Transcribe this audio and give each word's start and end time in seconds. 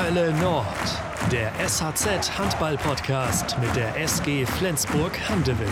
Hölle 0.00 0.32
Nord, 0.40 0.64
der 1.32 1.50
SHZ 1.68 2.38
Handball-Podcast 2.38 3.56
mit 3.60 3.74
der 3.74 3.96
SG 3.96 4.46
Flensburg 4.46 5.10
Handewitt. 5.28 5.68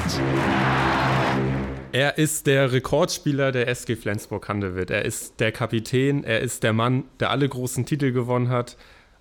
Er 1.92 2.18
ist 2.18 2.48
der 2.48 2.72
Rekordspieler 2.72 3.52
der 3.52 3.68
SG 3.68 3.94
Flensburg 3.94 4.48
Handewitt. 4.48 4.90
Er 4.90 5.04
ist 5.04 5.38
der 5.38 5.52
Kapitän, 5.52 6.24
er 6.24 6.40
ist 6.40 6.64
der 6.64 6.72
Mann, 6.72 7.04
der 7.20 7.30
alle 7.30 7.48
großen 7.48 7.86
Titel 7.86 8.10
gewonnen 8.10 8.48
hat. 8.48 8.76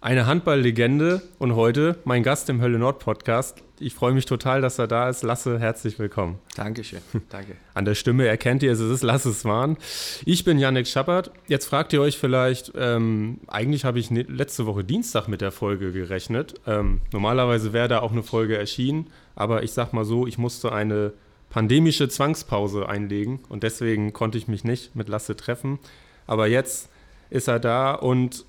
Eine 0.05 0.27
Handballlegende 0.27 1.23
und 1.39 1.55
heute 1.55 1.97
mein 2.03 2.21
Gast 2.21 2.47
im 2.51 2.61
Hölle 2.61 2.77
Nord 2.77 2.99
Podcast. 2.99 3.63
Ich 3.79 3.95
freue 3.95 4.13
mich 4.13 4.25
total, 4.25 4.61
dass 4.61 4.77
er 4.77 4.85
da 4.85 5.09
ist. 5.09 5.23
Lasse, 5.23 5.57
herzlich 5.57 5.97
willkommen. 5.97 6.37
Dankeschön. 6.55 6.99
Danke. 7.29 7.55
An 7.73 7.85
der 7.85 7.95
Stimme 7.95 8.27
erkennt 8.27 8.61
ihr 8.61 8.71
es, 8.71 8.79
es 8.79 8.91
ist 8.91 9.01
Lasse 9.01 9.33
Swan. 9.33 9.77
Ich 10.23 10.43
bin 10.43 10.59
Yannick 10.59 10.85
Schappert. 10.85 11.31
Jetzt 11.47 11.65
fragt 11.65 11.91
ihr 11.91 12.01
euch 12.01 12.19
vielleicht, 12.19 12.71
ähm, 12.75 13.39
eigentlich 13.47 13.83
habe 13.83 13.97
ich 13.97 14.11
letzte 14.11 14.67
Woche 14.67 14.83
Dienstag 14.83 15.27
mit 15.27 15.41
der 15.41 15.51
Folge 15.51 15.91
gerechnet. 15.91 16.53
Ähm, 16.67 17.01
normalerweise 17.11 17.73
wäre 17.73 17.87
da 17.87 18.01
auch 18.01 18.11
eine 18.11 18.21
Folge 18.21 18.59
erschienen, 18.59 19.07
aber 19.33 19.63
ich 19.63 19.71
sag 19.71 19.91
mal 19.91 20.05
so, 20.05 20.27
ich 20.27 20.37
musste 20.37 20.71
eine 20.71 21.13
pandemische 21.49 22.09
Zwangspause 22.09 22.87
einlegen 22.87 23.39
und 23.49 23.63
deswegen 23.63 24.13
konnte 24.13 24.37
ich 24.37 24.47
mich 24.47 24.63
nicht 24.63 24.95
mit 24.95 25.09
Lasse 25.09 25.35
treffen. 25.35 25.79
Aber 26.27 26.45
jetzt 26.45 26.89
ist 27.31 27.47
er 27.47 27.59
da 27.59 27.95
und 27.95 28.45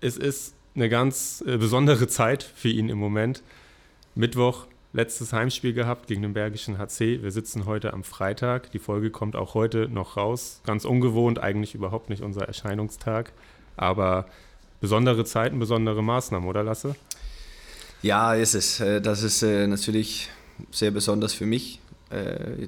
es 0.00 0.16
ist 0.16 0.55
eine 0.76 0.88
ganz 0.88 1.42
äh, 1.46 1.56
besondere 1.56 2.06
Zeit 2.06 2.42
für 2.42 2.68
ihn 2.68 2.88
im 2.88 2.98
Moment. 2.98 3.42
Mittwoch 4.14 4.66
letztes 4.92 5.32
Heimspiel 5.32 5.72
gehabt 5.72 6.06
gegen 6.06 6.22
den 6.22 6.34
Bergischen 6.34 6.78
HC. 6.78 7.22
Wir 7.22 7.30
sitzen 7.30 7.66
heute 7.66 7.92
am 7.92 8.04
Freitag. 8.04 8.70
Die 8.72 8.78
Folge 8.78 9.10
kommt 9.10 9.36
auch 9.36 9.54
heute 9.54 9.88
noch 9.88 10.16
raus. 10.16 10.60
Ganz 10.64 10.84
ungewohnt, 10.84 11.38
eigentlich 11.38 11.74
überhaupt 11.74 12.08
nicht 12.08 12.22
unser 12.22 12.46
Erscheinungstag. 12.46 13.32
Aber 13.76 14.26
besondere 14.80 15.24
Zeiten, 15.24 15.58
besondere 15.58 16.02
Maßnahmen, 16.02 16.48
oder 16.48 16.62
Lasse? 16.62 16.94
Ja, 18.02 18.34
ist 18.34 18.54
es. 18.54 18.80
Äh, 18.80 19.00
das 19.00 19.22
ist 19.22 19.42
äh, 19.42 19.66
natürlich 19.66 20.28
sehr 20.70 20.90
besonders 20.90 21.32
für 21.32 21.46
mich. 21.46 21.80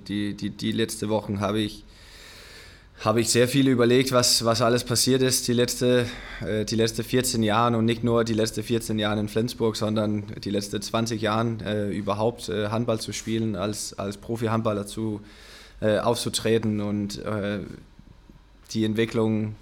Die, 0.08 0.34
die, 0.34 0.50
die 0.50 0.72
letzten 0.72 1.08
Wochen 1.10 1.38
habe 1.38 1.60
ich 1.60 1.84
habe 3.00 3.20
ich 3.20 3.30
sehr 3.30 3.46
viel 3.46 3.68
überlegt, 3.68 4.10
was, 4.10 4.44
was 4.44 4.60
alles 4.60 4.82
passiert 4.82 5.22
ist 5.22 5.46
die 5.46 5.52
letzten 5.52 6.06
äh, 6.41 6.64
letzte 6.74 7.04
14 7.04 7.42
Jahre 7.42 7.77
und 7.77 7.84
nicht 7.84 8.02
nur 8.02 8.24
die 8.24 8.34
letzten 8.34 8.62
14 8.62 8.98
Jahre 8.98 9.20
in 9.20 9.28
Flensburg, 9.28 9.77
sondern 9.77 10.24
die 10.42 10.50
letzten 10.50 10.82
20 10.82 11.22
Jahre 11.22 11.58
äh, 11.64 11.96
überhaupt 11.96 12.48
äh, 12.48 12.69
Handball 12.69 13.00
zu 13.00 13.12
spielen, 13.12 13.54
als, 13.54 13.96
als 13.98 14.16
Profi-Handballer 14.16 14.86
zu, 14.86 15.20
äh, 15.80 15.98
aufzutreten. 15.98 16.80
Und 16.80 17.24
äh, 17.24 17.60
die 18.72 18.84
Entwicklung, 18.84 19.54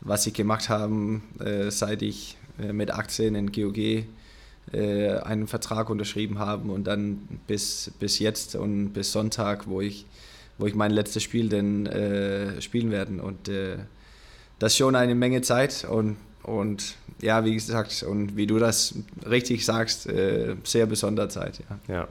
was 0.00 0.22
sie 0.22 0.32
gemacht 0.32 0.68
haben, 0.68 1.24
äh, 1.40 1.70
seit 1.70 2.02
ich 2.02 2.36
mit 2.56 2.92
18 2.92 3.34
in 3.34 3.50
GOG 3.50 4.04
einen 4.72 5.48
Vertrag 5.48 5.90
unterschrieben 5.90 6.38
habe 6.38 6.70
und 6.70 6.84
dann 6.84 7.18
bis, 7.48 7.90
bis 7.98 8.20
jetzt 8.20 8.54
und 8.54 8.92
bis 8.92 9.10
Sonntag, 9.10 9.66
wo 9.66 9.80
ich 9.80 10.06
wo 10.58 10.66
ich 10.66 10.74
mein 10.74 10.90
letztes 10.90 11.22
Spiel 11.22 11.48
denn 11.48 11.86
äh, 11.86 12.60
spielen 12.60 12.90
werde. 12.90 13.22
Und 13.22 13.48
äh, 13.48 13.76
das 14.58 14.72
ist 14.72 14.78
schon 14.78 14.96
eine 14.96 15.14
Menge 15.14 15.42
Zeit 15.42 15.86
und, 15.88 16.16
und 16.42 16.96
ja, 17.20 17.44
wie 17.44 17.54
gesagt, 17.54 18.02
und 18.02 18.36
wie 18.36 18.46
du 18.46 18.58
das 18.58 18.94
richtig 19.28 19.64
sagst, 19.64 20.06
äh, 20.06 20.56
sehr 20.64 20.86
besondere 20.86 21.28
Zeit. 21.28 21.60
Ja. 21.88 21.94
ja. 21.94 22.08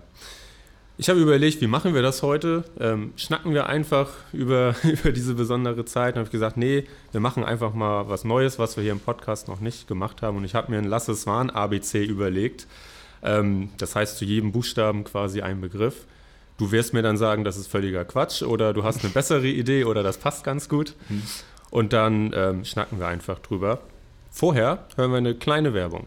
Ich 0.96 1.10
habe 1.10 1.20
überlegt, 1.20 1.60
wie 1.60 1.68
machen 1.68 1.96
wir 1.96 2.04
das 2.04 2.22
heute? 2.22 2.66
Ähm, 2.80 3.14
schnacken 3.16 3.54
wir 3.56 3.66
einfach 3.66 4.10
über, 4.32 4.76
über 4.84 5.12
diese 5.12 5.34
besondere 5.34 5.86
Zeit? 5.86 6.16
Und 6.16 6.20
habe 6.20 6.30
gesagt, 6.30 6.56
nee, 6.56 6.86
wir 7.12 7.20
machen 7.20 7.44
einfach 7.44 7.74
mal 7.74 8.10
was 8.10 8.24
Neues, 8.24 8.60
was 8.60 8.78
wir 8.78 8.84
hier 8.84 8.92
im 8.92 9.00
Podcast 9.00 9.48
noch 9.48 9.60
nicht 9.60 9.88
gemacht 9.88 10.22
haben. 10.22 10.38
Und 10.38 10.44
ich 10.44 10.54
habe 10.54 10.72
mir 10.72 10.78
ein 10.78 10.86
Lasse 10.86 11.16
Swan 11.16 11.50
ABC 11.50 12.04
überlegt. 12.04 12.68
Ähm, 13.24 13.70
das 13.78 13.96
heißt 13.96 14.18
zu 14.18 14.26
jedem 14.26 14.52
Buchstaben 14.52 15.04
quasi 15.04 15.42
ein 15.42 15.62
Begriff. 15.62 16.06
Du 16.58 16.72
wirst 16.72 16.94
mir 16.94 17.02
dann 17.02 17.18
sagen, 17.18 17.44
das 17.44 17.58
ist 17.58 17.68
völliger 17.68 18.06
Quatsch 18.06 18.44
oder 18.44 18.74
du 18.74 18.84
hast 18.84 19.04
eine 19.04 19.12
bessere 19.14 19.48
Idee 19.48 19.86
oder 19.86 20.04
das 20.04 20.18
passt 20.18 20.44
ganz 20.44 20.70
gut. 20.70 20.96
Mhm. 21.10 21.24
Und 21.72 21.94
dann 21.94 22.32
ähm, 22.36 22.66
schnacken 22.66 23.00
wir 23.00 23.08
einfach 23.08 23.40
drüber. 23.40 23.80
Vorher 24.30 24.86
hören 24.96 25.12
wir 25.12 25.18
eine 25.18 25.36
kleine 25.36 25.74
Werbung. 25.74 26.06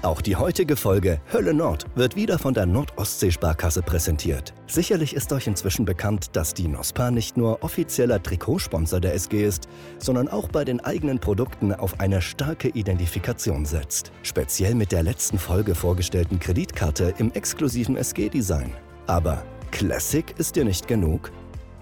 Auch 0.00 0.20
die 0.20 0.36
heutige 0.36 0.76
Folge 0.76 1.20
Hölle 1.32 1.52
Nord 1.52 1.84
wird 1.96 2.14
wieder 2.14 2.38
von 2.38 2.54
der 2.54 2.66
Nordostsee-Sparkasse 2.66 3.82
präsentiert. 3.82 4.54
Sicherlich 4.68 5.12
ist 5.12 5.32
euch 5.32 5.48
inzwischen 5.48 5.84
bekannt, 5.84 6.36
dass 6.36 6.54
die 6.54 6.68
NOSPA 6.68 7.10
nicht 7.10 7.36
nur 7.36 7.64
offizieller 7.64 8.22
Trikotsponsor 8.22 9.00
der 9.00 9.14
SG 9.14 9.44
ist, 9.44 9.68
sondern 9.98 10.28
auch 10.28 10.48
bei 10.50 10.64
den 10.64 10.78
eigenen 10.78 11.18
Produkten 11.18 11.74
auf 11.74 11.98
eine 11.98 12.22
starke 12.22 12.68
Identifikation 12.68 13.66
setzt. 13.66 14.12
Speziell 14.22 14.76
mit 14.76 14.92
der 14.92 15.02
letzten 15.02 15.36
Folge 15.36 15.74
vorgestellten 15.74 16.38
Kreditkarte 16.38 17.14
im 17.18 17.32
exklusiven 17.32 17.96
SG-Design. 17.96 18.72
Aber 19.08 19.42
Classic 19.72 20.32
ist 20.38 20.54
dir 20.54 20.64
nicht 20.64 20.86
genug? 20.86 21.32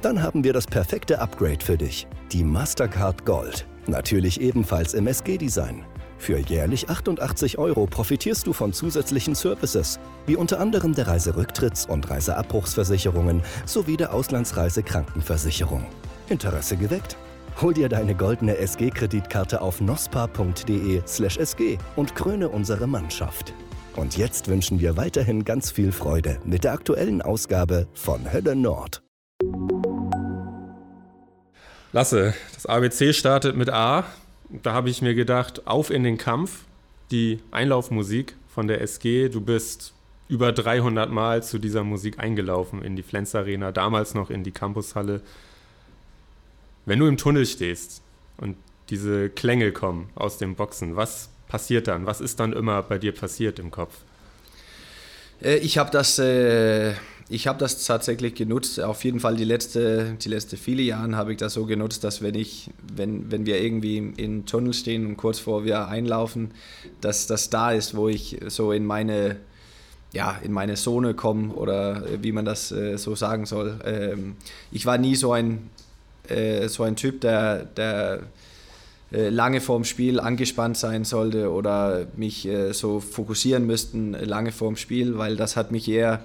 Dann 0.01 0.23
haben 0.23 0.43
wir 0.43 0.55
das 0.55 0.67
perfekte 0.67 1.19
Upgrade 1.19 1.63
für 1.63 1.77
dich, 1.77 2.07
die 2.33 2.45
Mastercard 2.45 3.27
Gold. 3.27 3.67
Natürlich 3.87 4.41
ebenfalls 4.41 4.95
im 4.95 5.07
SG-Design. 5.07 5.85
Für 6.19 6.39
jährlich 6.39 6.89
88 6.89 7.59
Euro 7.59 7.87
profitierst 7.87 8.47
du 8.47 8.53
von 8.53 8.73
zusätzlichen 8.73 9.35
Services, 9.35 10.01
wie 10.27 10.37
unter 10.37 10.61
anderem 10.61 10.95
der 10.95 11.07
Reiserücktritts- 11.07 11.87
und 11.87 12.09
Reiseabbruchsversicherungen 12.11 13.43
sowie 13.65 13.97
der 13.97 14.13
Auslandsreisekrankenversicherung. 14.13 15.87
Interesse 16.29 16.77
geweckt? 16.77 17.17
Hol 17.61 17.73
dir 17.73 17.89
deine 17.89 18.15
goldene 18.15 18.59
SG-Kreditkarte 18.59 19.63
auf 19.63 19.81
nospa.de/sg 19.81 21.79
und 21.97 22.15
kröne 22.15 22.49
unsere 22.49 22.87
Mannschaft. 22.87 23.55
Und 23.95 24.19
jetzt 24.19 24.49
wünschen 24.49 24.81
wir 24.81 24.99
weiterhin 24.99 25.45
ganz 25.45 25.71
viel 25.71 25.91
Freude 25.91 26.39
mit 26.45 26.65
der 26.65 26.73
aktuellen 26.73 27.23
Ausgabe 27.23 27.89
von 27.95 28.31
Hölle 28.31 28.55
Nord. 28.55 29.03
Lasse, 31.93 32.35
das 32.53 32.67
ABC 32.67 33.15
startet 33.15 33.57
mit 33.57 33.71
A 33.71 34.05
da 34.49 34.73
habe 34.73 34.91
ich 34.91 35.03
mir 35.03 35.15
gedacht, 35.15 35.67
auf 35.67 35.91
in 35.91 36.05
den 36.05 36.19
Kampf, 36.19 36.65
die 37.11 37.41
Einlaufmusik 37.51 38.37
von 38.49 38.69
der 38.69 38.81
SG. 38.81 39.29
Du 39.29 39.41
bist 39.41 39.93
über 40.29 40.53
300 40.53 41.11
Mal 41.11 41.43
zu 41.43 41.59
dieser 41.59 41.85
Musik 41.85 42.19
eingelaufen 42.19 42.83
in 42.83 42.97
die 42.97 43.03
Flens 43.03 43.35
Arena, 43.35 43.73
damals 43.73 44.15
noch 44.15 44.31
in 44.31 44.43
die 44.43 44.53
Campushalle. 44.53 45.21
Wenn 46.85 46.99
du 46.99 47.07
im 47.07 47.17
Tunnel 47.17 47.47
stehst 47.47 48.03
und 48.39 48.57
diese 48.91 49.29
Klänge 49.31 49.73
kommen 49.73 50.11
aus 50.15 50.39
den 50.39 50.55
Boxen, 50.55 50.97
was 50.97 51.31
passiert 51.49 51.89
dann? 51.89 52.07
Was 52.07 52.21
ist 52.21 52.41
dann 52.41 52.53
immer 52.53 52.83
bei 52.83 52.99
dir 52.99 53.13
passiert 53.13 53.59
im 53.59 53.71
Kopf? 53.71 53.95
Äh, 55.43 55.57
ich 55.59 55.79
habe 55.79 55.91
das 55.91 56.19
äh, 56.19 56.95
ich 57.29 57.47
habe 57.49 57.59
das 57.59 57.85
tatsächlich 57.85 58.35
genutzt. 58.35 58.81
Auf 58.81 59.05
jeden 59.05 59.19
Fall 59.19 59.37
die 59.37 59.45
letzte, 59.45 60.17
die 60.21 60.29
letzte 60.29 60.57
viele 60.57 60.83
Jahre 60.83 61.17
habe 61.17 61.33
ich 61.33 61.39
das 61.39 61.55
so 61.55 61.67
genutzt, 61.67 62.05
dass 62.05 62.23
wenn 62.23 62.35
ich, 62.35 62.71
wenn, 62.95 63.31
wenn 63.31 63.47
wir 63.47 63.61
irgendwie 63.61 63.99
im 63.99 64.47
Tunnel 64.47 64.75
stehen 64.75 65.07
und 65.07 65.17
kurz 65.17 65.41
vor 65.41 65.65
wir 65.65 65.89
einlaufen, 65.89 66.53
dass 67.01 67.27
das 67.27 67.51
da 67.51 67.73
ist, 67.73 67.97
wo 67.97 68.09
ich 68.09 68.39
so 68.47 68.73
in 68.73 68.85
meine 68.85 69.37
ja, 70.13 70.39
in 70.43 70.53
meine 70.53 70.75
Zone 70.75 71.15
komme 71.15 71.53
oder 71.53 72.05
wie 72.23 72.33
man 72.33 72.45
das 72.45 72.73
äh, 72.73 72.97
so 72.97 73.15
sagen 73.15 73.45
soll. 73.45 73.79
Ähm, 73.85 74.37
ich 74.73 74.87
war 74.87 74.97
nie 74.97 75.15
so 75.15 75.33
ein, 75.33 75.69
äh, 76.29 76.69
so 76.69 76.85
ein 76.85 76.97
Typ, 76.97 77.21
der, 77.21 77.65
der 77.65 78.21
äh, 79.13 79.29
lange 79.29 79.61
vorm 79.61 79.85
Spiel 79.85 80.19
angespannt 80.21 80.79
sein 80.79 81.05
sollte 81.05 81.51
oder 81.51 82.07
mich 82.17 82.47
äh, 82.47 82.73
so 82.73 83.01
fokussieren 83.01 83.67
müssten 83.67 84.13
lange 84.13 84.53
vorm 84.53 84.77
Spiel, 84.77 85.19
weil 85.19 85.37
das 85.37 85.57
hat 85.57 85.71
mich 85.71 85.89
eher 85.89 86.23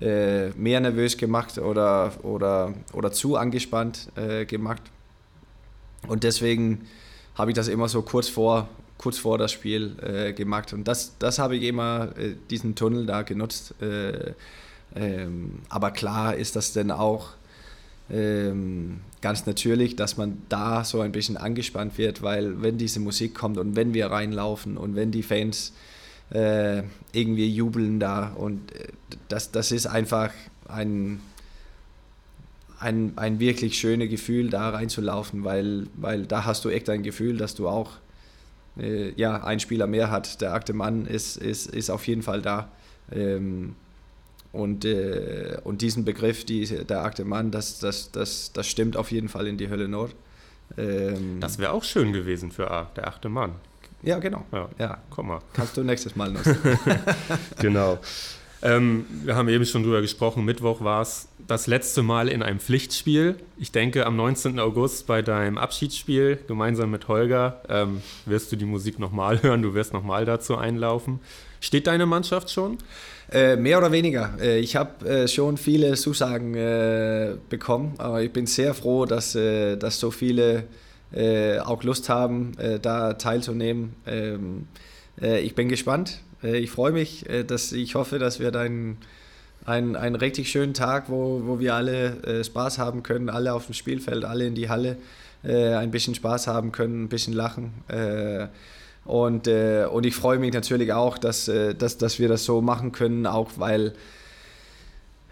äh, 0.00 0.50
mehr 0.50 0.80
nervös 0.80 1.16
gemacht 1.16 1.58
oder, 1.58 2.12
oder, 2.22 2.74
oder 2.92 3.12
zu 3.12 3.36
angespannt 3.36 4.08
äh, 4.16 4.44
gemacht. 4.44 4.82
Und 6.06 6.24
deswegen 6.24 6.86
habe 7.34 7.50
ich 7.50 7.54
das 7.56 7.68
immer 7.68 7.88
so 7.88 8.02
kurz 8.02 8.28
vor, 8.28 8.68
kurz 8.96 9.18
vor 9.18 9.38
das 9.38 9.52
Spiel 9.52 9.96
äh, 10.02 10.32
gemacht. 10.32 10.72
Und 10.72 10.86
das, 10.86 11.14
das 11.18 11.38
habe 11.38 11.56
ich 11.56 11.64
immer, 11.64 12.10
äh, 12.16 12.34
diesen 12.50 12.74
Tunnel 12.74 13.06
da 13.06 13.22
genutzt. 13.22 13.74
Äh, 13.80 14.34
ähm, 14.94 15.60
aber 15.68 15.90
klar 15.90 16.34
ist 16.36 16.56
das 16.56 16.72
dann 16.72 16.90
auch 16.90 17.30
ähm, 18.10 19.00
ganz 19.20 19.46
natürlich, 19.46 19.96
dass 19.96 20.16
man 20.16 20.42
da 20.48 20.84
so 20.84 21.00
ein 21.00 21.12
bisschen 21.12 21.36
angespannt 21.36 21.98
wird, 21.98 22.22
weil 22.22 22.62
wenn 22.62 22.78
diese 22.78 23.00
Musik 23.00 23.34
kommt 23.34 23.58
und 23.58 23.76
wenn 23.76 23.94
wir 23.94 24.06
reinlaufen 24.06 24.76
und 24.76 24.96
wenn 24.96 25.10
die 25.10 25.22
Fans 25.22 25.72
äh, 26.30 26.82
irgendwie 27.12 27.48
jubeln 27.48 28.00
da. 28.00 28.32
Und 28.34 28.72
äh, 28.72 28.88
das, 29.28 29.50
das 29.50 29.72
ist 29.72 29.86
einfach 29.86 30.30
ein, 30.68 31.20
ein, 32.78 33.12
ein 33.16 33.40
wirklich 33.40 33.78
schönes 33.78 34.10
Gefühl, 34.10 34.50
da 34.50 34.70
reinzulaufen, 34.70 35.44
weil, 35.44 35.86
weil 35.96 36.26
da 36.26 36.44
hast 36.44 36.64
du 36.64 36.68
echt 36.68 36.88
ein 36.90 37.02
Gefühl, 37.02 37.36
dass 37.36 37.54
du 37.54 37.68
auch 37.68 37.92
äh, 38.78 39.12
ja, 39.16 39.42
ein 39.44 39.60
Spieler 39.60 39.86
mehr 39.86 40.10
hat. 40.10 40.40
Der 40.40 40.52
Akte 40.52 40.72
Mann 40.72 41.06
ist, 41.06 41.36
ist, 41.36 41.66
ist 41.66 41.90
auf 41.90 42.06
jeden 42.06 42.22
Fall 42.22 42.42
da. 42.42 42.70
Ähm, 43.10 43.74
und, 44.52 44.84
äh, 44.84 45.58
und 45.64 45.82
diesen 45.82 46.04
Begriff, 46.04 46.44
die, 46.44 46.64
der 46.64 47.04
Akte 47.04 47.24
Mann, 47.24 47.50
das, 47.50 47.80
das, 47.80 48.10
das, 48.12 48.52
das 48.52 48.66
stimmt 48.66 48.96
auf 48.96 49.10
jeden 49.10 49.28
Fall 49.28 49.46
in 49.46 49.58
die 49.58 49.68
Hölle 49.68 49.88
Nord. 49.88 50.14
Ähm, 50.76 51.38
das 51.40 51.58
wäre 51.58 51.72
auch 51.72 51.84
schön 51.84 52.12
gewesen 52.12 52.50
für 52.50 52.70
A, 52.70 52.90
der 52.96 53.08
achte 53.08 53.28
Mann. 53.28 53.52
Ja, 54.02 54.18
genau. 54.18 54.44
Ja, 54.52 54.68
Ja. 54.78 54.98
komm 55.10 55.28
mal. 55.28 55.40
Kannst 55.52 55.76
du 55.76 55.82
nächstes 55.82 56.14
Mal 56.16 56.30
noch. 56.30 56.40
Genau. 57.60 57.98
Ähm, 58.60 59.06
wir 59.24 59.36
haben 59.36 59.48
eben 59.48 59.64
schon 59.64 59.84
drüber 59.84 60.00
gesprochen. 60.00 60.44
Mittwoch 60.44 60.80
war 60.82 61.00
es 61.02 61.28
das 61.46 61.68
letzte 61.68 62.02
Mal 62.02 62.28
in 62.28 62.42
einem 62.42 62.58
Pflichtspiel. 62.58 63.36
Ich 63.56 63.70
denke, 63.70 64.04
am 64.04 64.16
19. 64.16 64.58
August 64.58 65.06
bei 65.06 65.22
deinem 65.22 65.58
Abschiedsspiel 65.58 66.40
gemeinsam 66.48 66.90
mit 66.90 67.06
Holger 67.06 67.60
ähm, 67.68 68.02
wirst 68.26 68.50
du 68.50 68.56
die 68.56 68.64
Musik 68.64 68.98
nochmal 68.98 69.42
hören. 69.42 69.62
Du 69.62 69.74
wirst 69.74 69.92
nochmal 69.92 70.24
dazu 70.24 70.56
einlaufen. 70.56 71.20
Steht 71.60 71.86
deine 71.86 72.06
Mannschaft 72.06 72.50
schon? 72.50 72.78
Äh, 73.30 73.56
mehr 73.56 73.78
oder 73.78 73.92
weniger. 73.92 74.34
Äh, 74.40 74.58
ich 74.58 74.74
habe 74.74 75.08
äh, 75.08 75.28
schon 75.28 75.56
viele 75.56 75.94
Zusagen 75.94 76.54
äh, 76.54 77.36
bekommen, 77.48 77.94
aber 77.98 78.22
ich 78.22 78.32
bin 78.32 78.46
sehr 78.46 78.74
froh, 78.74 79.04
dass, 79.06 79.34
äh, 79.36 79.76
dass 79.76 80.00
so 80.00 80.10
viele 80.10 80.64
äh, 81.12 81.58
auch 81.58 81.82
Lust 81.82 82.08
haben, 82.08 82.52
äh, 82.58 82.78
da 82.78 83.14
teilzunehmen. 83.14 83.94
Ähm, 84.06 84.66
äh, 85.20 85.40
ich 85.40 85.54
bin 85.54 85.68
gespannt. 85.68 86.20
Äh, 86.42 86.58
ich 86.58 86.70
freue 86.70 86.92
mich. 86.92 87.28
Äh, 87.28 87.44
dass, 87.44 87.72
ich 87.72 87.94
hoffe, 87.94 88.18
dass 88.18 88.40
wir 88.40 88.50
dann 88.50 88.98
einen, 89.64 89.96
einen 89.96 90.16
richtig 90.16 90.50
schönen 90.50 90.74
Tag, 90.74 91.08
wo, 91.08 91.42
wo 91.44 91.60
wir 91.60 91.74
alle 91.74 92.22
äh, 92.22 92.44
Spaß 92.44 92.78
haben 92.78 93.02
können, 93.02 93.28
alle 93.28 93.52
auf 93.52 93.66
dem 93.66 93.74
Spielfeld, 93.74 94.24
alle 94.24 94.46
in 94.46 94.54
die 94.54 94.68
Halle 94.68 94.96
ein 95.44 95.92
bisschen 95.92 96.16
Spaß 96.16 96.48
haben 96.48 96.72
können, 96.72 97.04
ein 97.04 97.08
bisschen 97.08 97.32
lachen. 97.32 97.72
Und, 99.04 99.46
und 99.46 100.04
ich 100.04 100.16
freue 100.16 100.40
mich 100.40 100.52
natürlich 100.52 100.92
auch, 100.92 101.16
dass, 101.16 101.48
dass, 101.78 101.96
dass 101.96 102.18
wir 102.18 102.28
das 102.28 102.44
so 102.44 102.60
machen 102.60 102.90
können, 102.90 103.24
auch 103.24 103.52
weil 103.54 103.92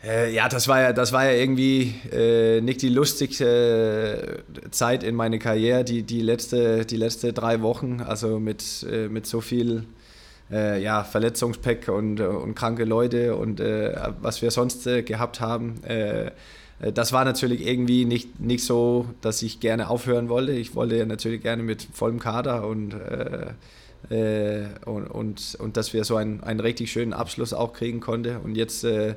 äh, 0.06 0.32
ja, 0.32 0.49
das 0.49 0.69
war 0.69 0.81
ja, 0.81 0.93
das 0.93 1.12
war 1.12 1.25
ja 1.25 1.32
irgendwie 1.32 1.94
äh, 2.12 2.61
nicht 2.61 2.81
die 2.82 2.88
lustigste 2.88 4.44
äh, 4.64 4.70
Zeit 4.70 5.03
in 5.03 5.14
meiner 5.17 5.38
Karriere, 5.38 5.85
die, 5.85 6.05
die, 6.05 6.20
letzte, 6.20 6.87
die 6.87 6.97
letzte 6.97 7.32
drei 7.32 7.61
Wochen, 7.61 8.00
also 8.00 8.38
mit, 8.38 8.87
äh, 8.91 9.08
mit 9.08 9.26
so 9.26 9.41
viel 9.41 9.85
äh, 10.50 10.81
ja, 10.81 11.03
Verletzungspack 11.03 11.88
und, 11.88 12.20
und 12.20 12.55
kranke 12.55 12.85
Leute 12.85 13.35
und 13.35 13.58
was 13.58 14.43
wir 14.43 14.53
sonst 14.53 14.85
gehabt 14.85 15.41
haben. 15.41 15.81
Das 16.94 17.12
war 17.12 17.25
natürlich 17.25 17.67
irgendwie 17.67 18.05
nicht, 18.05 18.38
nicht 18.38 18.64
so, 18.64 19.06
dass 19.23 19.43
ich 19.43 19.59
gerne 19.59 19.91
aufhören 19.91 20.29
wollte. 20.29 20.52
Ich 20.52 20.76
wollte 20.76 21.05
natürlich 21.05 21.43
gerne 21.43 21.64
mit 21.64 21.88
vollem 21.93 22.20
Kader 22.20 22.64
und, 22.64 22.94
und, 24.85 25.06
und, 25.09 25.56
und 25.59 25.76
dass 25.76 25.93
wir 25.94 26.05
so 26.05 26.14
einen, 26.14 26.44
einen 26.44 26.61
richtig 26.61 26.93
schönen 26.93 27.12
Abschluss 27.12 27.52
auch 27.52 27.73
kriegen 27.73 27.99
konnten. 27.99 28.37
Und 28.37 28.56
jetzt 28.56 28.85
äh, 28.85 29.17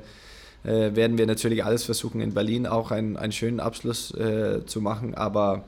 äh, 0.64 0.94
werden 0.94 1.18
wir 1.18 1.26
natürlich 1.26 1.64
alles 1.64 1.84
versuchen, 1.84 2.20
in 2.20 2.34
Berlin 2.34 2.66
auch 2.66 2.90
einen, 2.90 3.16
einen 3.16 3.32
schönen 3.32 3.60
Abschluss 3.60 4.12
äh, 4.14 4.64
zu 4.66 4.80
machen. 4.80 5.14
Aber, 5.14 5.64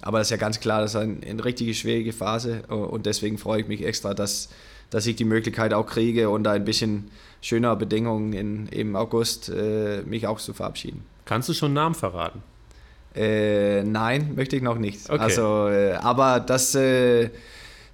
aber 0.00 0.18
das 0.18 0.28
ist 0.28 0.32
ja 0.32 0.36
ganz 0.36 0.60
klar, 0.60 0.80
das 0.80 0.94
ist 0.94 1.00
eine, 1.00 1.16
eine 1.26 1.44
richtige 1.44 1.74
schwierige 1.74 2.12
Phase 2.12 2.62
und 2.68 3.06
deswegen 3.06 3.38
freue 3.38 3.62
ich 3.62 3.68
mich 3.68 3.84
extra, 3.84 4.14
dass, 4.14 4.48
dass 4.90 5.06
ich 5.06 5.16
die 5.16 5.24
Möglichkeit 5.24 5.72
auch 5.74 5.86
kriege 5.86 6.28
und 6.28 6.44
da 6.44 6.52
ein 6.52 6.64
bisschen 6.64 7.10
schöner 7.40 7.76
Bedingungen 7.76 8.32
in, 8.32 8.68
im 8.68 8.96
August 8.96 9.48
äh, 9.48 10.02
mich 10.02 10.26
auch 10.26 10.38
zu 10.38 10.52
verabschieden. 10.52 11.04
Kannst 11.24 11.48
du 11.48 11.54
schon 11.54 11.72
Namen 11.72 11.94
verraten? 11.94 12.42
Äh, 13.14 13.82
nein, 13.82 14.34
möchte 14.34 14.56
ich 14.56 14.62
noch 14.62 14.78
nicht. 14.78 15.10
Okay. 15.10 15.20
Also, 15.20 15.68
äh, 15.68 15.92
aber 15.94 16.40
das, 16.40 16.74
äh, 16.74 17.30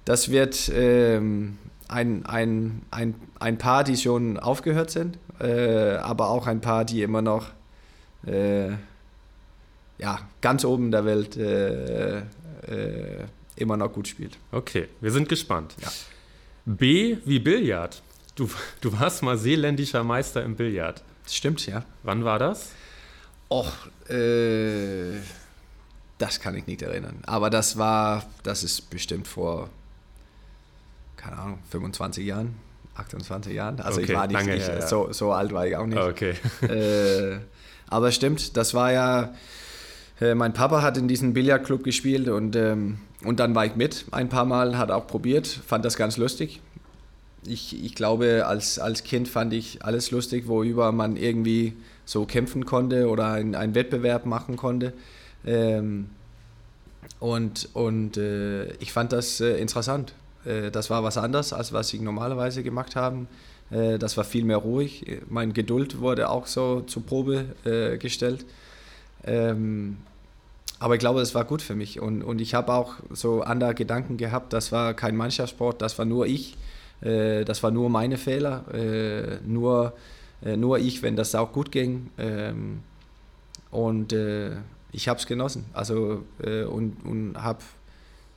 das 0.04 0.30
wird 0.30 0.70
ähm, 0.74 1.58
ein, 1.88 2.24
ein, 2.26 2.82
ein, 2.90 3.14
ein 3.40 3.58
paar, 3.58 3.84
die 3.84 3.96
schon 3.96 4.38
aufgehört 4.38 4.90
sind, 4.90 5.18
äh, 5.40 5.96
aber 5.96 6.28
auch 6.28 6.46
ein 6.46 6.60
paar, 6.60 6.84
die 6.84 7.02
immer 7.02 7.22
noch 7.22 7.46
äh, 8.26 8.70
ja, 9.98 10.20
ganz 10.40 10.64
oben 10.64 10.86
in 10.86 10.90
der 10.92 11.04
Welt 11.04 11.36
äh, 11.36 12.18
äh, 12.18 13.26
immer 13.56 13.76
noch 13.76 13.92
gut 13.92 14.08
spielt. 14.08 14.38
Okay, 14.52 14.88
wir 15.00 15.10
sind 15.10 15.28
gespannt. 15.28 15.74
Ja. 15.80 15.90
B 16.64 17.18
wie 17.24 17.38
Billard. 17.38 18.02
Du, 18.34 18.48
du 18.80 18.92
warst 18.98 19.22
mal 19.22 19.36
seeländischer 19.36 20.04
Meister 20.04 20.42
im 20.44 20.54
Billard. 20.54 21.02
Das 21.24 21.34
stimmt, 21.34 21.66
ja. 21.66 21.84
Wann 22.04 22.24
war 22.24 22.38
das? 22.38 22.70
Och, 23.50 23.72
äh, 24.10 25.18
das 26.18 26.40
kann 26.40 26.54
ich 26.54 26.66
nicht 26.66 26.82
erinnern. 26.82 27.18
Aber 27.26 27.50
das 27.50 27.78
war, 27.78 28.26
das 28.42 28.62
ist 28.62 28.90
bestimmt 28.90 29.26
vor, 29.26 29.70
keine 31.16 31.38
Ahnung, 31.38 31.58
25 31.70 32.26
Jahren, 32.26 32.56
28 32.98 33.52
Jahren. 33.54 33.80
Also 33.80 34.00
Okay, 34.00 34.12
ich 34.12 34.18
war 34.18 34.26
nicht, 34.26 34.34
lange 34.36 34.56
ich, 34.56 34.66
ja. 34.66 34.86
so, 34.86 35.12
so 35.12 35.32
alt 35.32 35.52
war 35.52 35.66
ich 35.66 35.76
auch 35.76 35.86
nicht. 35.86 35.98
Okay. 35.98 36.34
äh, 36.68 37.38
aber 37.88 38.12
stimmt, 38.12 38.56
das 38.56 38.74
war 38.74 38.92
ja, 38.92 39.34
äh, 40.20 40.34
mein 40.34 40.52
Papa 40.52 40.82
hat 40.82 40.96
in 40.96 41.08
diesem 41.08 41.32
Billardclub 41.32 41.84
gespielt 41.84 42.28
und, 42.28 42.56
ähm, 42.56 42.98
und 43.24 43.40
dann 43.40 43.54
war 43.54 43.64
ich 43.66 43.76
mit 43.76 44.06
ein 44.10 44.28
paar 44.28 44.44
Mal, 44.44 44.76
hat 44.78 44.90
auch 44.90 45.06
probiert, 45.06 45.46
fand 45.46 45.84
das 45.84 45.96
ganz 45.96 46.16
lustig. 46.16 46.60
Ich, 47.46 47.82
ich 47.84 47.94
glaube, 47.94 48.44
als, 48.46 48.78
als 48.78 49.04
Kind 49.04 49.28
fand 49.28 49.52
ich 49.54 49.84
alles 49.84 50.10
lustig, 50.10 50.48
worüber 50.48 50.92
man 50.92 51.16
irgendwie 51.16 51.74
so 52.04 52.26
kämpfen 52.26 52.64
konnte 52.66 53.08
oder 53.08 53.32
ein- 53.32 53.54
einen 53.54 53.74
Wettbewerb 53.74 54.26
machen 54.26 54.56
konnte. 54.56 54.92
Ähm, 55.46 56.10
und 57.20 57.68
und 57.74 58.16
äh, 58.16 58.72
ich 58.74 58.92
fand 58.92 59.12
das 59.12 59.40
äh, 59.40 59.56
interessant. 59.58 60.12
Äh, 60.48 60.70
das 60.70 60.90
war 60.90 61.04
was 61.04 61.18
anderes, 61.18 61.52
als 61.52 61.72
was 61.72 61.92
ich 61.92 62.00
normalerweise 62.00 62.62
gemacht 62.62 62.96
habe. 62.96 63.26
Äh, 63.70 63.98
das 63.98 64.16
war 64.16 64.24
viel 64.24 64.44
mehr 64.44 64.56
ruhig. 64.56 65.20
Meine 65.28 65.52
Geduld 65.52 66.00
wurde 66.00 66.30
auch 66.30 66.46
so 66.46 66.80
zur 66.82 67.04
Probe 67.04 67.44
äh, 67.64 67.98
gestellt. 67.98 68.46
Ähm, 69.24 69.98
aber 70.80 70.94
ich 70.94 71.00
glaube, 71.00 71.20
es 71.20 71.34
war 71.34 71.44
gut 71.44 71.60
für 71.60 71.74
mich. 71.74 72.00
Und, 72.00 72.22
und 72.22 72.40
ich 72.40 72.54
habe 72.54 72.72
auch 72.72 72.94
so 73.10 73.42
andere 73.42 73.74
Gedanken 73.74 74.16
gehabt. 74.16 74.52
Das 74.52 74.72
war 74.72 74.94
kein 74.94 75.16
Mannschaftssport, 75.16 75.82
das 75.82 75.98
war 75.98 76.04
nur 76.04 76.26
ich. 76.26 76.56
Das 77.00 77.62
war 77.62 77.70
nur 77.72 77.90
meine 77.90 78.16
Fehler. 78.16 78.64
Nur, 79.44 79.92
nur 80.56 80.78
ich, 80.78 81.02
wenn 81.02 81.16
das 81.16 81.34
auch 81.34 81.52
gut 81.52 81.72
ging. 81.72 82.10
Ähm, 82.16 82.80
und 83.72 84.14
ich 84.92 85.08
habe 85.08 85.18
es 85.18 85.26
genossen. 85.26 85.64
Also, 85.72 86.22
und 86.70 86.96
und 87.04 87.34
habe 87.42 87.58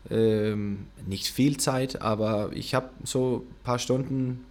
ähm, 0.09 0.88
nicht 1.06 1.27
viel 1.27 1.57
Zeit, 1.57 2.01
aber 2.01 2.51
ich 2.53 2.74
habe 2.74 2.89
so 3.03 3.45
ein 3.45 3.63
paar 3.63 3.80
Stunden 3.80 4.45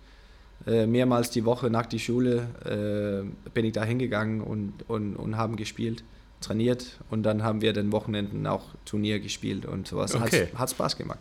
äh, 0.67 0.87
mehrmals 0.87 1.31
die 1.31 1.45
Woche 1.45 1.71
nach 1.71 1.87
der 1.87 1.99
Schule 1.99 2.47
äh, 2.65 3.51
bin 3.51 3.65
ich 3.65 3.73
da 3.73 3.83
hingegangen 3.85 4.43
und, 4.43 4.75
und, 4.89 5.17
und 5.17 5.37
haben 5.37 5.57
gespielt, 5.57 6.05
trainiert 6.41 6.99
und 7.11 7.23
dann 7.23 7.43
haben 7.43 7.63
wir 7.63 7.73
den 7.73 7.93
Wochenenden 7.93 8.47
auch 8.47 8.65
Turnier 8.85 9.21
gespielt 9.21 9.67
und 9.67 9.89
sowas. 9.89 10.15
Okay. 10.15 10.49
Hat, 10.53 10.59
hat 10.59 10.71
Spaß 10.71 10.97
gemacht. 10.97 11.19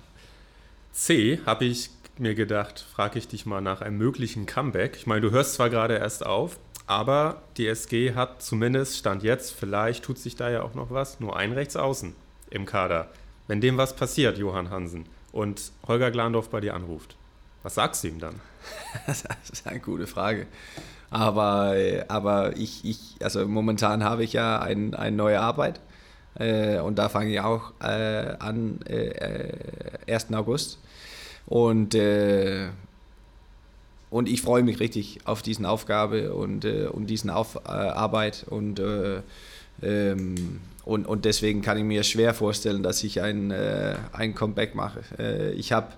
C 0.92 1.40
habe 1.46 1.66
ich 1.66 1.90
mir 2.18 2.36
gedacht, 2.36 2.86
frage 2.94 3.18
ich 3.18 3.28
dich 3.28 3.46
mal 3.46 3.62
nach 3.62 3.82
einem 3.82 3.98
möglichen 3.98 4.46
Comeback. 4.46 4.98
Ich 4.98 5.08
meine, 5.08 5.22
du 5.22 5.32
hörst 5.32 5.54
zwar 5.54 5.70
gerade 5.70 5.96
erst 5.96 6.26
auf, 6.26 6.60
aber 6.86 7.44
die 7.58 7.68
SG 7.68 8.14
hat 8.14 8.42
zumindest 8.42 8.98
Stand 8.98 9.24
jetzt, 9.24 9.54
vielleicht 9.54 10.04
tut 10.04 10.18
sich 10.18 10.36
da 10.36 10.50
ja 10.50 10.64
auch 10.64 10.74
noch 10.74 10.92
was, 10.92 11.20
nur 11.20 11.38
ein 11.38 11.54
Rechtsaußen 11.54 12.14
im 12.50 12.66
Kader. 12.66 13.10
Wenn 13.50 13.62
dem 13.62 13.78
was 13.78 13.96
passiert, 13.96 14.38
Johann 14.38 14.70
Hansen, 14.70 15.06
und 15.32 15.72
Holger 15.88 16.12
Glandorf 16.12 16.50
bei 16.50 16.60
dir 16.62 16.76
anruft, 16.76 17.16
was 17.64 17.74
sagst 17.74 18.04
du 18.04 18.10
ihm 18.10 18.20
dann? 18.20 18.36
Das 19.08 19.24
ist 19.52 19.66
eine 19.66 19.80
gute 19.80 20.06
Frage. 20.06 20.46
Aber, 21.10 21.76
äh, 21.76 22.04
aber 22.10 22.56
ich, 22.58 22.86
ich, 22.86 23.16
also 23.24 23.48
momentan 23.48 24.04
habe 24.04 24.24
ich 24.24 24.34
ja 24.34 24.60
ein, 24.60 24.94
eine 24.94 25.16
neue 25.18 25.40
Arbeit 25.40 25.80
äh, 26.36 26.78
und 26.78 27.00
da 27.00 27.10
fange 27.10 27.32
ich 27.32 27.40
auch 27.40 27.72
äh, 27.82 28.36
an, 28.38 28.82
äh, 28.88 29.08
äh, 30.06 30.14
1. 30.14 30.32
August. 30.34 30.78
Und, 31.48 31.96
äh, 31.96 32.68
und 34.12 34.30
ich 34.30 34.44
freue 34.44 34.62
mich 34.62 34.80
richtig 34.80 35.22
auf 35.26 35.42
diesen 35.42 35.66
Aufgabe 35.66 36.36
und, 36.36 36.66
äh, 36.66 36.86
und 36.86 37.08
diesen 37.08 37.32
auf, 37.32 37.56
äh, 37.56 37.70
Arbeit 37.70 38.46
und, 38.48 38.80
äh, 38.80 39.24
ähm, 39.82 40.62
und, 40.90 41.06
und 41.06 41.24
deswegen 41.24 41.62
kann 41.62 41.78
ich 41.78 41.84
mir 41.84 42.02
schwer 42.02 42.34
vorstellen, 42.34 42.82
dass 42.82 43.04
ich 43.04 43.22
ein, 43.22 43.52
äh, 43.52 43.96
ein 44.12 44.34
Comeback 44.34 44.74
mache. 44.74 45.02
Äh, 45.20 45.52
ich 45.52 45.72
habe 45.72 45.90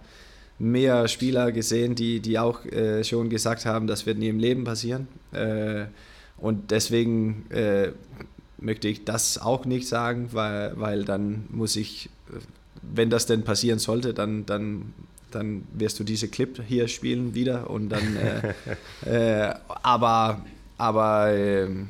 mehr 0.60 1.08
Spieler 1.08 1.54
gesehen, 1.54 1.96
die, 1.96 2.20
die 2.20 2.38
auch 2.38 2.66
äh, 2.66 3.02
schon 3.06 3.30
gesagt 3.30 3.66
haben, 3.66 3.88
das 3.88 4.06
wird 4.06 4.18
nie 4.18 4.28
im 4.28 4.38
Leben 4.38 4.66
passieren. 4.66 5.08
Äh, 5.32 5.86
und 6.36 6.72
deswegen 6.72 7.50
äh, 7.52 7.94
möchte 8.58 8.90
ich 8.90 9.06
das 9.06 9.38
auch 9.38 9.64
nicht 9.64 9.88
sagen, 9.88 10.28
weil, 10.34 10.74
weil 10.76 11.06
dann 11.06 11.46
muss 11.52 11.78
ich, 11.78 12.10
wenn 12.82 13.10
das 13.10 13.26
denn 13.26 13.46
passieren 13.46 13.80
sollte, 13.80 14.14
dann, 14.14 14.46
dann, 14.46 14.94
dann 15.32 15.64
wirst 15.74 16.02
du 16.02 16.04
diese 16.04 16.28
Clip 16.28 16.62
hier 16.68 16.90
spielen 16.90 17.34
wieder 17.34 17.70
und 17.70 17.88
dann, 17.88 18.18
äh, 19.06 19.54
aber, 19.84 20.46
aber 20.78 21.32
ähm, 21.32 21.88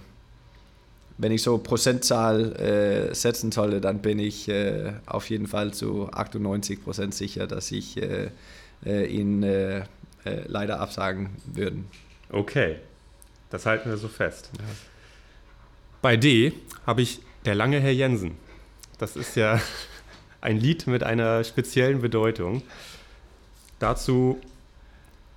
wenn 1.21 1.31
ich 1.31 1.43
so 1.43 1.59
Prozentzahl 1.59 2.55
äh, 2.55 3.13
setzen 3.13 3.51
sollte, 3.51 3.79
dann 3.79 4.01
bin 4.01 4.17
ich 4.17 4.49
äh, 4.49 4.93
auf 5.05 5.29
jeden 5.29 5.45
Fall 5.45 5.71
zu 5.71 6.09
98 6.11 6.83
Prozent 6.83 7.13
sicher, 7.13 7.45
dass 7.45 7.71
ich 7.71 8.01
äh, 8.01 8.31
äh, 8.83 9.05
ihn 9.05 9.43
äh, 9.43 9.81
äh, 9.81 9.83
leider 10.47 10.79
absagen 10.79 11.29
würden. 11.45 11.87
Okay, 12.31 12.77
das 13.51 13.67
halten 13.67 13.91
wir 13.91 13.97
so 13.97 14.07
fest. 14.07 14.49
Bei 16.01 16.17
D 16.17 16.53
habe 16.87 17.03
ich 17.03 17.21
der 17.45 17.53
lange 17.53 17.79
Herr 17.79 17.93
Jensen. 17.93 18.35
Das 18.97 19.15
ist 19.15 19.35
ja 19.35 19.61
ein 20.41 20.57
Lied 20.57 20.87
mit 20.87 21.03
einer 21.03 21.43
speziellen 21.43 22.01
Bedeutung. 22.01 22.63
Dazu 23.77 24.41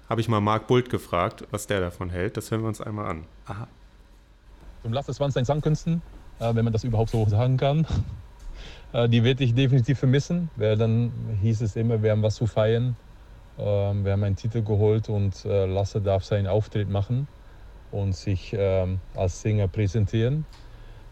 habe 0.08 0.22
ich 0.22 0.28
mal 0.28 0.40
Marc 0.40 0.66
Bult 0.66 0.88
gefragt, 0.88 1.44
was 1.50 1.66
der 1.66 1.80
davon 1.80 2.08
hält. 2.08 2.38
Das 2.38 2.50
hören 2.50 2.62
wir 2.62 2.68
uns 2.68 2.80
einmal 2.80 3.06
an. 3.06 3.24
Aha. 3.44 3.68
Zum 4.84 4.92
Lasse 4.92 5.14
Swanstein 5.14 5.46
Sangkünsten, 5.46 6.02
äh, 6.40 6.54
wenn 6.54 6.62
man 6.62 6.74
das 6.74 6.84
überhaupt 6.84 7.10
so 7.10 7.26
sagen 7.26 7.56
kann. 7.56 7.86
Äh, 8.92 9.08
die 9.08 9.24
werde 9.24 9.42
ich 9.42 9.52
definitiv 9.52 9.98
vermissen, 9.98 10.48
weil 10.54 10.76
dann 10.76 11.10
hieß 11.42 11.62
es 11.62 11.74
immer, 11.74 12.00
wir 12.00 12.12
haben 12.12 12.22
was 12.22 12.36
zu 12.36 12.46
feiern. 12.46 12.94
Ähm, 13.58 14.04
wir 14.04 14.12
haben 14.12 14.22
einen 14.22 14.36
Titel 14.36 14.62
geholt 14.62 15.08
und 15.08 15.44
äh, 15.44 15.66
Lasse 15.66 16.00
darf 16.00 16.22
seinen 16.24 16.46
Auftritt 16.46 16.88
machen 16.88 17.26
und 17.90 18.14
sich 18.14 18.54
ähm, 18.56 19.00
als 19.16 19.42
Sänger 19.42 19.66
präsentieren. 19.66 20.46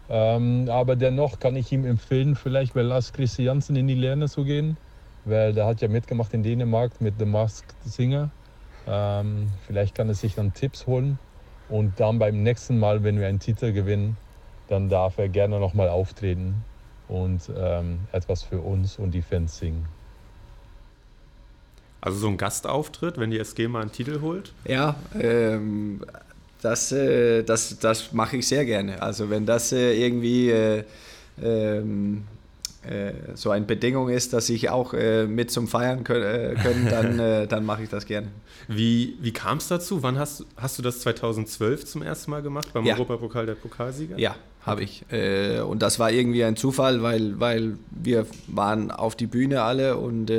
Ähm, 0.07 0.69
aber 0.71 0.95
dennoch 0.95 1.39
kann 1.39 1.57
ich 1.57 1.73
ihm 1.73 1.83
empfehlen, 1.83 2.35
vielleicht 2.35 2.73
bei 2.73 2.83
Lars 2.83 3.11
Christiansen 3.11 3.75
in 3.75 3.87
die 3.87 3.95
Lerne 3.95 4.29
zu 4.29 4.45
gehen, 4.45 4.77
weil 5.25 5.51
der 5.51 5.65
hat 5.65 5.81
ja 5.81 5.89
mitgemacht 5.89 6.33
in 6.33 6.41
Dänemark 6.41 7.01
mit 7.01 7.15
The 7.19 7.25
Masked 7.25 7.75
Singer. 7.83 8.29
Ähm, 8.87 9.49
vielleicht 9.67 9.93
kann 9.93 10.07
er 10.07 10.15
sich 10.15 10.35
dann 10.35 10.53
Tipps 10.53 10.87
holen 10.87 11.19
und 11.73 11.99
dann 11.99 12.19
beim 12.19 12.43
nächsten 12.43 12.77
Mal, 12.77 13.03
wenn 13.03 13.19
wir 13.19 13.25
einen 13.25 13.39
Titel 13.39 13.73
gewinnen, 13.73 14.15
dann 14.67 14.89
darf 14.89 15.17
er 15.17 15.27
gerne 15.27 15.59
nochmal 15.59 15.89
auftreten 15.89 16.63
und 17.07 17.49
ähm, 17.57 18.01
etwas 18.11 18.43
für 18.43 18.59
uns 18.59 18.99
und 18.99 19.09
die 19.09 19.23
Fans 19.23 19.57
singen. 19.57 19.87
Also 21.99 22.19
so 22.19 22.27
ein 22.27 22.37
Gastauftritt, 22.37 23.17
wenn 23.17 23.31
die 23.31 23.39
SG 23.39 23.67
mal 23.67 23.81
einen 23.81 23.91
Titel 23.91 24.21
holt? 24.21 24.53
Ja, 24.65 24.97
ähm, 25.19 26.05
das, 26.61 26.91
äh, 26.91 27.41
das, 27.41 27.79
das 27.79 28.13
mache 28.13 28.37
ich 28.37 28.47
sehr 28.47 28.65
gerne. 28.65 29.01
Also 29.01 29.31
wenn 29.31 29.47
das 29.47 29.71
äh, 29.71 29.93
irgendwie 29.93 30.51
äh, 30.51 30.83
ähm, 31.41 32.17
äh, 32.19 32.42
so 33.35 33.49
eine 33.51 33.65
Bedingung 33.65 34.09
ist, 34.09 34.33
dass 34.33 34.49
ich 34.49 34.69
auch 34.69 34.93
äh, 34.93 35.25
mit 35.25 35.51
zum 35.51 35.67
Feiern 35.67 36.03
können, 36.03 36.23
äh, 36.23 36.55
können 36.61 36.87
dann, 36.89 37.47
dann 37.47 37.65
mache 37.65 37.83
ich 37.83 37.89
das 37.89 38.05
gerne. 38.05 38.27
Wie, 38.67 39.17
wie 39.21 39.31
kam 39.31 39.57
es 39.57 39.67
dazu? 39.67 40.03
Wann 40.03 40.17
hast, 40.17 40.45
hast 40.57 40.77
du 40.77 40.81
das 40.81 40.99
2012 41.01 41.85
zum 41.85 42.01
ersten 42.01 42.31
Mal 42.31 42.41
gemacht 42.41 42.69
beim 42.73 42.85
ja. 42.85 42.95
Europapokal 42.95 43.45
der 43.45 43.55
Pokalsieger? 43.55 44.17
Ja, 44.17 44.35
habe 44.65 44.83
ich. 44.83 45.03
und 45.67 45.81
das 45.81 45.99
war 45.99 46.11
irgendwie 46.11 46.43
ein 46.43 46.55
Zufall, 46.55 47.03
weil, 47.03 47.39
weil 47.39 47.77
wir 47.91 48.25
waren 48.47 48.91
auf 48.91 49.15
die 49.15 49.27
Bühne 49.27 49.61
alle 49.61 49.97
und 49.97 50.31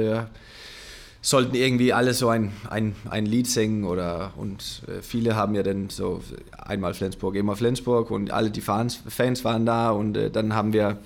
sollten 1.25 1.57
irgendwie 1.57 1.95
alle 1.95 2.13
so 2.13 2.29
ein, 2.29 2.53
ein, 2.69 2.95
ein 3.09 3.25
Lied 3.25 3.47
singen 3.47 3.85
oder 3.85 4.33
und 4.37 4.83
äh, 4.87 5.01
viele 5.01 5.35
haben 5.35 5.55
ja 5.55 5.63
dann 5.63 5.89
so 5.89 6.21
einmal 6.53 6.93
Flensburg, 6.93 7.35
immer 7.35 7.57
Flensburg 7.57 8.11
und 8.11 8.31
alle 8.31 8.51
die 8.51 8.61
Fans, 8.61 9.01
Fans 9.09 9.43
waren 9.43 9.65
da 9.65 9.91
und 9.91 10.19
äh, 10.19 10.31
dann 10.31 10.55
haben 10.55 10.75
wir 10.75 10.99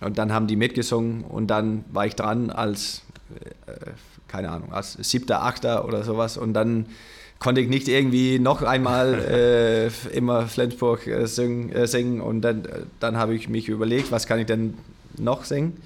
und 0.00 0.18
dann 0.18 0.32
haben 0.32 0.46
die 0.46 0.56
mitgesungen 0.56 1.24
und 1.24 1.48
dann 1.48 1.84
war 1.92 2.06
ich 2.06 2.14
dran 2.14 2.50
als 2.50 3.02
äh, 3.66 3.90
keine 4.30 4.50
Ahnung, 4.50 4.72
als 4.72 4.94
siebter, 4.94 5.42
achter 5.42 5.84
oder 5.84 6.04
sowas. 6.04 6.36
Und 6.36 6.54
dann 6.54 6.86
konnte 7.38 7.60
ich 7.60 7.68
nicht 7.68 7.88
irgendwie 7.88 8.38
noch 8.38 8.62
einmal 8.62 9.14
äh, 9.14 10.16
immer 10.16 10.46
Flensburg 10.46 11.06
äh, 11.06 11.26
singen, 11.26 11.72
äh, 11.72 11.86
singen. 11.86 12.20
Und 12.20 12.42
dann, 12.42 12.62
dann 13.00 13.16
habe 13.16 13.34
ich 13.34 13.48
mich 13.48 13.68
überlegt, 13.68 14.12
was 14.12 14.26
kann 14.26 14.38
ich 14.38 14.46
denn 14.46 14.74
noch 15.18 15.44
singen. 15.44 15.76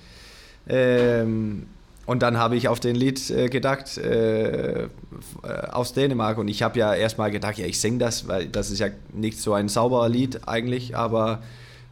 Ähm, 0.69 1.67
und 2.07 2.23
dann 2.23 2.37
habe 2.37 2.57
ich 2.57 2.69
auf 2.69 2.81
den 2.81 2.97
Lied 2.97 3.31
äh, 3.31 3.49
gedacht 3.49 3.97
äh, 3.97 4.89
aus 5.73 5.95
Dänemark. 5.95 6.37
Und 6.37 6.49
ich 6.49 6.63
habe 6.63 6.79
ja 6.79 6.95
erstmal 6.95 7.31
gedacht, 7.31 7.57
ja, 7.57 7.65
ich 7.65 7.81
singe 7.81 7.99
das, 7.99 8.29
weil 8.29 8.47
das 8.47 8.71
ist 8.71 8.81
ja 8.81 8.89
nicht 9.15 9.41
so 9.41 9.55
ein 9.55 9.69
sauberer 9.69 10.11
Lied 10.11 10.47
eigentlich, 10.47 10.97
aber, 10.97 11.43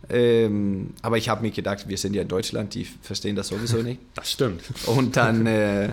ähm, 0.09 0.91
aber 1.03 1.17
ich 1.17 1.29
habe 1.29 1.43
mir 1.43 1.51
gedacht, 1.51 1.89
wir 1.89 1.97
sind 1.97 2.15
ja 2.15 2.23
in 2.23 2.29
Deutschland, 2.29 2.75
die 2.75 2.85
verstehen 2.85 3.37
das 3.37 3.49
sowieso 3.49 3.79
nicht. 3.79 4.01
Das 4.15 4.33
stimmt. 4.33 4.63
Und 4.87 5.17
dann, 5.17 5.47
äh, 5.47 5.91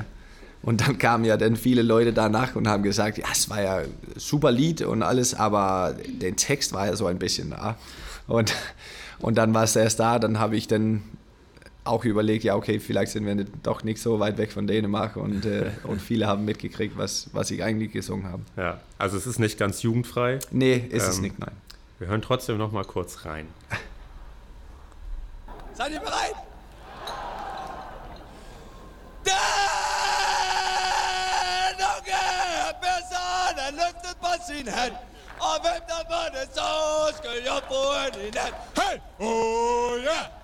und 0.61 0.81
dann 0.81 0.97
kamen 0.97 1.25
ja 1.25 1.37
dann 1.37 1.55
viele 1.55 1.81
Leute 1.81 2.11
danach 2.11 2.55
und 2.55 2.67
haben 2.67 2.83
gesagt, 2.83 3.17
ja, 3.17 3.25
es 3.31 3.49
war 3.49 3.61
ja 3.61 3.77
ein 3.77 3.89
super 4.17 4.51
Lied 4.51 4.81
und 4.81 5.03
alles, 5.03 5.33
aber 5.33 5.95
der 6.07 6.35
Text 6.35 6.73
war 6.73 6.87
ja 6.87 6.95
so 6.95 7.05
ein 7.05 7.17
bisschen 7.17 7.51
da. 7.51 7.77
Und, 8.27 8.53
und 9.19 9.37
dann 9.37 9.53
war 9.53 9.63
es 9.63 9.75
erst 9.75 9.99
da, 9.99 10.19
dann 10.19 10.39
habe 10.39 10.57
ich 10.57 10.67
dann 10.67 11.01
auch 11.85 12.05
überlegt, 12.05 12.43
ja, 12.43 12.55
okay, 12.55 12.79
vielleicht 12.79 13.11
sind 13.13 13.25
wir 13.25 13.45
doch 13.63 13.83
nicht 13.83 14.01
so 14.01 14.19
weit 14.19 14.37
weg 14.37 14.51
von 14.51 14.67
Dänemark 14.67 15.15
und, 15.15 15.45
äh, 15.45 15.71
und 15.83 16.01
viele 16.01 16.27
haben 16.27 16.45
mitgekriegt, 16.45 16.97
was, 16.97 17.29
was 17.33 17.51
ich 17.51 17.63
eigentlich 17.63 17.91
gesungen 17.91 18.25
habe. 18.25 18.43
Ja, 18.57 18.79
also 18.97 19.17
es 19.17 19.25
ist 19.25 19.39
nicht 19.39 19.57
ganz 19.57 19.81
jugendfrei. 19.81 20.39
Nee, 20.51 20.75
ist 20.89 21.05
ähm, 21.05 21.09
es 21.09 21.21
nicht, 21.21 21.39
nein. 21.39 21.53
Wir 21.97 22.07
hören 22.07 22.21
trotzdem 22.21 22.57
noch 22.57 22.71
mal 22.71 22.85
kurz 22.85 23.25
rein. 23.25 23.47
Seid 25.79 25.91
ihr 25.93 25.99
bereit? 26.01 26.35
Der 33.55 33.71
løftet 33.71 34.15
på 34.21 34.27
sin 34.47 34.67
hat 34.67 34.93
Og 35.39 35.61
hvem 35.61 35.81
der 35.87 36.39
det, 36.39 36.49
så 36.53 36.61
skal 37.17 37.31
jeg 37.45 37.61
en 38.07 38.27
i 38.27 38.29
nat 38.31 38.53
Hey, 38.77 38.99
oh 39.19 39.97
yeah 39.97 40.39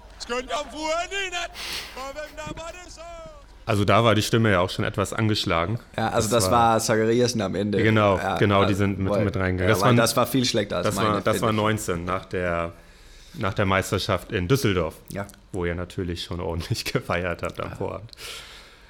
also 3.66 3.86
da 3.86 4.04
war 4.04 4.16
die 4.16 4.22
Stimme 4.22 4.52
ja 4.52 4.60
auch 4.60 4.70
schon 4.70 4.86
etwas 4.86 5.14
angeschlagen. 5.14 5.80
Ja, 5.98 6.10
also 6.10 6.30
das, 6.30 6.46
das 6.46 6.52
war, 6.52 6.74
war 6.74 6.80
Zachariasen 6.80 7.42
am 7.42 7.56
Ende. 7.56 7.82
Genau, 7.82 8.18
ja, 8.18 8.38
genau, 8.38 8.66
die 8.66 8.74
sind 8.74 9.00
mit, 9.00 9.14
mit 9.24 9.36
reingegangen. 9.36 9.74
das, 9.74 9.82
war, 9.82 9.94
das 9.94 10.18
war 10.18 10.28
viel 10.28 10.46
schlechter 10.46 10.78
als 10.78 10.88
das 10.88 10.96
meine. 10.96 11.16
War, 11.16 11.22
das 11.22 11.42
war 11.42 11.52
19 11.52 12.06
nach 12.06 12.26
der, 12.26 12.72
nach 13.40 13.54
der 13.54 13.66
Meisterschaft 13.66 14.32
in 14.32 14.48
Düsseldorf, 14.48 14.96
ja. 15.10 15.28
wo 15.52 15.66
ihr 15.66 15.76
natürlich 15.76 16.24
schon 16.24 16.40
ordentlich 16.40 16.86
gefeiert 16.94 17.44
habt 17.44 17.60
am 17.60 17.70
ja. 17.70 17.76
Vorabend. 17.76 18.12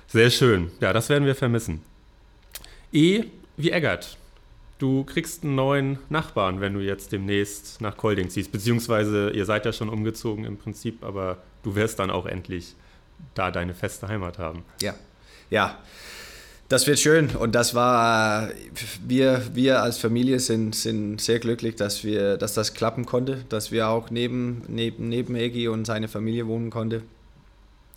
Sehr 0.08 0.30
schön. 0.30 0.72
Ja, 0.80 0.94
das 0.94 1.10
werden 1.10 1.26
wir 1.26 1.36
vermissen. 1.36 1.82
E 2.92 3.26
wie 3.58 3.72
Eggert. 3.72 4.18
Du 4.78 5.06
kriegst 5.06 5.44
einen 5.44 5.56
neuen 5.56 6.00
Nachbarn, 6.10 6.60
wenn 6.60 6.74
du 6.74 6.82
jetzt 6.82 7.12
demnächst 7.12 7.80
nach 7.80 7.96
Kolding 7.96 8.30
ziehst. 8.30 8.52
Beziehungsweise 8.52 9.30
ihr 9.32 9.46
seid 9.46 9.66
ja 9.66 9.72
schon 9.72 9.90
umgezogen 9.90 10.44
im 10.44 10.58
Prinzip, 10.58 11.04
aber 11.04 11.38
du 11.64 11.76
wirst 11.76 12.00
dann 12.00 12.12
auch 12.12 12.26
endlich 12.26 12.76
da 13.34 13.52
deine 13.52 13.74
feste 13.74 14.08
Heimat 14.08 14.38
haben. 14.38 14.64
Ja, 14.82 14.94
ja. 15.50 15.78
Das 16.68 16.88
wird 16.88 17.00
schön 17.00 17.36
und 17.36 17.54
das 17.54 17.76
war, 17.76 18.50
wir, 19.08 19.44
wir 19.54 19.84
als 19.84 20.00
Familie 20.00 20.40
sind, 20.40 20.74
sind 20.74 21.22
sehr 21.22 21.38
glücklich, 21.38 21.76
dass, 21.76 22.04
wir, 22.04 22.38
dass 22.38 22.56
das 22.56 22.74
klappen 22.74 23.06
konnte, 23.06 23.46
dass 23.50 23.72
wir 23.72 23.90
auch 23.90 24.10
neben, 24.10 24.64
neben, 24.68 25.08
neben 25.10 25.36
Egi 25.36 25.68
und 25.68 25.86
seine 25.86 26.08
Familie 26.08 26.48
wohnen 26.48 26.72
konnten. 26.72 27.04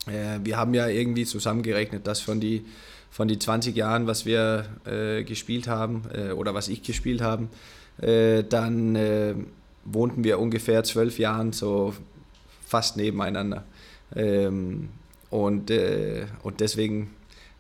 Äh, 0.06 0.40
wir 0.44 0.58
haben 0.58 0.74
ja 0.74 0.86
irgendwie 0.86 1.24
zusammengerechnet, 1.24 2.06
dass 2.06 2.20
von 2.20 2.40
die 2.40 2.64
von 3.10 3.28
die 3.28 3.38
20 3.38 3.74
Jahren, 3.76 4.06
was 4.06 4.26
wir 4.26 4.66
äh, 4.84 5.24
gespielt 5.24 5.68
haben 5.68 6.02
äh, 6.12 6.32
oder 6.32 6.54
was 6.54 6.68
ich 6.68 6.82
gespielt 6.82 7.20
habe, 7.20 7.48
äh, 8.00 8.44
dann 8.44 8.94
äh, 8.96 9.34
wohnten 9.84 10.24
wir 10.24 10.38
ungefähr 10.38 10.84
zwölf 10.84 11.18
Jahren 11.18 11.52
so 11.52 11.94
fast 12.66 12.96
nebeneinander. 12.96 13.64
Ähm, 14.14 14.90
und, 15.30 15.70
äh, 15.70 16.26
und 16.42 16.60
deswegen 16.60 17.10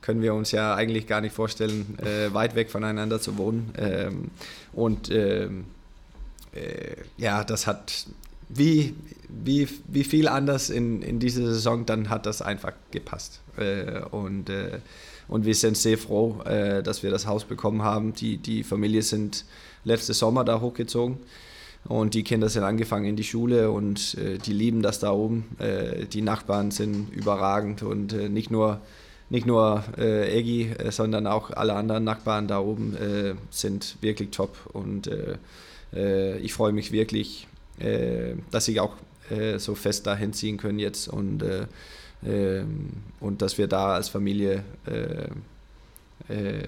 können 0.00 0.22
wir 0.22 0.34
uns 0.34 0.52
ja 0.52 0.74
eigentlich 0.74 1.06
gar 1.06 1.20
nicht 1.20 1.34
vorstellen, 1.34 1.98
äh, 1.98 2.32
weit 2.32 2.54
weg 2.54 2.70
voneinander 2.70 3.20
zu 3.20 3.36
wohnen. 3.36 3.72
Ähm, 3.78 4.30
und 4.72 5.10
ähm, 5.10 5.64
ja, 7.16 7.44
das 7.44 7.68
hat 7.68 8.06
wie, 8.48 8.96
wie, 9.28 9.68
wie 9.86 10.02
viel 10.02 10.26
anders 10.26 10.70
in, 10.70 11.02
in 11.02 11.20
dieser 11.20 11.46
Saison, 11.46 11.86
dann 11.86 12.10
hat 12.10 12.26
das 12.26 12.42
einfach 12.42 12.72
gepasst. 12.90 13.42
und 14.10 14.50
und 15.28 15.44
wir 15.44 15.54
sind 15.54 15.76
sehr 15.76 15.98
froh, 15.98 16.40
äh, 16.44 16.82
dass 16.82 17.02
wir 17.02 17.10
das 17.10 17.26
Haus 17.26 17.44
bekommen 17.44 17.82
haben. 17.82 18.14
Die, 18.14 18.38
die 18.38 18.64
Familie 18.64 19.02
sind 19.02 19.44
letzte 19.84 20.14
Sommer 20.14 20.44
da 20.44 20.60
hochgezogen. 20.60 21.18
Und 21.84 22.14
die 22.14 22.24
Kinder 22.24 22.48
sind 22.48 22.64
angefangen 22.64 23.04
in 23.04 23.16
die 23.16 23.24
Schule 23.24 23.70
und 23.70 24.16
äh, 24.18 24.38
die 24.38 24.52
lieben 24.52 24.82
das 24.82 24.98
da 24.98 25.12
oben. 25.12 25.44
Äh, 25.58 26.06
die 26.06 26.22
Nachbarn 26.22 26.70
sind 26.70 27.10
überragend 27.14 27.82
und 27.82 28.12
äh, 28.12 28.28
nicht 28.28 28.50
nur, 28.50 28.80
nicht 29.30 29.46
nur 29.46 29.84
äh, 29.96 30.38
Eggy, 30.38 30.72
äh, 30.72 30.90
sondern 30.90 31.26
auch 31.26 31.50
alle 31.50 31.74
anderen 31.74 32.04
Nachbarn 32.04 32.48
da 32.48 32.58
oben 32.60 32.96
äh, 32.96 33.34
sind 33.50 33.96
wirklich 34.00 34.30
top. 34.30 34.56
Und 34.72 35.10
ich 35.90 36.52
freue 36.52 36.72
mich 36.72 36.92
wirklich, 36.92 37.48
dass 38.50 38.68
ich 38.68 38.78
auch 38.78 38.92
so 39.56 39.74
fest 39.74 40.06
dahin 40.06 40.34
ziehen 40.34 40.58
können 40.58 40.78
jetzt 40.78 41.08
und 41.08 41.42
ähm, 42.26 42.90
und 43.20 43.42
dass 43.42 43.58
wir 43.58 43.68
da 43.68 43.94
als 43.94 44.08
Familie 44.08 44.64
äh, 44.86 46.32
äh, 46.32 46.62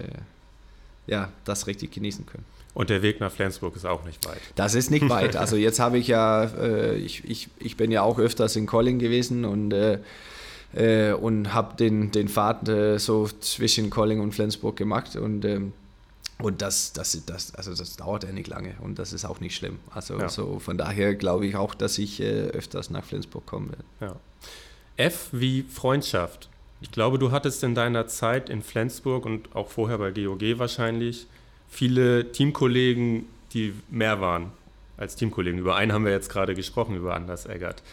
ja, 1.07 1.29
das 1.45 1.67
richtig 1.67 1.91
genießen 1.91 2.25
können. 2.25 2.45
Und 2.73 2.89
der 2.89 3.01
Weg 3.01 3.19
nach 3.19 3.31
Flensburg 3.31 3.75
ist 3.75 3.85
auch 3.85 4.05
nicht 4.05 4.25
weit. 4.25 4.39
Das 4.55 4.75
ist 4.75 4.91
nicht 4.91 5.09
weit. 5.09 5.35
Also 5.41 5.57
jetzt 5.57 5.79
habe 5.79 5.97
ich 5.97 6.07
ja, 6.07 6.43
äh, 6.43 6.95
ich, 6.95 7.25
ich, 7.29 7.49
ich 7.59 7.75
bin 7.75 7.91
ja 7.91 8.01
auch 8.01 8.17
öfters 8.17 8.55
in 8.55 8.65
Colling 8.65 8.99
gewesen 8.99 9.43
und, 9.43 9.73
äh, 10.73 11.09
äh, 11.11 11.13
und 11.13 11.53
habe 11.53 11.75
den, 11.75 12.11
den 12.11 12.27
Fahrt 12.27 12.67
äh, 12.69 12.97
so 12.97 13.27
zwischen 13.27 13.89
Colling 13.89 14.19
und 14.19 14.33
Flensburg 14.33 14.75
gemacht 14.75 15.15
und, 15.15 15.45
ähm, 15.45 15.73
und 16.39 16.61
das, 16.61 16.93
das, 16.93 17.23
das, 17.25 17.53
also 17.55 17.75
das 17.75 17.97
dauert 17.97 18.23
ja 18.23 18.31
nicht 18.31 18.47
lange 18.47 18.75
und 18.81 18.97
das 18.97 19.13
ist 19.13 19.25
auch 19.25 19.39
nicht 19.39 19.55
schlimm. 19.55 19.79
Also 19.91 20.17
ja. 20.19 20.29
so 20.29 20.59
von 20.59 20.77
daher 20.77 21.15
glaube 21.15 21.45
ich 21.45 21.55
auch, 21.55 21.75
dass 21.75 21.97
ich 21.97 22.21
öfters 22.21 22.89
nach 22.89 23.03
Flensburg 23.03 23.45
kommen 23.45 23.69
werde. 23.69 23.83
Ja. 23.99 24.15
F 24.97 25.29
wie 25.31 25.63
Freundschaft. 25.63 26.49
Ich 26.81 26.91
glaube, 26.91 27.19
du 27.19 27.31
hattest 27.31 27.63
in 27.63 27.75
deiner 27.75 28.07
Zeit 28.07 28.49
in 28.49 28.63
Flensburg 28.63 29.25
und 29.25 29.55
auch 29.55 29.69
vorher 29.69 29.99
bei 29.99 30.11
GOG 30.11 30.57
wahrscheinlich 30.57 31.27
viele 31.69 32.31
Teamkollegen, 32.31 33.27
die 33.53 33.73
mehr 33.89 34.19
waren 34.19 34.51
als 34.97 35.15
Teamkollegen. 35.15 35.59
Über 35.59 35.75
einen 35.75 35.93
haben 35.93 36.05
wir 36.05 36.11
jetzt 36.11 36.29
gerade 36.29 36.55
gesprochen, 36.55 36.95
über 36.95 37.13
Anders 37.13 37.45
Eggert. 37.45 37.83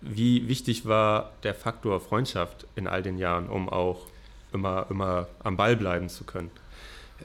Wie 0.00 0.48
wichtig 0.48 0.86
war 0.86 1.32
der 1.42 1.54
Faktor 1.54 2.00
Freundschaft 2.00 2.66
in 2.76 2.86
all 2.86 3.02
den 3.02 3.18
Jahren, 3.18 3.48
um 3.48 3.68
auch 3.68 4.06
immer, 4.52 4.86
immer 4.90 5.28
am 5.42 5.56
Ball 5.56 5.76
bleiben 5.76 6.08
zu 6.08 6.24
können? 6.24 6.50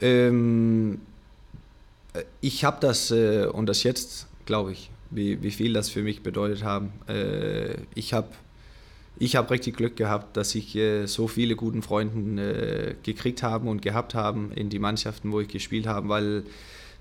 Ähm, 0.00 1.00
ich 2.40 2.64
habe 2.64 2.78
das 2.80 3.10
äh, 3.10 3.46
und 3.46 3.66
das 3.66 3.82
jetzt, 3.82 4.26
glaube 4.46 4.72
ich, 4.72 4.90
wie, 5.10 5.42
wie 5.42 5.50
viel 5.50 5.72
das 5.72 5.90
für 5.90 6.02
mich 6.02 6.22
bedeutet 6.22 6.64
haben. 6.64 6.92
Äh, 7.08 7.74
ich 7.94 8.12
habe 8.12 8.28
ich 9.18 9.36
hab 9.36 9.50
richtig 9.50 9.76
Glück 9.76 9.96
gehabt, 9.96 10.36
dass 10.36 10.54
ich 10.54 10.74
äh, 10.74 11.06
so 11.06 11.28
viele 11.28 11.54
guten 11.54 11.82
Freunde 11.82 12.42
äh, 12.42 12.94
gekriegt 13.02 13.42
habe 13.42 13.68
und 13.68 13.82
gehabt 13.82 14.14
habe 14.14 14.48
in 14.54 14.68
die 14.68 14.78
Mannschaften, 14.78 15.32
wo 15.32 15.40
ich 15.40 15.48
gespielt 15.48 15.86
habe, 15.86 16.08
weil 16.08 16.44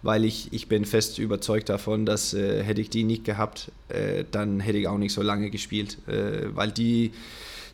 weil 0.04 0.26
ich, 0.26 0.52
ich 0.52 0.68
bin 0.68 0.86
fest 0.86 1.20
überzeugt 1.20 1.70
davon, 1.70 2.06
dass 2.06 2.34
äh, 2.34 2.64
hätte 2.64 2.82
ich 2.82 2.90
die 2.90 3.04
nicht 3.04 3.24
gehabt, 3.24 3.72
äh, 3.90 4.24
dann 4.32 4.60
hätte 4.60 4.78
ich 4.78 4.88
auch 4.88 4.98
nicht 4.98 5.14
so 5.14 5.22
lange 5.22 5.50
gespielt, 5.50 5.98
äh, 6.08 6.48
weil 6.56 6.72
die, 6.72 7.12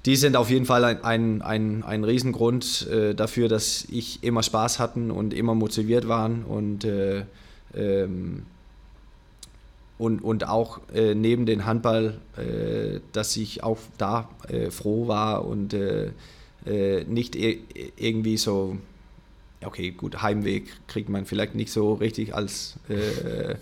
die 0.05 0.15
sind 0.15 0.35
auf 0.35 0.49
jeden 0.49 0.65
Fall 0.65 0.83
ein, 0.83 1.03
ein, 1.03 1.41
ein, 1.41 1.83
ein 1.83 2.03
Riesengrund 2.03 2.87
äh, 2.87 3.15
dafür, 3.15 3.47
dass 3.47 3.85
ich 3.89 4.23
immer 4.23 4.43
Spaß 4.43 4.79
hatten 4.79 5.09
und 5.09 5.33
immer 5.33 5.55
motiviert 5.55 6.07
waren 6.07 6.43
und, 6.43 6.83
äh, 6.83 7.23
ähm, 7.75 8.43
und, 9.97 10.23
und 10.23 10.47
auch 10.47 10.81
äh, 10.93 11.15
neben 11.15 11.45
dem 11.45 11.65
Handball, 11.65 12.19
dass 13.13 13.35
ich 13.35 13.63
auch 13.63 13.79
da 13.97 14.29
froh 14.69 15.07
war 15.07 15.43
und 15.43 15.75
nicht 17.07 17.35
irgendwie 17.35 18.37
so 18.37 18.77
okay, 19.63 19.91
gut, 19.91 20.21
Heimweg 20.21 20.67
kriegt 20.87 21.09
man 21.09 21.25
vielleicht 21.25 21.55
nicht 21.55 21.71
so 21.71 21.93
richtig 21.93 22.35
als 22.35 22.75
äh, 22.89 23.51
äh, 23.53 23.55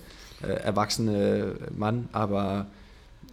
erwachsener 0.64 1.54
Mann, 1.76 2.10
aber, 2.12 2.68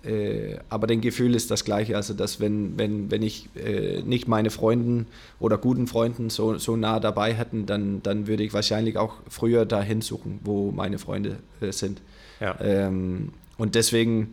äh, 0.05 0.57
aber 0.69 0.87
das 0.87 1.01
Gefühl 1.01 1.35
ist 1.35 1.51
das 1.51 1.65
gleiche. 1.65 1.97
Also, 1.97 2.15
dass 2.15 2.41
wenn, 2.41 2.79
wenn, 2.79 3.11
wenn 3.11 3.23
ich 3.23 3.49
äh, 3.57 4.03
nicht 4.03 4.29
meine 4.29 4.51
Freunden 4.51 5.07
oder 5.41 5.59
guten 5.59 5.87
Freunden 5.87 6.31
so, 6.31 6.59
so 6.59 6.77
nah 6.77 7.01
dabei 7.01 7.35
hätten, 7.35 7.67
dann, 7.67 8.03
dann 8.03 8.27
würde 8.27 8.45
ich 8.45 8.53
wahrscheinlich 8.53 8.97
auch 8.97 9.15
früher 9.29 9.67
dahin 9.67 10.01
suchen, 10.01 10.41
wo 10.45 10.71
meine 10.71 10.99
Freunde 10.99 11.39
äh, 11.61 11.73
sind. 11.73 12.01
Ja. 12.41 12.61
Ähm, 12.61 13.33
und 13.59 13.75
deswegen 13.75 14.31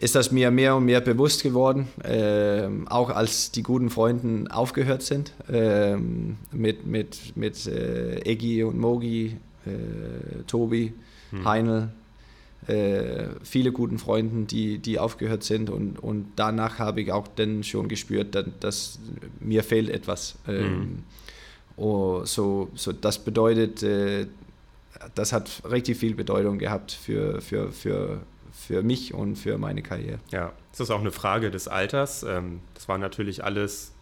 ist 0.00 0.14
das 0.14 0.30
mir 0.30 0.50
mehr 0.50 0.76
und 0.76 0.84
mehr 0.84 1.00
bewusst 1.00 1.42
geworden, 1.42 1.88
äh, 2.04 2.68
auch 2.86 3.10
als 3.10 3.50
die 3.50 3.62
guten 3.62 3.90
Freunde 3.90 4.50
aufgehört 4.54 5.02
sind, 5.02 5.32
äh, 5.50 5.96
mit, 5.96 6.86
mit, 6.86 7.36
mit 7.36 7.66
äh, 7.66 8.20
Eggy 8.20 8.62
und 8.62 8.78
Mogi, 8.78 9.36
äh, 9.66 10.42
Tobi, 10.46 10.92
hm. 11.30 11.44
Heinl, 11.44 11.88
äh, 12.66 13.28
viele 13.42 13.72
guten 13.72 13.98
Freunden, 13.98 14.46
die, 14.46 14.78
die 14.78 14.98
aufgehört 14.98 15.42
sind 15.42 15.70
und, 15.70 15.98
und 15.98 16.26
danach 16.36 16.78
habe 16.78 17.00
ich 17.00 17.12
auch 17.12 17.26
dann 17.28 17.64
schon 17.64 17.88
gespürt, 17.88 18.34
dass, 18.34 18.46
dass 18.60 18.98
mir 19.40 19.62
fehlt 19.64 19.90
etwas. 19.90 20.36
Ähm, 20.46 20.64
hm. 20.64 21.02
oh, 21.76 22.24
so, 22.24 22.68
so 22.74 22.92
das 22.92 23.18
bedeutet, 23.18 23.82
äh, 23.82 24.26
das 25.14 25.32
hat 25.32 25.62
richtig 25.70 25.96
viel 25.96 26.14
Bedeutung 26.14 26.58
gehabt 26.58 26.92
für, 26.92 27.40
für, 27.40 27.72
für 27.72 28.20
für 28.68 28.82
mich 28.82 29.14
und 29.14 29.36
für 29.36 29.56
meine 29.56 29.82
Karriere. 29.82 30.18
Ja, 30.30 30.52
das 30.72 30.80
ist 30.80 30.90
auch 30.90 31.00
eine 31.00 31.10
Frage 31.10 31.50
des 31.50 31.68
Alters. 31.68 32.22
Ähm, 32.22 32.60
das 32.74 32.86
waren 32.86 33.00
natürlich 33.00 33.42
alles 33.42 33.92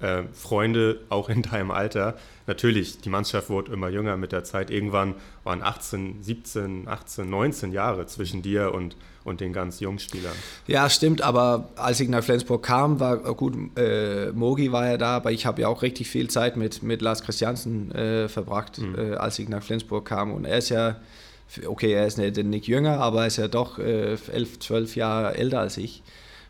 äh, 0.00 0.24
Freunde, 0.32 0.98
auch 1.10 1.28
in 1.28 1.42
deinem 1.42 1.70
Alter. 1.70 2.16
Natürlich, 2.48 2.98
die 2.98 3.08
Mannschaft 3.08 3.50
wurde 3.50 3.70
immer 3.70 3.88
jünger 3.88 4.16
mit 4.16 4.32
der 4.32 4.42
Zeit. 4.42 4.72
Irgendwann 4.72 5.14
waren 5.44 5.62
18, 5.62 6.24
17, 6.24 6.88
18, 6.88 7.30
19 7.30 7.70
Jahre 7.70 8.06
zwischen 8.06 8.42
dir 8.42 8.74
und, 8.74 8.96
und 9.22 9.40
den 9.40 9.52
ganz 9.52 9.78
jungen 9.78 10.00
Spielern. 10.00 10.34
Ja, 10.66 10.90
stimmt, 10.90 11.22
aber 11.22 11.68
als 11.76 12.00
ich 12.00 12.08
nach 12.08 12.24
Flensburg 12.24 12.64
kam, 12.64 12.98
war 12.98 13.18
gut, 13.34 13.54
äh, 13.78 14.32
Mogi 14.32 14.72
war 14.72 14.88
ja 14.88 14.96
da, 14.96 15.18
aber 15.18 15.30
ich 15.30 15.46
habe 15.46 15.62
ja 15.62 15.68
auch 15.68 15.82
richtig 15.82 16.08
viel 16.08 16.28
Zeit 16.28 16.56
mit, 16.56 16.82
mit 16.82 17.00
Lars 17.00 17.22
Christiansen 17.22 17.92
äh, 17.92 18.28
verbracht, 18.28 18.78
mhm. 18.78 18.98
äh, 18.98 19.14
als 19.14 19.38
ich 19.38 19.48
nach 19.48 19.62
Flensburg 19.62 20.04
kam. 20.04 20.32
Und 20.32 20.46
er 20.46 20.58
ist 20.58 20.70
ja 20.70 20.96
okay, 21.66 21.92
er 21.92 22.06
ist 22.06 22.18
nicht, 22.18 22.36
nicht 22.36 22.66
jünger, 22.66 23.00
aber 23.00 23.22
er 23.22 23.26
ist 23.26 23.36
ja 23.36 23.48
doch 23.48 23.78
äh, 23.78 24.16
elf, 24.32 24.58
zwölf 24.58 24.96
Jahre 24.96 25.36
älter 25.36 25.60
als 25.60 25.76
ich. 25.76 26.02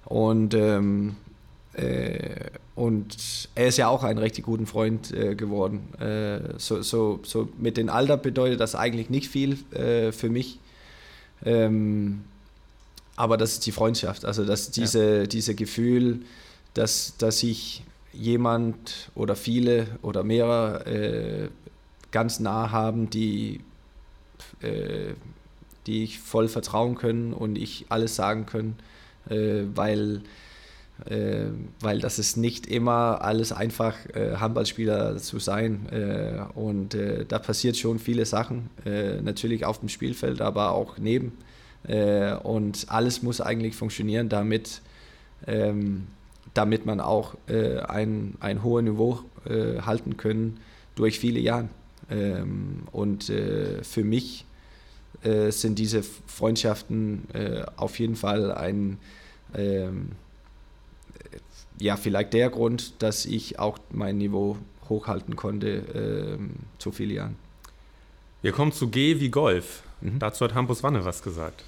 Und, 0.04 0.54
ähm, 0.54 1.16
äh, 1.74 2.50
und 2.74 3.16
er 3.54 3.68
ist 3.68 3.76
ja 3.76 3.88
auch 3.88 4.04
ein 4.04 4.18
richtig 4.18 4.44
guter 4.44 4.66
Freund 4.66 5.12
äh, 5.12 5.34
geworden. 5.34 5.92
Äh, 6.00 6.58
so, 6.58 6.82
so, 6.82 7.20
so 7.22 7.48
mit 7.58 7.76
dem 7.76 7.88
Alter 7.88 8.16
bedeutet 8.16 8.60
das 8.60 8.74
eigentlich 8.74 9.10
nicht 9.10 9.28
viel 9.28 9.58
äh, 9.72 10.12
für 10.12 10.30
mich. 10.30 10.58
Ähm, 11.44 12.24
aber 13.16 13.36
das 13.36 13.54
ist 13.54 13.66
die 13.66 13.72
Freundschaft, 13.72 14.24
also 14.24 14.44
dass 14.44 14.70
diese, 14.70 15.18
ja. 15.20 15.26
diese 15.26 15.54
Gefühl, 15.54 16.20
dass, 16.74 17.16
dass 17.18 17.42
ich 17.42 17.82
jemand 18.12 19.10
oder 19.14 19.36
viele 19.36 19.86
oder 20.02 20.22
mehrere 20.22 20.86
äh, 20.86 21.48
ganz 22.10 22.40
nah 22.40 22.70
haben, 22.70 23.10
die 23.10 23.60
äh, 24.62 25.14
die 25.88 26.04
ich 26.04 26.20
voll 26.20 26.48
vertrauen 26.48 26.94
können 26.94 27.32
und 27.32 27.56
ich 27.56 27.86
alles 27.88 28.14
sagen 28.14 28.46
können, 28.46 28.76
äh, 29.30 29.62
weil, 29.74 30.20
äh, 31.06 31.46
weil 31.80 31.98
das 32.00 32.18
ist 32.18 32.36
nicht 32.36 32.66
immer 32.66 33.22
alles 33.22 33.52
einfach, 33.52 33.94
äh, 34.14 34.36
Handballspieler 34.36 35.16
zu 35.16 35.38
sein. 35.38 35.88
Äh, 35.90 36.42
und 36.54 36.94
äh, 36.94 37.24
da 37.26 37.38
passiert 37.38 37.76
schon 37.76 37.98
viele 37.98 38.26
Sachen, 38.26 38.70
natürlich 39.22 39.64
auf 39.64 39.80
dem 39.80 39.88
Spielfeld, 39.88 40.40
aber 40.40 40.72
auch 40.72 40.98
neben. 40.98 41.32
und 42.42 42.86
alles 42.88 43.22
muss 43.22 43.40
eigentlich 43.40 43.76
funktionieren, 43.76 44.28
damit, 44.28 44.82
ähm, 45.46 46.06
damit 46.54 46.84
man 46.86 47.00
auch 47.00 47.36
ein, 47.46 48.34
ein 48.40 48.62
hohes 48.62 48.84
Niveau 48.84 49.20
halten 49.46 50.16
können 50.16 50.58
durch 50.96 51.18
viele 51.18 51.40
Jahre. 51.40 51.68
Ähm, 52.10 52.82
und 52.92 53.24
für 53.24 54.04
mich 54.04 54.44
äh, 55.22 55.50
sind 55.50 55.78
diese 55.78 56.02
Freundschaften 56.02 57.28
äh, 57.32 57.64
auf 57.76 57.98
jeden 57.98 58.16
Fall 58.16 58.52
ein, 58.52 58.98
ähm, 59.54 60.12
ja, 61.80 61.96
vielleicht 61.96 62.32
der 62.34 62.50
Grund, 62.50 63.02
dass 63.02 63.26
ich 63.26 63.58
auch 63.58 63.78
mein 63.90 64.18
Niveau 64.18 64.56
hochhalten 64.88 65.36
konnte 65.36 66.36
ähm, 66.38 66.50
zu 66.78 66.92
vielen 66.92 67.10
Jahren. 67.10 67.36
Wir 68.42 68.52
kommen 68.52 68.72
zu 68.72 68.88
G 68.88 69.20
wie 69.20 69.30
Golf. 69.30 69.82
Mhm. 70.00 70.18
Dazu 70.18 70.44
hat 70.44 70.54
Hampus 70.54 70.82
Wanne 70.82 71.04
was 71.04 71.22
gesagt. 71.22 71.64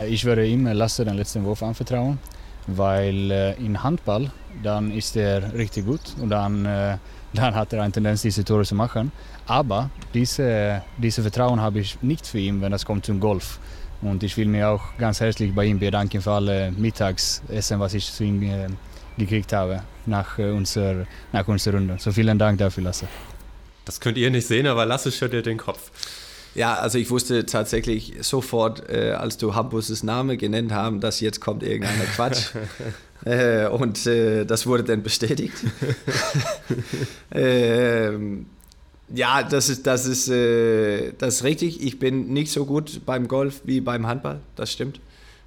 Ich 0.00 0.24
würde 0.24 0.46
ihm 0.46 0.66
Lasse 0.66 1.04
den 1.04 1.14
letzten 1.14 1.44
Wurf 1.44 1.62
anvertrauen, 1.62 2.18
weil 2.66 3.30
äh, 3.30 3.54
in 3.64 3.82
Handball 3.82 4.32
dann 4.62 4.90
ist 4.90 5.16
er 5.16 5.54
richtig 5.54 5.86
gut 5.86 6.00
und 6.20 6.30
dann, 6.30 6.66
äh, 6.66 6.98
dann 7.34 7.54
hat 7.54 7.72
er 7.72 7.82
eine 7.82 7.92
Tendenz, 7.92 8.22
diese 8.22 8.44
Tore 8.44 8.64
zu 8.64 8.74
machen. 8.74 9.12
Aber 9.46 9.90
diese, 10.14 10.82
diese 10.96 11.22
Vertrauen 11.22 11.60
habe 11.60 11.80
ich 11.80 12.00
nicht 12.02 12.26
für 12.26 12.38
ihn, 12.38 12.60
wenn 12.60 12.72
es 12.72 12.84
kommt 12.84 13.04
zum 13.04 13.20
Golf. 13.20 13.58
Und 14.02 14.22
ich 14.22 14.36
will 14.36 14.46
mir 14.46 14.68
auch 14.68 14.82
ganz 14.98 15.20
herzlich 15.20 15.54
bei 15.54 15.64
ihm 15.64 15.78
bedanken 15.78 16.20
für 16.20 16.32
alle 16.32 16.72
Mittagsessen, 16.72 17.80
was 17.80 17.94
ich 17.94 18.10
zu 18.12 18.24
ihm 18.24 18.42
äh, 18.42 18.68
gekriegt 19.16 19.52
habe 19.52 19.82
nach, 20.06 20.38
äh, 20.38 20.50
unserer, 20.50 21.06
nach 21.32 21.46
unserer 21.48 21.76
Runde. 21.76 21.96
So 21.98 22.12
vielen 22.12 22.38
Dank 22.38 22.58
dafür, 22.58 22.84
Lasse. 22.84 23.08
Das 23.84 24.00
könnt 24.00 24.18
ihr 24.18 24.30
nicht 24.30 24.46
sehen, 24.46 24.66
aber 24.66 24.86
Lasse 24.86 25.10
schüttelt 25.10 25.46
den 25.46 25.58
Kopf. 25.58 25.90
Ja, 26.54 26.74
also 26.74 26.98
ich 26.98 27.10
wusste 27.10 27.46
tatsächlich 27.46 28.14
sofort, 28.20 28.88
äh, 28.88 29.12
als 29.12 29.38
du 29.38 29.54
Hampus' 29.54 30.02
Name 30.04 30.36
genannt 30.36 30.72
haben, 30.72 31.00
dass 31.00 31.20
jetzt 31.20 31.40
kommt 31.40 31.62
irgendeiner 31.62 32.04
Quatsch. 32.04 32.50
äh, 33.24 33.66
und 33.68 34.06
äh, 34.06 34.44
das 34.44 34.66
wurde 34.66 34.84
dann 34.84 35.02
bestätigt. 35.02 35.54
ähm, 37.32 38.46
ja, 39.14 39.42
das 39.42 39.68
ist, 39.68 39.86
das, 39.86 40.06
ist, 40.06 40.28
äh, 40.28 41.12
das 41.18 41.36
ist 41.36 41.44
richtig. 41.44 41.82
Ich 41.82 41.98
bin 41.98 42.32
nicht 42.32 42.50
so 42.50 42.64
gut 42.64 43.00
beim 43.06 43.28
Golf 43.28 43.62
wie 43.64 43.80
beim 43.80 44.06
Handball, 44.06 44.40
das 44.56 44.72
stimmt. 44.72 45.00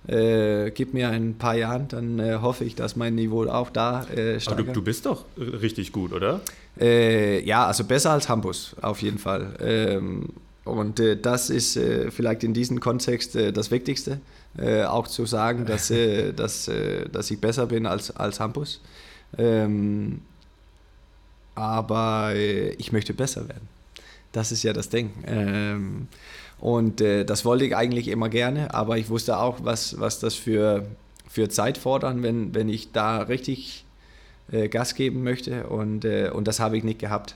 Äh, 0.08 0.72
gib 0.72 0.94
mir 0.94 1.10
ein 1.10 1.36
paar 1.36 1.56
Jahre, 1.56 1.86
dann 1.90 2.20
äh, 2.20 2.38
hoffe 2.42 2.64
ich, 2.64 2.76
dass 2.76 2.96
mein 2.96 3.16
Niveau 3.16 3.46
auch 3.46 3.70
da 3.70 4.04
äh, 4.06 4.40
steigert. 4.40 4.48
Aber 4.48 4.64
du, 4.64 4.74
du, 4.74 4.82
bist 4.82 5.06
doch 5.06 5.26
richtig 5.38 5.92
gut, 5.92 6.14
oder? 6.14 6.40
Äh, 6.80 7.44
ja, 7.46 7.66
also 7.66 7.84
besser 7.84 8.12
als 8.12 8.30
Hampus, 8.30 8.76
auf 8.82 9.02
jeden 9.02 9.18
Fall. 9.18 9.56
Ähm, 9.60 10.30
und 10.64 11.00
äh, 11.00 11.18
das 11.18 11.50
ist 11.50 11.76
äh, 11.76 12.10
vielleicht 12.12 12.44
in 12.44 12.54
diesem 12.54 12.80
Kontext 12.80 13.36
äh, 13.36 13.52
das 13.52 13.70
Wichtigste, 13.70 14.22
auch 14.88 15.08
zu 15.08 15.26
sagen, 15.26 15.66
dass, 15.66 15.94
dass, 16.36 16.72
dass 17.12 17.32
ich 17.32 17.40
besser 17.40 17.68
bin 17.68 17.86
als, 17.86 18.16
als 18.16 18.40
Hampus. 18.40 18.82
Ähm, 19.38 20.22
aber 21.58 22.34
äh, 22.36 22.70
ich 22.74 22.92
möchte 22.92 23.14
besser 23.14 23.48
werden. 23.50 23.68
Das 24.32 24.52
ist 24.52 24.64
ja 24.64 24.74
das 24.74 24.90
Ding. 24.90 25.12
Ähm, 25.26 26.08
und 26.60 27.02
äh, 27.02 27.26
das 27.26 27.46
wollte 27.46 27.66
ich 27.66 27.76
eigentlich 27.76 28.08
immer 28.08 28.30
gerne, 28.30 28.74
aber 28.74 28.98
ich 28.98 29.10
wusste 29.10 29.40
auch, 29.40 29.58
was, 29.64 30.00
was 30.00 30.20
das 30.20 30.36
für, 30.36 30.86
für 31.28 31.50
Zeit 31.50 31.78
fordern, 31.78 32.24
wenn, 32.24 32.54
wenn 32.54 32.70
ich 32.70 32.92
da 32.92 33.20
richtig 33.20 33.86
äh, 34.52 34.70
Gas 34.70 34.94
geben 34.94 35.24
möchte. 35.24 35.68
Und, 35.68 36.06
äh, 36.06 36.30
und 36.32 36.48
das 36.48 36.60
habe 36.60 36.78
ich 36.78 36.84
nicht 36.84 37.00
gehabt. 37.00 37.36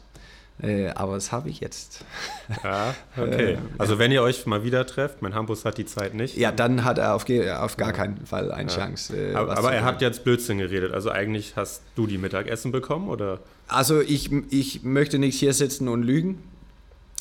Äh, 0.61 0.89
aber 0.89 1.15
das 1.15 1.31
habe 1.31 1.49
ich 1.49 1.59
jetzt. 1.59 2.05
Ja, 2.63 2.93
okay. 3.17 3.57
also 3.77 3.97
wenn 3.97 4.11
ihr 4.11 4.21
euch 4.21 4.45
mal 4.45 4.65
wieder 4.65 4.85
trefft, 4.85 5.21
mein 5.21 5.33
Hampus 5.33 5.63
hat 5.63 5.77
die 5.77 5.85
Zeit 5.85 6.13
nicht. 6.13 6.35
Ja, 6.35 6.51
dann 6.51 6.83
hat 6.83 6.97
er 6.97 7.15
auf, 7.15 7.25
auf 7.29 7.77
gar 7.77 7.93
keinen 7.93 8.25
Fall 8.25 8.51
eine 8.51 8.69
ja. 8.69 8.77
Chance. 8.77 9.15
Äh, 9.15 9.35
aber, 9.35 9.57
aber 9.57 9.71
er 9.71 9.85
hat 9.85 10.01
jetzt 10.01 10.25
Blödsinn 10.25 10.57
geredet. 10.57 10.93
Also 10.93 11.09
eigentlich 11.11 11.55
hast 11.55 11.81
du 11.95 12.07
die 12.07 12.17
Mittagessen 12.17 12.73
bekommen, 12.73 13.07
oder? 13.07 13.39
Also 13.69 14.01
ich, 14.01 14.31
ich 14.49 14.83
möchte 14.83 15.17
nicht 15.17 15.39
hier 15.39 15.53
sitzen 15.53 15.87
und 15.87 16.03
lügen, 16.03 16.43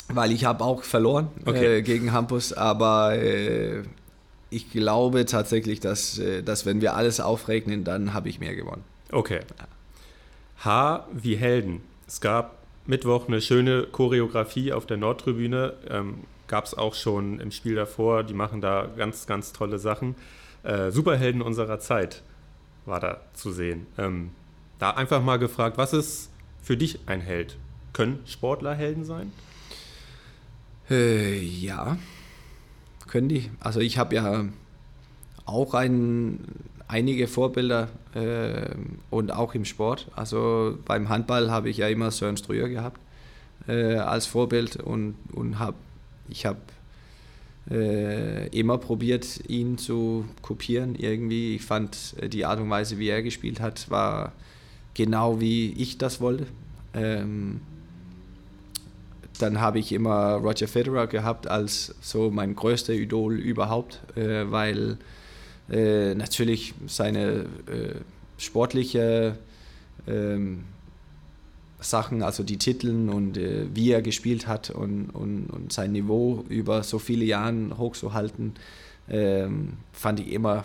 weil 0.09 0.33
ich 0.33 0.43
habe 0.43 0.65
auch 0.65 0.83
verloren 0.83 1.29
okay. 1.45 1.77
äh, 1.77 1.81
gegen 1.81 2.11
Hampus. 2.11 2.51
Aber 2.51 3.15
äh, 3.15 3.83
ich 4.49 4.69
glaube 4.69 5.25
tatsächlich, 5.25 5.79
dass, 5.79 6.19
äh, 6.19 6.43
dass 6.43 6.65
wenn 6.65 6.81
wir 6.81 6.93
alles 6.95 7.21
aufregnen, 7.21 7.85
dann 7.85 8.13
habe 8.13 8.27
ich 8.27 8.39
mehr 8.39 8.53
gewonnen. 8.53 8.83
Okay. 9.11 9.39
H 10.63 11.07
wie 11.13 11.37
Helden. 11.37 11.81
Es 12.05 12.19
gab 12.19 12.60
Mittwoch 12.91 13.29
eine 13.29 13.39
schöne 13.39 13.83
Choreografie 13.83 14.73
auf 14.73 14.85
der 14.85 14.97
Nordtribüne. 14.97 15.73
Ähm, 15.89 16.25
Gab 16.47 16.65
es 16.65 16.77
auch 16.77 16.93
schon 16.93 17.39
im 17.39 17.51
Spiel 17.51 17.75
davor. 17.75 18.23
Die 18.23 18.33
machen 18.33 18.59
da 18.59 18.89
ganz, 18.97 19.25
ganz 19.27 19.53
tolle 19.53 19.79
Sachen. 19.79 20.15
Äh, 20.63 20.91
Superhelden 20.91 21.41
unserer 21.41 21.79
Zeit 21.79 22.21
war 22.85 22.99
da 22.99 23.21
zu 23.33 23.53
sehen. 23.53 23.87
Ähm, 23.97 24.31
da 24.77 24.91
einfach 24.91 25.23
mal 25.23 25.39
gefragt, 25.39 25.77
was 25.77 25.93
ist 25.93 26.31
für 26.61 26.75
dich 26.75 26.99
ein 27.05 27.21
Held? 27.21 27.55
Können 27.93 28.19
Sportler 28.25 28.75
Helden 28.75 29.05
sein? 29.05 29.31
Äh, 30.89 31.39
ja, 31.39 31.97
können 33.07 33.29
die. 33.29 33.49
Also 33.61 33.79
ich 33.79 33.97
habe 33.97 34.15
ja 34.15 34.45
auch 35.45 35.73
ein, 35.73 36.39
einige 36.91 37.27
Vorbilder 37.27 37.87
äh, 38.13 38.75
und 39.09 39.31
auch 39.31 39.55
im 39.55 39.63
Sport. 39.63 40.07
Also 40.13 40.77
beim 40.85 41.07
Handball 41.07 41.49
habe 41.49 41.69
ich 41.69 41.77
ja 41.77 41.87
immer 41.87 42.11
Sören 42.11 42.35
Strüher 42.35 42.67
gehabt 42.67 42.99
äh, 43.67 43.95
als 43.95 44.25
Vorbild 44.25 44.75
und, 44.75 45.15
und 45.33 45.57
hab, 45.57 45.75
ich 46.29 46.45
habe 46.45 46.59
äh, 47.69 48.47
immer 48.49 48.77
probiert, 48.77 49.39
ihn 49.47 49.77
zu 49.77 50.25
kopieren 50.41 50.95
irgendwie. 50.95 51.55
Ich 51.55 51.63
fand 51.63 52.15
äh, 52.19 52.27
die 52.27 52.43
Art 52.45 52.59
und 52.59 52.69
Weise, 52.69 52.99
wie 52.99 53.07
er 53.07 53.23
gespielt 53.23 53.61
hat, 53.61 53.89
war 53.89 54.33
genau 54.93 55.39
wie 55.39 55.71
ich 55.71 55.97
das 55.97 56.19
wollte. 56.19 56.45
Ähm, 56.93 57.61
dann 59.39 59.61
habe 59.61 59.79
ich 59.79 59.93
immer 59.93 60.33
Roger 60.33 60.67
Federer 60.67 61.07
gehabt 61.07 61.47
als 61.47 61.95
so 62.01 62.29
mein 62.29 62.53
größter 62.53 62.93
Idol 62.93 63.35
überhaupt, 63.39 64.01
äh, 64.17 64.51
weil 64.51 64.97
äh, 65.71 66.13
natürlich 66.15 66.73
seine 66.87 67.45
äh, 67.67 67.95
sportliche 68.37 69.37
ähm, 70.07 70.65
Sachen, 71.79 72.21
also 72.21 72.43
die 72.43 72.57
Titeln 72.57 73.09
und 73.09 73.37
äh, 73.37 73.65
wie 73.73 73.91
er 73.91 74.01
gespielt 74.01 74.47
hat 74.47 74.69
und, 74.69 75.09
und, 75.09 75.47
und, 75.47 75.73
sein 75.73 75.93
Niveau 75.93 76.45
über 76.47 76.83
so 76.83 76.99
viele 76.99 77.25
Jahre 77.25 77.77
hochzuhalten, 77.77 78.53
ähm, 79.09 79.73
fand 79.91 80.19
ich 80.19 80.31
immer 80.31 80.63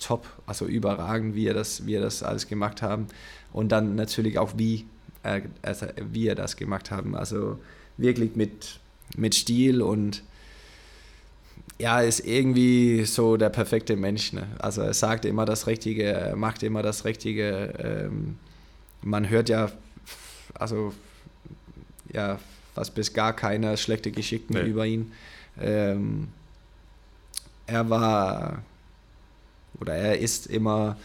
top, 0.00 0.26
also 0.46 0.66
überragend, 0.66 1.34
wie 1.34 1.46
er 1.46 1.54
das, 1.54 1.86
wie 1.86 1.94
er 1.94 2.00
das 2.00 2.22
alles 2.22 2.48
gemacht 2.48 2.82
haben. 2.82 3.06
Und 3.52 3.70
dann 3.70 3.94
natürlich 3.94 4.38
auch 4.38 4.54
wie, 4.56 4.86
äh, 5.22 5.42
also 5.62 5.86
wie 6.10 6.26
er 6.26 6.34
das 6.34 6.56
gemacht 6.56 6.90
haben. 6.90 7.14
Also 7.14 7.58
wirklich 7.96 8.36
mit, 8.36 8.80
mit 9.16 9.34
Stil 9.34 9.82
und 9.82 10.22
ja, 11.78 12.00
ist 12.00 12.20
irgendwie 12.20 13.04
so 13.04 13.36
der 13.36 13.50
perfekte 13.50 13.96
Mensch. 13.96 14.32
Ne? 14.32 14.46
Also 14.58 14.82
er 14.82 14.94
sagt 14.94 15.24
immer 15.24 15.44
das 15.44 15.66
Richtige, 15.66 16.04
er 16.04 16.36
macht 16.36 16.62
immer 16.62 16.82
das 16.82 17.04
Richtige. 17.04 17.74
Ähm, 17.78 18.38
man 19.02 19.28
hört 19.28 19.48
ja, 19.48 19.70
also 20.54 20.94
ja, 22.12 22.38
fast 22.74 22.94
bis 22.94 23.12
gar 23.12 23.34
keine 23.34 23.76
schlechte 23.76 24.10
Geschichten 24.10 24.54
nee. 24.54 24.62
über 24.62 24.86
ihn. 24.86 25.12
Ähm, 25.60 26.28
er 27.66 27.90
war 27.90 28.62
oder 29.80 29.94
er 29.94 30.18
ist 30.18 30.46
immer 30.46 30.96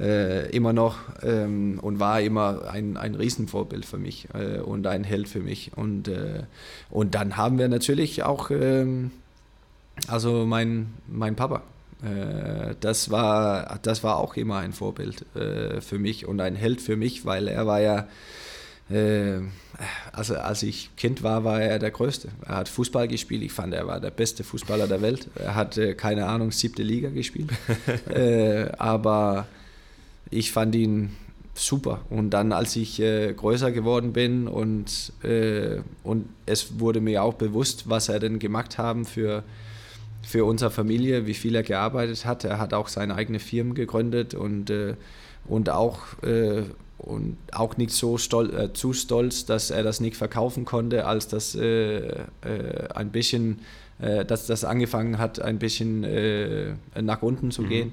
äh, 0.00 0.48
immer 0.50 0.72
noch 0.72 0.98
ähm, 1.22 1.78
und 1.80 1.98
war 1.98 2.20
immer 2.20 2.68
ein, 2.70 2.96
ein 2.96 3.14
Riesenvorbild 3.14 3.84
für 3.84 3.98
mich 3.98 4.28
äh, 4.34 4.60
und 4.60 4.86
ein 4.86 5.04
Held 5.04 5.28
für 5.28 5.40
mich. 5.40 5.72
Und, 5.76 6.08
äh, 6.08 6.44
und 6.90 7.14
dann 7.14 7.36
haben 7.36 7.58
wir 7.58 7.68
natürlich 7.68 8.22
auch 8.22 8.50
ähm, 8.50 9.10
also 10.06 10.46
mein, 10.46 10.94
mein 11.06 11.36
Papa. 11.36 11.62
Äh, 12.02 12.74
das, 12.80 13.10
war, 13.10 13.78
das 13.82 14.04
war 14.04 14.18
auch 14.18 14.36
immer 14.36 14.58
ein 14.58 14.72
Vorbild 14.72 15.24
äh, 15.34 15.80
für 15.80 15.98
mich 15.98 16.26
und 16.26 16.40
ein 16.40 16.54
Held 16.54 16.80
für 16.80 16.96
mich, 16.96 17.24
weil 17.24 17.48
er 17.48 17.66
war 17.66 17.80
ja, 17.80 18.08
äh, 18.90 19.40
also 20.12 20.36
als 20.36 20.62
ich 20.62 20.90
Kind 20.96 21.22
war, 21.22 21.44
war 21.44 21.60
er 21.60 21.78
der 21.78 21.90
Größte. 21.90 22.28
Er 22.46 22.56
hat 22.56 22.68
Fußball 22.68 23.08
gespielt, 23.08 23.42
ich 23.42 23.52
fand, 23.52 23.74
er 23.74 23.86
war 23.86 24.00
der 24.00 24.10
beste 24.10 24.44
Fußballer 24.44 24.86
der 24.86 25.02
Welt. 25.02 25.28
Er 25.34 25.54
hat, 25.54 25.78
keine 25.96 26.26
Ahnung, 26.26 26.52
siebte 26.52 26.82
Liga 26.82 27.10
gespielt. 27.10 27.50
aber 28.78 29.46
ich 30.30 30.52
fand 30.52 30.74
ihn 30.74 31.16
super. 31.54 32.00
Und 32.10 32.30
dann, 32.30 32.52
als 32.52 32.76
ich 32.76 33.00
äh, 33.00 33.32
größer 33.32 33.72
geworden 33.72 34.12
bin 34.12 34.48
und, 34.48 35.12
äh, 35.22 35.80
und 36.02 36.28
es 36.46 36.78
wurde 36.78 37.00
mir 37.00 37.22
auch 37.22 37.34
bewusst, 37.34 37.88
was 37.88 38.08
er 38.08 38.20
denn 38.20 38.38
gemacht 38.38 38.78
haben 38.78 39.04
für, 39.04 39.42
für 40.22 40.44
unsere 40.44 40.70
Familie, 40.70 41.26
wie 41.26 41.34
viel 41.34 41.54
er 41.54 41.62
gearbeitet 41.62 42.24
hat. 42.24 42.44
Er 42.44 42.58
hat 42.58 42.74
auch 42.74 42.88
seine 42.88 43.14
eigene 43.14 43.38
Firma 43.38 43.74
gegründet 43.74 44.34
und, 44.34 44.70
äh, 44.70 44.94
und, 45.46 45.70
auch, 45.70 46.00
äh, 46.22 46.62
und 46.98 47.36
auch 47.52 47.76
nicht 47.76 47.92
so 47.92 48.18
stol 48.18 48.54
äh, 48.54 48.72
zu 48.72 48.92
stolz, 48.92 49.46
dass 49.46 49.70
er 49.70 49.82
das 49.82 50.00
nicht 50.00 50.16
verkaufen 50.16 50.64
konnte, 50.64 51.06
als 51.06 51.28
das 51.28 51.54
äh, 51.54 52.08
äh, 52.08 52.24
ein 52.94 53.10
bisschen, 53.10 53.60
äh, 54.00 54.24
dass 54.24 54.46
das 54.46 54.64
angefangen 54.64 55.18
hat, 55.18 55.40
ein 55.40 55.58
bisschen 55.58 56.06
nach 57.00 57.22
unten 57.22 57.50
zu 57.50 57.62
mhm. 57.62 57.68
gehen. 57.68 57.92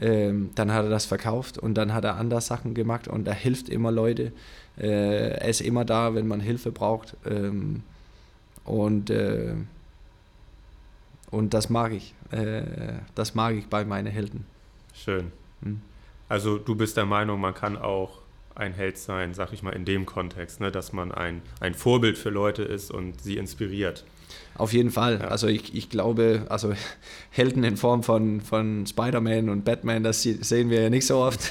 Ähm, 0.00 0.50
dann 0.54 0.72
hat 0.72 0.84
er 0.84 0.90
das 0.90 1.04
verkauft 1.04 1.58
und 1.58 1.74
dann 1.74 1.92
hat 1.92 2.04
er 2.04 2.16
andere 2.16 2.40
Sachen 2.40 2.74
gemacht 2.74 3.06
und 3.08 3.26
er 3.28 3.34
hilft 3.34 3.68
immer 3.68 3.90
Leute. 3.90 4.32
er 4.76 5.46
ist 5.46 5.60
immer 5.60 5.84
da, 5.84 6.14
wenn 6.14 6.26
man 6.26 6.40
Hilfe 6.40 6.70
braucht. 6.70 7.16
Ähm, 7.26 7.82
und 8.64 9.10
und 11.30 11.54
das 11.54 11.70
mag 11.70 11.92
ich. 11.92 12.14
Äh, 12.30 12.62
das 13.14 13.34
mag 13.34 13.54
ich 13.54 13.66
bei 13.66 13.84
meinen 13.84 14.08
Helden. 14.08 14.44
Schön. 14.94 15.32
Hm? 15.62 15.80
Also 16.28 16.58
du 16.58 16.74
bist 16.74 16.96
der 16.96 17.06
Meinung, 17.06 17.40
man 17.40 17.54
kann 17.54 17.76
auch 17.76 18.20
ein 18.54 18.72
Held 18.72 18.98
sein, 18.98 19.34
sag 19.34 19.52
ich 19.52 19.62
mal, 19.62 19.70
in 19.70 19.84
dem 19.84 20.06
Kontext, 20.06 20.60
ne? 20.60 20.70
dass 20.70 20.92
man 20.92 21.12
ein, 21.12 21.42
ein 21.60 21.74
Vorbild 21.74 22.18
für 22.18 22.30
Leute 22.30 22.62
ist 22.62 22.90
und 22.90 23.20
sie 23.20 23.36
inspiriert. 23.36 24.04
Auf 24.54 24.72
jeden 24.72 24.90
Fall. 24.90 25.20
Ja. 25.20 25.28
Also 25.28 25.46
ich, 25.46 25.74
ich 25.74 25.88
glaube, 25.88 26.46
also 26.48 26.72
Helden 27.30 27.64
in 27.64 27.76
Form 27.76 28.02
von, 28.02 28.40
von 28.40 28.86
Spider-Man 28.86 29.48
und 29.48 29.64
Batman, 29.64 30.02
das 30.02 30.22
sehen 30.22 30.70
wir 30.70 30.82
ja 30.82 30.90
nicht 30.90 31.06
so 31.06 31.18
oft. 31.18 31.50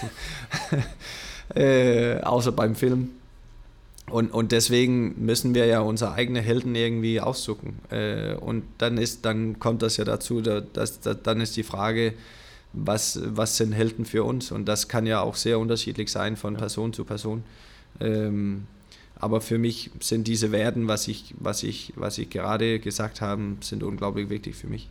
äh, 1.56 2.20
außer 2.22 2.52
beim 2.52 2.76
Film. 2.76 3.10
Und, 4.10 4.32
und 4.32 4.52
deswegen 4.52 5.24
müssen 5.24 5.54
wir 5.54 5.66
ja 5.66 5.82
unsere 5.82 6.14
eigenen 6.14 6.44
Helden 6.44 6.76
irgendwie 6.76 7.22
aussuchen. 7.22 7.80
Äh, 7.90 8.36
und 8.36 8.64
dann, 8.78 8.98
ist, 8.98 9.26
dann 9.26 9.60
kommt 9.60 9.82
das 9.82 9.98
ja 9.98 10.06
dazu, 10.06 10.42
dass, 10.42 11.00
dass, 11.00 11.22
dann 11.24 11.42
ist 11.42 11.58
die 11.58 11.64
Frage, 11.64 12.14
was, 12.74 13.20
was 13.24 13.58
sind 13.58 13.74
Helden 13.74 14.06
für 14.06 14.24
uns? 14.24 14.52
Und 14.52 14.66
das 14.66 14.88
kann 14.88 15.06
ja 15.06 15.22
auch 15.22 15.36
sehr 15.36 15.60
unterschiedlich 15.60 16.12
sein 16.12 16.36
von 16.36 16.56
Person 16.56 16.94
zu 16.94 17.06
Person. 17.06 17.44
Ähm, 18.00 18.68
aber 19.16 19.42
für 19.42 19.58
mich 19.58 19.92
sind 20.00 20.28
diese 20.28 20.52
Werten, 20.52 20.88
was 20.88 21.08
ich, 21.08 21.34
was 21.40 21.64
ich, 21.64 21.94
was 21.96 22.18
ich 22.18 22.30
gerade 22.30 22.80
gesagt 22.80 23.22
habe, 23.22 23.58
sind 23.62 23.84
unglaublich 23.84 24.30
wichtig 24.30 24.56
für 24.56 24.68
mich. 24.68 24.88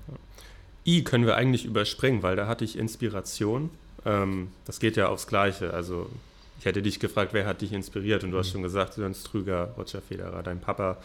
I 0.87 1.02
können 1.02 1.26
wir 1.26 1.37
eigentlich 1.37 1.64
überspringen, 1.64 2.22
weil 2.22 2.37
da 2.37 2.46
hatte 2.46 2.64
ich 2.64 2.78
Inspiration. 2.78 3.70
Ähm, 4.04 4.48
das 4.64 4.81
geht 4.81 4.96
ja 4.96 5.09
aufs 5.09 5.26
Gleiche. 5.26 5.72
Also 5.72 6.11
ich 6.59 6.64
hätte 6.64 6.83
dich 6.83 6.99
gefragt, 7.01 7.33
wer 7.33 7.47
hat 7.47 7.61
dich 7.61 7.73
inspiriert? 7.73 8.25
Und 8.25 8.33
du 8.33 8.38
hast 8.38 8.49
mhm. 8.49 8.53
schon 8.53 8.62
gesagt, 8.62 8.94
Sören 8.94 9.14
Strüger, 9.14 9.75
Roger 9.77 10.01
Federer, 10.01 10.42
dein 10.42 10.61
Papa. 10.61 10.99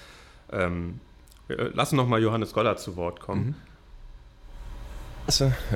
Ähm, 0.52 1.00
lass 1.48 1.92
noch 1.92 2.08
mal 2.08 2.22
Johannes 2.22 2.54
Goller 2.54 2.78
zu 2.78 2.96
Wort 2.96 3.20
kommen. 3.20 3.48
Mhm. 3.48 3.56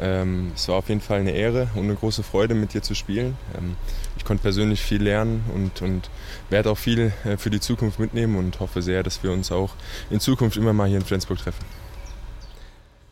Ähm, 0.01 0.51
es 0.55 0.67
war 0.67 0.75
auf 0.75 0.89
jeden 0.89 0.99
Fall 0.99 1.21
eine 1.21 1.31
Ehre 1.31 1.69
und 1.75 1.85
eine 1.85 1.95
große 1.95 2.21
Freude, 2.21 2.53
mit 2.53 2.73
dir 2.73 2.81
zu 2.81 2.95
spielen. 2.95 3.37
Ähm, 3.57 3.77
ich 4.17 4.25
konnte 4.25 4.41
persönlich 4.41 4.81
viel 4.81 5.01
lernen 5.01 5.45
und, 5.53 5.81
und 5.81 6.09
werde 6.49 6.69
auch 6.69 6.77
viel 6.77 7.13
äh, 7.23 7.37
für 7.37 7.49
die 7.49 7.61
Zukunft 7.61 7.97
mitnehmen 7.97 8.35
und 8.35 8.59
hoffe 8.59 8.81
sehr, 8.81 9.03
dass 9.03 9.23
wir 9.23 9.31
uns 9.31 9.51
auch 9.51 9.73
in 10.09 10.19
Zukunft 10.19 10.57
immer 10.57 10.73
mal 10.73 10.89
hier 10.89 10.97
in 10.97 11.05
Flensburg 11.05 11.37
treffen. 11.37 11.63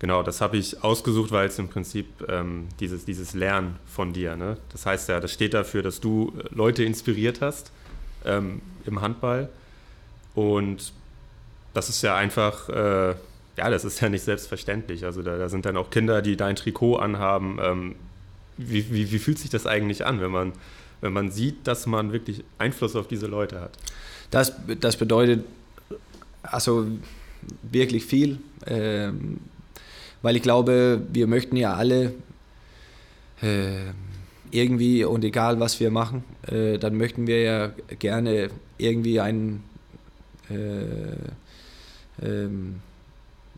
Genau, 0.06 0.22
das 0.22 0.40
habe 0.40 0.58
ich 0.58 0.84
ausgesucht, 0.84 1.32
weil 1.32 1.48
es 1.48 1.58
im 1.58 1.68
Prinzip 1.68 2.06
ähm, 2.30 2.68
dieses, 2.80 3.06
dieses 3.06 3.34
Lernen 3.34 3.80
von 3.88 4.14
dir, 4.14 4.36
ne? 4.36 4.58
das 4.72 4.86
heißt 4.86 5.10
ja, 5.10 5.20
das 5.20 5.34
steht 5.34 5.56
dafür, 5.56 5.82
dass 5.82 6.00
du 6.00 6.32
äh, 6.38 6.54
Leute 6.54 6.84
inspiriert 6.84 7.42
hast 7.42 7.72
ähm, 8.24 8.62
im 8.86 9.02
Handball 9.02 9.50
und 10.36 10.94
das 11.74 11.90
ist 11.90 12.04
ja 12.04 12.16
einfach, 12.16 12.70
äh, 12.70 13.16
ja, 13.58 13.70
das 13.72 13.84
ist 13.84 14.00
ja 14.00 14.10
nicht 14.10 14.22
selbstverständlich. 14.22 15.06
Also 15.06 15.24
da, 15.24 15.40
da, 15.40 15.50
sind 15.50 15.66
dann 15.66 15.76
auch 15.76 15.90
Kinder, 15.90 16.22
die 16.22 16.38
dein 16.38 16.56
Trikot 16.56 16.98
anhaben. 16.98 17.58
Ähm, 17.60 17.96
wie, 18.58 18.94
wie, 18.94 19.12
wie 19.12 19.18
fühlt 19.18 19.40
sich 19.40 19.50
das 19.50 19.66
eigentlich 19.66 20.06
an, 20.06 20.22
wenn 20.22 20.30
man, 20.30 20.54
wenn 21.02 21.14
man 21.14 21.32
sieht, 21.32 21.66
dass 21.66 21.88
man 21.88 22.14
wirklich 22.14 22.44
Einfluss 22.60 22.96
auf 22.96 23.08
diese 23.08 23.26
Leute 23.26 23.60
hat? 23.60 23.72
Das, 24.30 24.54
das 24.80 24.98
bedeutet 24.98 25.46
also 26.44 26.86
wirklich 27.64 28.06
viel, 28.06 28.38
ähm, 28.68 29.40
weil 30.26 30.36
ich 30.36 30.42
glaube, 30.42 31.04
wir 31.14 31.28
möchten 31.28 31.56
ja 31.56 31.76
alle 31.76 32.16
äh, 33.44 33.92
irgendwie 34.50 35.04
und 35.06 35.24
egal 35.24 35.60
was 35.60 35.80
wir 35.80 35.92
machen, 35.92 36.24
äh, 36.48 36.80
dann 36.80 36.98
möchten 36.98 37.28
wir 37.28 37.44
ja 37.44 37.72
gerne 38.00 38.50
irgendwie 38.80 39.20
einen, 39.20 39.64
äh, 40.50 42.26
ähm, 42.26 42.78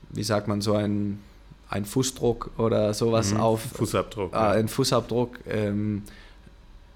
wie 0.10 0.24
sagt 0.24 0.50
man, 0.50 0.60
so 0.60 0.74
einen, 0.74 1.24
einen 1.70 1.86
Fußdruck 1.86 2.52
oder 2.58 2.94
sowas 2.94 3.32
Mhm, 3.32 3.40
auf 3.40 3.62
Fußabdruck, 3.62 4.34
äh, 4.34 4.36
ja. 4.36 4.52
einen 4.52 4.68
Fußabdruck 4.68 5.40
ähm, 5.48 6.04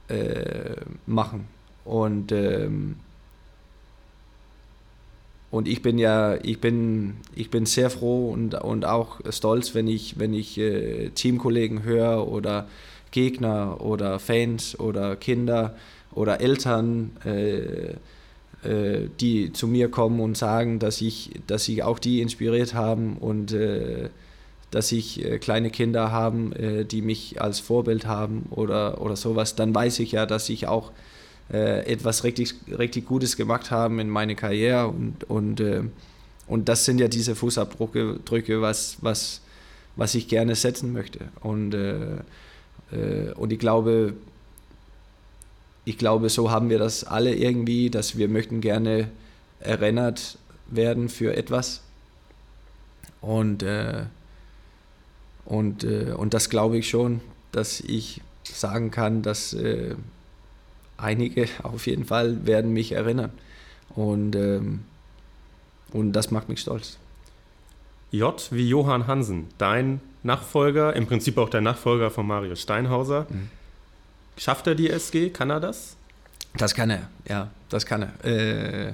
äh, 0.10 0.76
machen. 1.06 1.48
Und 1.86 2.34
ähm, 2.34 2.98
und 5.52 5.68
ich 5.68 5.82
bin 5.82 6.00
ja, 6.00 6.38
ich 6.42 6.60
bin, 6.60 7.18
ich 7.36 7.50
bin 7.50 7.66
sehr 7.66 7.90
froh 7.90 8.32
und, 8.32 8.56
und 8.56 8.86
auch 8.86 9.20
stolz, 9.30 9.76
wenn 9.76 9.88
ich, 9.88 10.18
wenn 10.18 10.34
ich 10.34 10.58
äh, 10.58 11.10
Teamkollegen 11.10 11.84
höre 11.84 12.28
oder 12.28 12.68
Gegner 13.12 13.82
oder 13.82 14.18
Fans 14.20 14.80
oder 14.80 15.18
Kinder 15.18 15.76
oder 16.14 16.40
Eltern, 16.40 17.12
äh, 17.26 17.96
äh, 18.68 19.10
die 19.20 19.52
zu 19.52 19.68
mir 19.68 19.92
kommen 19.92 20.22
und 20.22 20.38
sagen, 20.38 20.80
dass 20.80 21.02
ich, 21.02 21.32
dass 21.48 21.66
sie 21.66 21.84
auch 21.84 22.00
die 22.00 22.22
inspiriert 22.22 22.74
haben 22.74 23.18
und 23.18 23.52
äh, 23.52 24.10
dass 24.72 24.94
ich 24.94 25.24
äh, 25.26 25.38
kleine 25.38 25.70
Kinder 25.70 26.14
haben, 26.14 26.54
äh, 26.54 26.86
die 26.86 27.02
mich 27.02 27.42
als 27.42 27.60
Vorbild 27.60 28.08
haben 28.08 28.46
oder, 28.52 29.02
oder 29.02 29.18
sowas, 29.18 29.56
dann 29.56 29.76
weiß 29.76 30.00
ich 30.00 30.14
ja, 30.14 30.26
dass 30.26 30.48
ich 30.48 30.68
auch 30.68 30.92
äh, 31.52 31.86
etwas 31.86 32.24
richtig, 32.24 32.56
richtig 32.78 33.06
Gutes 33.06 33.36
gemacht 33.36 33.72
habe 33.72 34.00
in 34.00 34.10
meiner 34.10 34.36
Karriere 34.36 34.88
und, 34.88 35.24
und, 35.30 35.60
äh, 35.60 35.84
und 36.48 36.70
das 36.70 36.86
sind 36.86 37.00
ja 37.00 37.08
diese 37.08 37.36
Fußabdrücke, 37.36 38.20
Drücke, 38.26 38.62
was, 38.62 38.98
was, 39.02 39.42
was 39.96 40.16
ich 40.16 40.28
gerne 40.28 40.56
setzen 40.56 40.94
möchte. 40.94 41.20
Und, 41.42 41.74
äh, 41.74 42.18
äh, 42.92 43.34
und 43.36 43.52
ich 43.52 43.60
glaube, 43.60 44.14
ich 45.84 45.98
glaube, 45.98 46.30
so 46.30 46.52
haben 46.52 46.70
wir 46.70 46.80
das 46.80 47.04
alle 47.04 47.36
irgendwie, 47.36 47.90
dass 47.90 48.18
wir 48.18 48.30
möchten 48.30 48.62
gerne 48.62 49.10
erinnert 49.60 50.38
werden 50.68 51.10
für 51.10 51.36
etwas. 51.36 51.82
Und, 53.20 53.64
äh, 53.64 54.06
und, 55.46 55.84
äh, 55.84 56.14
und 56.16 56.34
das 56.34 56.50
glaube 56.50 56.78
ich 56.78 56.90
schon, 56.90 57.22
dass 57.52 57.82
ich 57.82 58.22
sagen 58.44 58.92
kann, 58.92 59.22
dass 59.22 59.54
äh, 59.54 59.96
einige 61.02 61.48
auf 61.64 61.88
jeden 61.88 62.06
Fall 62.06 62.46
werden 62.46 62.74
mich 62.74 62.94
erinnern. 62.94 63.32
Und, 63.90 64.36
ähm, 64.36 64.82
und 65.92 66.14
das 66.14 66.32
macht 66.32 66.50
mich 66.50 66.62
stolz. 66.62 66.98
J 68.12 68.48
wie 68.52 68.68
Johann 68.68 69.08
Hansen, 69.08 69.48
dein 69.58 70.02
Nachfolger, 70.24 70.96
im 70.96 71.08
Prinzip 71.08 71.38
auch 71.38 71.50
der 71.50 71.62
Nachfolger 71.62 72.12
von 72.12 72.28
Mario 72.28 72.56
Steinhauser. 72.56 73.26
Schafft 74.38 74.68
er 74.68 74.76
die 74.76 74.90
SG? 74.90 75.30
Kann 75.30 75.50
er 75.50 75.60
das? 75.60 75.96
Das 76.58 76.76
kann 76.76 76.90
er, 76.90 77.10
ja, 77.28 77.50
das 77.70 77.86
kann 77.86 78.04
er. 78.04 78.26
Äh, 78.26 78.94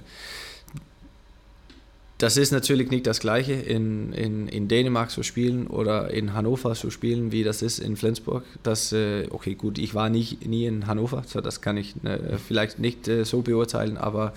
das 2.18 2.36
ist 2.36 2.52
natürlich 2.52 2.90
nicht 2.90 3.06
das 3.06 3.20
Gleiche, 3.20 3.54
in, 3.54 4.12
in, 4.14 4.48
in 4.48 4.68
Dänemark 4.68 5.12
zu 5.12 5.22
spielen 5.22 5.68
oder 5.68 6.10
in 6.10 6.34
Hannover 6.34 6.74
zu 6.74 6.90
spielen, 6.90 7.32
wie 7.32 7.44
das 7.44 7.62
ist 7.62 7.78
in 7.78 7.96
Flensburg. 7.96 8.44
Das, 8.64 8.92
äh, 8.92 9.28
okay, 9.30 9.54
gut, 9.54 9.78
ich 9.78 9.94
war 9.94 10.10
nie, 10.10 10.38
nie 10.44 10.66
in 10.66 10.88
Hannover, 10.88 11.24
so 11.28 11.42
das 11.42 11.62
kann 11.62 11.78
ich 11.78 11.94
äh, 12.04 12.38
vielleicht 12.38 12.80
nicht 12.80 13.08
äh, 13.08 13.24
so 13.24 13.44
beurteilen, 13.44 13.98
aber, 13.98 14.34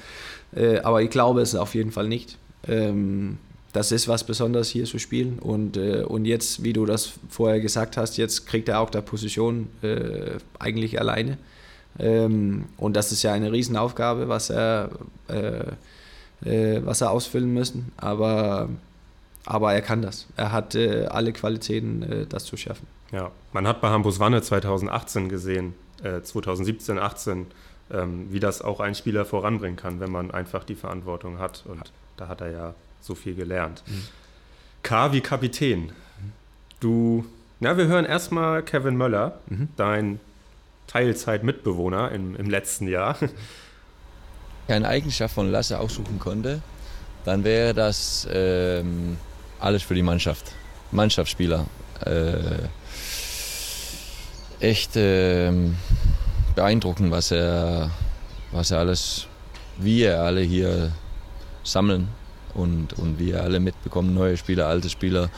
äh, 0.54 0.80
aber 0.80 1.00
ich 1.00 1.08
glaube 1.08 1.40
es 1.40 1.54
auf 1.54 1.74
jeden 1.74 1.90
Fall 1.90 2.06
nicht. 2.06 2.36
Ähm, 2.68 3.38
das 3.72 3.92
ist 3.92 4.08
was 4.08 4.24
Besonderes 4.24 4.68
hier 4.68 4.84
zu 4.84 4.98
spielen 4.98 5.38
und, 5.38 5.78
äh, 5.78 6.02
und 6.02 6.26
jetzt, 6.26 6.62
wie 6.62 6.74
du 6.74 6.84
das 6.84 7.12
vorher 7.30 7.60
gesagt 7.60 7.96
hast, 7.96 8.18
jetzt 8.18 8.46
kriegt 8.46 8.68
er 8.68 8.80
auch 8.80 8.90
der 8.90 9.00
Position 9.00 9.68
äh, 9.80 10.38
eigentlich 10.58 11.00
alleine. 11.00 11.38
Ähm, 11.98 12.66
und 12.76 12.94
das 12.94 13.10
ist 13.10 13.22
ja 13.22 13.32
eine 13.32 13.52
Riesenaufgabe, 13.52 14.28
was 14.28 14.50
er, 14.50 14.90
äh, 16.44 16.76
äh, 16.76 16.84
was 16.84 17.00
er 17.00 17.10
ausfüllen 17.10 17.52
müssen. 17.52 17.92
Aber, 17.96 18.68
aber 19.44 19.74
er 19.74 19.82
kann 19.82 20.02
das. 20.02 20.26
Er 20.36 20.52
hat 20.52 20.74
äh, 20.74 21.06
alle 21.06 21.32
Qualitäten, 21.32 22.02
äh, 22.02 22.26
das 22.26 22.44
zu 22.44 22.56
schaffen. 22.56 22.86
Ja, 23.12 23.30
man 23.52 23.66
hat 23.66 23.80
bei 23.80 23.90
Hambus 23.90 24.20
Wanne 24.20 24.40
2018 24.40 25.28
gesehen, 25.28 25.74
äh, 26.02 26.22
2017, 26.22 26.98
18, 26.98 27.46
ähm, 27.90 28.26
wie 28.30 28.40
das 28.40 28.62
auch 28.62 28.80
ein 28.80 28.94
Spieler 28.94 29.24
voranbringen 29.24 29.76
kann, 29.76 30.00
wenn 30.00 30.10
man 30.10 30.30
einfach 30.30 30.64
die 30.64 30.76
Verantwortung 30.76 31.38
hat. 31.38 31.64
Und 31.66 31.92
da 32.16 32.28
hat 32.28 32.40
er 32.40 32.50
ja 32.50 32.74
so 33.00 33.14
viel 33.14 33.34
gelernt. 33.34 33.82
K 34.82 35.12
wie 35.12 35.20
Kapitän. 35.20 35.92
Du, 36.78 37.26
na, 37.58 37.76
wir 37.76 37.86
hören 37.86 38.04
erstmal 38.04 38.62
Kevin 38.62 38.96
Möller, 38.96 39.40
dein 39.76 40.20
Teilzeit-Mitbewohner 40.86 42.12
im, 42.12 42.36
im 42.36 42.48
letzten 42.48 42.86
Jahr. 42.88 43.16
eine 44.76 44.88
Eigenschaft 44.88 45.34
von 45.34 45.50
Lasse 45.50 45.78
aussuchen 45.78 46.18
konnte, 46.18 46.60
dann 47.24 47.44
wäre 47.44 47.74
das 47.74 48.26
ähm, 48.32 49.16
alles 49.58 49.82
für 49.82 49.94
die 49.94 50.02
Mannschaft. 50.02 50.52
Mannschaftsspieler. 50.92 51.66
Äh, 52.04 52.68
echt 54.60 54.92
ähm, 54.96 55.76
beeindruckend, 56.54 57.10
was 57.10 57.30
er, 57.30 57.90
was 58.52 58.70
er 58.70 58.78
alles, 58.78 59.26
wie 59.78 60.02
er 60.02 60.22
alle 60.22 60.40
hier 60.40 60.92
sammeln 61.62 62.08
und, 62.54 62.94
und 62.94 63.18
wie 63.18 63.32
er 63.32 63.42
alle 63.42 63.60
mitbekommen, 63.60 64.14
neue 64.14 64.36
Spieler, 64.36 64.66
alte 64.66 64.90
Spieler, 64.90 65.30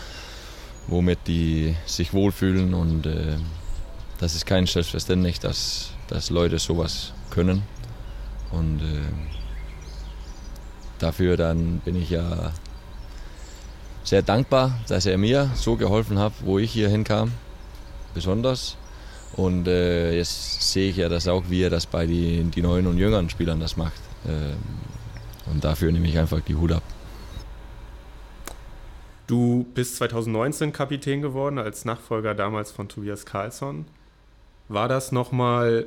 womit 0.87 1.21
die 1.27 1.77
sich 1.87 2.13
wohlfühlen 2.13 2.75
und 2.75 3.07
äh, 3.07 3.37
das 4.19 4.35
ist 4.35 4.47
kein 4.47 4.67
Selbstverständnis, 4.67 5.41
dass, 5.41 5.91
dass 6.09 6.31
Leute 6.31 6.59
sowas 6.59 7.13
können. 7.31 7.63
Und 8.53 8.81
äh, 8.81 9.09
dafür 10.99 11.37
dann 11.37 11.81
bin 11.85 11.97
ich 11.97 12.11
ja 12.11 12.53
sehr 14.05 14.23
dankbar, 14.23 14.79
dass 14.89 15.07
er 15.07 15.19
mir 15.19 15.51
so 15.55 15.77
geholfen 15.77 16.19
hat, 16.19 16.33
wo 16.45 16.59
ich 16.59 16.73
hier 16.73 16.89
hinkam, 16.89 17.33
besonders. 18.15 18.77
Und 19.35 19.67
äh, 19.67 20.15
jetzt 20.17 20.73
sehe 20.73 20.91
ich 20.91 20.97
ja 20.97 21.09
das 21.09 21.27
auch, 21.27 21.45
wie 21.49 21.63
er 21.63 21.71
das 21.71 21.87
bei 21.87 22.07
den 22.07 22.51
die 22.51 22.63
neuen 22.63 22.87
und 22.87 22.99
jüngeren 22.99 23.31
Spielern 23.31 23.61
das 23.61 23.77
macht. 23.77 24.01
Ähm, 24.27 24.57
und 25.47 25.65
dafür 25.65 25.91
nehme 25.91 26.07
ich 26.07 26.19
einfach 26.19 26.41
die 26.41 26.55
Hut 26.55 26.73
ab. 26.73 26.83
Du 29.27 29.67
bist 29.75 29.97
2019 29.97 30.73
Kapitän 30.73 31.23
geworden 31.23 31.59
als 31.59 31.85
Nachfolger 31.85 32.35
damals 32.35 32.71
von 32.71 32.89
Tobias 32.89 33.25
Karlsson. 33.25 33.87
War 34.69 34.89
das 34.89 35.13
nochmal, 35.13 35.87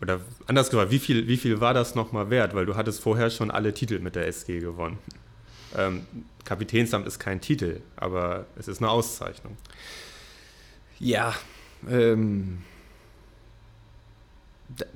oder 0.00 0.20
anders 0.46 0.70
gesagt, 0.70 0.90
wie 0.90 0.98
viel, 0.98 1.28
wie 1.28 1.36
viel 1.36 1.60
war 1.60 1.74
das 1.74 1.94
nochmal 1.94 2.30
wert? 2.30 2.54
Weil 2.54 2.66
du 2.66 2.76
hattest 2.76 3.00
vorher 3.00 3.30
schon 3.30 3.50
alle 3.50 3.72
Titel 3.72 4.00
mit 4.00 4.16
der 4.16 4.26
SG 4.26 4.60
gewonnen. 4.60 4.98
Ähm, 5.76 6.06
Kapitänsamt 6.44 7.06
ist 7.06 7.18
kein 7.18 7.40
Titel, 7.40 7.80
aber 7.96 8.46
es 8.56 8.68
ist 8.68 8.78
eine 8.78 8.90
Auszeichnung. 8.90 9.56
Ja, 10.98 11.34
ähm, 11.88 12.58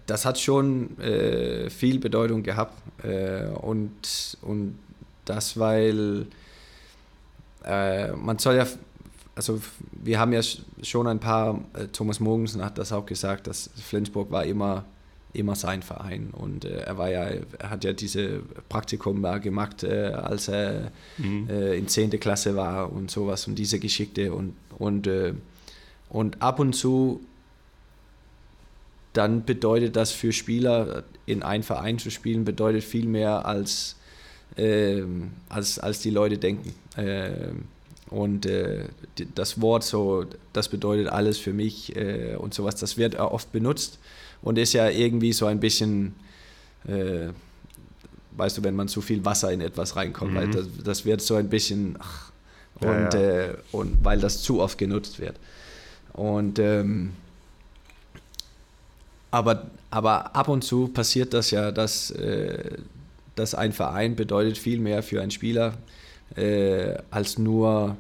das 0.06 0.24
hat 0.24 0.38
schon 0.38 0.98
äh, 0.98 1.70
viel 1.70 1.98
Bedeutung 1.98 2.42
gehabt. 2.42 2.74
Äh, 3.04 3.46
und, 3.46 4.36
und 4.42 4.78
das, 5.24 5.58
weil 5.58 6.26
äh, 7.64 8.12
man 8.12 8.38
soll 8.38 8.56
ja, 8.56 8.66
also 9.38 9.60
wir 9.92 10.18
haben 10.18 10.32
ja 10.32 10.40
sch- 10.40 10.62
schon 10.82 11.06
ein 11.06 11.20
paar, 11.20 11.60
äh, 11.74 11.86
Thomas 11.86 12.18
Mogensen 12.20 12.64
hat 12.64 12.76
das 12.76 12.90
auch 12.92 13.06
gesagt, 13.06 13.46
dass 13.46 13.70
Flensburg 13.76 14.30
war 14.32 14.44
immer, 14.44 14.84
immer 15.32 15.54
sein 15.54 15.82
Verein 15.82 16.30
und 16.32 16.64
äh, 16.64 16.80
er 16.80 16.98
war 16.98 17.08
ja, 17.10 17.24
er 17.24 17.70
hat 17.70 17.84
ja 17.84 17.92
diese 17.92 18.40
Praktikum 18.68 19.22
da 19.22 19.38
gemacht, 19.38 19.84
äh, 19.84 20.06
als 20.12 20.48
er 20.48 20.90
äh, 21.48 21.78
in 21.78 21.86
10. 21.86 22.10
Klasse 22.18 22.56
war 22.56 22.92
und 22.92 23.10
sowas 23.10 23.46
und 23.46 23.54
diese 23.54 23.78
Geschichte 23.78 24.32
und, 24.32 24.54
und, 24.78 25.06
äh, 25.06 25.34
und 26.08 26.42
ab 26.42 26.58
und 26.58 26.72
zu 26.74 27.20
dann 29.12 29.44
bedeutet 29.44 29.96
das 29.96 30.10
für 30.12 30.32
Spieler, 30.32 31.02
in 31.26 31.42
einen 31.42 31.62
Verein 31.62 31.98
zu 31.98 32.10
spielen, 32.10 32.44
bedeutet 32.44 32.84
viel 32.84 33.06
mehr 33.06 33.46
als, 33.46 33.96
ähm, 34.56 35.30
als, 35.48 35.78
als 35.78 36.00
die 36.00 36.10
Leute 36.10 36.38
denken. 36.38 36.72
Und 38.10 38.46
äh, 38.46 38.84
das 39.34 39.60
Wort 39.60 39.84
so, 39.84 40.24
das 40.52 40.68
bedeutet 40.68 41.08
alles 41.08 41.38
für 41.38 41.52
mich 41.52 41.94
äh, 41.94 42.36
und 42.36 42.54
sowas, 42.54 42.76
das 42.76 42.96
wird 42.96 43.16
oft 43.16 43.52
benutzt 43.52 43.98
und 44.40 44.58
ist 44.58 44.72
ja 44.72 44.88
irgendwie 44.88 45.32
so 45.32 45.46
ein 45.46 45.60
bisschen, 45.60 46.14
äh, 46.86 47.28
weißt 48.36 48.58
du, 48.58 48.62
wenn 48.64 48.76
man 48.76 48.88
zu 48.88 49.02
viel 49.02 49.24
Wasser 49.24 49.52
in 49.52 49.60
etwas 49.60 49.96
reinkommt, 49.96 50.34
weil 50.34 50.48
das, 50.48 50.66
das 50.82 51.04
wird 51.04 51.20
so 51.20 51.34
ein 51.34 51.48
bisschen, 51.48 51.96
ach, 51.98 52.32
Ja, 52.80 52.90
und, 52.90 53.14
ja. 53.14 53.20
Äh, 53.20 53.54
und 53.72 54.04
weil 54.04 54.20
das 54.20 54.42
zu 54.42 54.60
oft 54.60 54.78
genutzt 54.78 55.18
wird. 55.18 55.36
Und, 56.12 56.58
ähm, 56.58 57.12
aber, 59.30 59.70
aber 59.90 60.34
ab 60.34 60.48
und 60.48 60.64
zu 60.64 60.88
passiert 60.88 61.34
das 61.34 61.50
ja, 61.50 61.70
dass, 61.70 62.10
äh, 62.12 62.78
dass 63.34 63.54
ein 63.54 63.72
Verein 63.72 64.16
bedeutet 64.16 64.56
viel 64.56 64.80
mehr 64.80 65.02
für 65.02 65.20
einen 65.20 65.30
Spieler 65.30 65.74
äh, 66.36 66.94
als 67.10 67.38
nur 67.38 67.96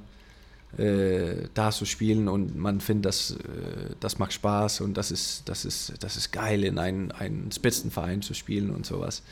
äh, 0.76 1.48
da 1.54 1.70
zu 1.70 1.84
spielen 1.84 2.28
und 2.28 2.56
man 2.56 2.80
findet, 2.80 3.06
das, 3.06 3.32
äh, 3.32 3.94
das 4.00 4.18
macht 4.18 4.32
Spaß 4.32 4.82
und 4.82 4.96
das 4.96 5.10
ist, 5.10 5.48
das 5.48 5.64
ist, 5.64 5.94
das 6.00 6.16
ist 6.16 6.30
geil, 6.30 6.64
in 6.64 6.78
einen, 6.78 7.10
einen 7.12 7.50
Spitzenverein 7.50 8.22
zu 8.22 8.34
spielen 8.34 8.70
und 8.70 8.86
sowas. 8.86 9.22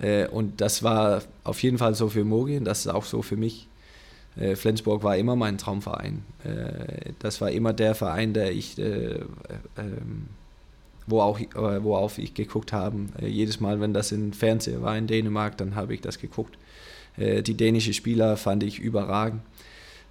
Äh, 0.00 0.26
und 0.28 0.60
das 0.60 0.82
war 0.82 1.22
auf 1.44 1.62
jeden 1.62 1.78
Fall 1.78 1.94
so 1.94 2.08
für 2.08 2.24
Mogi 2.24 2.56
und 2.56 2.64
das 2.64 2.80
ist 2.80 2.88
auch 2.88 3.04
so 3.04 3.22
für 3.22 3.36
mich. 3.36 3.68
Äh, 4.36 4.56
Flensburg 4.56 5.02
war 5.02 5.16
immer 5.16 5.36
mein 5.36 5.58
Traumverein. 5.58 6.22
Äh, 6.44 7.12
das 7.18 7.40
war 7.40 7.50
immer 7.50 7.72
der 7.72 7.94
Verein, 7.94 8.32
der 8.32 8.52
ich, 8.52 8.78
ähm, 8.78 10.28
wo 11.06 11.20
auch, 11.20 11.40
worauf 11.54 12.18
ich 12.18 12.34
geguckt 12.34 12.72
habe. 12.72 13.06
jedes 13.20 13.58
Mal, 13.60 13.80
wenn 13.80 13.92
das 13.92 14.12
im 14.12 14.32
Fernsehen 14.32 14.80
war 14.82 14.96
in 14.96 15.08
Dänemark, 15.08 15.56
dann 15.58 15.74
habe 15.74 15.92
ich 15.94 16.00
das 16.00 16.18
geguckt. 16.18 16.56
Die 17.20 17.54
dänischen 17.54 17.92
Spieler 17.92 18.36
fand 18.36 18.62
ich 18.62 18.78
überragend. 18.78 19.42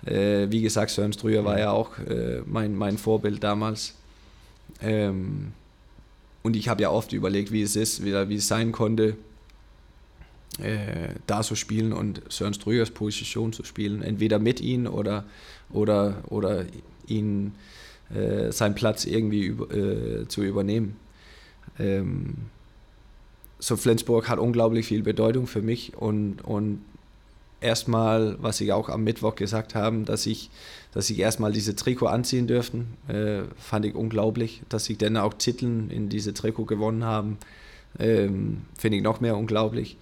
wie 0.04 0.62
gesagt, 0.62 0.92
Sören 0.92 1.12
Strüher 1.12 1.44
war 1.44 1.58
ja 1.60 1.72
auch 1.72 1.92
mein, 2.46 2.76
mein 2.76 2.98
Vorbild 2.98 3.44
damals. 3.44 3.96
Ähm, 4.82 5.54
und 6.44 6.56
ich 6.56 6.70
habe 6.70 6.82
ja 6.82 6.90
oft 6.90 7.14
überlegt, 7.14 7.52
wie 7.52 7.62
es 7.62 7.76
ist, 7.76 8.04
wie, 8.04 8.14
wie 8.30 8.36
es 8.36 8.48
sein 8.48 8.72
konnte, 8.72 9.16
äh, 10.62 11.10
da 11.28 11.42
zu 11.42 11.56
spielen 11.56 11.94
und 11.94 12.22
Sören 12.32 12.54
Strügers 12.54 12.92
Position 12.92 13.54
zu 13.54 13.64
spielen, 13.64 14.02
entweder 14.02 14.40
mit 14.40 14.62
ihm 14.62 14.88
oder, 14.88 15.26
oder, 15.70 16.24
oder 16.30 16.66
ihn 17.08 17.54
äh, 18.14 18.52
seinen 18.52 18.76
Platz 18.76 19.06
irgendwie 19.06 19.44
über, 19.44 19.74
äh, 19.74 20.28
zu 20.28 20.44
übernehmen. 20.44 20.96
Ähm, 21.78 22.36
so 23.60 23.76
Flensburg 23.76 24.30
hat 24.30 24.40
unglaublich 24.40 24.86
viel 24.86 25.04
Bedeutung 25.04 25.46
für 25.46 25.62
mich 25.62 25.96
und, 25.98 26.42
und 26.42 26.82
erstmal, 27.62 28.38
was 28.42 28.62
ich 28.62 28.72
auch 28.72 28.90
am 28.90 29.04
Mittwoch 29.04 29.36
gesagt 29.36 29.76
habe, 29.76 30.00
dass 30.04 30.26
ich, 30.26 30.50
dass 30.94 31.10
ich 31.10 31.20
erstmal 31.20 31.52
diese 31.52 31.76
Trikot 31.76 32.08
anziehen 32.08 32.48
dürften, 32.48 32.98
äh, 33.08 33.44
fand 33.58 33.86
ich 33.86 33.96
unglaublich, 33.96 34.62
dass 34.70 34.86
sie 34.86 34.98
dann 34.98 35.18
auch 35.18 35.34
Titeln 35.34 35.90
in 35.90 36.10
diese 36.10 36.34
Trikot 36.34 36.66
gewonnen 36.66 37.04
haben, 37.04 37.38
ähm, 38.00 38.62
finde 38.78 38.98
ich 38.98 39.04
noch 39.04 39.22
mehr 39.22 39.38
unglaublich. 39.38 39.98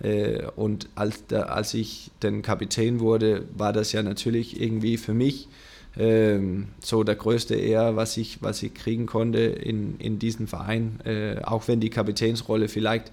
Äh, 0.00 0.46
und 0.56 0.88
als, 0.94 1.32
als 1.32 1.74
ich 1.74 2.10
dann 2.20 2.42
Kapitän 2.42 3.00
wurde, 3.00 3.44
war 3.56 3.72
das 3.72 3.92
ja 3.92 4.02
natürlich 4.02 4.60
irgendwie 4.60 4.96
für 4.96 5.14
mich 5.14 5.48
ähm, 5.96 6.68
so 6.80 7.04
der 7.04 7.16
größte 7.16 7.54
Ehr, 7.54 7.96
was 7.96 8.16
ich, 8.16 8.42
was 8.42 8.62
ich 8.62 8.74
kriegen 8.74 9.06
konnte 9.06 9.40
in, 9.40 9.98
in 9.98 10.18
diesem 10.18 10.46
Verein. 10.46 11.00
Äh, 11.04 11.42
auch 11.42 11.68
wenn 11.68 11.80
die 11.80 11.90
Kapitänsrolle 11.90 12.68
vielleicht 12.68 13.12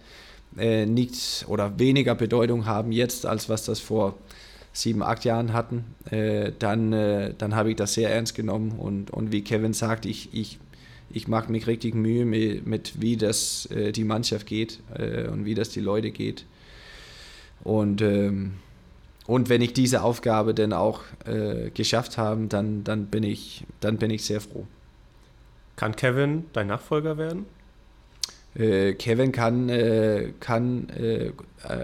äh, 0.58 0.86
nichts 0.86 1.46
oder 1.48 1.80
weniger 1.80 2.16
Bedeutung 2.16 2.66
haben 2.66 2.92
jetzt, 2.92 3.26
als 3.26 3.50
was 3.50 3.66
das 3.66 3.80
vor 3.80 4.16
sieben, 4.72 5.02
acht 5.02 5.26
Jahren 5.26 5.52
hatten, 5.52 5.84
dann, 6.60 6.92
dann 6.92 7.56
habe 7.56 7.72
ich 7.72 7.76
das 7.76 7.96
sehr 7.96 8.12
ernst 8.12 8.36
genommen. 8.36 8.74
Und, 8.78 9.12
und 9.12 9.32
wie 9.32 9.44
Kevin 9.44 9.74
sagt, 9.74 10.06
ich, 10.06 10.30
ich, 10.32 10.60
ich 11.10 11.28
mache 11.28 11.52
mich 11.52 11.66
richtig 11.66 11.96
Mühe 11.96 12.24
mit, 12.24 12.66
mit 12.68 13.02
wie 13.02 13.18
das 13.18 13.68
die 13.96 14.04
Mannschaft 14.04 14.46
geht 14.46 14.80
und 14.96 15.44
wie 15.44 15.56
das 15.56 15.72
die 15.72 15.82
Leute 15.82 16.12
geht. 16.12 16.46
Und, 17.64 18.02
ähm, 18.02 18.54
und 19.26 19.50
wenn 19.50 19.62
ich 19.62 19.74
diese 19.74 20.02
Aufgabe 20.04 20.54
dann 20.54 20.74
auch 20.74 21.02
äh, 21.26 21.70
geschafft 21.72 22.18
habe, 22.18 22.48
dann, 22.48 22.84
dann, 22.84 23.08
bin 23.08 23.24
ich, 23.24 23.64
dann 23.80 23.98
bin 23.98 24.12
ich 24.12 24.24
sehr 24.24 24.42
froh. 24.42 24.66
Kann 25.76 25.96
Kevin 25.96 26.46
dein 26.54 26.68
Nachfolger 26.68 27.18
werden? 27.18 27.46
Äh, 28.56 28.94
Kevin 28.94 29.32
kann, 29.32 29.70
äh, 29.70 30.34
kann 30.40 30.90
äh, 30.90 31.32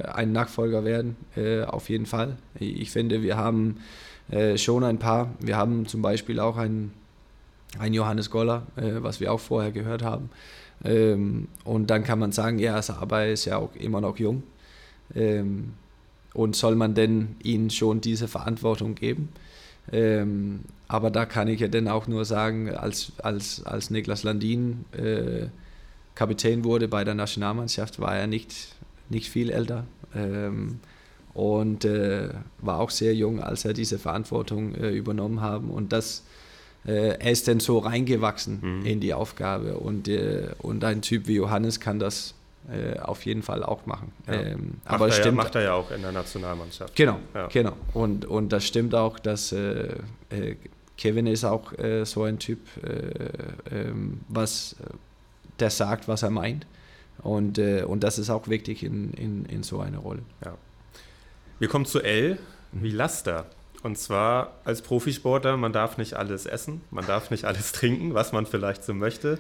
ein 0.07 0.31
Nachfolger 0.31 0.85
werden, 0.85 1.17
auf 1.67 1.89
jeden 1.89 2.05
Fall. 2.05 2.37
Ich 2.59 2.91
finde, 2.91 3.21
wir 3.21 3.35
haben 3.35 3.81
schon 4.55 4.85
ein 4.85 4.99
paar. 4.99 5.33
Wir 5.41 5.57
haben 5.57 5.85
zum 5.85 6.01
Beispiel 6.01 6.39
auch 6.39 6.55
einen, 6.55 6.93
einen 7.77 7.93
Johannes 7.93 8.29
Goller, 8.29 8.63
was 8.75 9.19
wir 9.19 9.33
auch 9.33 9.41
vorher 9.41 9.71
gehört 9.71 10.01
haben. 10.01 10.29
Ähm, 10.83 11.47
und 11.63 11.89
dann 11.89 12.03
kann 12.03 12.19
man 12.19 12.31
sagen, 12.31 12.59
ja, 12.59 12.79
er 12.79 13.31
ist 13.31 13.45
ja 13.45 13.57
auch 13.57 13.75
immer 13.75 14.01
noch 14.01 14.17
jung. 14.17 14.43
Ähm, 15.13 15.73
und 16.33 16.55
soll 16.55 16.75
man 16.75 16.95
denn 16.95 17.35
ihnen 17.43 17.69
schon 17.69 18.01
diese 18.01 18.27
Verantwortung 18.27 18.95
geben? 18.95 19.29
Ähm, 19.91 20.61
aber 20.87 21.11
da 21.11 21.25
kann 21.25 21.47
ich 21.47 21.59
ja 21.59 21.67
dann 21.67 21.87
auch 21.87 22.07
nur 22.07 22.25
sagen, 22.25 22.73
als, 22.73 23.13
als, 23.21 23.65
als 23.65 23.89
Niklas 23.89 24.23
Landin 24.23 24.85
Kapitän 26.15 26.63
wurde 26.63 26.87
bei 26.87 27.03
der 27.03 27.13
Nationalmannschaft, 27.13 27.99
war 27.99 28.15
er 28.15 28.27
nicht, 28.27 28.75
nicht 29.09 29.29
viel 29.29 29.49
älter 29.49 29.85
ähm, 30.15 30.79
und 31.33 31.83
äh, 31.83 32.29
war 32.59 32.79
auch 32.79 32.89
sehr 32.89 33.13
jung, 33.13 33.41
als 33.41 33.65
er 33.65 33.73
diese 33.73 33.99
Verantwortung 33.99 34.73
äh, 34.75 34.91
übernommen 34.91 35.41
haben. 35.41 35.69
Und 35.69 35.91
das, 35.91 36.23
äh, 36.85 37.19
er 37.19 37.31
ist 37.31 37.49
dann 37.49 37.59
so 37.59 37.79
reingewachsen 37.79 38.59
mhm. 38.61 38.85
in 38.85 38.99
die 39.01 39.13
Aufgabe. 39.13 39.75
Und, 39.77 40.07
äh, 40.07 40.47
und 40.59 40.83
ein 40.85 41.01
Typ 41.01 41.27
wie 41.27 41.35
Johannes 41.35 41.81
kann 41.81 41.99
das 41.99 42.33
äh, 42.71 42.97
auf 42.99 43.25
jeden 43.25 43.43
Fall 43.43 43.63
auch 43.63 43.85
machen. 43.85 44.13
Ja. 44.27 44.33
Ähm, 44.33 44.75
aber 44.85 45.07
macht, 45.07 45.09
er 45.09 45.21
stimmt, 45.21 45.37
ja, 45.37 45.43
macht 45.43 45.55
er 45.55 45.61
ja 45.63 45.73
auch 45.73 45.91
in 45.91 46.01
der 46.01 46.13
Nationalmannschaft. 46.13 46.95
Genau, 46.95 47.19
ja. 47.33 47.47
genau. 47.47 47.73
Und, 47.93 48.23
und 48.25 48.53
das 48.53 48.65
stimmt 48.65 48.95
auch, 48.95 49.19
dass 49.19 49.51
äh, 49.51 49.89
äh 50.29 50.55
Kevin 50.97 51.27
ist 51.27 51.43
auch 51.43 51.73
äh, 51.73 52.05
so 52.05 52.23
ein 52.23 52.39
Typ, 52.39 52.59
äh, 52.81 53.89
ähm, 53.89 54.21
was 54.29 54.77
der 55.59 55.69
sagt, 55.69 56.07
was 56.07 56.23
er 56.23 56.29
meint. 56.29 56.65
Und, 57.19 57.59
und 57.59 58.03
das 58.03 58.19
ist 58.19 58.29
auch 58.29 58.47
wichtig 58.47 58.83
in, 58.83 59.13
in, 59.13 59.45
in 59.45 59.63
so 59.63 59.79
einer 59.79 59.99
Rolle. 59.99 60.21
Ja. 60.43 60.57
Wir 61.59 61.69
kommen 61.69 61.85
zu 61.85 62.01
L 62.01 62.37
wie 62.73 62.91
Laster. 62.91 63.45
Und 63.83 63.97
zwar 63.97 64.53
als 64.65 64.81
Profisportler, 64.81 65.57
man 65.57 65.71
darf 65.71 65.97
nicht 65.97 66.15
alles 66.15 66.45
essen, 66.45 66.81
man 66.91 67.05
darf 67.05 67.29
nicht 67.29 67.45
alles 67.45 67.71
trinken, 67.71 68.13
was 68.13 68.31
man 68.31 68.45
vielleicht 68.45 68.83
so 68.83 68.93
möchte. 68.93 69.37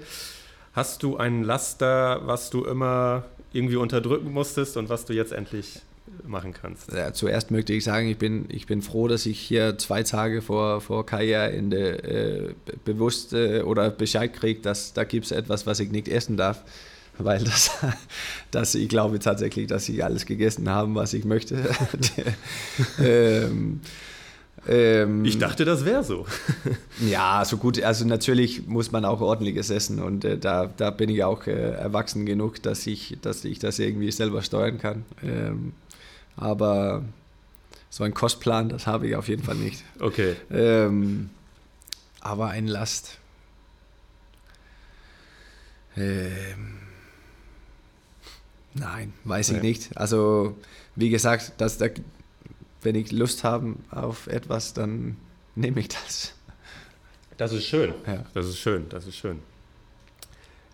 Hast 0.73 1.03
du 1.03 1.17
ein 1.17 1.43
Laster, 1.43 2.27
was 2.27 2.49
du 2.51 2.63
immer 2.63 3.23
irgendwie 3.53 3.77
unterdrücken 3.77 4.31
musstest 4.31 4.77
und 4.77 4.87
was 4.89 5.05
du 5.05 5.13
jetzt 5.13 5.31
endlich 5.31 5.81
machen 6.25 6.53
kannst? 6.53 6.91
Ja, 6.91 7.13
zuerst 7.13 7.51
möchte 7.51 7.73
ich 7.73 7.83
sagen, 7.83 8.07
ich 8.07 8.17
bin, 8.17 8.45
ich 8.49 8.65
bin 8.67 8.81
froh, 8.81 9.07
dass 9.07 9.25
ich 9.25 9.39
hier 9.39 9.77
zwei 9.77 10.03
Tage 10.03 10.41
vor, 10.41 10.81
vor 10.81 11.05
Karriereende 11.05 12.03
äh, 12.03 12.53
bewusst 12.83 13.33
äh, 13.33 13.61
oder 13.61 13.89
Bescheid 13.89 14.33
kriege, 14.33 14.61
dass 14.61 14.93
da 14.93 15.03
gibt 15.03 15.25
es 15.25 15.31
etwas, 15.31 15.65
was 15.65 15.79
ich 15.79 15.91
nicht 15.91 16.07
essen 16.07 16.37
darf. 16.37 16.63
Weil 17.17 17.43
das, 17.43 17.71
das, 18.51 18.75
ich 18.75 18.89
glaube 18.89 19.19
tatsächlich, 19.19 19.67
dass 19.67 19.87
ich 19.89 20.03
alles 20.03 20.25
gegessen 20.25 20.69
habe, 20.69 20.95
was 20.95 21.13
ich 21.13 21.25
möchte. 21.25 21.57
ähm, 22.99 23.79
ähm, 24.67 25.23
ich 25.25 25.37
dachte, 25.37 25.63
das 25.63 25.85
wäre 25.85 26.03
so. 26.03 26.25
ja, 27.07 27.43
so 27.45 27.57
gut. 27.57 27.81
Also 27.83 28.05
natürlich 28.05 28.67
muss 28.67 28.91
man 28.91 29.05
auch 29.05 29.21
ordentliches 29.21 29.69
essen 29.69 29.99
und 29.99 30.25
äh, 30.25 30.37
da, 30.37 30.65
da 30.65 30.89
bin 30.89 31.09
ich 31.09 31.23
auch 31.23 31.45
äh, 31.45 31.51
erwachsen 31.51 32.25
genug, 32.25 32.61
dass 32.63 32.87
ich, 32.87 33.17
dass 33.21 33.45
ich 33.45 33.59
das 33.59 33.79
irgendwie 33.79 34.11
selber 34.11 34.41
steuern 34.41 34.79
kann. 34.79 35.05
Ähm, 35.23 35.73
aber 36.37 37.03
so 37.89 38.03
ein 38.03 38.13
Kostplan, 38.13 38.69
das 38.69 38.87
habe 38.87 39.07
ich 39.07 39.15
auf 39.15 39.27
jeden 39.27 39.43
Fall 39.43 39.55
nicht. 39.55 39.83
Okay. 39.99 40.35
Ähm, 40.51 41.29
aber 42.19 42.49
ein 42.49 42.67
Last. 42.67 43.19
Ähm, 45.95 46.79
nein, 48.73 49.13
weiß 49.23 49.51
ich 49.51 49.61
nicht. 49.61 49.95
Also 49.95 50.57
wie 50.95 51.09
gesagt, 51.09 51.53
das, 51.57 51.77
da, 51.77 51.87
wenn 52.81 52.95
ich 52.95 53.11
Lust 53.11 53.43
habe 53.43 53.75
auf 53.91 54.27
etwas, 54.27 54.73
dann 54.73 55.17
nehme 55.55 55.79
ich 55.79 55.87
das. 55.87 56.33
Das 57.37 57.53
ist 57.53 57.65
schön. 57.65 57.93
Ja. 58.05 58.25
Das 58.33 58.45
ist 58.47 58.57
schön, 58.57 58.89
das 58.89 59.07
ist 59.07 59.15
schön. 59.15 59.39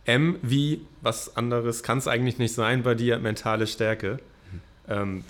M 0.05 0.37
wie 0.41 0.85
was 1.01 1.35
anderes 1.37 1.83
kann 1.83 1.99
es 1.99 2.07
eigentlich 2.07 2.37
nicht 2.39 2.53
sein 2.53 2.83
bei 2.83 2.95
dir, 2.95 3.19
mentale 3.19 3.67
Stärke. 3.67 4.19
Mhm. 4.51 4.61
Ähm, 4.87 5.23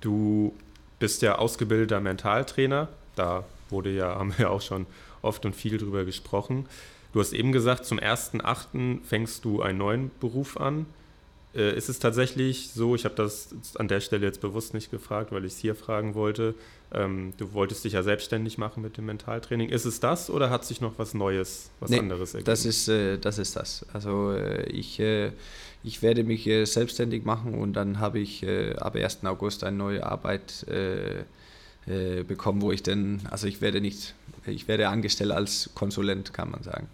du 0.00 0.54
bist 0.98 1.22
ja 1.22 1.36
ausgebildeter 1.36 2.00
Mentaltrainer. 2.00 2.88
Da 3.16 3.44
wurde 3.68 3.90
ja, 3.90 4.14
haben 4.18 4.34
wir 4.36 4.50
auch 4.50 4.62
schon 4.62 4.86
oft 5.22 5.44
und 5.44 5.54
viel 5.54 5.78
drüber 5.78 6.04
gesprochen. 6.04 6.66
Du 7.12 7.20
hast 7.20 7.32
eben 7.32 7.52
gesagt, 7.52 7.86
zum 7.86 7.98
1.8. 7.98 9.04
fängst 9.04 9.44
du 9.44 9.62
einen 9.62 9.78
neuen 9.78 10.10
Beruf 10.20 10.56
an. 10.56 10.86
Äh, 11.52 11.76
ist 11.76 11.88
es 11.88 11.98
tatsächlich 11.98 12.70
so, 12.72 12.94
ich 12.94 13.04
habe 13.04 13.16
das 13.16 13.48
an 13.74 13.88
der 13.88 14.00
Stelle 14.00 14.24
jetzt 14.24 14.40
bewusst 14.40 14.72
nicht 14.72 14.90
gefragt, 14.90 15.32
weil 15.32 15.44
ich 15.44 15.54
es 15.54 15.58
hier 15.58 15.74
fragen 15.74 16.14
wollte, 16.14 16.54
ähm, 16.92 17.32
du 17.38 17.52
wolltest 17.52 17.84
dich 17.84 17.94
ja 17.94 18.04
selbstständig 18.04 18.56
machen 18.56 18.82
mit 18.82 18.96
dem 18.96 19.06
Mentaltraining. 19.06 19.68
Ist 19.68 19.84
es 19.84 19.98
das 19.98 20.30
oder 20.30 20.50
hat 20.50 20.64
sich 20.64 20.80
noch 20.80 20.98
was 20.98 21.12
Neues, 21.12 21.70
was 21.80 21.90
nee, 21.90 21.98
anderes 21.98 22.34
ergeben? 22.34 22.46
Das 22.46 22.64
ist, 22.64 22.88
äh, 22.88 23.18
das 23.18 23.38
ist 23.38 23.56
das. 23.56 23.84
Also 23.92 24.32
äh, 24.32 24.68
ich, 24.70 25.00
äh, 25.00 25.32
ich 25.82 26.02
werde 26.02 26.22
mich 26.22 26.46
äh, 26.46 26.64
selbstständig 26.66 27.24
machen 27.24 27.54
und 27.54 27.72
dann 27.72 27.98
habe 27.98 28.20
ich 28.20 28.44
äh, 28.44 28.74
ab 28.76 28.94
1. 28.94 29.24
August 29.24 29.64
eine 29.64 29.76
neue 29.76 30.04
Arbeit 30.06 30.66
bekommen, 32.28 32.62
wo 32.62 32.70
ich 32.70 32.82
dann, 32.84 33.22
also 33.30 33.48
ich 33.48 33.62
werde 33.62 33.80
nicht, 33.80 34.14
ich 34.46 34.68
werde 34.68 34.88
angestellt 34.90 35.32
als 35.32 35.70
Konsulent, 35.74 36.32
kann 36.32 36.50
man 36.50 36.62
sagen. 36.62 36.88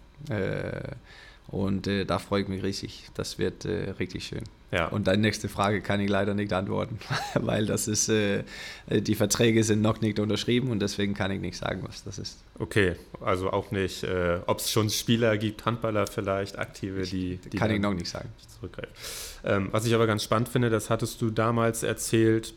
Und 1.47 1.87
äh, 1.87 2.05
da 2.05 2.19
freue 2.19 2.41
ich 2.41 2.47
mich 2.47 2.63
riesig. 2.63 3.05
Das 3.13 3.39
wird 3.39 3.65
äh, 3.65 3.91
richtig 3.91 4.25
schön. 4.25 4.43
Ja. 4.71 4.87
Und 4.87 5.07
deine 5.07 5.21
nächste 5.21 5.47
Frage 5.47 5.81
kann 5.81 6.01
ich 6.01 6.09
leider 6.09 6.33
nicht 6.33 6.51
antworten, 6.51 6.99
weil 7.35 7.65
das 7.65 7.87
ist, 7.87 8.09
äh, 8.09 8.43
die 8.89 9.15
Verträge 9.15 9.63
sind 9.63 9.81
noch 9.81 10.01
nicht 10.01 10.19
unterschrieben 10.19 10.71
und 10.71 10.81
deswegen 10.81 11.13
kann 11.13 11.31
ich 11.31 11.39
nicht 11.39 11.57
sagen, 11.57 11.83
was 11.87 12.03
das 12.03 12.19
ist. 12.19 12.43
Okay, 12.59 12.97
also 13.21 13.51
auch 13.51 13.71
nicht, 13.71 14.03
äh, 14.03 14.39
ob 14.45 14.59
es 14.59 14.69
schon 14.69 14.89
Spieler 14.89 15.37
gibt, 15.37 15.65
Handballer 15.65 16.05
vielleicht, 16.07 16.59
Aktive, 16.59 17.03
die. 17.03 17.37
die 17.37 17.57
kann 17.57 17.71
ich 17.71 17.79
noch 17.79 17.93
nicht 17.93 18.09
sagen. 18.09 18.27
Zurückgreifen. 18.59 18.93
Ähm, 19.45 19.69
was 19.71 19.85
ich 19.85 19.95
aber 19.95 20.05
ganz 20.05 20.23
spannend 20.23 20.49
finde, 20.49 20.69
das 20.69 20.89
hattest 20.89 21.21
du 21.21 21.29
damals 21.29 21.83
erzählt, 21.83 22.53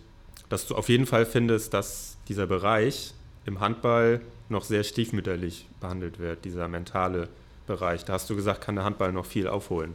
dass 0.49 0.67
du 0.67 0.75
auf 0.75 0.89
jeden 0.89 1.07
Fall 1.07 1.27
findest, 1.27 1.75
dass 1.75 2.17
dieser 2.27 2.49
Bereich 2.49 3.15
im 3.47 3.61
Handball 3.61 4.21
noch 4.49 4.65
sehr 4.65 4.83
stiefmütterlich 4.83 5.69
behandelt 5.81 6.19
wird, 6.19 6.45
dieser 6.45 6.67
mentale 6.67 7.29
Bereich. 7.71 8.05
Da 8.05 8.15
hast 8.15 8.29
du 8.29 8.37
gesagt, 8.37 8.61
kann 8.61 8.75
der 8.75 8.85
Handball 8.85 9.13
noch 9.13 9.27
viel 9.27 9.47
aufholen. 9.47 9.95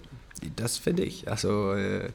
Das 0.56 0.78
finde 0.78 1.04
ich. 1.04 1.30
Also, 1.30 1.74
äh, 1.74 2.10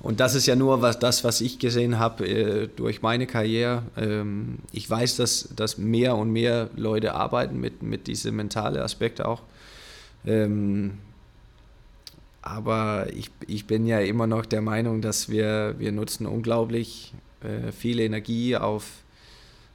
und 0.00 0.20
das 0.20 0.34
ist 0.34 0.46
ja 0.46 0.56
nur 0.56 0.82
was, 0.82 0.98
das, 0.98 1.24
was 1.24 1.40
ich 1.40 1.58
gesehen 1.58 1.98
habe 1.98 2.26
äh, 2.26 2.68
durch 2.68 3.02
meine 3.02 3.26
Karriere. 3.26 3.82
Ähm, 3.96 4.58
ich 4.72 4.88
weiß, 4.88 5.16
dass, 5.16 5.48
dass 5.54 5.78
mehr 5.78 6.16
und 6.16 6.30
mehr 6.30 6.70
Leute 6.76 7.14
arbeiten 7.14 7.58
mit, 7.60 7.82
mit 7.82 8.06
diesem 8.06 8.36
mentalen 8.36 8.80
Aspekt 8.80 9.20
auch. 9.20 9.42
Ähm, 10.26 10.98
aber 12.42 13.06
ich, 13.12 13.30
ich 13.46 13.66
bin 13.66 13.86
ja 13.86 14.00
immer 14.00 14.26
noch 14.26 14.46
der 14.46 14.62
Meinung, 14.62 15.00
dass 15.00 15.28
wir, 15.28 15.74
wir 15.78 15.92
nutzen 15.92 16.26
unglaublich 16.26 17.12
äh, 17.42 17.72
viel 17.72 18.00
Energie 18.00 18.56
auf, 18.56 18.84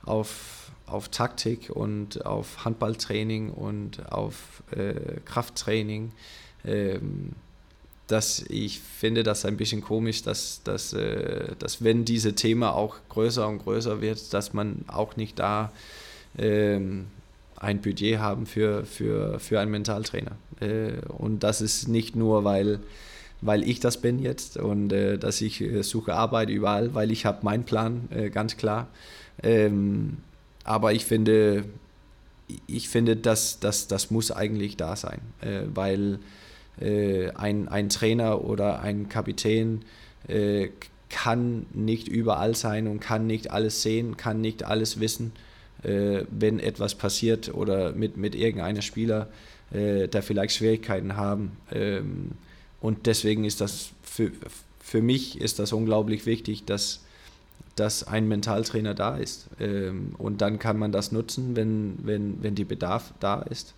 auf, 0.05 0.52
auf 0.85 1.09
Taktik 1.09 1.69
und 1.69 2.25
auf 2.25 2.65
Handballtraining 2.65 3.49
und 3.49 4.11
auf 4.11 4.63
äh, 4.71 5.19
Krafttraining. 5.25 6.11
Ähm, 6.65 7.33
dass 8.07 8.45
ich 8.49 8.79
finde 8.79 9.23
das 9.23 9.45
ein 9.45 9.57
bisschen 9.57 9.81
komisch, 9.81 10.23
dass, 10.23 10.61
dass, 10.63 10.93
äh, 10.93 11.55
dass 11.57 11.83
wenn 11.83 12.05
diese 12.05 12.33
Thema 12.35 12.73
auch 12.73 12.97
größer 13.09 13.47
und 13.47 13.59
größer 13.59 14.01
wird, 14.01 14.33
dass 14.33 14.53
man 14.53 14.83
auch 14.87 15.15
nicht 15.15 15.39
da 15.39 15.71
ähm, 16.37 17.07
ein 17.55 17.81
Budget 17.81 18.19
haben 18.19 18.45
für, 18.45 18.85
für, 18.85 19.39
für 19.39 19.59
einen 19.59 19.71
Mentaltrainer. 19.71 20.33
Äh, 20.59 20.99
und 21.17 21.43
das 21.43 21.61
ist 21.61 21.87
nicht 21.87 22.15
nur, 22.15 22.43
weil, 22.43 22.79
weil 23.41 23.63
ich 23.63 23.79
das 23.79 24.01
bin 24.01 24.19
jetzt 24.19 24.57
und 24.57 24.91
äh, 24.91 25.17
dass 25.17 25.39
ich 25.41 25.61
äh, 25.61 25.81
suche 25.81 26.13
Arbeit 26.13 26.49
überall, 26.49 26.93
weil 26.93 27.11
ich 27.11 27.25
habe 27.25 27.43
meinen 27.43 27.63
Plan, 27.63 28.09
äh, 28.11 28.29
ganz 28.29 28.57
klar. 28.57 28.87
Ähm, 29.41 30.17
aber 30.63 30.93
ich 30.93 31.05
finde, 31.05 31.65
ich 32.67 32.89
finde, 32.89 33.15
dass, 33.15 33.59
dass 33.59 33.87
das 33.87 34.11
muss 34.11 34.31
eigentlich 34.31 34.77
da 34.77 34.95
sein, 34.95 35.21
äh, 35.41 35.61
weil 35.73 36.19
äh, 36.79 37.31
ein, 37.31 37.67
ein 37.67 37.89
Trainer 37.89 38.43
oder 38.43 38.81
ein 38.81 39.09
Kapitän 39.09 39.83
äh, 40.27 40.69
kann 41.09 41.67
nicht 41.73 42.07
überall 42.07 42.55
sein 42.55 42.87
und 42.87 42.99
kann 42.99 43.27
nicht 43.27 43.51
alles 43.51 43.83
sehen, 43.83 44.17
kann 44.17 44.41
nicht 44.41 44.63
alles 44.63 44.99
wissen, 44.99 45.31
äh, 45.83 46.23
wenn 46.31 46.59
etwas 46.59 46.95
passiert 46.95 47.53
oder 47.53 47.91
mit, 47.91 48.17
mit 48.17 48.33
irgendeinem 48.33 48.81
Spieler, 48.81 49.29
äh, 49.71 50.07
der 50.07 50.23
vielleicht 50.23 50.55
Schwierigkeiten 50.55 51.15
haben. 51.15 51.51
Ähm, 51.71 52.31
und 52.81 53.05
deswegen 53.05 53.45
ist 53.45 53.61
das 53.61 53.91
für, 54.01 54.31
für 54.79 55.01
mich 55.01 55.39
ist 55.39 55.59
das 55.59 55.71
unglaublich 55.71 56.25
wichtig, 56.25 56.65
dass, 56.65 57.02
dass 57.75 58.03
ein 58.03 58.27
Mentaltrainer 58.27 58.93
da 58.93 59.17
ist. 59.17 59.47
Ähm, 59.59 60.13
und 60.17 60.41
dann 60.41 60.59
kann 60.59 60.77
man 60.77 60.91
das 60.91 61.11
nutzen, 61.11 61.55
wenn, 61.55 61.97
wenn, 62.03 62.41
wenn 62.43 62.55
die 62.55 62.65
Bedarf 62.65 63.13
da 63.19 63.41
ist. 63.41 63.73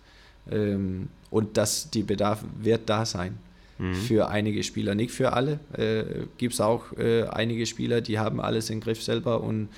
Ähm, 0.50 1.08
und 1.30 1.56
dass 1.56 1.90
die 1.90 2.02
Bedarf 2.02 2.44
wird 2.60 2.88
da 2.88 3.06
sein. 3.06 3.38
Mhm. 3.78 3.94
Für 3.94 4.28
einige 4.28 4.62
Spieler, 4.62 4.94
nicht 4.94 5.12
für 5.12 5.32
alle. 5.32 5.60
Äh, 5.72 6.26
Gibt 6.38 6.54
es 6.54 6.60
auch 6.60 6.92
äh, 6.96 7.24
einige 7.24 7.66
Spieler, 7.66 8.00
die 8.00 8.18
haben 8.18 8.40
alles 8.40 8.70
im 8.70 8.80
Griff 8.80 9.02
selber 9.02 9.42
und 9.42 9.68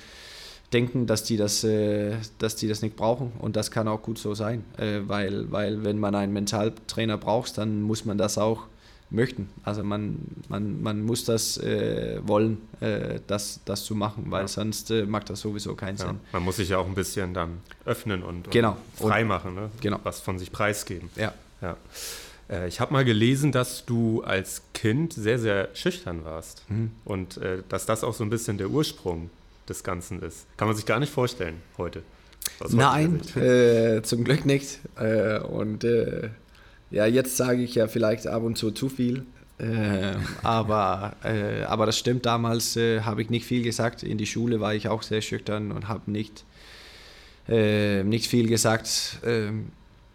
denken, 0.73 1.07
dass 1.07 1.23
die 1.23 1.37
das, 1.37 1.63
äh, 1.63 2.13
dass 2.37 2.55
die 2.55 2.67
das 2.67 2.81
nicht 2.81 2.95
brauchen. 2.95 3.31
Und 3.39 3.55
das 3.55 3.71
kann 3.71 3.87
auch 3.87 4.01
gut 4.01 4.17
so 4.17 4.35
sein, 4.35 4.63
äh, 4.77 4.99
weil, 5.07 5.51
weil 5.51 5.83
wenn 5.83 5.97
man 5.97 6.15
einen 6.15 6.33
Mentaltrainer 6.33 7.17
braucht, 7.17 7.57
dann 7.57 7.81
muss 7.81 8.05
man 8.05 8.17
das 8.17 8.37
auch 8.37 8.67
möchten. 9.11 9.49
Also 9.63 9.83
man, 9.83 10.19
man, 10.49 10.81
man 10.81 11.01
muss 11.01 11.25
das 11.25 11.57
äh, 11.57 12.19
wollen, 12.23 12.59
äh, 12.79 13.19
das, 13.27 13.59
das 13.65 13.83
zu 13.83 13.95
machen, 13.95 14.25
weil 14.29 14.41
ja. 14.41 14.47
sonst 14.47 14.91
äh, 14.91 15.05
macht 15.05 15.29
das 15.29 15.41
sowieso 15.41 15.75
keinen 15.75 15.97
ja. 15.97 16.07
Sinn. 16.07 16.19
Man 16.31 16.43
muss 16.43 16.57
sich 16.57 16.69
ja 16.69 16.77
auch 16.77 16.85
ein 16.85 16.95
bisschen 16.95 17.33
dann 17.33 17.59
öffnen 17.85 18.23
und, 18.23 18.45
und 18.47 18.51
genau. 18.51 18.77
frei 18.95 19.23
machen, 19.23 19.55
ne? 19.55 19.71
genau. 19.81 19.99
was 20.03 20.19
von 20.19 20.37
sich 20.37 20.51
preisgeben. 20.51 21.09
Ja. 21.15 21.33
ja. 21.61 21.75
Äh, 22.49 22.67
ich 22.67 22.79
habe 22.79 22.93
mal 22.93 23.03
gelesen, 23.03 23.51
dass 23.51 23.85
du 23.85 24.21
als 24.23 24.61
Kind 24.73 25.13
sehr, 25.13 25.39
sehr 25.39 25.69
schüchtern 25.73 26.23
warst 26.23 26.63
mhm. 26.69 26.91
und 27.05 27.37
äh, 27.37 27.63
dass 27.67 27.85
das 27.85 28.03
auch 28.03 28.13
so 28.13 28.23
ein 28.23 28.29
bisschen 28.29 28.57
der 28.57 28.69
Ursprung 28.69 29.29
des 29.67 29.83
Ganzen 29.83 30.21
ist. 30.21 30.45
Kann 30.57 30.67
man 30.67 30.75
sich 30.75 30.85
gar 30.85 30.99
nicht 30.99 31.11
vorstellen 31.11 31.61
heute. 31.77 32.03
Nein, 32.69 33.21
äh, 33.35 34.01
zum 34.01 34.23
Glück 34.23 34.45
nicht. 34.45 34.79
und 35.49 35.85
ja, 36.91 37.05
jetzt 37.05 37.37
sage 37.37 37.61
ich 37.61 37.75
ja 37.75 37.87
vielleicht 37.87 38.27
ab 38.27 38.43
und 38.43 38.57
zu 38.57 38.71
zu 38.71 38.89
viel. 38.89 39.25
Äh, 39.59 40.15
aber, 40.41 41.13
äh, 41.23 41.63
aber 41.63 41.85
das 41.85 41.97
stimmt, 41.97 42.25
damals 42.25 42.77
äh, 42.77 43.01
habe 43.01 43.21
ich 43.21 43.29
nicht 43.29 43.45
viel 43.45 43.61
gesagt. 43.61 44.03
In 44.03 44.17
die 44.17 44.25
Schule 44.25 44.59
war 44.59 44.73
ich 44.73 44.87
auch 44.87 45.03
sehr 45.03 45.21
schüchtern 45.21 45.71
und 45.71 45.87
habe 45.87 46.09
nicht, 46.09 46.45
äh, 47.47 48.03
nicht 48.03 48.27
viel 48.27 48.47
gesagt, 48.47 49.19
ähm, 49.25 49.71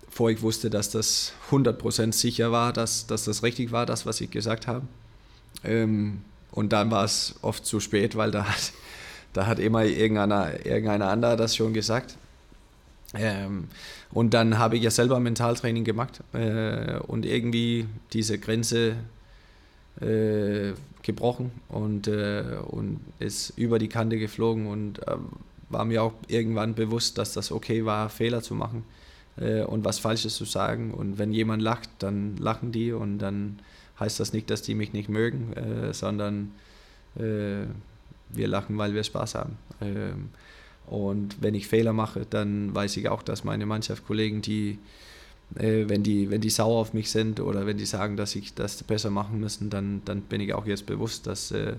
bevor 0.07 0.31
ich 0.31 0.41
wusste, 0.43 0.71
dass 0.71 0.91
das 0.91 1.35
100% 1.51 2.13
sicher 2.13 2.53
war, 2.53 2.73
dass, 2.73 3.07
dass 3.07 3.25
das 3.25 3.43
richtig 3.43 3.71
war, 3.71 3.85
das, 3.85 4.07
was 4.07 4.21
ich 4.21 4.31
gesagt 4.31 4.67
habe. 4.67 4.87
Ähm, 5.63 6.23
und 6.51 6.73
dann 6.73 6.91
war 6.91 7.05
es 7.05 7.35
oft 7.43 7.67
zu 7.67 7.81
spät, 7.81 8.17
weil 8.17 8.31
da 8.31 8.49
hat, 8.49 8.73
da 9.33 9.47
hat 9.47 9.59
immer 9.59 9.85
irgendeiner, 9.85 10.65
irgendeiner 10.65 11.09
andere 11.09 11.37
das 11.37 11.55
schon 11.57 11.75
gesagt. 11.75 12.17
Ähm, 13.17 13.69
und 14.13 14.35
dann 14.35 14.59
habe 14.59 14.77
ich 14.77 14.83
ja 14.83 14.91
selber 14.91 15.21
Mentaltraining 15.21 15.85
gemacht 15.85 16.21
äh, 16.33 16.99
und 16.99 17.27
irgendwie 17.27 17.87
diese 18.13 18.39
Grenze 18.39 18.97
äh, 20.01 20.73
gebrochen 21.03 21.53
und, 21.69 22.09
äh, 22.09 22.59
und 22.67 23.01
ist 23.19 23.51
über 23.57 23.79
die 23.79 23.89
Kante 23.89 24.19
geflogen 24.19 24.67
und 24.67 25.07
äh, 25.07 25.17
war 25.69 25.85
mir 25.85 26.03
auch 26.03 26.15
irgendwann 26.29 26.75
bewusst, 26.75 27.19
dass 27.19 27.33
das 27.33 27.53
okay 27.53 27.85
war, 27.85 28.09
Fehler 28.09 28.43
zu 28.43 28.55
machen 28.55 28.85
äh, 29.37 29.63
und 29.63 29.85
was 29.85 29.99
Falsches 29.99 30.35
zu 30.35 30.45
sagen. 30.45 30.93
Und 30.93 31.19
wenn 31.19 31.33
jemand 31.33 31.63
lacht, 31.63 31.91
dann 31.99 32.37
lachen 32.39 32.73
die 32.73 32.93
und 32.93 33.19
dann 33.19 33.61
heißt 34.01 34.19
das 34.19 34.33
nicht, 34.33 34.51
dass 34.51 34.63
die 34.63 34.75
mich 34.75 34.93
nicht 34.93 35.09
mögen, 35.09 35.53
äh, 35.53 35.95
sondern 35.95 36.53
wir 37.17 38.49
lachen, 38.49 38.77
weil 38.77 38.93
wir 38.93 39.05
Spaß 39.05 39.37
haben. 39.37 39.57
Und 40.87 41.37
wenn 41.41 41.55
ich 41.55 41.67
Fehler 41.67 41.93
mache, 41.93 42.27
dann 42.29 42.75
weiß 42.75 42.97
ich 42.97 43.09
auch, 43.09 43.23
dass 43.23 43.45
meine 43.45 43.67
Mannschaftskollegen, 43.67 44.43
die, 44.43 44.79
äh, 45.57 45.85
wenn, 45.89 46.03
die, 46.03 46.31
wenn 46.31 46.41
die 46.41 46.51
sauer 46.51 46.81
auf 46.81 46.93
mich 46.93 47.11
sind 47.11 47.41
oder 47.41 47.67
wenn 47.67 47.79
die 47.79 47.87
sagen, 47.87 48.17
dass 48.17 48.35
ich 48.35 48.55
das 48.55 48.83
besser 48.83 49.11
machen 49.11 49.41
müssen, 49.41 49.71
dann, 49.71 50.03
dann 50.05 50.23
bin 50.23 50.41
ich 50.41 50.53
auch 50.53 50.67
jetzt 50.67 50.87
bewusst, 50.87 51.27
dass, 51.27 51.51
äh, 51.53 51.75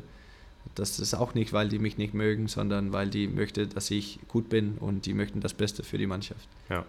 dass 0.74 0.98
das 0.98 1.14
auch 1.14 1.36
nicht, 1.36 1.54
weil 1.54 1.70
die 1.70 1.80
mich 1.80 1.98
nicht 1.98 2.14
mögen, 2.14 2.48
sondern 2.48 2.92
weil 2.92 3.10
die 3.10 3.28
möchten, 3.28 3.70
dass 3.70 3.92
ich 3.92 4.20
gut 4.28 4.50
bin 4.50 4.78
und 4.80 5.06
die 5.06 5.14
möchten 5.14 5.40
das 5.40 5.54
Beste 5.54 5.84
für 5.84 6.00
die 6.00 6.08
Mannschaft. 6.08 6.48
Ja. 6.70 6.86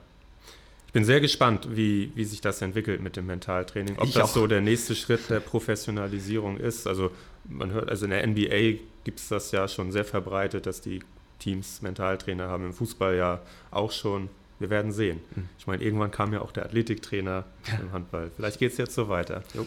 Ich 0.86 0.92
bin 0.92 1.04
sehr 1.04 1.20
gespannt, 1.20 1.68
wie, 1.72 2.10
wie 2.14 2.24
sich 2.24 2.40
das 2.40 2.62
entwickelt 2.62 3.02
mit 3.02 3.16
dem 3.16 3.26
Mentaltraining. 3.26 3.98
Ob 3.98 4.04
ich 4.04 4.14
das 4.14 4.30
auch. 4.30 4.34
so 4.34 4.46
der 4.46 4.62
nächste 4.62 4.94
Schritt 4.94 5.28
der 5.28 5.40
Professionalisierung 5.40 6.56
ist. 6.56 6.86
Also 6.86 7.10
man 7.44 7.70
hört, 7.72 7.90
also 7.90 8.06
in 8.06 8.12
der 8.12 8.26
NBA 8.26 8.80
gibt 9.04 9.20
es 9.20 9.28
das 9.28 9.52
ja 9.52 9.68
schon 9.68 9.92
sehr 9.92 10.06
verbreitet, 10.06 10.64
dass 10.64 10.80
die 10.80 11.00
Teams 11.38 11.82
Mentaltrainer 11.82 12.48
haben. 12.48 12.66
Im 12.66 12.72
Fußball 12.72 13.16
ja 13.16 13.40
auch 13.70 13.92
schon. 13.92 14.28
Wir 14.58 14.70
werden 14.70 14.90
sehen. 14.90 15.20
Mhm. 15.34 15.48
Ich 15.58 15.66
meine, 15.66 15.82
irgendwann 15.82 16.10
kam 16.10 16.32
ja 16.32 16.40
auch 16.40 16.50
der 16.50 16.64
Athletiktrainer 16.64 17.44
im 17.80 17.92
Handball. 17.92 18.30
Vielleicht 18.34 18.58
geht 18.58 18.72
es 18.72 18.78
jetzt 18.78 18.94
so 18.94 19.08
weiter. 19.08 19.42
Jo. 19.52 19.66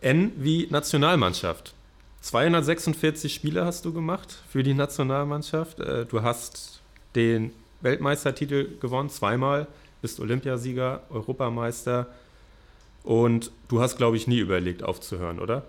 N 0.00 0.32
wie 0.36 0.66
Nationalmannschaft. 0.70 1.74
246 2.20 3.32
Spiele 3.32 3.64
hast 3.64 3.84
du 3.84 3.92
gemacht 3.92 4.42
für 4.48 4.62
die 4.62 4.74
Nationalmannschaft. 4.74 5.80
Äh, 5.80 6.06
du 6.06 6.22
hast 6.22 6.80
den 7.14 7.52
Weltmeistertitel 7.80 8.78
gewonnen, 8.80 9.10
zweimal, 9.10 9.66
bist 10.02 10.18
Olympiasieger, 10.18 11.02
Europameister 11.10 12.08
und 13.02 13.52
du 13.68 13.80
hast, 13.80 13.96
glaube 13.96 14.16
ich, 14.16 14.26
nie 14.26 14.38
überlegt 14.38 14.82
aufzuhören, 14.82 15.38
oder? 15.38 15.64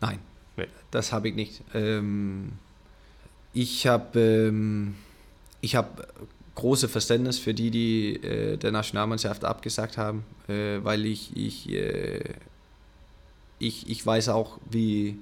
Nein, 0.00 0.18
nee. 0.56 0.66
das 0.90 1.12
habe 1.12 1.28
ich 1.28 1.34
nicht. 1.34 1.62
Ähm, 1.74 2.52
ich 3.58 3.88
habe 3.88 4.20
ähm, 4.20 4.94
hab 5.64 6.06
große 6.54 6.88
Verständnis 6.88 7.38
für 7.38 7.54
die, 7.54 7.70
die 7.70 8.14
äh, 8.22 8.56
der 8.56 8.70
Nationalmannschaft 8.70 9.44
abgesagt 9.44 9.98
haben, 9.98 10.24
äh, 10.48 10.78
weil 10.82 11.06
ich, 11.06 11.36
ich, 11.36 11.68
äh, 11.72 12.22
ich, 13.58 13.88
ich 13.90 14.06
weiß 14.06 14.28
auch, 14.28 14.58
wie 14.70 15.18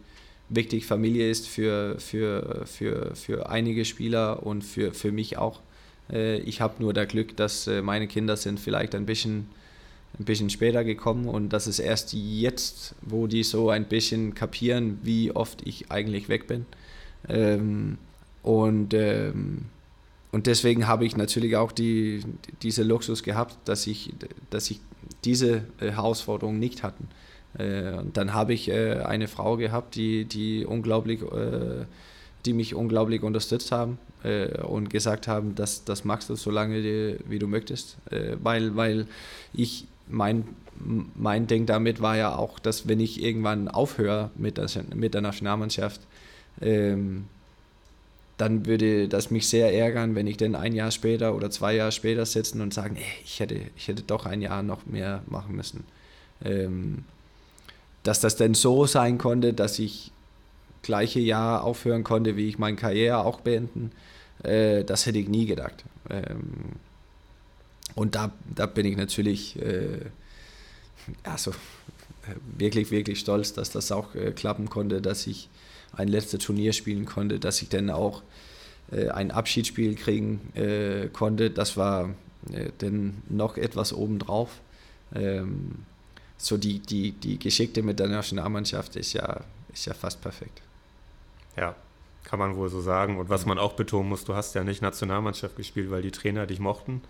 wichtig 0.51 0.85
Familie 0.85 1.31
ist 1.31 1.49
für, 1.49 1.99
für, 1.99 2.65
für, 2.67 3.17
für 3.17 3.49
einige 3.49 3.87
Spieler 3.87 4.45
und 4.45 4.63
für, 4.63 4.93
für 4.93 5.13
mich 5.13 5.39
auch. 5.39 5.61
Äh, 6.13 6.39
ich 6.41 6.61
habe 6.61 6.83
nur 6.83 6.93
das 6.93 7.09
Glück, 7.09 7.37
dass 7.37 7.67
äh, 7.67 7.81
meine 7.81 8.07
Kinder 8.07 8.37
sind 8.37 8.61
vielleicht 8.61 8.95
ein 8.95 9.07
bisschen 9.07 9.49
ein 10.19 10.25
bisschen 10.25 10.49
später 10.49 10.83
gekommen 10.83 11.29
und 11.29 11.51
das 11.51 11.67
ist 11.67 11.79
erst 11.79 12.15
jetzt, 12.15 12.95
wo 13.03 13.27
die 13.27 13.43
so 13.43 13.69
ein 13.69 13.85
bisschen 13.85 14.35
kapieren, 14.35 14.99
wie 15.03 15.31
oft 15.31 15.67
ich 15.67 15.91
eigentlich 15.91 16.31
weg 16.31 16.47
bin. 16.47 16.65
Ähm, 17.29 17.99
und, 18.47 18.95
ähm, 18.95 19.65
und 20.31 20.47
deswegen 20.47 20.87
habe 20.87 21.05
ich 21.05 21.17
natürlich 21.17 21.57
auch 21.57 21.73
die, 21.73 22.23
diese 22.63 22.85
Luxus 22.85 23.25
gehabt, 23.25 23.57
dass 23.65 23.89
ich, 23.89 24.15
dass 24.51 24.71
ich 24.71 24.79
diese 25.25 25.65
äh, 25.81 25.91
Herausforderung 25.91 26.61
nicht 26.61 26.85
hatte. 26.85 27.03
Äh, 27.59 27.99
und 27.99 28.17
dann 28.17 28.35
habe 28.35 28.55
ich 28.55 28.69
äh, 28.69 29.01
eine 29.01 29.27
Frau 29.27 29.57
gehabt, 29.57 29.97
die, 29.97 30.27
die, 30.27 30.65
unglaublich, 30.65 31.23
äh, 31.23 31.87
die 32.45 32.53
mich 32.53 32.77
unglaublich 32.77 33.25
unterstützt 33.25 33.73
haben 33.73 33.99
äh, 34.23 34.63
und 34.63 34.91
gesagt 34.91 35.27
haben, 35.27 35.57
dass 35.57 35.83
das 35.83 36.05
machst 36.05 36.31
du 36.31 36.37
so 36.37 36.53
lange, 36.53 36.83
die, 36.83 37.17
wie 37.29 37.41
du 37.41 37.49
möchtest. 37.49 37.97
Äh, 38.13 38.37
weil, 38.41 38.77
weil 38.77 39.09
ich 39.55 39.89
mein, 40.07 40.45
mein 41.17 41.49
Ding 41.49 41.67
damit 41.67 42.01
war 42.01 42.17
ja 42.17 42.37
auch, 42.37 42.61
dass 42.61 42.87
wenn 42.87 43.01
ich 43.01 43.21
irgendwann 43.21 43.67
aufhöre 43.67 44.31
mit 44.37 44.57
der, 44.57 44.69
mit 44.95 45.15
der 45.15 45.23
Nationalmannschaft, 45.23 46.01
ähm, 46.61 47.25
dann 48.39 48.67
würde 48.67 49.09
das 49.09 49.31
mich 49.31 49.49
sehr 49.49 49.73
ärgern, 49.73 50.15
wenn 50.15 50.27
ich 50.27 50.37
dann 50.37 50.55
ein 50.55 50.75
Jahr 50.75 50.91
später 50.91 51.35
oder 51.35 51.51
zwei 51.51 51.75
Jahre 51.75 51.93
später 51.93 52.27
sitzen 52.27 52.61
und 52.61 52.75
sagen, 52.75 52.97
ey, 52.97 53.25
ich 53.25 53.41
hätte, 53.41 53.61
ich 53.77 53.89
hätte 53.89 54.03
doch 54.03 54.27
ein 54.27 54.43
Jahr 54.43 54.63
noch 54.63 54.87
mehr 54.87 55.23
machen 55.27 55.57
müssen. 55.57 55.85
Ähm, 56.45 57.05
dass 58.03 58.21
das 58.21 58.37
denn 58.37 58.55
so 58.55 58.87
sein 58.87 59.19
konnte, 59.19 59.53
dass 59.53 59.79
ich 59.79 60.13
gleiche 60.83 61.19
Jahr 61.19 61.65
aufhören 61.65 62.05
konnte, 62.05 62.37
wie 62.37 62.49
ich 62.49 62.59
meine 62.59 62.77
Karriere 62.77 63.25
auch 63.25 63.41
beenden, 63.41 63.91
äh, 64.43 64.85
das 64.85 65.07
hätte 65.07 65.19
ich 65.19 65.29
nie 65.29 65.47
gedacht. 65.47 65.85
Ähm, 66.11 66.77
und 67.95 68.15
da, 68.15 68.31
da 68.55 68.67
bin 68.67 68.85
ich 68.85 68.97
natürlich 68.97 69.61
äh, 69.61 70.01
also, 71.23 71.53
wirklich, 72.59 72.91
wirklich 72.91 73.21
stolz, 73.21 73.53
dass 73.53 73.71
das 73.71 73.93
auch 73.93 74.15
äh, 74.15 74.33
klappen 74.33 74.69
konnte, 74.69 75.01
dass 75.01 75.27
ich 75.27 75.49
ein 75.97 76.09
letztes 76.09 76.45
Turnier 76.45 76.73
spielen 76.73 77.07
konnte, 77.07 77.39
dass 77.39 77.63
ich 77.63 77.69
dann 77.69 77.91
auch 77.91 78.23
äh, 78.93 79.09
ein 79.09 79.31
Abschiedsspiel 79.31 79.95
kriegen 79.95 80.53
äh, 80.55 81.09
konnte. 81.13 81.51
Das 81.51 81.77
war 81.77 82.11
äh, 82.53 82.71
dann 82.79 83.23
noch 83.29 83.57
etwas 83.57 83.93
obendrauf. 83.93 84.51
Ähm, 85.15 85.85
so 86.39 86.57
die, 86.57 86.81
die, 86.81 87.13
die 87.13 87.39
Geschichte 87.39 87.83
mit 87.83 87.99
der 87.99 88.09
Nationalmannschaft 88.09 88.97
ist 88.97 89.15
ja, 89.15 89.41
ist 89.73 89.87
ja 89.87 89.95
fast 89.95 90.21
perfekt. 90.21 90.63
Ja, 91.57 91.75
kann 92.25 92.39
man 92.39 92.57
wohl 92.57 92.69
so 92.69 92.81
sagen. 92.81 93.19
Und 93.19 93.31
was 93.31 93.47
man 93.47 93.59
auch 93.59 93.73
betonen 93.73 94.09
muss, 94.09 94.25
du 94.25 94.35
hast 94.35 94.55
ja 94.55 94.63
nicht 94.63 94.83
Nationalmannschaft 94.83 95.57
gespielt, 95.57 95.91
weil 95.91 96.03
die 96.03 96.11
Trainer 96.11 96.47
dich 96.47 96.61
mochten. 96.61 97.03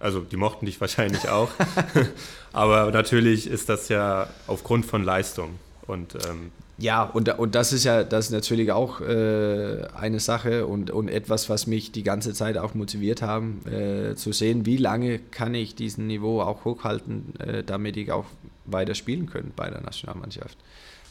Also 0.00 0.20
die 0.20 0.36
mochten 0.36 0.66
dich 0.66 0.80
wahrscheinlich 0.80 1.28
auch. 1.28 1.50
Aber 2.52 2.90
natürlich 2.90 3.46
ist 3.46 3.68
das 3.68 3.88
ja 3.88 4.28
aufgrund 4.46 4.84
von 4.86 5.02
Leistung. 5.02 5.58
Und 5.86 6.14
ähm, 6.28 6.52
ja, 6.80 7.02
und, 7.02 7.28
und 7.40 7.56
das 7.56 7.72
ist 7.72 7.82
ja 7.82 8.04
das 8.04 8.26
ist 8.26 8.30
natürlich 8.30 8.70
auch 8.70 9.00
äh, 9.00 9.82
eine 9.96 10.20
Sache 10.20 10.64
und, 10.66 10.92
und 10.92 11.08
etwas, 11.08 11.50
was 11.50 11.66
mich 11.66 11.90
die 11.90 12.04
ganze 12.04 12.34
Zeit 12.34 12.56
auch 12.56 12.74
motiviert 12.74 13.20
haben, 13.20 13.60
äh, 13.66 14.14
zu 14.14 14.32
sehen, 14.32 14.64
wie 14.64 14.76
lange 14.76 15.18
kann 15.18 15.54
ich 15.54 15.74
diesen 15.74 16.06
Niveau 16.06 16.40
auch 16.40 16.64
hochhalten, 16.64 17.34
äh, 17.40 17.64
damit 17.64 17.96
ich 17.96 18.12
auch 18.12 18.26
weiter 18.64 18.94
spielen 18.94 19.28
kann 19.28 19.50
bei 19.56 19.68
der 19.68 19.80
Nationalmannschaft. 19.80 20.56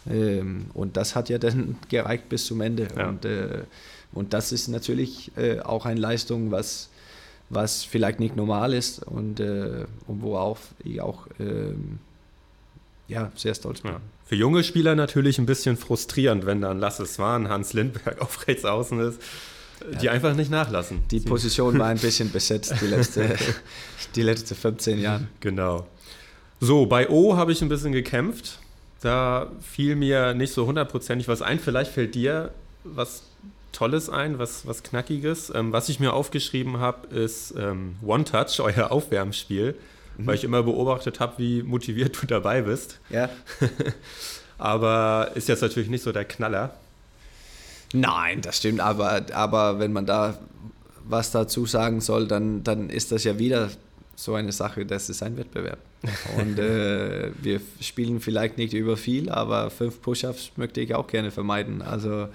Ähm, 0.09 0.67
und 0.73 0.95
das 0.95 1.15
hat 1.15 1.27
ja 1.27 1.37
dann 1.37 1.75
gereicht 1.89 2.29
bis 2.29 2.45
zum 2.45 2.61
Ende. 2.61 2.87
Ja. 2.95 3.09
Und, 3.09 3.25
äh, 3.25 3.63
und 4.13 4.33
das 4.33 4.53
ist 4.53 4.69
natürlich 4.69 5.31
äh, 5.35 5.59
auch 5.59 5.85
eine 5.85 5.99
Leistung, 5.99 6.49
was, 6.49 6.89
was 7.49 7.83
vielleicht 7.83 8.21
nicht 8.21 8.37
normal 8.37 8.73
ist 8.73 9.03
und, 9.03 9.41
äh, 9.41 9.85
und 10.07 10.21
worauf 10.21 10.69
ich 10.83 11.01
auch 11.01 11.27
ähm, 11.41 11.99
ja, 13.07 13.31
sehr 13.35 13.55
stolz. 13.55 13.81
Ja. 13.83 14.01
Für 14.25 14.35
junge 14.35 14.63
Spieler 14.63 14.95
natürlich 14.95 15.39
ein 15.39 15.45
bisschen 15.45 15.77
frustrierend, 15.77 16.45
wenn 16.45 16.61
dann 16.61 16.79
Lasse 16.79 17.05
Swan, 17.05 17.49
Hans 17.49 17.73
Lindberg 17.73 18.21
auf 18.21 18.47
rechts 18.47 18.65
außen 18.65 18.99
ist, 18.99 19.21
die 20.01 20.07
ja. 20.07 20.11
einfach 20.11 20.35
nicht 20.35 20.51
nachlassen. 20.51 21.03
Die 21.11 21.19
Position 21.19 21.79
war 21.79 21.87
ein 21.87 21.97
bisschen 22.01 22.31
besetzt 22.31 22.75
die 22.81 22.87
letzte, 22.87 23.35
die 24.15 24.21
letzte 24.21 24.55
15 24.55 24.99
Jahre. 24.99 25.27
Genau. 25.39 25.87
So, 26.59 26.87
bei 26.87 27.09
O 27.09 27.37
habe 27.37 27.51
ich 27.51 27.61
ein 27.61 27.69
bisschen 27.69 27.91
gekämpft. 27.91 28.59
Da 29.01 29.51
fiel 29.61 29.95
mir 29.95 30.33
nicht 30.33 30.53
so 30.53 30.65
hundertprozentig 30.65 31.27
was 31.27 31.43
ein. 31.43 31.59
Vielleicht 31.59 31.91
fällt 31.91 32.15
dir 32.15 32.51
was 32.83 33.21
Tolles 33.71 34.09
ein, 34.09 34.39
was, 34.39 34.65
was 34.65 34.81
Knackiges. 34.81 35.51
Ähm, 35.53 35.71
was 35.71 35.87
ich 35.87 35.99
mir 35.99 36.13
aufgeschrieben 36.13 36.79
habe, 36.79 37.15
ist 37.15 37.53
ähm, 37.55 37.95
One 38.03 38.23
Touch, 38.23 38.59
euer 38.59 38.91
Aufwärmspiel 38.91 39.75
mhm. 40.17 40.27
weil 40.27 40.35
ich 40.35 40.43
immer 40.43 40.63
beobachtet 40.63 41.19
habe, 41.19 41.33
wie 41.37 41.63
motiviert 41.63 42.21
du 42.21 42.27
dabei 42.27 42.61
bist. 42.61 42.99
Ja. 43.09 43.29
aber 44.57 45.31
ist 45.35 45.47
jetzt 45.47 45.61
natürlich 45.61 45.89
nicht 45.89 46.03
so 46.03 46.11
der 46.11 46.25
Knaller. 46.25 46.73
Nein, 47.93 48.41
das 48.41 48.57
stimmt, 48.57 48.81
aber, 48.81 49.21
aber 49.33 49.79
wenn 49.79 49.93
man 49.93 50.05
da 50.05 50.37
was 51.09 51.31
dazu 51.31 51.65
sagen 51.65 52.01
soll, 52.01 52.27
dann, 52.27 52.63
dann 52.63 52.89
ist 52.89 53.13
das 53.13 53.23
ja 53.23 53.39
wieder 53.39 53.69
so 54.15 54.33
eine 54.33 54.51
Sache, 54.51 54.85
das 54.85 55.09
ist 55.09 55.23
ein 55.23 55.37
Wettbewerb. 55.37 55.79
Und 56.37 56.59
äh, 56.59 57.31
wir 57.41 57.61
spielen 57.79 58.19
vielleicht 58.19 58.57
nicht 58.57 58.73
über 58.73 58.97
viel, 58.97 59.29
aber 59.29 59.69
fünf 59.69 60.01
Push-Ups 60.01 60.51
möchte 60.57 60.81
ich 60.81 60.95
auch 60.95 61.07
gerne 61.07 61.31
vermeiden. 61.31 61.81
Also 61.81 62.27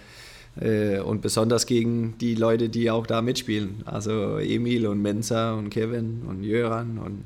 äh, 0.60 0.98
und 0.98 1.22
besonders 1.22 1.66
gegen 1.66 2.16
die 2.18 2.34
Leute, 2.34 2.68
die 2.68 2.90
auch 2.90 3.06
da 3.06 3.22
mitspielen. 3.22 3.82
Also 3.84 4.38
Emil 4.38 4.86
und 4.86 5.00
Mensa 5.00 5.54
und 5.54 5.70
Kevin 5.70 6.22
und 6.28 6.42
Jöran 6.42 6.98
und 6.98 7.24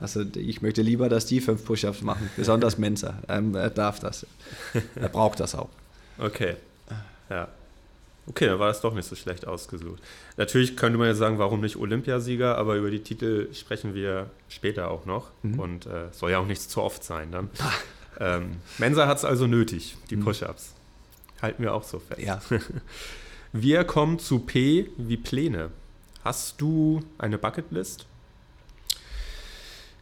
also 0.00 0.24
ich 0.34 0.62
möchte 0.62 0.82
lieber, 0.82 1.08
dass 1.08 1.26
die 1.26 1.40
fünf 1.40 1.64
Push-Ups 1.64 2.02
machen, 2.02 2.30
besonders 2.36 2.78
Mensa. 2.78 3.14
Ähm, 3.28 3.54
er 3.54 3.70
darf 3.70 4.00
das. 4.00 4.26
Er 4.96 5.08
braucht 5.08 5.40
das 5.40 5.54
auch. 5.54 5.68
Okay. 6.18 6.56
Ja. 7.28 7.48
Okay, 8.26 8.46
dann 8.46 8.58
war 8.58 8.68
das 8.68 8.80
doch 8.80 8.94
nicht 8.94 9.08
so 9.08 9.16
schlecht 9.16 9.46
ausgesucht. 9.46 10.00
Natürlich 10.36 10.76
könnte 10.76 10.98
man 10.98 11.08
jetzt 11.08 11.18
sagen, 11.18 11.38
warum 11.38 11.60
nicht 11.60 11.76
Olympiasieger, 11.76 12.58
aber 12.58 12.76
über 12.76 12.90
die 12.90 13.00
Titel 13.00 13.52
sprechen 13.54 13.94
wir 13.94 14.30
später 14.48 14.90
auch 14.90 15.06
noch. 15.06 15.30
Mhm. 15.42 15.58
Und 15.58 15.86
äh, 15.86 16.08
soll 16.12 16.30
ja 16.30 16.38
auch 16.38 16.46
nicht 16.46 16.60
zu 16.60 16.82
oft 16.82 17.02
sein 17.02 17.32
dann. 17.32 17.50
ähm, 18.20 18.56
Mensa 18.78 19.06
hat 19.06 19.18
es 19.18 19.24
also 19.24 19.46
nötig, 19.46 19.96
die 20.10 20.16
mhm. 20.16 20.24
Push-Ups. 20.24 20.74
Halten 21.42 21.62
wir 21.62 21.74
auch 21.74 21.82
so 21.82 21.98
fest. 21.98 22.20
Ja. 22.20 22.40
wir 23.52 23.84
kommen 23.84 24.18
zu 24.18 24.40
P 24.40 24.90
wie 24.96 25.16
Pläne. 25.16 25.70
Hast 26.22 26.60
du 26.60 27.00
eine 27.18 27.38
Bucketlist? 27.38 28.06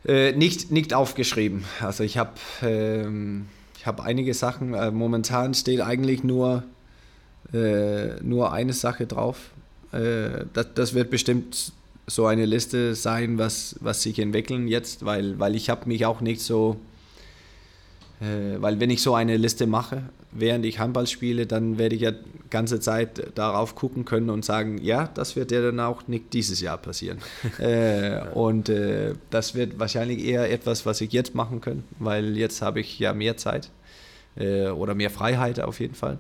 Äh, 0.06 0.32
nicht, 0.32 0.70
nicht 0.70 0.94
aufgeschrieben. 0.94 1.64
Also 1.80 2.04
ich 2.04 2.18
habe 2.18 2.32
ähm, 2.62 3.46
hab 3.84 4.00
einige 4.00 4.34
Sachen. 4.34 4.74
Äh, 4.74 4.90
momentan 4.90 5.54
steht 5.54 5.80
eigentlich 5.80 6.22
nur, 6.24 6.64
äh, 7.52 8.20
nur 8.22 8.52
eine 8.52 8.72
Sache 8.72 9.06
drauf. 9.06 9.50
Äh, 9.92 10.44
das, 10.52 10.68
das 10.74 10.94
wird 10.94 11.10
bestimmt 11.10 11.72
so 12.06 12.26
eine 12.26 12.46
Liste 12.46 12.94
sein, 12.94 13.38
was, 13.38 13.76
was 13.80 14.02
sich 14.02 14.18
entwickeln 14.18 14.68
jetzt, 14.68 15.04
weil, 15.04 15.38
weil 15.38 15.54
ich 15.54 15.68
habe 15.68 15.86
mich 15.88 16.06
auch 16.06 16.20
nicht 16.20 16.40
so 16.40 16.80
weil 18.20 18.80
wenn 18.80 18.90
ich 18.90 19.00
so 19.00 19.14
eine 19.14 19.36
Liste 19.36 19.68
mache, 19.68 20.02
während 20.32 20.66
ich 20.66 20.78
Handball 20.78 21.06
spiele, 21.06 21.46
dann 21.46 21.78
werde 21.78 21.94
ich 21.94 22.02
ja 22.02 22.12
ganze 22.50 22.80
Zeit 22.80 23.32
darauf 23.36 23.74
gucken 23.74 24.04
können 24.04 24.30
und 24.30 24.44
sagen, 24.44 24.78
ja, 24.82 25.08
das 25.14 25.36
wird 25.36 25.52
ja 25.52 25.62
dann 25.62 25.80
auch 25.80 26.08
nicht 26.08 26.32
dieses 26.32 26.60
Jahr 26.60 26.78
passieren. 26.78 27.18
äh, 27.58 28.22
und 28.34 28.68
äh, 28.68 29.14
das 29.30 29.54
wird 29.54 29.78
wahrscheinlich 29.78 30.24
eher 30.24 30.50
etwas, 30.50 30.86
was 30.86 31.00
ich 31.00 31.12
jetzt 31.12 31.34
machen 31.34 31.60
kann, 31.60 31.84
weil 31.98 32.36
jetzt 32.36 32.62
habe 32.62 32.80
ich 32.80 32.98
ja 32.98 33.12
mehr 33.12 33.36
Zeit 33.36 33.70
äh, 34.36 34.68
oder 34.68 34.94
mehr 34.94 35.10
Freiheit 35.10 35.60
auf 35.60 35.80
jeden 35.80 35.94
Fall. 35.94 36.18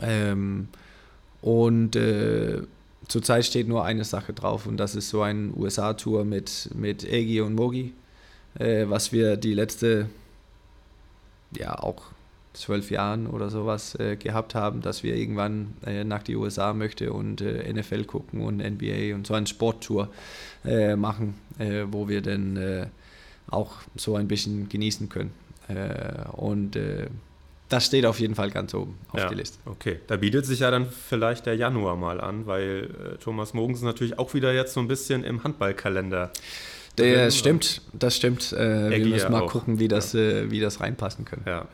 Ähm, 0.00 0.68
und 1.42 1.94
äh, 1.96 2.62
zurzeit 3.06 3.44
steht 3.44 3.68
nur 3.68 3.84
eine 3.84 4.04
Sache 4.04 4.32
drauf 4.32 4.66
und 4.66 4.76
das 4.78 4.94
ist 4.94 5.10
so 5.10 5.22
ein 5.22 5.52
USA-Tour 5.56 6.24
mit, 6.24 6.70
mit 6.74 7.04
Egi 7.04 7.40
und 7.40 7.54
Mogi, 7.54 7.92
äh, 8.58 8.86
was 8.88 9.12
wir 9.12 9.36
die 9.36 9.54
letzte 9.54 10.08
ja 11.58 11.78
auch 11.78 12.02
zwölf 12.54 12.90
Jahren 12.90 13.26
oder 13.26 13.50
sowas 13.50 13.94
äh, 13.96 14.16
gehabt 14.16 14.54
haben, 14.54 14.80
dass 14.80 15.02
wir 15.02 15.14
irgendwann 15.14 15.74
äh, 15.84 16.04
nach 16.04 16.22
die 16.22 16.36
USA 16.36 16.72
möchte 16.72 17.12
und 17.12 17.40
äh, 17.40 17.70
NFL 17.72 18.04
gucken 18.04 18.40
und 18.40 18.58
NBA 18.58 19.14
und 19.14 19.26
so 19.26 19.34
eine 19.34 19.46
Sporttour 19.46 20.08
äh, 20.64 20.96
machen, 20.96 21.34
äh, 21.58 21.84
wo 21.90 22.08
wir 22.08 22.22
dann 22.22 22.56
äh, 22.56 22.86
auch 23.48 23.72
so 23.96 24.16
ein 24.16 24.26
bisschen 24.26 24.68
genießen 24.70 25.10
können. 25.10 25.30
und 26.32 26.78
das 27.68 27.86
steht 27.86 28.04
auf 28.06 28.18
jeden 28.20 28.34
Fall 28.34 28.50
ganz 28.50 28.74
oben 28.74 28.98
auf 29.08 29.20
ja, 29.20 29.28
der 29.28 29.36
Liste. 29.36 29.58
Okay, 29.66 30.00
da 30.06 30.16
bietet 30.16 30.44
sich 30.46 30.60
ja 30.60 30.70
dann 30.70 30.90
vielleicht 30.90 31.46
der 31.46 31.54
Januar 31.56 31.96
mal 31.96 32.20
an, 32.20 32.46
weil 32.46 33.16
Thomas 33.20 33.54
Mogens 33.54 33.82
natürlich 33.82 34.18
auch 34.18 34.34
wieder 34.34 34.52
jetzt 34.52 34.72
so 34.74 34.80
ein 34.80 34.88
bisschen 34.88 35.24
im 35.24 35.44
Handballkalender 35.44 36.32
der, 36.98 37.30
stimmt, 37.30 37.82
das 37.92 38.16
stimmt. 38.16 38.52
Äh, 38.52 38.90
wir 38.90 39.06
müssen 39.06 39.32
mal 39.32 39.42
auch. 39.42 39.50
gucken, 39.50 39.78
wie 39.78 39.88
das, 39.88 40.12
ja. 40.12 40.20
äh, 40.20 40.50
wie 40.50 40.60
das 40.60 40.80
reinpassen 40.80 41.24
kann. 41.24 41.40
Ja. 41.46 41.66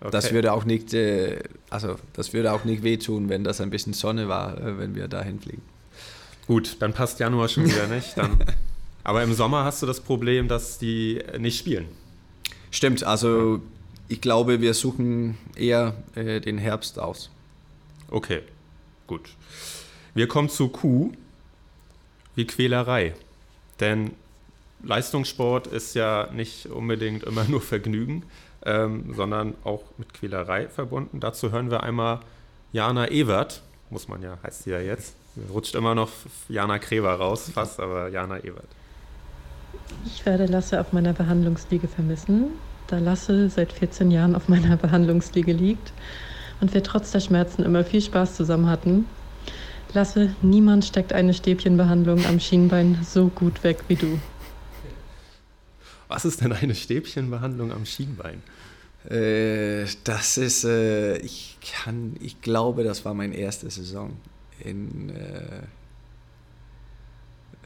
Okay. 0.00 0.10
Das 0.10 0.32
würde 0.32 0.52
auch 0.52 0.64
nicht, 0.64 0.92
äh, 0.92 1.38
also 1.70 1.96
das 2.12 2.32
würde 2.32 2.52
auch 2.52 2.64
nicht 2.64 2.82
wehtun, 2.82 3.28
wenn 3.28 3.44
das 3.44 3.60
ein 3.60 3.70
bisschen 3.70 3.94
Sonne 3.94 4.28
war, 4.28 4.58
äh, 4.58 4.78
wenn 4.78 4.94
wir 4.94 5.08
dahin 5.08 5.40
fliegen. 5.40 5.62
Gut, 6.46 6.76
dann 6.80 6.92
passt 6.92 7.18
Januar 7.18 7.48
schon 7.48 7.64
wieder 7.64 7.86
nicht. 7.86 8.16
Dann 8.16 8.38
Aber 9.06 9.22
im 9.22 9.34
Sommer 9.34 9.64
hast 9.64 9.82
du 9.82 9.86
das 9.86 10.00
Problem, 10.00 10.48
dass 10.48 10.78
die 10.78 11.22
nicht 11.38 11.58
spielen. 11.58 11.86
Stimmt, 12.72 13.04
also 13.04 13.60
ich 14.08 14.20
glaube, 14.20 14.60
wir 14.60 14.74
suchen 14.74 15.38
eher 15.54 15.94
äh, 16.16 16.40
den 16.40 16.58
Herbst 16.58 16.98
aus. 16.98 17.30
Okay, 18.08 18.42
gut. 19.06 19.30
Wir 20.14 20.26
kommen 20.26 20.48
zu 20.48 20.68
Q 20.68 21.12
wie 22.34 22.46
Quälerei. 22.46 23.14
Denn 23.78 24.10
Leistungssport 24.86 25.66
ist 25.66 25.94
ja 25.94 26.28
nicht 26.32 26.66
unbedingt 26.66 27.24
immer 27.24 27.44
nur 27.44 27.60
Vergnügen, 27.60 28.24
ähm, 28.64 29.12
sondern 29.14 29.54
auch 29.64 29.82
mit 29.98 30.14
Quälerei 30.14 30.68
verbunden. 30.68 31.20
Dazu 31.20 31.50
hören 31.50 31.70
wir 31.70 31.82
einmal 31.82 32.20
Jana 32.72 33.10
Ewert, 33.10 33.62
muss 33.90 34.08
man 34.08 34.22
ja, 34.22 34.38
heißt 34.42 34.64
sie 34.64 34.70
ja 34.70 34.80
jetzt. 34.80 35.16
Rutscht 35.52 35.74
immer 35.74 35.94
noch 35.94 36.10
Jana 36.48 36.78
Kreber 36.78 37.14
raus, 37.14 37.50
fast, 37.52 37.80
aber 37.80 38.08
Jana 38.08 38.38
Ewert. 38.38 38.68
Ich 40.06 40.24
werde 40.24 40.46
Lasse 40.46 40.80
auf 40.80 40.92
meiner 40.92 41.12
Behandlungsliege 41.12 41.88
vermissen, 41.88 42.52
da 42.86 42.98
Lasse 42.98 43.50
seit 43.50 43.72
14 43.72 44.10
Jahren 44.10 44.34
auf 44.34 44.48
meiner 44.48 44.76
Behandlungsliege 44.76 45.52
liegt 45.52 45.92
und 46.60 46.74
wir 46.74 46.82
trotz 46.82 47.12
der 47.12 47.20
Schmerzen 47.20 47.64
immer 47.64 47.84
viel 47.84 48.00
Spaß 48.00 48.36
zusammen 48.36 48.68
hatten. 48.68 49.06
Lasse, 49.92 50.34
niemand 50.42 50.84
steckt 50.84 51.12
eine 51.12 51.34
Stäbchenbehandlung 51.34 52.24
am 52.26 52.40
Schienbein 52.40 52.98
so 53.02 53.28
gut 53.28 53.62
weg 53.62 53.84
wie 53.88 53.96
du. 53.96 54.18
Was 56.08 56.24
ist 56.24 56.40
denn 56.40 56.52
eine 56.52 56.74
Stäbchenbehandlung 56.74 57.72
am 57.72 57.84
Schienbein? 57.84 58.42
Äh, 59.08 59.86
das 60.04 60.36
ist, 60.36 60.64
äh, 60.64 61.18
ich 61.18 61.58
kann, 61.60 62.16
ich 62.20 62.40
glaube, 62.40 62.84
das 62.84 63.04
war 63.04 63.14
meine 63.14 63.36
erste 63.36 63.70
Saison 63.70 64.16
in, 64.60 65.10
äh, 65.10 65.60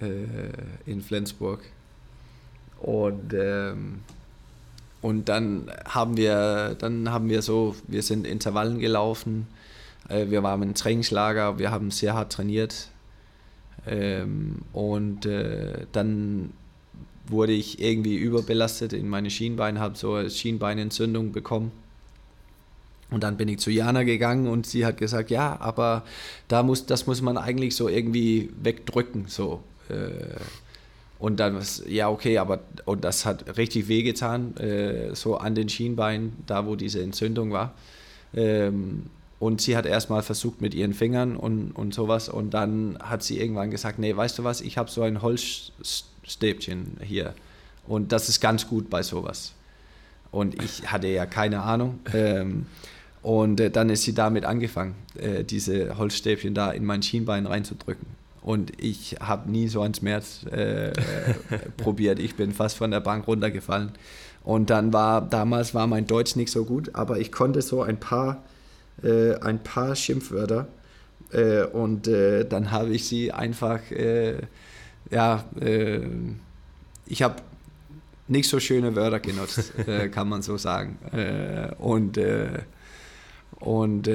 äh 0.04 0.52
in 0.86 1.00
Flensburg. 1.02 1.60
Und, 2.80 3.34
ähm, 3.34 4.00
und 5.02 5.28
dann 5.28 5.70
haben 5.86 6.16
wir, 6.16 6.76
dann 6.78 7.10
haben 7.10 7.28
wir 7.28 7.42
so, 7.42 7.76
wir 7.86 8.02
sind 8.02 8.26
Intervallen 8.26 8.78
gelaufen, 8.78 9.46
äh, 10.08 10.28
wir 10.28 10.42
waren 10.42 10.62
im 10.62 10.74
Trainingslager, 10.74 11.58
wir 11.58 11.70
haben 11.70 11.90
sehr 11.90 12.14
hart 12.14 12.32
trainiert. 12.32 12.88
Ähm, 13.86 14.62
und 14.72 15.24
äh, 15.24 15.86
dann 15.92 16.52
wurde 17.30 17.52
ich 17.52 17.80
irgendwie 17.80 18.16
überbelastet 18.16 18.92
in 18.92 19.08
meine 19.08 19.30
Schienbeine, 19.30 19.80
habe 19.80 19.96
so 19.96 20.14
eine 20.14 20.30
Schienbeinentzündung 20.30 21.32
bekommen. 21.32 21.72
Und 23.10 23.24
dann 23.24 23.36
bin 23.36 23.48
ich 23.48 23.58
zu 23.58 23.70
Jana 23.70 24.04
gegangen 24.04 24.46
und 24.46 24.66
sie 24.66 24.86
hat 24.86 24.96
gesagt, 24.96 25.30
ja, 25.30 25.58
aber 25.60 26.04
da 26.48 26.62
muss, 26.62 26.86
das 26.86 27.06
muss 27.06 27.22
man 27.22 27.36
eigentlich 27.36 27.74
so 27.74 27.88
irgendwie 27.88 28.50
wegdrücken. 28.62 29.24
So. 29.26 29.62
Äh. 29.88 30.38
Und 31.18 31.38
dann, 31.38 31.60
ja, 31.86 32.08
okay, 32.08 32.38
aber 32.38 32.60
und 32.86 33.04
das 33.04 33.26
hat 33.26 33.58
richtig 33.58 33.88
wehgetan, 33.88 34.56
äh, 34.56 35.14
so 35.14 35.36
an 35.36 35.54
den 35.54 35.68
Schienbeinen, 35.68 36.32
da 36.46 36.66
wo 36.66 36.76
diese 36.76 37.02
Entzündung 37.02 37.52
war. 37.52 37.74
Ähm, 38.34 39.06
und 39.38 39.60
sie 39.60 39.76
hat 39.76 39.84
erstmal 39.84 40.22
versucht 40.22 40.62
mit 40.62 40.74
ihren 40.74 40.94
Fingern 40.94 41.36
und, 41.36 41.72
und 41.72 41.92
sowas. 41.92 42.28
Und 42.28 42.54
dann 42.54 42.96
hat 43.02 43.22
sie 43.22 43.38
irgendwann 43.38 43.70
gesagt, 43.70 43.98
nee, 43.98 44.16
weißt 44.16 44.38
du 44.38 44.44
was, 44.44 44.60
ich 44.62 44.78
habe 44.78 44.90
so 44.90 45.02
ein 45.02 45.20
Holzstäbchen 46.30 46.96
hier. 47.02 47.34
Und 47.86 48.12
das 48.12 48.28
ist 48.28 48.40
ganz 48.40 48.68
gut 48.68 48.88
bei 48.88 49.02
sowas. 49.02 49.52
Und 50.30 50.62
ich 50.62 50.90
hatte 50.90 51.08
ja 51.08 51.26
keine 51.26 51.62
Ahnung. 51.62 52.00
Ähm, 52.14 52.66
und 53.22 53.60
äh, 53.60 53.70
dann 53.70 53.90
ist 53.90 54.04
sie 54.04 54.14
damit 54.14 54.46
angefangen, 54.46 54.94
äh, 55.18 55.44
diese 55.44 55.98
Holzstäbchen 55.98 56.54
da 56.54 56.70
in 56.70 56.86
mein 56.86 57.02
Schienbein 57.02 57.44
reinzudrücken. 57.44 58.06
Und 58.40 58.72
ich 58.82 59.16
habe 59.20 59.50
nie 59.50 59.68
so 59.68 59.82
einen 59.82 59.92
Schmerz 59.92 60.46
äh, 60.46 60.92
probiert. 61.76 62.18
Ich 62.18 62.34
bin 62.36 62.54
fast 62.54 62.78
von 62.78 62.90
der 62.90 63.00
Bank 63.00 63.26
runtergefallen. 63.26 63.92
Und 64.42 64.70
dann 64.70 64.94
war, 64.94 65.20
damals 65.20 65.74
war 65.74 65.86
mein 65.86 66.06
Deutsch 66.06 66.34
nicht 66.36 66.50
so 66.50 66.64
gut, 66.64 66.94
aber 66.94 67.18
ich 67.18 67.30
konnte 67.30 67.60
so 67.60 67.82
ein 67.82 68.00
paar 68.00 68.42
äh, 69.02 69.34
ein 69.40 69.62
paar 69.62 69.94
Schimpfwörter 69.94 70.66
äh, 71.32 71.64
und 71.64 72.08
äh, 72.08 72.44
dann 72.44 72.70
habe 72.70 72.90
ich 72.90 73.06
sie 73.06 73.32
einfach, 73.32 73.90
äh, 73.90 74.38
ja, 75.10 75.44
äh, 75.60 76.00
ich 77.06 77.22
habe 77.22 77.36
nicht 78.28 78.48
so 78.48 78.60
schöne 78.60 78.94
Wörter 78.94 79.20
genutzt, 79.20 79.72
äh, 79.86 80.08
kann 80.08 80.28
man 80.28 80.42
so 80.42 80.56
sagen. 80.56 80.98
und 81.78 82.18
und 83.56 84.08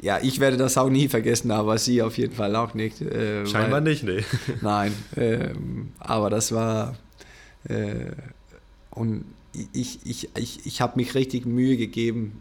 ja, 0.00 0.20
ich 0.22 0.38
werde 0.38 0.56
das 0.56 0.78
auch 0.78 0.90
nie 0.90 1.08
vergessen, 1.08 1.50
aber 1.50 1.76
sie 1.78 2.02
auf 2.02 2.18
jeden 2.18 2.34
Fall 2.34 2.54
auch 2.54 2.74
nicht. 2.74 2.98
Scheinbar 2.98 3.70
weil, 3.72 3.80
nicht, 3.80 4.04
nee. 4.04 4.22
Nein, 4.60 4.94
ähm, 5.16 5.92
aber 5.98 6.30
das 6.30 6.52
war 6.52 6.96
und 8.90 9.24
ich, 9.72 10.00
ich, 10.04 10.28
ich, 10.36 10.66
ich 10.66 10.80
habe 10.80 10.96
mich 10.96 11.14
richtig 11.14 11.46
Mühe 11.46 11.76
gegeben, 11.76 12.40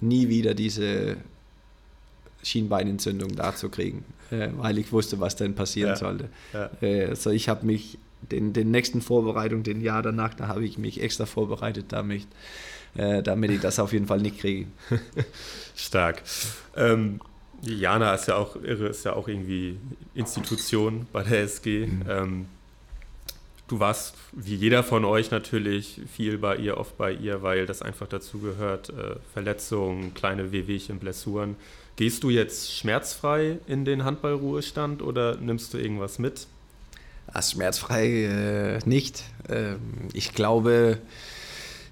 nie 0.00 0.28
wieder 0.28 0.54
diese 0.54 1.16
Schienbeinentzündung 2.46 3.34
da 3.34 3.54
zu 3.54 3.68
kriegen, 3.68 4.04
äh, 4.30 4.48
weil 4.56 4.78
ich 4.78 4.92
wusste, 4.92 5.20
was 5.20 5.36
denn 5.36 5.54
passieren 5.54 5.90
ja. 5.90 5.96
sollte. 5.96 6.28
Ja. 6.52 6.70
Äh, 6.80 7.06
also 7.06 7.30
ich 7.30 7.48
habe 7.48 7.66
mich 7.66 7.98
den, 8.30 8.52
den 8.52 8.70
nächsten 8.70 9.02
Vorbereitung, 9.02 9.62
den 9.62 9.80
Jahr 9.80 10.02
danach, 10.02 10.34
da 10.34 10.48
habe 10.48 10.64
ich 10.64 10.78
mich 10.78 11.02
extra 11.02 11.26
vorbereitet, 11.26 11.86
damit, 11.88 12.26
äh, 12.96 13.22
damit 13.22 13.50
ich 13.50 13.60
das 13.60 13.78
auf 13.78 13.92
jeden 13.92 14.06
Fall 14.06 14.20
nicht 14.20 14.38
kriege. 14.38 14.66
Stark. 15.74 16.22
Ähm, 16.76 17.20
Jana 17.62 18.14
ist 18.14 18.28
ja 18.28 18.36
auch 18.36 18.56
irre, 18.56 18.88
ist 18.88 19.04
ja 19.04 19.14
auch 19.14 19.28
irgendwie 19.28 19.78
Institution 20.14 21.06
bei 21.12 21.22
der 21.22 21.42
SG. 21.42 21.86
Mhm. 21.86 22.02
Ähm, 22.08 22.46
Du 23.68 23.80
warst, 23.80 24.14
wie 24.30 24.54
jeder 24.54 24.84
von 24.84 25.04
euch 25.04 25.32
natürlich, 25.32 26.00
viel 26.12 26.38
bei 26.38 26.56
ihr, 26.56 26.76
oft 26.76 26.96
bei 26.96 27.12
ihr, 27.12 27.42
weil 27.42 27.66
das 27.66 27.82
einfach 27.82 28.06
dazu 28.06 28.38
gehört. 28.38 28.90
Äh, 28.90 29.16
Verletzungen, 29.32 30.14
kleine 30.14 30.52
Wehwehchen, 30.52 31.00
Blessuren. 31.00 31.56
Gehst 31.96 32.22
du 32.22 32.30
jetzt 32.30 32.76
schmerzfrei 32.76 33.58
in 33.66 33.86
den 33.86 34.04
Handballruhestand 34.04 35.00
oder 35.00 35.36
nimmst 35.36 35.72
du 35.72 35.78
irgendwas 35.78 36.18
mit? 36.18 36.46
Ach, 37.32 37.42
schmerzfrei 37.42 38.06
äh, 38.06 38.78
nicht. 38.84 39.24
Ähm, 39.48 39.80
ich 40.12 40.32
glaube, 40.32 40.98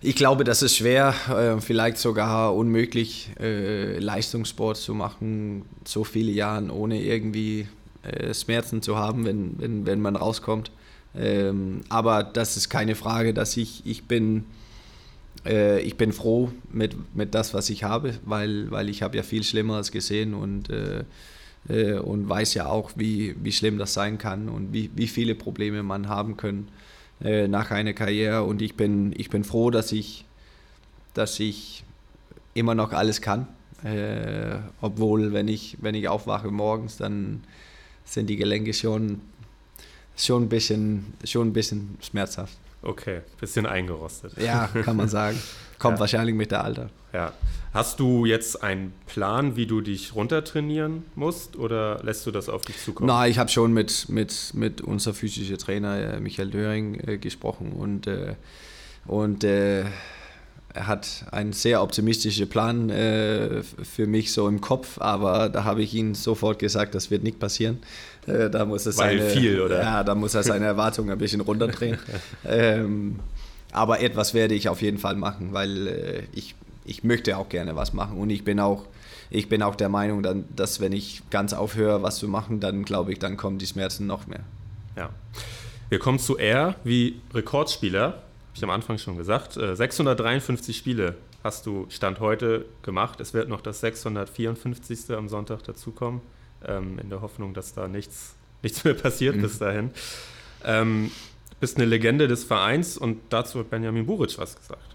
ich 0.02 0.14
glaube, 0.14 0.44
das 0.44 0.60
ist 0.60 0.76
schwer, 0.76 1.14
äh, 1.30 1.60
vielleicht 1.62 1.96
sogar 1.96 2.54
unmöglich, 2.54 3.30
äh, 3.40 3.98
Leistungssport 3.98 4.76
zu 4.76 4.92
machen, 4.92 5.64
so 5.84 6.04
viele 6.04 6.30
Jahre 6.30 6.70
ohne 6.70 7.02
irgendwie 7.02 7.66
äh, 8.02 8.34
Schmerzen 8.34 8.82
zu 8.82 8.98
haben, 8.98 9.24
wenn, 9.24 9.58
wenn, 9.58 9.86
wenn 9.86 10.02
man 10.02 10.16
rauskommt. 10.16 10.70
Ähm, 11.16 11.80
aber 11.88 12.22
das 12.22 12.58
ist 12.58 12.68
keine 12.68 12.94
Frage, 12.94 13.32
dass 13.32 13.56
ich, 13.56 13.86
ich 13.86 14.04
bin, 14.04 14.44
äh, 15.44 15.80
ich 15.80 15.96
bin 15.96 16.12
froh 16.12 16.50
mit, 16.72 16.94
mit 17.14 17.34
das, 17.34 17.54
was 17.54 17.70
ich 17.70 17.84
habe, 17.84 18.14
weil, 18.24 18.70
weil 18.70 18.88
ich 18.88 19.02
habe 19.02 19.16
ja 19.16 19.22
viel 19.22 19.42
Schlimmeres 19.42 19.90
gesehen 19.90 20.34
und, 20.34 20.70
äh, 20.70 21.04
äh, 21.68 21.98
und 21.98 22.28
weiß 22.28 22.54
ja 22.54 22.66
auch, 22.66 22.92
wie, 22.96 23.34
wie 23.42 23.52
schlimm 23.52 23.78
das 23.78 23.94
sein 23.94 24.18
kann 24.18 24.48
und 24.48 24.72
wie, 24.72 24.90
wie 24.94 25.08
viele 25.08 25.34
Probleme 25.34 25.82
man 25.82 26.08
haben 26.08 26.36
kann 26.36 26.68
äh, 27.22 27.48
nach 27.48 27.70
einer 27.70 27.92
Karriere. 27.92 28.44
Und 28.44 28.62
ich 28.62 28.74
bin, 28.74 29.12
ich 29.16 29.30
bin 29.30 29.44
froh, 29.44 29.70
dass 29.70 29.92
ich, 29.92 30.24
dass 31.14 31.38
ich 31.40 31.84
immer 32.54 32.74
noch 32.74 32.92
alles 32.92 33.20
kann. 33.20 33.46
Äh, 33.82 34.58
obwohl, 34.80 35.32
wenn 35.32 35.48
ich, 35.48 35.76
wenn 35.80 35.94
ich 35.94 36.08
aufwache 36.08 36.50
morgens, 36.50 36.96
dann 36.96 37.44
sind 38.04 38.28
die 38.28 38.36
Gelenke 38.36 38.72
schon 38.72 39.20
schon 40.16 40.44
ein 40.44 40.48
bisschen, 40.48 41.12
schon 41.24 41.48
ein 41.48 41.52
bisschen 41.52 41.96
schmerzhaft. 42.00 42.56
Okay, 42.84 43.22
bisschen 43.40 43.64
eingerostet. 43.64 44.34
Ja, 44.36 44.68
kann 44.84 44.96
man 44.96 45.08
sagen. 45.08 45.40
Kommt 45.78 45.96
ja. 45.96 46.00
wahrscheinlich 46.00 46.34
mit 46.34 46.50
der 46.50 46.62
Alter. 46.62 46.90
Ja. 47.12 47.32
Hast 47.72 47.98
du 47.98 48.24
jetzt 48.24 48.62
einen 48.62 48.92
Plan, 49.06 49.56
wie 49.56 49.66
du 49.66 49.80
dich 49.80 50.14
runtertrainieren 50.14 51.04
musst 51.14 51.56
oder 51.56 52.00
lässt 52.04 52.24
du 52.26 52.30
das 52.30 52.48
auf 52.48 52.62
dich 52.62 52.78
zukommen? 52.78 53.08
Nein, 53.08 53.30
ich 53.30 53.38
habe 53.38 53.50
schon 53.50 53.72
mit, 53.72 54.08
mit, 54.08 54.52
mit 54.54 54.80
unserem 54.80 55.16
physischen 55.16 55.58
Trainer 55.58 56.14
äh, 56.14 56.20
Michael 56.20 56.50
Döring 56.50 57.00
äh, 57.00 57.18
gesprochen 57.18 57.72
und, 57.72 58.06
äh, 58.06 58.34
und 59.06 59.42
äh, 59.44 59.84
er 60.74 60.88
hat 60.88 61.26
einen 61.30 61.52
sehr 61.52 61.82
optimistischen 61.82 62.48
Plan 62.48 62.90
äh, 62.90 63.62
für 63.62 64.06
mich 64.06 64.32
so 64.32 64.48
im 64.48 64.60
Kopf, 64.60 65.00
aber 65.00 65.48
da 65.48 65.64
habe 65.64 65.82
ich 65.82 65.94
ihm 65.94 66.14
sofort 66.14 66.58
gesagt, 66.58 66.94
das 66.94 67.10
wird 67.10 67.22
nicht 67.22 67.38
passieren. 67.38 67.78
Äh, 68.26 68.50
da 68.50 68.64
muss 68.64 68.86
es 68.86 68.98
Weil 68.98 69.18
seine, 69.18 69.30
viel, 69.30 69.60
oder? 69.60 69.82
Ja, 69.82 70.04
da 70.04 70.14
muss 70.14 70.34
er 70.34 70.42
seine 70.42 70.66
Erwartungen 70.66 71.10
ein 71.10 71.18
bisschen 71.18 71.40
runterdrehen. 71.40 71.98
ähm, 72.44 73.20
aber 73.72 74.00
etwas 74.00 74.34
werde 74.34 74.54
ich 74.54 74.68
auf 74.68 74.82
jeden 74.82 74.98
Fall 74.98 75.16
machen, 75.16 75.52
weil 75.52 75.86
äh, 75.86 76.22
ich, 76.32 76.54
ich 76.84 77.04
möchte 77.04 77.36
auch 77.36 77.48
gerne 77.48 77.76
was 77.76 77.92
machen 77.92 78.18
und 78.18 78.30
ich 78.30 78.44
bin 78.44 78.60
auch, 78.60 78.86
ich 79.30 79.48
bin 79.48 79.62
auch 79.62 79.74
der 79.74 79.88
Meinung, 79.88 80.22
dann, 80.22 80.44
dass 80.54 80.80
wenn 80.80 80.92
ich 80.92 81.22
ganz 81.30 81.52
aufhöre, 81.52 82.02
was 82.02 82.18
zu 82.18 82.28
machen, 82.28 82.60
dann 82.60 82.84
glaube 82.84 83.12
ich, 83.12 83.18
dann 83.18 83.36
kommen 83.36 83.58
die 83.58 83.66
Schmerzen 83.66 84.06
noch 84.06 84.26
mehr. 84.26 84.44
Ja. 84.96 85.10
Wir 85.88 85.98
kommen 85.98 86.18
zu 86.18 86.38
R 86.38 86.76
wie 86.84 87.20
Rekordspieler 87.32 88.22
ich 88.54 88.62
am 88.62 88.70
Anfang 88.70 88.98
schon 88.98 89.16
gesagt, 89.16 89.54
653 89.54 90.76
äh, 90.76 90.78
Spiele 90.78 91.14
hast 91.42 91.66
du 91.66 91.86
Stand 91.90 92.20
heute 92.20 92.64
gemacht. 92.82 93.20
Es 93.20 93.34
wird 93.34 93.48
noch 93.48 93.60
das 93.60 93.80
654. 93.80 95.10
am 95.10 95.28
Sonntag 95.28 95.64
dazukommen, 95.64 96.20
ähm, 96.66 96.98
in 96.98 97.10
der 97.10 97.20
Hoffnung, 97.20 97.54
dass 97.54 97.74
da 97.74 97.88
nichts, 97.88 98.34
nichts 98.62 98.84
mehr 98.84 98.94
passiert 98.94 99.36
mhm. 99.36 99.42
bis 99.42 99.58
dahin. 99.58 99.90
Ähm, 100.64 101.10
du 101.50 101.56
bist 101.60 101.76
eine 101.76 101.86
Legende 101.86 102.28
des 102.28 102.44
Vereins 102.44 102.96
und 102.96 103.20
dazu 103.30 103.60
hat 103.60 103.70
Benjamin 103.70 104.06
Buric 104.06 104.38
was 104.38 104.56
gesagt. 104.56 104.94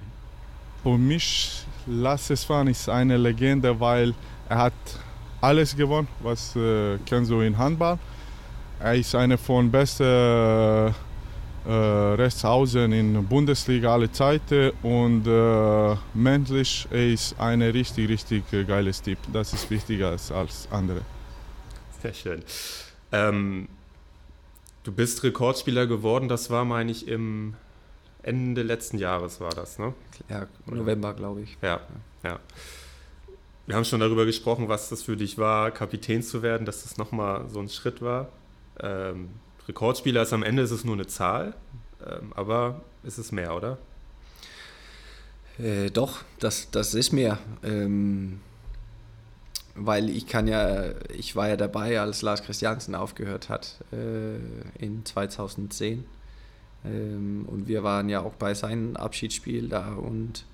Für 0.84 0.98
mich, 0.98 1.66
Lasse 1.88 2.36
Swan 2.36 2.68
ist 2.68 2.88
eine 2.88 3.18
Legende, 3.18 3.80
weil 3.80 4.14
er 4.48 4.58
hat 4.58 4.74
alles 5.42 5.76
gewonnen, 5.76 6.08
was 6.22 6.56
äh, 6.56 6.98
kennst 7.06 7.32
du 7.32 7.42
in 7.42 7.58
Handball. 7.58 8.00
Er 8.80 8.96
ist 8.96 9.14
einer 9.14 9.38
von 9.38 9.70
besten 9.70 10.04
äh, 10.04 10.88
äh, 10.88 11.72
Rechtsaußen 12.16 12.92
in 12.92 13.26
Bundesliga 13.26 13.94
alle 13.94 14.12
Zeiten 14.12 14.72
und 14.82 15.28
äh, 15.28 15.96
menschlich 16.14 16.88
er 16.90 17.08
ist 17.08 17.40
ein 17.40 17.62
richtig, 17.62 18.10
richtig 18.10 18.44
geiles 18.68 19.02
Typ. 19.02 19.18
Das 19.34 19.54
ist 19.54 19.70
wichtiger 19.70 20.10
als 20.10 20.32
alles 20.32 20.68
andere. 20.72 21.02
Sehr 22.02 22.14
schön. 22.14 22.44
Ähm, 23.12 23.68
du 24.84 24.92
bist 24.92 25.24
Rekordspieler 25.24 25.88
geworden, 25.88 26.28
das 26.28 26.50
war, 26.50 26.66
meine 26.66 26.92
ich, 26.92 27.08
im 27.08 27.56
Ende 28.22 28.64
letzten 28.64 28.98
Jahres 28.98 29.40
war 29.40 29.52
das, 29.52 29.80
ne? 29.80 29.94
Ja, 30.30 30.48
November, 30.66 31.14
glaube 31.14 31.42
ich. 31.42 31.58
Ja, 31.62 31.82
ja. 32.24 32.40
Wir 33.66 33.76
haben 33.76 33.86
schon 33.86 34.00
darüber 34.00 34.26
gesprochen, 34.26 34.68
was 34.68 34.90
das 34.90 35.04
für 35.04 35.16
dich 35.16 35.38
war, 35.38 35.72
Kapitän 35.72 36.24
zu 36.24 36.42
werden, 36.42 36.66
dass 36.66 36.84
das 36.84 36.98
nochmal 36.98 37.48
so 37.50 37.60
ein 37.60 37.70
Schritt 37.70 38.02
war. 38.02 38.30
Ähm, 38.80 39.30
Rekordspieler 39.68 40.24
ist 40.24 40.34
am 40.34 40.44
Ende 40.44 40.64
ist 40.64 40.72
es 40.72 40.84
nur 40.84 40.96
eine 40.96 41.08
Zahl, 41.08 41.54
ähm, 42.06 42.34
aber 42.36 42.82
ist 43.04 43.20
es 43.20 43.32
mehr, 43.32 43.56
oder? 43.56 43.78
Äh, 45.60 45.92
doch, 45.92 46.24
das, 46.40 46.72
das 46.72 46.94
ist 46.94 47.12
mehr. 47.12 47.38
Ähm, 47.64 48.40
weil 49.76 50.10
ich 50.10 50.28
kann 50.28 50.48
ja, 50.48 50.92
ich 51.16 51.36
war 51.36 51.50
ja 51.50 51.58
dabei, 51.58 52.00
als 52.00 52.22
Lars 52.22 52.44
Christiansen 52.44 52.96
aufgehört 52.96 53.50
hat 53.50 53.76
äh, 53.92 54.84
in 54.84 55.06
2010. 55.06 56.06
Ähm, 56.86 57.46
und 57.48 57.68
wir 57.68 57.84
waren 57.84 58.10
ja 58.10 58.22
auch 58.22 58.34
bei 58.34 58.54
seinem 58.54 58.96
Abschiedsspiel 58.96 59.68
da 59.68 59.94
und 59.94 60.46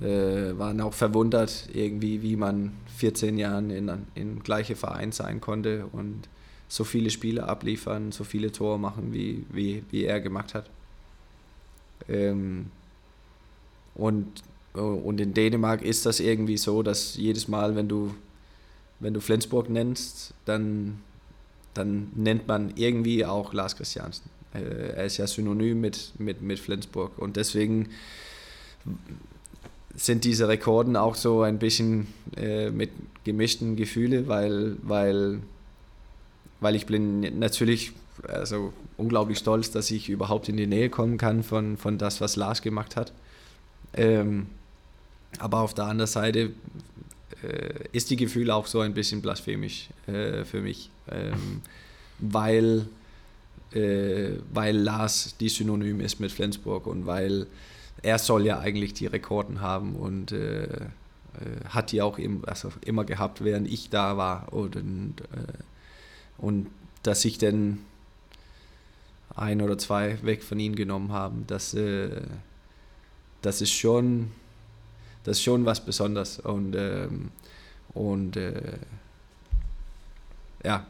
äh, 0.00 0.56
waren 0.58 0.80
auch 0.80 0.94
verwundert, 0.94 1.68
irgendwie, 1.72 2.22
wie 2.22 2.36
man 2.36 2.72
14 2.96 3.38
Jahren 3.38 3.70
in, 3.70 3.90
in 4.14 4.42
gleiche 4.42 4.76
Verein 4.76 5.12
sein 5.12 5.40
konnte 5.40 5.86
und 5.92 6.28
so 6.68 6.84
viele 6.84 7.10
Spiele 7.10 7.48
abliefern, 7.48 8.12
so 8.12 8.24
viele 8.24 8.52
Tore 8.52 8.78
machen, 8.78 9.12
wie, 9.12 9.44
wie, 9.50 9.82
wie 9.90 10.04
er 10.04 10.20
gemacht 10.20 10.54
hat. 10.54 10.68
Ähm, 12.08 12.66
und, 13.94 14.42
und 14.74 15.20
in 15.20 15.34
Dänemark 15.34 15.82
ist 15.82 16.06
das 16.06 16.20
irgendwie 16.20 16.56
so, 16.56 16.82
dass 16.82 17.16
jedes 17.16 17.48
Mal, 17.48 17.74
wenn 17.74 17.88
du, 17.88 18.14
wenn 19.00 19.14
du 19.14 19.20
Flensburg 19.20 19.70
nennst, 19.70 20.34
dann, 20.44 21.00
dann 21.74 22.10
nennt 22.14 22.46
man 22.48 22.72
irgendwie 22.76 23.24
auch 23.24 23.52
Lars 23.52 23.76
Christiansen. 23.76 24.30
Äh, 24.54 24.92
er 24.96 25.04
ist 25.04 25.16
ja 25.16 25.26
synonym 25.26 25.80
mit, 25.80 26.12
mit, 26.18 26.42
mit 26.42 26.58
Flensburg 26.58 27.18
und 27.18 27.36
deswegen 27.36 27.88
sind 29.94 30.24
diese 30.24 30.48
Rekorden 30.48 30.96
auch 30.96 31.16
so 31.16 31.42
ein 31.42 31.58
bisschen 31.58 32.06
äh, 32.36 32.70
mit 32.70 32.90
gemischten 33.24 33.74
Gefühlen, 33.74 34.28
weil, 34.28 34.76
weil 34.82 35.40
weil 36.60 36.74
ich 36.74 36.86
bin 36.86 37.38
natürlich 37.38 37.92
also 38.26 38.72
unglaublich 38.96 39.38
stolz, 39.38 39.70
dass 39.70 39.90
ich 39.90 40.08
überhaupt 40.08 40.48
in 40.48 40.56
die 40.56 40.66
Nähe 40.66 40.90
kommen 40.90 41.18
kann 41.18 41.42
von, 41.42 41.76
von 41.76 41.98
das, 41.98 42.20
was 42.20 42.36
Lars 42.36 42.62
gemacht 42.62 42.96
hat. 42.96 43.12
Ähm, 43.94 44.46
aber 45.38 45.60
auf 45.60 45.74
der 45.74 45.84
anderen 45.84 46.08
Seite 46.10 46.52
äh, 47.42 47.74
ist 47.92 48.10
die 48.10 48.16
Gefühl 48.16 48.50
auch 48.50 48.66
so 48.66 48.80
ein 48.80 48.94
bisschen 48.94 49.22
blasphemisch 49.22 49.88
äh, 50.06 50.44
für 50.44 50.60
mich, 50.60 50.90
ähm, 51.10 51.62
weil, 52.18 52.86
äh, 53.72 54.30
weil 54.52 54.76
Lars 54.76 55.36
die 55.38 55.48
Synonym 55.48 56.00
ist 56.00 56.20
mit 56.20 56.32
Flensburg 56.32 56.86
und 56.86 57.06
weil 57.06 57.46
er 58.02 58.18
soll 58.18 58.46
ja 58.46 58.58
eigentlich 58.58 58.94
die 58.94 59.06
Rekorden 59.06 59.60
haben 59.60 59.96
und 59.96 60.32
äh, 60.32 60.64
äh, 60.64 60.88
hat 61.68 61.92
die 61.92 62.02
auch 62.02 62.18
im, 62.18 62.44
also 62.46 62.72
immer 62.84 63.04
gehabt, 63.04 63.44
während 63.44 63.68
ich 63.68 63.90
da 63.90 64.16
war. 64.16 64.52
Und, 64.52 64.76
und 64.76 65.14
äh, 65.20 65.52
und 66.38 66.68
dass 67.02 67.22
sich 67.22 67.38
dann 67.38 67.80
ein 69.34 69.60
oder 69.60 69.76
zwei 69.76 70.22
weg 70.22 70.44
von 70.44 70.60
ihnen 70.60 70.76
genommen 70.76 71.10
haben, 71.10 71.44
das, 71.48 71.76
das 73.42 73.60
ist 73.60 73.72
schon 73.72 74.30
das 75.28 75.38
ist 75.38 75.44
schon 75.44 75.64
was 75.64 75.80
Besonderes 75.80 76.38
und, 76.40 76.74
ähm, 76.76 77.30
und 77.94 78.36
äh, 78.36 78.78
ja, 80.64 80.86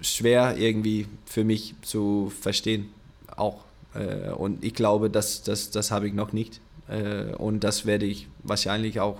schwer 0.00 0.56
irgendwie 0.56 1.06
für 1.26 1.44
mich 1.44 1.74
zu 1.82 2.32
verstehen 2.40 2.90
auch. 3.36 3.64
Äh, 3.94 4.30
und 4.30 4.64
ich 4.64 4.74
glaube, 4.74 5.10
das, 5.10 5.42
das, 5.42 5.70
das 5.70 5.90
habe 5.90 6.06
ich 6.06 6.14
noch 6.14 6.32
nicht. 6.32 6.60
Äh, 6.88 7.34
und 7.34 7.64
das 7.64 7.86
werde 7.86 8.06
ich 8.06 8.28
wahrscheinlich 8.42 9.00
auch 9.00 9.18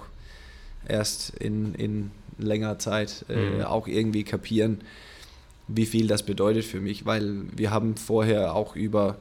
erst 0.86 1.30
in, 1.30 1.74
in 1.74 2.10
längerer 2.38 2.78
Zeit 2.78 3.24
äh, 3.28 3.36
mhm. 3.36 3.62
auch 3.62 3.86
irgendwie 3.86 4.24
kapieren 4.24 4.80
wie 5.72 5.86
viel 5.86 6.06
das 6.06 6.24
bedeutet 6.24 6.64
für 6.64 6.80
mich, 6.80 7.06
weil 7.06 7.44
wir 7.56 7.70
haben 7.70 7.96
vorher 7.96 8.54
auch 8.54 8.74
über 8.74 9.18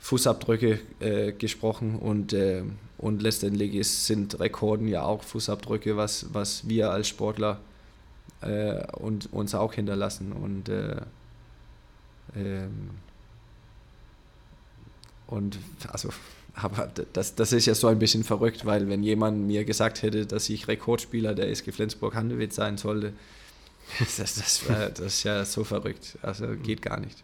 Fußabdrücke 0.00 0.80
äh, 1.00 1.32
gesprochen 1.32 1.96
und, 1.96 2.32
äh, 2.32 2.62
und 2.98 3.22
letztendlich 3.22 3.74
ist, 3.74 4.06
sind 4.06 4.40
Rekorden 4.40 4.88
ja 4.88 5.02
auch 5.02 5.22
Fußabdrücke, 5.22 5.96
was, 5.96 6.26
was 6.32 6.68
wir 6.68 6.90
als 6.90 7.08
Sportler 7.08 7.60
äh, 8.40 8.86
und, 8.92 9.32
uns 9.32 9.54
auch 9.54 9.74
hinterlassen. 9.74 10.32
Und, 10.32 10.68
äh, 10.68 10.96
ähm, 12.34 12.90
und 15.26 15.58
also, 15.88 16.08
aber 16.54 16.90
das, 17.12 17.34
das 17.34 17.52
ist 17.52 17.66
ja 17.66 17.74
so 17.74 17.88
ein 17.88 17.98
bisschen 17.98 18.24
verrückt, 18.24 18.64
weil 18.64 18.88
wenn 18.88 19.02
jemand 19.02 19.46
mir 19.46 19.64
gesagt 19.64 20.02
hätte, 20.02 20.24
dass 20.24 20.48
ich 20.48 20.66
Rekordspieler 20.66 21.34
der 21.34 21.50
SG 21.50 21.72
Flensburg-Handewitt 21.72 22.54
sein 22.54 22.78
sollte, 22.78 23.12
das, 23.98 24.16
das, 24.16 24.68
war, 24.68 24.88
das 24.88 25.00
ist 25.00 25.22
ja 25.24 25.44
so 25.44 25.64
verrückt. 25.64 26.18
Also 26.22 26.46
geht 26.62 26.80
gar 26.80 26.98
nicht. 26.98 27.22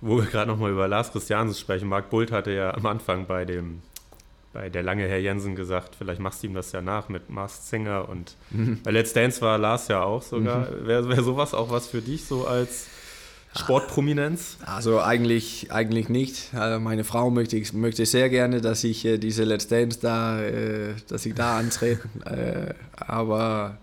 Wo 0.00 0.16
wir 0.16 0.26
gerade 0.26 0.50
nochmal 0.50 0.72
über 0.72 0.88
Lars 0.88 1.12
Christiansen 1.12 1.54
sprechen, 1.54 1.88
Marc 1.88 2.10
Bult 2.10 2.32
hatte 2.32 2.50
ja 2.50 2.74
am 2.74 2.86
Anfang 2.86 3.26
bei 3.26 3.44
dem 3.44 3.82
bei 4.52 4.68
der 4.68 4.82
lange 4.82 5.06
Herr 5.06 5.18
Jensen 5.18 5.54
gesagt, 5.54 5.94
vielleicht 5.96 6.20
machst 6.20 6.42
du 6.42 6.48
ihm 6.48 6.54
das 6.54 6.72
ja 6.72 6.80
nach 6.80 7.08
mit 7.08 7.30
Mars 7.30 7.70
Singer 7.70 8.08
und 8.08 8.34
mhm. 8.50 8.80
bei 8.82 8.90
Let's 8.90 9.12
Dance 9.12 9.40
war 9.40 9.58
Lars 9.58 9.88
ja 9.88 10.02
auch 10.02 10.22
sogar. 10.22 10.70
Mhm. 10.70 10.86
Wäre 10.86 11.08
wär 11.08 11.22
sowas 11.22 11.54
auch 11.54 11.70
was 11.70 11.86
für 11.86 12.00
dich 12.02 12.24
so 12.24 12.46
als 12.46 12.86
Sportprominenz? 13.56 14.58
Also 14.64 15.00
eigentlich, 15.00 15.70
eigentlich 15.70 16.08
nicht. 16.08 16.54
Also 16.54 16.80
meine 16.80 17.04
Frau 17.04 17.30
möchte, 17.30 17.56
ich, 17.56 17.72
möchte 17.72 18.06
sehr 18.06 18.28
gerne, 18.28 18.60
dass 18.60 18.82
ich 18.82 19.04
äh, 19.04 19.18
diese 19.18 19.44
Let's 19.44 19.68
Dance 19.68 19.98
da, 20.00 20.40
äh, 20.40 20.94
dass 21.08 21.26
ich 21.26 21.34
da 21.34 21.58
antrete. 21.58 22.00
äh, 22.24 22.74
aber 22.96 23.78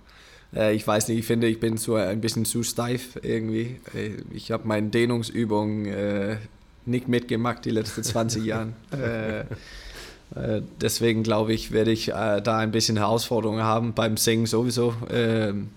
äh, 0.54 0.74
ich 0.74 0.86
weiß 0.86 1.08
nicht, 1.08 1.20
ich 1.20 1.26
finde, 1.26 1.48
ich 1.48 1.62
bin 1.62 1.78
so 1.78 1.96
ein 1.96 2.20
bisschen 2.20 2.44
zu 2.44 2.64
steif 2.64 3.20
irgendwie. 3.22 3.80
Äh, 3.94 4.12
ich 4.34 4.52
habe 4.52 4.68
meine 4.68 4.90
Dehnungsübungen 4.90 5.86
äh, 5.86 6.38
nicht 6.86 7.08
mitgemacht 7.08 7.64
die 7.66 7.72
letzten 7.72 8.04
20 8.04 8.46
Jahre. 8.46 8.74
Äh, 10.36 10.58
äh, 10.58 10.62
deswegen 10.82 11.24
glaube 11.24 11.54
ich, 11.54 11.72
werde 11.72 11.92
ich 11.92 12.10
äh, 12.10 12.42
da 12.42 12.58
ein 12.58 12.72
bisschen 12.72 12.98
Herausforderungen 12.98 13.64
haben 13.64 13.94
beim 13.94 14.18
Singen 14.18 14.46
sowieso. 14.46 14.94
Ähm, 15.10 15.70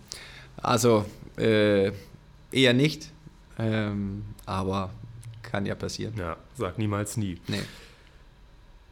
also 0.62 1.07
eher 1.38 2.74
nicht, 2.74 3.12
ähm, 3.59 4.24
aber 4.44 4.90
kann 5.40 5.64
ja 5.64 5.74
passieren. 5.74 6.12
Ja, 6.18 6.36
sag 6.59 6.76
niemals 6.76 7.16
nie. 7.16 7.38
Nee. 7.48 7.62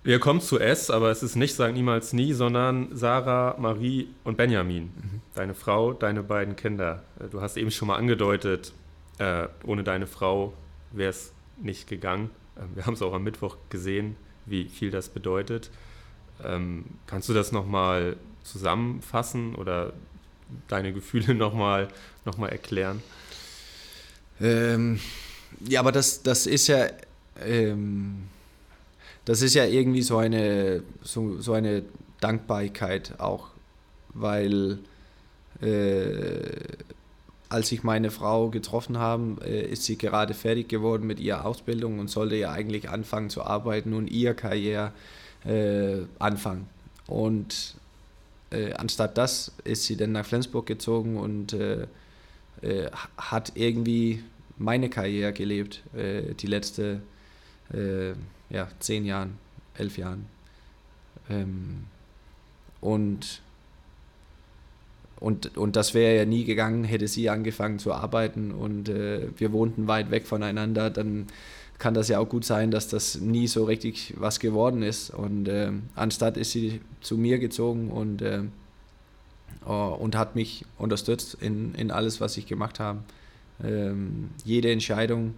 Wir 0.08 0.20
kommen 0.20 0.40
zu 0.40 0.58
S, 0.58 0.90
aber 0.90 1.10
es 1.10 1.22
ist 1.22 1.36
nicht 1.36 1.54
Sag 1.54 1.74
niemals 1.74 2.14
nie, 2.14 2.32
sondern 2.32 2.96
Sarah, 2.96 3.56
Marie 3.58 4.08
und 4.24 4.38
Benjamin. 4.38 4.84
Mhm. 4.84 5.20
Deine 5.34 5.54
Frau, 5.54 5.92
deine 5.92 6.22
beiden 6.22 6.56
Kinder. 6.56 7.02
Äh, 7.20 7.28
du 7.28 7.42
hast 7.42 7.56
eben 7.56 7.70
schon 7.70 7.88
mal 7.88 7.96
angedeutet, 7.96 8.72
äh, 9.18 9.48
ohne 9.66 9.84
deine 9.84 10.06
Frau 10.06 10.54
wäre 10.92 11.10
es 11.10 11.32
nicht 11.60 11.88
gegangen. 11.88 12.30
Ähm, 12.56 12.70
wir 12.74 12.86
haben 12.86 12.94
es 12.94 13.02
auch 13.02 13.12
am 13.12 13.24
Mittwoch 13.24 13.56
gesehen, 13.68 14.16
wie 14.50 14.64
viel 14.64 14.90
das 14.90 15.08
bedeutet. 15.08 15.70
Ähm, 16.44 16.84
kannst 17.06 17.28
du 17.28 17.34
das 17.34 17.52
nochmal 17.52 18.16
zusammenfassen 18.44 19.54
oder 19.54 19.92
deine 20.68 20.92
Gefühle 20.92 21.34
nochmal 21.36 21.88
noch 22.24 22.38
mal 22.38 22.48
erklären? 22.48 23.02
Ähm, 24.40 25.00
ja, 25.66 25.80
aber 25.80 25.92
das, 25.92 26.22
das 26.22 26.46
ist 26.46 26.68
ja. 26.68 26.88
Ähm 27.44 28.28
das 29.28 29.42
ist 29.42 29.52
ja 29.52 29.66
irgendwie 29.66 30.00
so 30.00 30.16
eine, 30.16 30.82
so, 31.02 31.38
so 31.38 31.52
eine 31.52 31.82
Dankbarkeit 32.18 33.20
auch, 33.20 33.48
weil 34.14 34.78
äh, 35.60 36.48
als 37.48 37.72
ich 37.72 37.82
meine 37.82 38.10
Frau 38.10 38.50
getroffen 38.50 38.98
habe, 38.98 39.36
äh, 39.44 39.66
ist 39.66 39.84
sie 39.84 39.96
gerade 39.96 40.34
fertig 40.34 40.68
geworden 40.68 41.06
mit 41.06 41.20
ihrer 41.20 41.44
Ausbildung 41.44 41.98
und 41.98 42.08
sollte 42.08 42.36
ja 42.36 42.52
eigentlich 42.52 42.88
anfangen 42.88 43.30
zu 43.30 43.42
arbeiten 43.42 43.94
und 43.94 44.08
ihre 44.08 44.34
Karriere 44.34 44.92
äh, 45.44 46.02
anfangen. 46.18 46.66
Und 47.06 47.74
äh, 48.50 48.72
anstatt 48.74 49.16
das 49.18 49.52
ist 49.64 49.84
sie 49.84 49.96
dann 49.96 50.12
nach 50.12 50.26
Flensburg 50.26 50.66
gezogen 50.66 51.16
und 51.16 51.52
äh, 51.52 51.86
äh, 52.62 52.90
hat 53.16 53.52
irgendwie 53.54 54.22
meine 54.58 54.90
Karriere 54.90 55.32
gelebt, 55.32 55.84
die 55.94 56.46
letzte 56.48 57.00
äh, 57.72 58.10
ja, 58.50 58.68
zehn 58.80 59.04
Jahren, 59.04 59.38
elf 59.74 59.98
Jahren. 59.98 60.26
Ähm, 61.28 61.84
und, 62.80 63.42
und, 65.20 65.56
und 65.56 65.76
das 65.76 65.94
wäre 65.94 66.16
ja 66.16 66.24
nie 66.24 66.44
gegangen, 66.44 66.84
hätte 66.84 67.08
sie 67.08 67.28
angefangen 67.28 67.78
zu 67.78 67.92
arbeiten 67.92 68.52
und 68.52 68.88
äh, 68.88 69.28
wir 69.36 69.52
wohnten 69.52 69.88
weit 69.88 70.10
weg 70.10 70.26
voneinander, 70.26 70.90
dann 70.90 71.26
kann 71.78 71.94
das 71.94 72.08
ja 72.08 72.18
auch 72.18 72.28
gut 72.28 72.44
sein, 72.44 72.70
dass 72.70 72.88
das 72.88 73.20
nie 73.20 73.46
so 73.46 73.64
richtig 73.64 74.14
was 74.18 74.40
geworden 74.40 74.82
ist. 74.82 75.10
Und 75.10 75.48
äh, 75.48 75.70
anstatt 75.94 76.36
ist 76.36 76.50
sie 76.50 76.80
zu 77.00 77.16
mir 77.16 77.38
gezogen 77.38 77.90
und, 77.90 78.20
äh, 78.20 78.42
und 79.64 80.16
hat 80.16 80.34
mich 80.34 80.64
unterstützt 80.76 81.36
in, 81.40 81.74
in 81.74 81.90
alles, 81.90 82.20
was 82.20 82.36
ich 82.36 82.46
gemacht 82.46 82.80
habe. 82.80 83.00
Ähm, 83.62 84.30
jede 84.44 84.72
Entscheidung, 84.72 85.34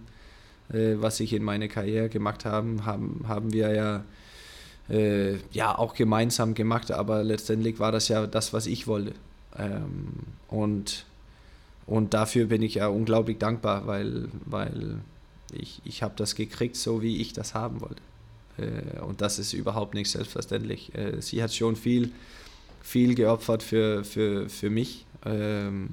äh, 0.73 0.95
was 0.95 1.19
ich 1.19 1.33
in 1.33 1.43
meiner 1.43 1.67
Karriere 1.67 2.09
gemacht 2.09 2.45
habe, 2.45 2.85
haben, 2.85 3.21
haben 3.27 3.53
wir 3.53 3.71
ja, 3.73 4.03
äh, 4.89 5.35
ja 5.51 5.77
auch 5.77 5.93
gemeinsam 5.93 6.55
gemacht, 6.55 6.91
aber 6.91 7.23
letztendlich 7.23 7.79
war 7.79 7.91
das 7.91 8.07
ja 8.07 8.25
das, 8.25 8.51
was 8.51 8.65
ich 8.65 8.87
wollte. 8.87 9.13
Ähm, 9.57 10.13
und, 10.47 11.05
und 11.85 12.13
dafür 12.13 12.45
bin 12.45 12.61
ich 12.61 12.75
ja 12.75 12.87
unglaublich 12.87 13.37
dankbar, 13.37 13.87
weil, 13.87 14.29
weil 14.45 14.99
ich, 15.53 15.81
ich 15.83 16.03
habe 16.03 16.13
das 16.17 16.35
gekriegt, 16.35 16.75
so 16.75 17.01
wie 17.01 17.21
ich 17.21 17.33
das 17.33 17.53
haben 17.53 17.81
wollte. 17.81 18.01
Äh, 18.57 18.99
und 19.01 19.21
das 19.21 19.39
ist 19.39 19.53
überhaupt 19.53 19.93
nicht 19.93 20.09
selbstverständlich. 20.09 20.93
Äh, 20.95 21.21
sie 21.21 21.41
hat 21.43 21.53
schon 21.53 21.75
viel, 21.75 22.11
viel 22.81 23.15
geopfert 23.15 23.63
für, 23.63 24.03
für, 24.03 24.49
für 24.49 24.69
mich. 24.69 25.05
Ähm, 25.25 25.89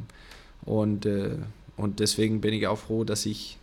und, 0.64 1.06
äh, 1.06 1.36
und 1.76 2.00
deswegen 2.00 2.40
bin 2.40 2.54
ich 2.54 2.66
auch 2.66 2.78
froh, 2.78 3.04
dass 3.04 3.26
ich, 3.26 3.58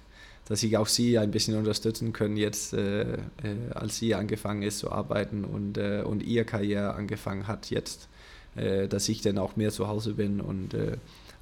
dass 0.45 0.63
ich 0.63 0.77
auch 0.77 0.87
sie 0.87 1.17
ein 1.17 1.31
bisschen 1.31 1.57
unterstützen 1.57 2.13
kann, 2.13 2.37
jetzt 2.37 2.73
äh, 2.73 3.13
äh, 3.13 3.17
als 3.71 3.97
sie 3.97 4.15
angefangen 4.15 4.61
ist 4.61 4.79
zu 4.79 4.91
arbeiten 4.91 5.43
und, 5.43 5.77
äh, 5.77 6.03
und 6.05 6.23
ihr 6.23 6.45
Karriere 6.45 6.93
angefangen 6.93 7.47
hat 7.47 7.69
jetzt, 7.69 8.07
dass 8.55 9.09
ich 9.09 9.21
dann 9.21 9.37
auch 9.37 9.57
mehr 9.57 9.71
zu 9.71 9.87
Hause 9.87 10.13
bin 10.13 10.39
und 10.39 10.73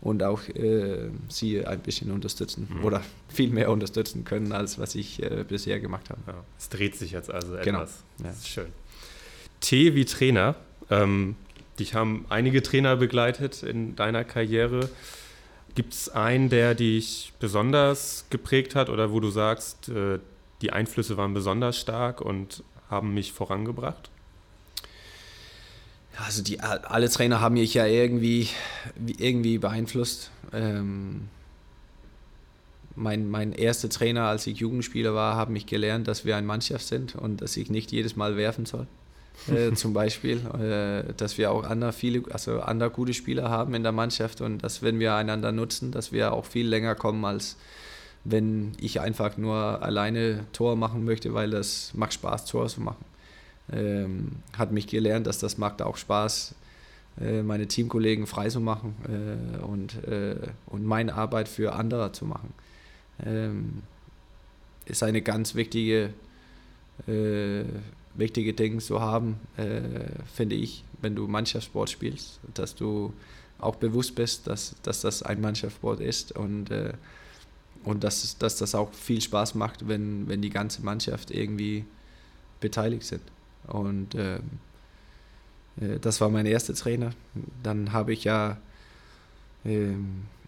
und 0.04 0.22
auch 0.22 0.42
äh, 0.50 1.10
sie 1.30 1.66
ein 1.66 1.80
bisschen 1.80 2.12
unterstützen 2.12 2.68
mhm. 2.70 2.84
oder 2.84 3.02
viel 3.30 3.50
mehr 3.50 3.72
unterstützen 3.72 4.26
können, 4.26 4.52
als 4.52 4.78
was 4.78 4.96
ich 4.96 5.24
äh, 5.24 5.46
bisher 5.48 5.80
gemacht 5.80 6.10
habe. 6.10 6.20
Ja, 6.28 6.44
es 6.60 6.68
dreht 6.68 6.98
sich 6.98 7.12
jetzt 7.14 7.32
also 7.32 7.56
genau. 7.64 7.84
etwas. 7.84 8.04
Genau. 8.18 8.28
Ja. 8.28 8.34
Das 8.34 8.40
ist 8.40 8.50
schön. 8.50 8.68
T 9.62 9.96
wie 9.96 10.04
Trainer. 10.04 10.56
Ähm, 10.90 11.36
dich 11.80 11.96
haben 11.96 12.26
einige 12.28 12.62
Trainer 12.62 12.98
begleitet 12.98 13.64
in 13.64 13.96
deiner 13.96 14.26
Karriere. 14.26 14.90
Gibt 15.74 15.94
es 15.94 16.10
einen, 16.10 16.50
der 16.50 16.76
dich 16.76 17.32
besonders 17.40 18.26
geprägt 18.30 18.76
hat 18.76 18.90
oder 18.90 19.14
wo 19.14 19.22
du 19.22 19.30
sagst, 19.30 19.88
äh, 19.88 20.20
die 20.62 20.74
Einflüsse 20.74 21.16
waren 21.16 21.34
besonders 21.34 21.80
stark 21.80 22.20
und 22.20 22.64
haben 22.90 23.14
mich 23.14 23.32
vorangebracht? 23.32 24.10
Also 26.18 26.44
die, 26.44 26.60
alle 26.60 27.10
Trainer 27.10 27.42
haben 27.42 27.54
mich 27.54 27.74
ja 27.74 27.86
irgendwie, 27.86 28.50
irgendwie 29.18 29.58
beeinflusst. 29.58 30.30
Ähm, 30.52 31.30
mein, 32.96 33.30
mein 33.30 33.54
erster 33.54 33.90
Trainer, 33.90 34.26
als 34.26 34.46
ich 34.46 34.58
Jugendspieler 34.58 35.16
war, 35.16 35.36
hat 35.36 35.50
mich 35.50 35.66
gelernt, 35.66 36.08
dass 36.08 36.26
wir 36.26 36.38
eine 36.38 36.46
Mannschaft 36.46 36.86
sind 36.86 37.16
und 37.16 37.42
dass 37.42 37.58
ich 37.58 37.72
nicht 37.72 37.92
jedes 37.92 38.16
Mal 38.16 38.38
werfen 38.38 38.66
soll. 38.66 38.86
Äh, 39.48 39.72
zum 39.76 39.94
Beispiel, 39.94 40.38
äh, 40.60 41.14
dass 41.18 41.40
wir 41.40 41.52
auch 41.52 41.64
andere, 41.64 41.94
viele, 41.94 42.24
also 42.32 42.60
andere 42.60 42.92
gute 42.92 43.16
Spieler 43.16 43.50
haben 43.50 43.74
in 43.74 43.82
der 43.82 43.92
Mannschaft 43.92 44.42
und 44.42 44.60
dass, 44.60 44.84
wenn 44.84 45.00
wir 45.00 45.16
einander 45.16 45.52
nutzen, 45.52 45.92
dass 45.92 46.12
wir 46.12 46.34
auch 46.34 46.46
viel 46.46 46.68
länger 46.68 46.94
kommen, 46.94 47.26
als 47.26 47.58
wenn 48.24 48.74
ich 48.80 49.02
einfach 49.02 49.38
nur 49.38 49.82
alleine 49.82 50.46
Tor 50.54 50.76
machen 50.76 51.04
möchte, 51.04 51.34
weil 51.34 51.50
das 51.50 51.92
macht 51.96 52.14
Spaß, 52.14 52.46
Tor 52.46 52.68
zu 52.68 52.82
machen 52.82 53.04
ähm, 53.74 54.32
hat 54.58 54.72
mich 54.72 54.88
gelernt, 54.88 55.28
dass 55.28 55.40
das 55.40 55.58
macht 55.58 55.82
auch 55.82 55.98
Spaß, 55.98 56.56
äh, 57.20 57.42
meine 57.42 57.68
Teamkollegen 57.68 58.28
frei 58.28 58.50
zu 58.50 58.60
machen 58.60 58.96
äh, 59.08 59.64
und, 59.64 60.04
äh, 60.06 60.36
und 60.68 60.86
meine 60.86 61.14
Arbeit 61.16 61.48
für 61.48 61.74
andere 61.74 62.12
zu 62.12 62.26
machen. 62.26 62.54
Ähm, 63.24 63.84
ist 64.86 65.04
eine 65.04 65.22
ganz 65.22 65.56
wichtige, 65.56 66.14
äh, 67.08 67.64
wichtige 68.16 68.54
Ding 68.54 68.80
zu 68.80 69.00
haben, 69.00 69.40
äh, 69.58 69.82
finde 70.34 70.56
ich, 70.56 70.84
wenn 71.02 71.16
du 71.16 71.28
Mannschaftssport 71.28 71.90
spielst, 71.90 72.40
dass 72.54 72.76
du 72.76 73.14
auch 73.60 73.76
bewusst 73.76 74.16
bist, 74.16 74.48
dass, 74.48 74.76
dass 74.84 75.02
das 75.02 75.24
ein 75.24 75.40
Mannschaftssport 75.40 76.02
ist 76.02 76.34
und, 76.34 76.70
und 77.86 78.04
dass, 78.04 78.38
dass 78.38 78.58
das 78.58 78.76
auch 78.76 78.92
viel 78.94 79.22
Spaß 79.22 79.56
macht, 79.56 79.88
wenn, 79.88 80.28
wenn 80.28 80.42
die 80.42 80.50
ganze 80.50 80.82
Mannschaft 80.82 81.32
irgendwie 81.32 81.86
beteiligt 82.60 83.04
sind. 83.04 83.22
Und 83.68 84.16
äh, 84.16 84.40
äh, 85.80 86.00
das 86.00 86.22
war 86.22 86.30
mein 86.30 86.46
erster 86.46 86.74
Trainer. 86.74 87.12
Dann 87.62 87.94
habe 87.94 88.14
ich 88.14 88.24
ja 88.24 88.58
äh, 89.66 89.94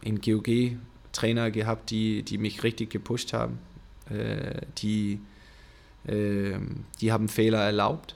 in 0.02 0.22
GOG 0.22 0.78
Trainer 1.12 1.50
gehabt, 1.50 1.90
die, 1.90 2.24
die 2.24 2.38
mich 2.38 2.64
richtig 2.64 2.90
gepusht 2.90 3.34
haben. 3.34 3.60
Äh, 4.10 4.62
die, 4.78 5.20
ähm, 6.08 6.84
die 7.02 7.12
haben 7.12 7.28
Fehler 7.28 7.64
erlaubt, 7.64 8.16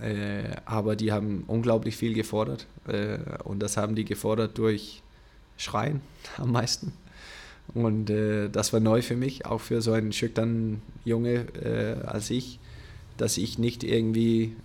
äh, 0.00 0.56
aber 0.64 0.96
die 0.96 1.12
haben 1.12 1.44
unglaublich 1.46 1.96
viel 1.96 2.14
gefordert. 2.14 2.66
Äh, 2.86 3.18
und 3.44 3.60
das 3.60 3.76
haben 3.76 3.94
die 3.94 4.04
gefordert 4.04 4.56
durch 4.58 5.02
Schreien 5.56 6.00
am 6.38 6.52
meisten. 6.52 6.92
Und 7.72 8.06
das 8.06 8.72
war 8.72 8.80
neu 8.80 9.00
für 9.00 9.14
mich, 9.14 9.46
auch 9.46 9.60
für 9.60 9.80
so 9.80 9.92
einen 9.92 10.12
schüchternen 10.12 10.82
Junge 11.04 11.46
als 12.04 12.28
ich 12.30 12.58
dass 13.20 13.36
ich 13.36 13.58
nicht 13.58 13.84
irgendwie 13.84 14.56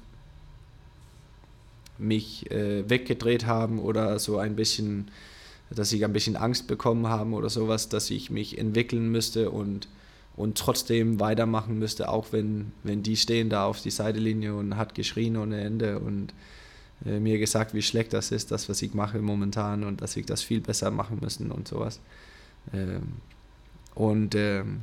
mich 1.97 2.49
äh, 2.51 2.89
weggedreht 2.89 3.45
haben 3.45 3.80
oder 3.80 4.18
so 4.20 4.38
ein 4.38 4.56
bisschen, 4.56 5.10
dass 5.70 5.91
ich 5.91 6.06
ein 6.06 6.14
bisschen 6.14 6.36
Angst 6.36 6.68
bekommen 6.68 7.08
haben 7.08 7.34
oder 7.34 7.49
sowas, 7.49 7.89
dass 7.89 8.10
ich 8.10 8.30
mich 8.30 8.58
entwickeln 8.58 9.12
müsste 9.12 9.51
und, 9.51 9.88
und 10.36 10.58
trotzdem 10.58 11.20
weitermachen 11.20 11.80
müsste, 11.80 12.10
auch 12.10 12.32
wenn, 12.32 12.72
wenn 12.84 13.03
die 13.03 13.18
stehen 13.18 13.49
da 13.49 13.66
auf 13.66 13.82
die 13.82 13.91
Seitenlinie 13.91 14.56
und 14.56 14.78
hat 14.78 14.95
geschrien 14.95 15.38
ohne 15.38 15.62
Ende 15.62 15.99
und 15.99 16.34
äh, 17.06 17.20
mir 17.20 17.38
gesagt, 17.39 17.74
wie 17.74 17.82
schlecht 17.82 18.14
das 18.14 18.32
ist, 18.32 18.51
das, 18.51 18.70
was 18.70 18.82
ich 18.82 18.93
mache 18.93 19.20
momentan 19.20 19.84
und 19.84 20.01
dass 20.01 20.16
ich 20.16 20.26
das 20.26 20.41
viel 20.41 20.62
besser 20.62 20.91
machen 20.91 21.20
müssen 21.22 21.51
und 21.51 21.68
sowas. 21.68 21.99
Ähm, 22.74 23.14
und 23.95 24.36
ähm, 24.36 24.82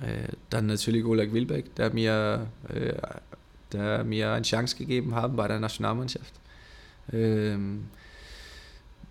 äh, 0.00 0.32
dann 0.50 0.66
natürlich 0.66 1.04
Oleg 1.04 1.32
Wilbeck, 1.32 1.74
der 1.74 1.92
mir, 1.92 2.46
äh, 2.68 2.94
der 3.72 4.04
mir 4.04 4.32
eine 4.32 4.42
Chance 4.42 4.76
gegeben 4.76 5.14
hat 5.14 5.36
bei 5.36 5.46
der 5.48 5.60
Nationalmannschaft. 5.60 6.32
Ähm, 7.12 7.84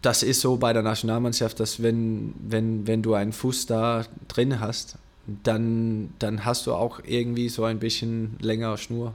das 0.02 0.24
ist 0.24 0.42
so 0.42 0.58
bei 0.58 0.74
der 0.74 0.82
Nationalmannschaft, 0.82 1.60
dass 1.60 1.84
wenn, 1.84 2.34
wenn, 2.40 2.88
wenn 2.88 3.04
du 3.04 3.14
einen 3.14 3.32
Fuß 3.32 3.68
da 3.68 4.06
drin 4.28 4.60
hast, 4.60 4.98
dann, 5.44 6.14
dann 6.18 6.46
hast 6.46 6.66
du 6.66 6.74
auch 6.74 7.00
irgendwie 7.06 7.50
so 7.50 7.64
ein 7.64 7.80
bisschen 7.80 8.38
längere 8.40 8.78
Schnur. 8.78 9.14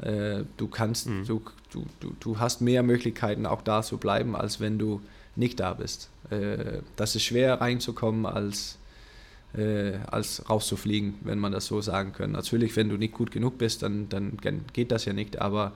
Äh, 0.00 0.44
du 0.58 0.68
kannst, 0.68 1.08
mhm. 1.08 1.26
du, 1.26 1.42
du, 1.70 1.86
du, 2.00 2.14
du 2.20 2.38
hast 2.38 2.60
mehr 2.60 2.82
Möglichkeiten 2.82 3.46
auch 3.46 3.62
da 3.62 3.82
zu 3.82 3.96
bleiben, 3.96 4.36
als 4.36 4.60
wenn 4.60 4.78
du 4.78 5.00
nicht 5.34 5.60
da 5.60 5.74
bist. 5.74 6.08
das 6.96 7.14
ist 7.14 7.24
schwer 7.24 7.60
reinzukommen 7.60 8.24
als, 8.24 8.78
äh, 9.54 9.94
als 10.06 10.48
rauszufliegen, 10.48 11.14
wenn 11.22 11.38
man 11.38 11.52
das 11.52 11.66
so 11.66 11.80
sagen 11.80 12.12
kann. 12.12 12.32
Natürlich, 12.32 12.76
wenn 12.76 12.88
du 12.88 12.96
nicht 12.96 13.14
gut 13.14 13.30
genug 13.30 13.58
bist, 13.58 13.82
dann, 13.82 14.08
dann 14.08 14.36
geht 14.72 14.90
das 14.90 15.04
ja 15.04 15.12
nicht, 15.12 15.40
aber 15.40 15.72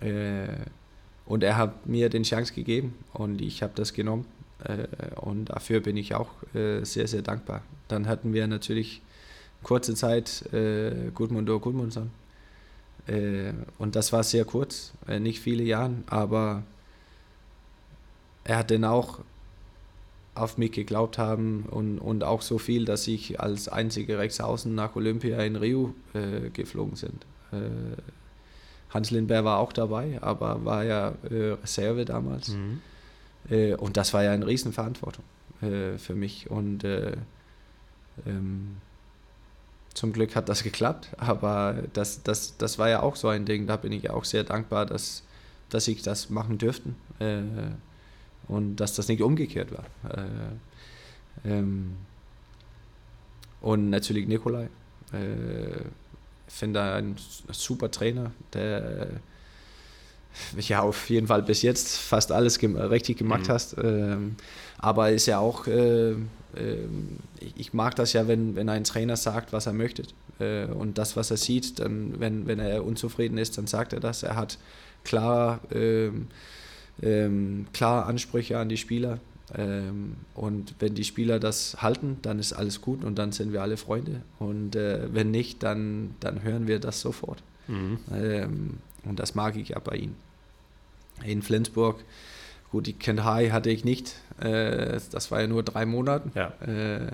äh, 0.00 0.48
und 1.26 1.44
er 1.44 1.56
hat 1.56 1.86
mir 1.86 2.08
den 2.08 2.24
Chance 2.24 2.52
gegeben 2.54 2.94
und 3.12 3.40
ich 3.40 3.62
habe 3.62 3.72
das 3.76 3.92
genommen 3.92 4.26
äh, 4.64 4.86
und 5.16 5.46
dafür 5.46 5.80
bin 5.80 5.96
ich 5.96 6.14
auch 6.14 6.30
äh, 6.54 6.84
sehr, 6.84 7.06
sehr 7.06 7.22
dankbar. 7.22 7.62
Dann 7.88 8.08
hatten 8.08 8.32
wir 8.32 8.46
natürlich 8.46 9.00
kurze 9.62 9.94
Zeit 9.94 10.52
äh, 10.52 11.10
Gudmundur 11.14 11.60
Gudmundsson 11.60 12.10
äh, 13.06 13.52
und 13.78 13.94
das 13.94 14.12
war 14.12 14.24
sehr 14.24 14.44
kurz, 14.44 14.92
äh, 15.06 15.20
nicht 15.20 15.40
viele 15.40 15.62
Jahre, 15.62 15.94
aber 16.06 16.64
er 18.44 18.58
hat 18.58 18.70
dann 18.70 18.84
auch 18.84 19.20
auf 20.40 20.58
mich 20.58 20.72
geglaubt 20.72 21.18
haben 21.18 21.64
und, 21.70 21.98
und 21.98 22.24
auch 22.24 22.42
so 22.42 22.58
viel, 22.58 22.84
dass 22.84 23.06
ich 23.06 23.40
als 23.40 23.68
einziger 23.68 24.18
Rechtsaußen 24.18 24.74
nach 24.74 24.96
Olympia 24.96 25.40
in 25.42 25.56
Rio 25.56 25.94
äh, 26.14 26.50
geflogen 26.50 26.96
sind. 26.96 27.24
Äh, 27.52 27.56
Hans 28.90 29.10
Lindberg 29.10 29.44
war 29.44 29.58
auch 29.58 29.72
dabei, 29.72 30.18
aber 30.20 30.64
war 30.64 30.84
ja 30.84 31.14
äh, 31.30 31.52
Reserve 31.62 32.04
damals. 32.04 32.48
Mhm. 32.48 32.80
Äh, 33.48 33.74
und 33.74 33.96
das 33.96 34.12
war 34.12 34.24
ja 34.24 34.32
eine 34.32 34.46
Riesenverantwortung 34.46 35.24
äh, 35.62 35.96
für 35.98 36.14
mich. 36.14 36.50
Und 36.50 36.84
äh, 36.84 37.16
ähm, 38.26 38.78
zum 39.94 40.12
Glück 40.12 40.36
hat 40.36 40.48
das 40.48 40.62
geklappt, 40.62 41.10
aber 41.18 41.82
das, 41.92 42.22
das, 42.22 42.56
das 42.56 42.78
war 42.78 42.88
ja 42.88 43.02
auch 43.02 43.16
so 43.16 43.28
ein 43.28 43.44
Ding, 43.44 43.66
da 43.66 43.76
bin 43.76 43.92
ich 43.92 44.10
auch 44.10 44.24
sehr 44.24 44.44
dankbar, 44.44 44.86
dass, 44.86 45.24
dass 45.68 45.88
ich 45.88 46.02
das 46.02 46.30
machen 46.30 46.58
dürfte 46.58 46.90
und 48.48 48.76
dass 48.76 48.94
das 48.94 49.08
nicht 49.08 49.22
umgekehrt 49.22 49.70
war. 49.72 49.84
Äh, 50.12 51.50
ähm, 51.52 51.96
und 53.60 53.90
natürlich 53.90 54.26
Nikolai. 54.26 54.68
Äh, 55.12 55.80
ich 56.48 56.54
finde 56.54 56.82
ein 56.82 57.16
super 57.52 57.90
Trainer, 57.90 58.32
der 58.52 59.08
ja 60.58 60.80
auf 60.80 61.10
jeden 61.10 61.26
Fall 61.26 61.42
bis 61.42 61.62
jetzt 61.62 61.96
fast 61.98 62.32
alles 62.32 62.58
gem 62.58 62.76
richtig 62.76 63.18
gemacht 63.18 63.48
mhm. 63.48 63.52
hast. 63.52 63.76
Ähm, 63.82 64.36
aber 64.78 65.10
ist 65.10 65.26
ja 65.26 65.38
auch, 65.38 65.66
äh, 65.66 66.12
äh, 66.12 66.16
ich 67.56 67.72
mag 67.72 67.94
das 67.96 68.12
ja, 68.12 68.28
wenn, 68.28 68.56
wenn 68.56 68.68
ein 68.68 68.84
Trainer 68.84 69.16
sagt, 69.16 69.52
was 69.52 69.66
er 69.66 69.72
möchte. 69.72 70.04
Äh, 70.38 70.66
und 70.66 70.98
das, 70.98 71.16
was 71.16 71.30
er 71.30 71.36
sieht, 71.36 71.78
dann, 71.78 72.18
wenn, 72.18 72.46
wenn 72.46 72.58
er 72.58 72.84
unzufrieden 72.84 73.38
ist, 73.38 73.58
dann 73.58 73.66
sagt 73.66 73.92
er 73.92 74.00
das. 74.00 74.22
Er 74.22 74.36
hat 74.36 74.58
klar, 75.04 75.60
ähm, 77.02 77.66
klar 77.72 78.06
Ansprüche 78.06 78.58
an 78.58 78.68
die 78.68 78.76
Spieler. 78.76 79.18
Ähm, 79.56 80.16
und 80.34 80.74
wenn 80.78 80.94
die 80.94 81.04
Spieler 81.04 81.40
das 81.40 81.82
halten, 81.82 82.18
dann 82.22 82.38
ist 82.38 82.52
alles 82.52 82.80
gut 82.80 83.04
und 83.04 83.18
dann 83.18 83.32
sind 83.32 83.52
wir 83.52 83.62
alle 83.62 83.76
Freunde. 83.76 84.22
Und 84.38 84.76
äh, 84.76 85.12
wenn 85.12 85.30
nicht, 85.30 85.62
dann, 85.62 86.14
dann 86.20 86.42
hören 86.42 86.66
wir 86.66 86.78
das 86.78 87.00
sofort. 87.00 87.42
Mhm. 87.66 87.98
Ähm, 88.12 88.78
und 89.04 89.18
das 89.18 89.34
mag 89.34 89.56
ich 89.56 89.70
ja 89.70 89.78
bei 89.78 89.96
ihm. 89.96 90.14
In 91.24 91.42
Flensburg, 91.42 92.04
gut, 92.70 92.86
die 92.86 92.92
Kentai 92.92 93.50
hatte 93.50 93.70
ich 93.70 93.84
nicht. 93.84 94.14
Äh, 94.40 95.00
das 95.10 95.30
war 95.30 95.40
ja 95.40 95.46
nur 95.46 95.62
drei 95.62 95.84
Monate. 95.84 96.30
Ja. 96.34 96.48
Äh, 96.66 97.12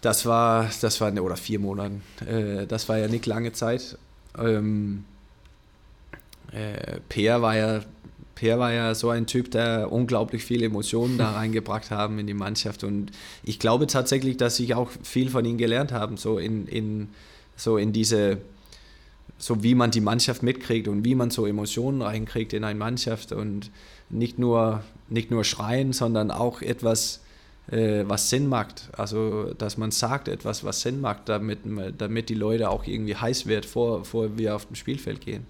das 0.00 0.26
war, 0.26 0.68
das 0.80 1.00
war, 1.00 1.12
oder 1.22 1.36
vier 1.36 1.58
Monate. 1.58 2.00
Äh, 2.26 2.66
das 2.66 2.88
war 2.88 2.98
ja 2.98 3.08
nicht 3.08 3.26
lange 3.26 3.52
Zeit. 3.52 3.98
Ähm, 4.38 5.04
äh, 6.52 7.00
Peer 7.08 7.42
war 7.42 7.56
ja 7.56 7.80
Per 8.38 8.60
war 8.60 8.72
ja 8.72 8.94
so 8.94 9.10
ein 9.10 9.26
Typ, 9.26 9.50
der 9.50 9.90
unglaublich 9.90 10.44
viele 10.44 10.66
Emotionen 10.66 11.18
da 11.18 11.32
reingebracht 11.34 11.90
haben 11.90 12.20
in 12.20 12.28
die 12.28 12.34
Mannschaft. 12.34 12.84
Und 12.84 13.10
ich 13.42 13.58
glaube 13.58 13.88
tatsächlich, 13.88 14.36
dass 14.36 14.60
ich 14.60 14.74
auch 14.76 14.90
viel 15.02 15.28
von 15.28 15.44
ihm 15.44 15.58
gelernt 15.58 15.90
habe, 15.90 16.16
so 16.16 16.38
in, 16.38 16.68
in, 16.68 17.08
so 17.56 17.78
in 17.78 17.92
diese, 17.92 18.38
so 19.38 19.64
wie 19.64 19.74
man 19.74 19.90
die 19.90 20.00
Mannschaft 20.00 20.44
mitkriegt 20.44 20.86
und 20.86 21.04
wie 21.04 21.16
man 21.16 21.30
so 21.30 21.46
Emotionen 21.46 22.00
reinkriegt 22.00 22.52
in 22.52 22.62
eine 22.62 22.78
Mannschaft 22.78 23.32
und 23.32 23.72
nicht 24.08 24.38
nur, 24.38 24.84
nicht 25.08 25.32
nur 25.32 25.42
schreien, 25.42 25.92
sondern 25.92 26.30
auch 26.30 26.62
etwas, 26.62 27.20
äh, 27.72 28.04
was 28.06 28.30
Sinn 28.30 28.46
macht. 28.46 28.88
Also, 28.96 29.52
dass 29.54 29.78
man 29.78 29.90
sagt 29.90 30.28
etwas, 30.28 30.62
was 30.62 30.82
Sinn 30.82 31.00
macht, 31.00 31.28
damit, 31.28 31.58
damit 31.98 32.28
die 32.28 32.34
Leute 32.34 32.70
auch 32.70 32.86
irgendwie 32.86 33.16
heiß 33.16 33.46
wird, 33.46 33.66
vor, 33.66 34.04
vor 34.04 34.38
wir 34.38 34.54
auf 34.54 34.66
dem 34.66 34.76
Spielfeld 34.76 35.22
gehen. 35.22 35.44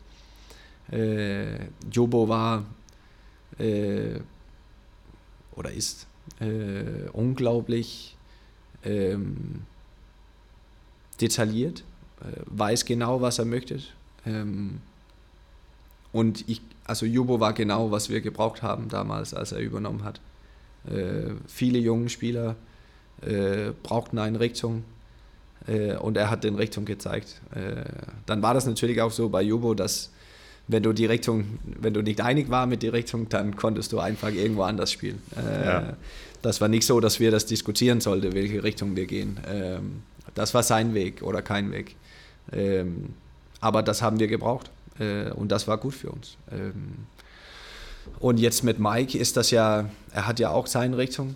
Äh, 0.91 1.67
Jobo 1.93 2.31
war 2.31 2.65
äh, 3.59 4.21
oder 5.55 5.73
ist 5.73 6.07
äh, 6.41 7.09
unglaublich 7.13 8.17
ähm, 8.85 9.63
detailliert, 11.21 11.85
äh, 12.21 12.41
weiß 12.47 12.85
genau, 12.85 13.21
was 13.21 13.39
er 13.39 13.45
möchte. 13.45 13.81
Ähm, 14.25 14.81
und 16.13 16.49
ich, 16.49 16.63
also 16.85 17.07
Jubo 17.07 17.41
war 17.41 17.53
genau, 17.53 17.91
was 17.91 18.09
wir 18.09 18.21
gebraucht 18.21 18.63
haben 18.63 18.89
damals, 18.89 19.35
als 19.35 19.53
er 19.53 19.59
übernommen 19.61 20.05
hat. 20.05 20.21
Äh, 20.89 21.33
viele 21.47 21.79
junge 21.79 22.09
Spieler 22.09 22.57
äh, 23.21 23.73
brauchten 23.83 24.19
eine 24.19 24.41
Richtung 24.41 24.85
äh, 25.67 25.97
und 25.97 26.17
er 26.17 26.31
hat 26.31 26.45
den 26.45 26.55
Richtung 26.55 26.85
gezeigt. 26.85 27.41
dann 28.27 28.43
war 28.43 28.55
das 28.55 28.67
natürlich 28.67 29.01
auch 29.03 29.11
so 29.11 29.29
bei 29.29 29.43
Jubo, 29.43 29.75
dass 29.75 30.11
wenn 30.69 30.83
du 30.83 30.93
die 30.93 31.07
Richtung, 31.07 31.59
wenn 31.65 31.95
du 31.95 32.03
nicht 32.03 32.21
einig 32.21 32.51
war 32.51 32.67
mit 32.67 32.83
der 32.83 32.93
Richtung, 32.93 33.29
dann 33.29 33.57
konntest 33.57 33.93
du 33.93 33.99
einfach 33.99 34.31
irgendwo 34.31 34.63
anders 34.63 34.93
spielen. 34.93 35.21
Äh, 35.37 35.67
ja. 35.67 35.97
Das 36.43 36.61
war 36.61 36.69
nicht 36.69 36.87
so, 36.87 37.01
dass 37.01 37.19
wir 37.19 37.31
das 37.31 37.47
diskutieren 37.47 38.01
sollten, 38.01 38.35
welche 38.35 38.63
Richtung 38.63 38.95
wir 38.95 39.07
gehen. 39.07 39.41
Ähm, 39.51 40.03
das 40.35 40.55
war 40.55 40.63
sein 40.63 40.95
Weg 40.95 41.23
oder 41.23 41.43
kein 41.43 41.73
Weg. 41.73 41.97
Ähm, 42.53 43.15
aber 43.61 43.83
das 43.83 44.03
haben 44.03 44.21
wir 44.21 44.29
gebraucht 44.29 44.71
äh, 44.99 45.31
und 45.31 45.51
das 45.51 45.67
war 45.67 45.79
gut 45.79 45.95
für 45.95 46.11
uns. 46.11 46.37
Ähm, 46.53 47.07
und 48.21 48.39
jetzt 48.39 48.63
mit 48.63 48.79
Mike 48.79 49.19
ist 49.19 49.37
das 49.37 49.51
ja, 49.51 49.89
er 50.13 50.27
hat 50.27 50.39
ja 50.39 50.51
auch 50.51 50.67
seine 50.67 50.97
Richtung. 50.99 51.35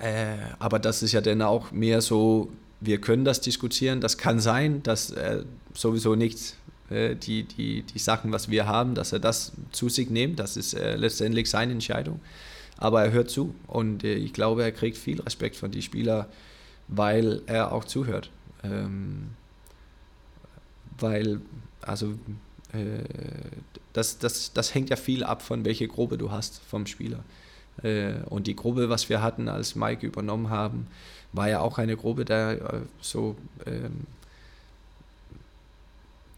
Äh, 0.00 0.36
aber 0.58 0.78
das 0.78 1.02
ist 1.02 1.12
ja 1.12 1.20
dann 1.20 1.42
auch 1.42 1.72
mehr 1.72 2.00
so, 2.02 2.50
wir 2.80 3.00
können 3.00 3.24
das 3.24 3.40
diskutieren. 3.40 4.00
Das 4.00 4.18
kann 4.18 4.38
sein, 4.38 4.82
dass 4.82 5.10
er 5.10 5.44
sowieso 5.74 6.14
nicht 6.14 6.56
äh, 6.92 7.16
die, 7.16 7.44
die, 7.44 7.82
die 7.82 7.98
Sachen, 7.98 8.32
was 8.32 8.50
wir 8.50 8.66
haben, 8.66 8.94
dass 8.94 9.12
er 9.12 9.18
das 9.18 9.52
zu 9.72 9.88
sich 9.88 10.10
nimmt. 10.10 10.38
Das 10.38 10.56
ist 10.56 10.74
äh, 10.74 10.96
letztendlich 10.96 11.48
seine 11.48 11.72
Entscheidung. 11.72 12.20
Aber 12.76 13.04
er 13.04 13.12
hört 13.12 13.30
zu 13.30 13.54
und 13.66 14.04
äh, 14.04 14.14
ich 14.14 14.32
glaube, 14.32 14.62
er 14.62 14.72
kriegt 14.72 14.98
viel 14.98 15.20
Respekt 15.20 15.56
von 15.56 15.70
den 15.70 15.82
Spielern, 15.82 16.26
weil 16.88 17.42
er 17.46 17.72
auch 17.72 17.84
zuhört. 17.84 18.30
Ähm, 18.62 19.30
weil, 20.98 21.40
also, 21.80 22.14
äh, 22.72 23.04
das, 23.92 24.18
das, 24.18 24.52
das 24.52 24.74
hängt 24.74 24.90
ja 24.90 24.96
viel 24.96 25.24
ab 25.24 25.42
von 25.42 25.64
welcher 25.64 25.86
Gruppe 25.86 26.18
du 26.18 26.30
hast 26.30 26.60
vom 26.68 26.86
Spieler. 26.86 27.24
Äh, 27.82 28.14
und 28.28 28.46
die 28.46 28.56
Gruppe, 28.56 28.88
was 28.88 29.08
wir 29.08 29.22
hatten, 29.22 29.48
als 29.48 29.74
Mike 29.74 30.06
übernommen 30.06 30.50
haben, 30.50 30.86
war 31.32 31.48
ja 31.48 31.60
auch 31.60 31.78
eine 31.78 31.96
Gruppe, 31.96 32.24
der 32.24 32.82
so 33.00 33.36
ähm, 33.64 34.06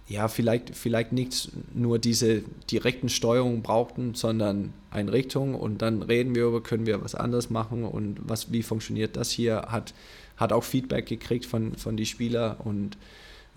ja, 0.06 0.28
vielleicht, 0.28 0.76
vielleicht 0.76 1.12
nicht 1.12 1.50
nur 1.72 1.98
diese 1.98 2.42
direkten 2.70 3.08
Steuerungen 3.08 3.62
brauchten, 3.62 4.14
sondern 4.14 4.74
eine 4.90 5.12
Richtung 5.12 5.54
und 5.54 5.80
dann 5.80 6.02
reden 6.02 6.34
wir 6.34 6.44
über, 6.44 6.62
können 6.62 6.86
wir 6.86 7.02
was 7.02 7.14
anderes 7.14 7.48
machen 7.48 7.84
und 7.84 8.18
was, 8.22 8.52
wie 8.52 8.62
funktioniert 8.62 9.16
das 9.16 9.30
hier, 9.30 9.66
hat, 9.68 9.94
hat 10.36 10.52
auch 10.52 10.64
Feedback 10.64 11.06
gekriegt 11.06 11.46
von, 11.46 11.74
von 11.76 11.96
den 11.96 12.04
Spielern 12.04 12.56
und, 12.58 12.98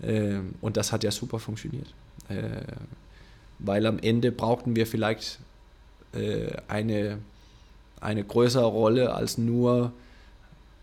äh, 0.00 0.38
und 0.62 0.78
das 0.78 0.90
hat 0.90 1.04
ja 1.04 1.10
super 1.10 1.38
funktioniert. 1.38 1.92
Äh, 2.28 2.62
weil 3.58 3.84
am 3.86 3.98
Ende 3.98 4.32
brauchten 4.32 4.74
wir 4.74 4.86
vielleicht 4.86 5.40
äh, 6.14 6.50
eine, 6.68 7.18
eine 8.00 8.24
größere 8.24 8.66
Rolle 8.66 9.12
als 9.12 9.36
nur 9.36 9.92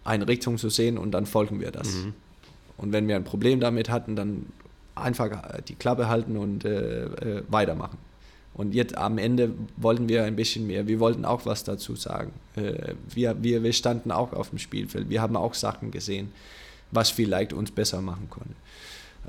eine 0.04 0.28
Richtung 0.28 0.60
zu 0.60 0.70
sehen 0.70 1.00
und 1.00 1.12
dann 1.12 1.26
folgen 1.26 1.60
wir 1.60 1.72
das. 1.72 1.88
Mhm. 1.96 2.14
Und 2.78 2.92
wenn 2.92 3.08
wir 3.08 3.16
ein 3.16 3.24
Problem 3.24 3.60
damit 3.60 3.90
hatten, 3.90 4.16
dann 4.16 4.46
einfach 4.96 5.62
die 5.68 5.76
Klappe 5.76 6.08
halten 6.08 6.38
und 6.38 6.66
äh, 6.66 7.04
äh, 7.06 7.44
weitermachen. 7.50 7.98
Und 8.54 8.74
jetzt 8.74 8.98
am 8.98 9.18
Ende 9.18 9.54
wollten 9.76 10.08
wir 10.08 10.24
ein 10.24 10.38
bisschen 10.38 10.66
mehr. 10.66 10.88
Wir 10.88 11.02
wollten 11.02 11.26
auch 11.26 11.46
was 11.46 11.66
dazu 11.66 11.96
sagen. 11.96 12.32
Äh, 12.56 12.94
wir, 13.14 13.44
wir, 13.44 13.64
wir 13.64 13.74
standen 13.74 14.12
auch 14.12 14.32
auf 14.32 14.50
dem 14.50 14.60
Spielfeld. 14.60 15.10
Wir 15.10 15.22
haben 15.22 15.36
auch 15.36 15.54
Sachen 15.54 15.92
gesehen, 15.92 16.32
was 16.92 17.10
vielleicht 17.10 17.52
uns 17.52 17.72
besser 17.72 18.02
machen 18.02 18.30
konnte. 18.30 18.56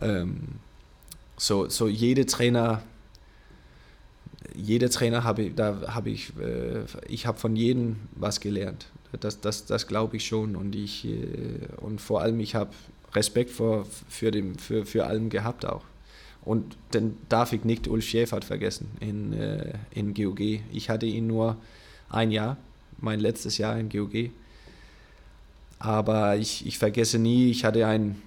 Ähm, 0.00 0.40
so, 1.36 1.68
so 1.68 1.88
jede 1.88 2.24
Trainer, 2.26 2.82
jeder 4.54 4.90
Trainer 4.90 5.24
habe 5.24 5.42
ich, 5.42 5.54
da 5.56 5.94
habe 5.94 6.10
ich, 6.10 6.32
äh, 6.38 6.84
ich 7.08 7.26
habe 7.26 7.38
von 7.38 7.56
jedem 7.56 7.96
was 8.12 8.38
gelernt. 8.38 8.86
Das, 9.20 9.40
das, 9.40 9.66
das 9.66 9.88
glaube 9.88 10.18
ich 10.18 10.26
schon. 10.26 10.54
Und 10.54 10.76
ich, 10.76 11.04
äh, 11.04 11.66
und 11.78 12.00
vor 12.00 12.22
allem, 12.22 12.38
ich 12.38 12.54
habe 12.54 12.70
Respekt 13.14 13.50
vor, 13.50 13.86
für, 14.08 14.30
dem, 14.30 14.58
für, 14.58 14.84
für 14.84 15.06
allem 15.06 15.30
gehabt 15.30 15.64
auch. 15.64 15.82
Und 16.46 16.76
dann 16.92 17.16
darf 17.28 17.52
ich 17.52 17.64
nicht 17.64 17.88
Ulf 17.88 18.04
Schäfert 18.04 18.44
vergessen 18.44 18.88
in, 19.00 19.32
äh, 19.32 19.72
in 19.90 20.14
GOG. 20.14 20.60
Ich 20.72 20.88
hatte 20.88 21.06
ihn 21.06 21.26
nur 21.26 21.56
ein 22.08 22.30
Jahr, 22.30 22.56
mein 22.98 23.18
letztes 23.18 23.58
Jahr 23.58 23.76
in 23.78 23.88
GOG. 23.88 24.30
Aber 25.80 26.36
ich, 26.36 26.64
ich 26.64 26.78
vergesse 26.78 27.18
nie, 27.18 27.50
ich 27.50 27.64
hatte 27.64 27.86
ein, 27.86 28.22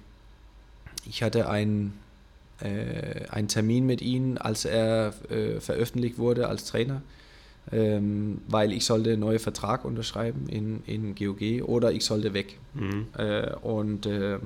ich 1.08 1.22
hatte 1.22 1.48
ein, 1.48 1.94
äh, 2.60 3.26
einen 3.30 3.48
Termin 3.48 3.86
mit 3.86 4.02
ihm, 4.02 4.36
als 4.38 4.66
er 4.66 5.14
äh, 5.30 5.58
veröffentlicht 5.60 6.18
wurde 6.18 6.46
als 6.46 6.66
Trainer, 6.66 7.00
ähm, 7.72 8.42
weil 8.48 8.72
ich 8.72 8.84
sollte 8.84 9.12
einen 9.12 9.20
neuen 9.20 9.38
Vertrag 9.38 9.84
unterschreiben 9.86 10.46
in, 10.48 10.82
in 10.86 11.14
GOG 11.14 11.66
oder 11.66 11.90
ich 11.92 12.04
sollte 12.04 12.34
weg. 12.34 12.58
Mhm. 12.74 13.06
Äh, 13.16 13.54
und 13.62 14.04
ähm, 14.04 14.12
äh, 14.12 14.38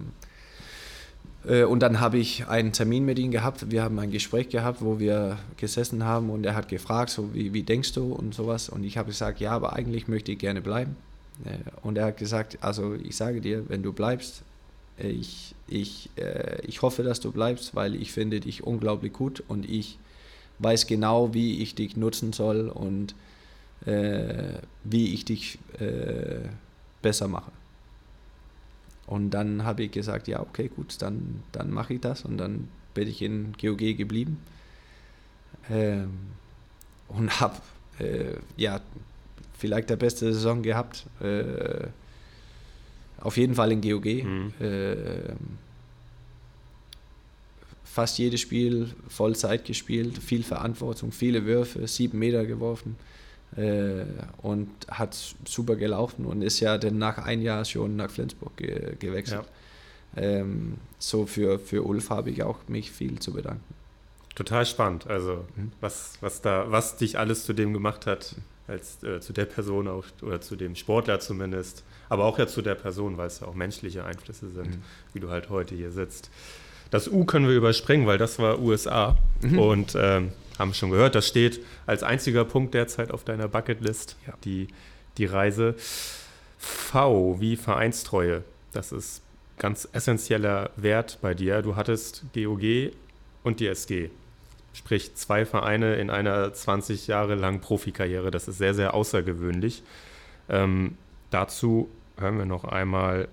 und 1.45 1.81
dann 1.81 2.01
habe 2.01 2.17
ich 2.17 2.49
einen 2.49 2.73
Termin 2.73 3.05
mit 3.05 3.19
ihm 3.19 3.31
gehabt. 3.31 3.71
Wir 3.71 3.83
haben 3.83 3.99
ein 3.99 4.11
Gespräch 4.11 4.49
gehabt, 4.49 4.81
wo 4.81 4.99
wir 4.99 5.39
gesessen 5.59 6.03
haben 6.03 6.31
und 6.31 6.47
er 6.47 6.55
hat 6.55 6.69
gefragt, 6.69 7.11
so 7.11 7.35
wie, 7.35 7.53
wie 7.53 7.63
denkst 7.63 7.93
du 7.93 8.15
und 8.15 8.35
sowas. 8.35 8.71
Und 8.71 8.83
ich 8.83 8.97
habe 8.97 9.09
gesagt, 9.09 9.41
ja, 9.41 9.51
aber 9.53 9.75
eigentlich 9.75 10.09
möchte 10.09 10.33
ich 10.33 10.39
gerne 10.39 10.63
bleiben. 10.63 10.97
Äh, 11.45 11.59
und 11.83 11.99
er 11.99 12.07
hat 12.07 12.17
gesagt, 12.17 12.59
also 12.61 12.95
ich 12.95 13.17
sage 13.17 13.41
dir, 13.41 13.69
wenn 13.69 13.83
du 13.83 13.93
bleibst, 13.93 14.43
äh, 14.99 15.09
ich, 15.09 15.55
ich, 15.69 16.11
ich 16.63 16.83
hoffe, 16.83 17.03
dass 17.03 17.21
du 17.21 17.33
bleibst, 17.33 17.75
weil 17.75 17.95
ich 17.95 18.13
finde 18.13 18.41
dich 18.41 18.65
unglaublich 18.65 19.13
gut 19.13 19.43
und 19.49 19.69
ich 19.69 19.99
weiß 20.59 20.87
genau, 20.87 21.35
wie 21.35 21.63
ich 21.63 21.75
dich 21.75 21.97
nutzen 21.97 22.33
soll 22.33 22.69
und 22.69 23.15
äh, 23.87 24.59
wie 24.85 25.15
ich 25.15 25.25
dich 25.25 25.59
äh, 25.79 26.49
besser 27.03 27.29
mache. 27.29 27.51
Und 29.07 29.31
dann 29.31 29.65
habe 29.65 29.85
ich 29.85 29.93
gesagt, 29.93 30.29
ja, 30.29 30.41
okay, 30.41 30.71
gut, 30.75 31.01
dann, 31.01 31.43
dann 31.53 31.71
mache 31.71 31.95
ich 31.95 32.01
das. 32.01 32.25
Und 32.25 32.39
dann 32.39 32.69
bin 32.95 33.09
ich 33.09 33.21
in 33.23 33.53
GOG 33.61 33.97
geblieben. 33.97 34.39
Ähm, 35.71 36.11
und 37.09 37.41
habe, 37.41 37.61
äh, 37.99 38.37
ja, 38.57 38.81
vielleicht 39.59 39.91
der 39.91 39.97
beste 39.97 40.33
Saison 40.33 40.63
gehabt. 40.63 41.07
Äh, 41.21 41.89
auf 43.21 43.37
jeden 43.37 43.55
Fall 43.55 43.73
in 43.73 43.81
GOG. 43.81 44.25
Mhm. 44.25 44.53
Äh, 44.61 45.35
fast 47.85 48.19
jedes 48.19 48.41
Spiel 48.41 48.91
Vollzeit 49.09 49.65
gespielt, 49.65 50.19
viel 50.19 50.43
Verantwortung, 50.43 51.13
viele 51.13 51.45
Würfe, 51.45 51.87
sieben 51.87 52.19
Meter 52.19 52.45
geworfen 52.45 52.97
äh, 53.57 54.05
und 54.43 54.69
hat 54.89 55.17
super 55.45 55.77
gelaufen 55.77 56.27
und 56.27 56.43
ist 56.43 56.61
ja 56.61 56.79
dann 56.79 56.99
nach 56.99 57.19
ein 57.19 57.43
Jahr 57.43 57.65
schon 57.65 57.97
nach 57.97 58.11
Flensburg 58.11 58.57
ge 58.57 58.97
gewechselt. 58.99 59.45
Ja. 60.17 60.23
Ähm, 60.23 60.75
so 60.99 61.27
für, 61.27 61.59
für 61.59 61.83
Ulf 61.85 62.11
habe 62.11 62.31
ich 62.31 62.43
auch 62.43 62.59
mich 62.69 62.91
viel 62.91 63.19
zu 63.19 63.33
bedanken. 63.33 63.75
Total 64.35 64.67
spannend, 64.67 65.07
also 65.07 65.45
mhm. 65.57 65.73
was, 65.81 66.15
was, 66.21 66.41
da, 66.41 66.67
was 66.69 66.97
dich 66.97 67.19
alles 67.19 67.45
zu 67.45 67.53
dem 67.53 67.73
gemacht 67.73 68.07
hat, 68.07 68.35
als 68.67 69.03
äh, 69.05 69.21
zu 69.21 69.33
der 69.33 69.45
Person 69.45 69.87
auch, 69.87 70.05
oder 70.23 70.41
zu 70.41 70.57
dem 70.57 70.75
Sportler 70.75 71.21
zumindest, 71.21 71.85
aber 72.09 72.25
auch 72.25 72.39
ja 72.39 72.47
zu 72.47 72.63
der 72.63 72.75
Person, 72.75 73.17
weil 73.17 73.29
es 73.29 73.41
ja 73.41 73.47
auch 73.47 73.55
menschliche 73.55 74.05
Einflüsse 74.05 74.51
sind, 74.51 74.71
mhm. 74.71 74.83
wie 75.13 75.21
du 75.21 75.31
halt 75.31 75.51
heute 75.51 75.75
hier 75.75 75.93
sitzt. 75.93 76.31
Das 76.91 77.09
U 77.09 77.25
können 77.25 77.49
wir 77.49 77.57
überspringen, 77.57 78.07
weil 78.07 78.19
das 78.19 78.39
war 78.39 78.61
USA 78.61 79.17
mhm. 79.43 79.59
und 79.59 79.97
ähm, 79.97 80.33
haben 80.59 80.75
schon 80.75 80.91
gehört, 80.91 81.15
das 81.15 81.27
steht 81.27 81.61
als 81.87 82.03
einziger 82.03 82.45
Punkt 82.45 82.75
derzeit 82.75 83.11
auf 83.11 83.25
deiner 83.25 83.49
Bucketlist, 83.49 84.17
ja. 84.27 84.35
die, 84.45 84.69
die 85.19 85.27
Reise. 85.27 85.75
V 86.59 87.41
wie 87.41 87.57
Vereinstreue, 87.57 88.43
das 88.73 88.93
ist 88.93 89.23
ganz 89.59 89.89
essentieller 89.93 90.71
Wert 90.77 91.19
bei 91.21 91.35
dir. 91.35 91.63
Du 91.63 91.77
hattest 91.77 92.25
GOG 92.35 92.93
und 93.43 93.61
die 93.61 93.67
SG. 93.67 94.11
Sprich, 94.73 95.15
zwei 95.15 95.45
Vereine 95.47 95.97
in 95.97 96.11
einer 96.11 96.53
20 96.53 97.07
Jahre 97.07 97.35
langen 97.35 97.61
Profikarriere. 97.61 98.31
Das 98.31 98.49
ist 98.49 98.59
sehr, 98.59 98.75
sehr 98.75 98.95
außergewöhnlich. 98.95 99.83
Ähm, 100.49 100.97
dazu 101.31 101.89
hören 102.17 102.39
wir 102.39 102.47
noch 102.47 102.65
einmal 102.65 103.29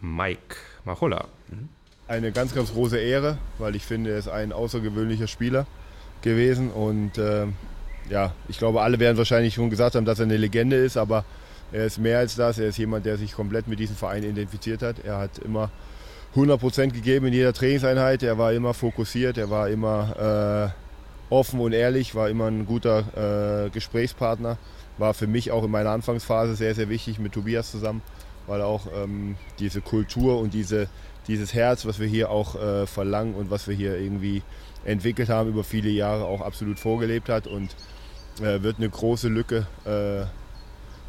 Mike 0.00 0.56
Machulla. 0.84 1.28
Eine 2.08 2.32
ganz, 2.32 2.54
ganz 2.54 2.72
große 2.72 2.98
Ehre, 2.98 3.38
weil 3.58 3.76
ich 3.76 3.84
finde, 3.84 4.10
er 4.10 4.18
ist 4.18 4.28
ein 4.28 4.52
außergewöhnlicher 4.52 5.28
Spieler 5.28 5.66
gewesen. 6.22 6.70
Und 6.70 7.18
äh, 7.18 7.46
ja, 8.08 8.32
ich 8.48 8.58
glaube, 8.58 8.82
alle 8.82 8.98
werden 8.98 9.16
wahrscheinlich 9.16 9.54
schon 9.54 9.70
gesagt 9.70 9.94
haben, 9.94 10.04
dass 10.04 10.18
er 10.18 10.24
eine 10.24 10.36
Legende 10.36 10.76
ist, 10.76 10.96
aber 10.96 11.24
er 11.72 11.86
ist 11.86 11.98
mehr 11.98 12.18
als 12.18 12.34
das. 12.34 12.58
Er 12.58 12.68
ist 12.68 12.78
jemand, 12.78 13.06
der 13.06 13.16
sich 13.16 13.32
komplett 13.32 13.68
mit 13.68 13.78
diesem 13.78 13.96
Verein 13.96 14.22
identifiziert 14.22 14.82
hat. 14.82 15.04
Er 15.04 15.18
hat 15.18 15.38
immer 15.38 15.70
100 16.30 16.60
Prozent 16.60 16.94
gegeben 16.94 17.26
in 17.26 17.32
jeder 17.32 17.52
Trainingseinheit. 17.52 18.22
Er 18.22 18.38
war 18.38 18.52
immer 18.52 18.74
fokussiert, 18.74 19.38
er 19.38 19.50
war 19.50 19.68
immer 19.68 20.72
äh, 21.30 21.34
offen 21.34 21.60
und 21.60 21.72
ehrlich, 21.72 22.14
war 22.14 22.28
immer 22.28 22.46
ein 22.48 22.66
guter 22.66 23.66
äh, 23.66 23.70
Gesprächspartner. 23.70 24.58
War 24.98 25.14
für 25.14 25.26
mich 25.26 25.50
auch 25.50 25.64
in 25.64 25.70
meiner 25.70 25.90
Anfangsphase 25.90 26.56
sehr, 26.56 26.74
sehr 26.74 26.88
wichtig 26.88 27.18
mit 27.18 27.32
Tobias 27.32 27.70
zusammen, 27.70 28.02
weil 28.46 28.60
auch 28.62 28.86
ähm, 28.94 29.36
diese 29.58 29.80
Kultur 29.80 30.38
und 30.38 30.52
diese, 30.52 30.88
dieses 31.26 31.54
Herz, 31.54 31.86
was 31.86 32.00
wir 32.00 32.06
hier 32.06 32.30
auch 32.30 32.60
äh, 32.60 32.86
verlangen 32.86 33.34
und 33.34 33.50
was 33.50 33.66
wir 33.66 33.74
hier 33.74 33.96
irgendwie 33.96 34.42
entwickelt 34.84 35.28
haben 35.28 35.50
über 35.50 35.64
viele 35.64 35.90
Jahre, 35.90 36.24
auch 36.24 36.40
absolut 36.40 36.78
vorgelebt 36.78 37.28
hat 37.28 37.46
und 37.46 37.74
äh, 38.40 38.62
wird 38.62 38.78
eine 38.78 38.88
große 38.88 39.28
Lücke 39.28 39.66
äh, 39.84 40.26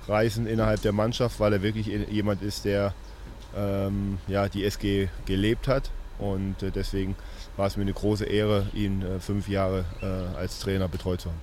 reißen 0.09 0.47
innerhalb 0.47 0.81
der 0.81 0.91
Mannschaft, 0.91 1.39
weil 1.39 1.53
er 1.53 1.61
wirklich 1.61 1.87
jemand 1.87 2.41
ist, 2.41 2.65
der 2.65 2.93
ähm, 3.55 4.17
ja, 4.27 4.47
die 4.49 4.65
SG 4.65 5.09
gelebt 5.25 5.67
hat. 5.67 5.91
Und 6.19 6.61
äh, 6.61 6.71
deswegen 6.71 7.15
war 7.57 7.67
es 7.67 7.77
mir 7.77 7.83
eine 7.83 7.93
große 7.93 8.25
Ehre, 8.25 8.67
ihn 8.73 9.01
äh, 9.01 9.19
fünf 9.19 9.47
Jahre 9.47 9.85
äh, 10.01 10.37
als 10.37 10.59
Trainer 10.59 10.87
betreut 10.87 11.21
zu 11.21 11.29
haben. 11.29 11.39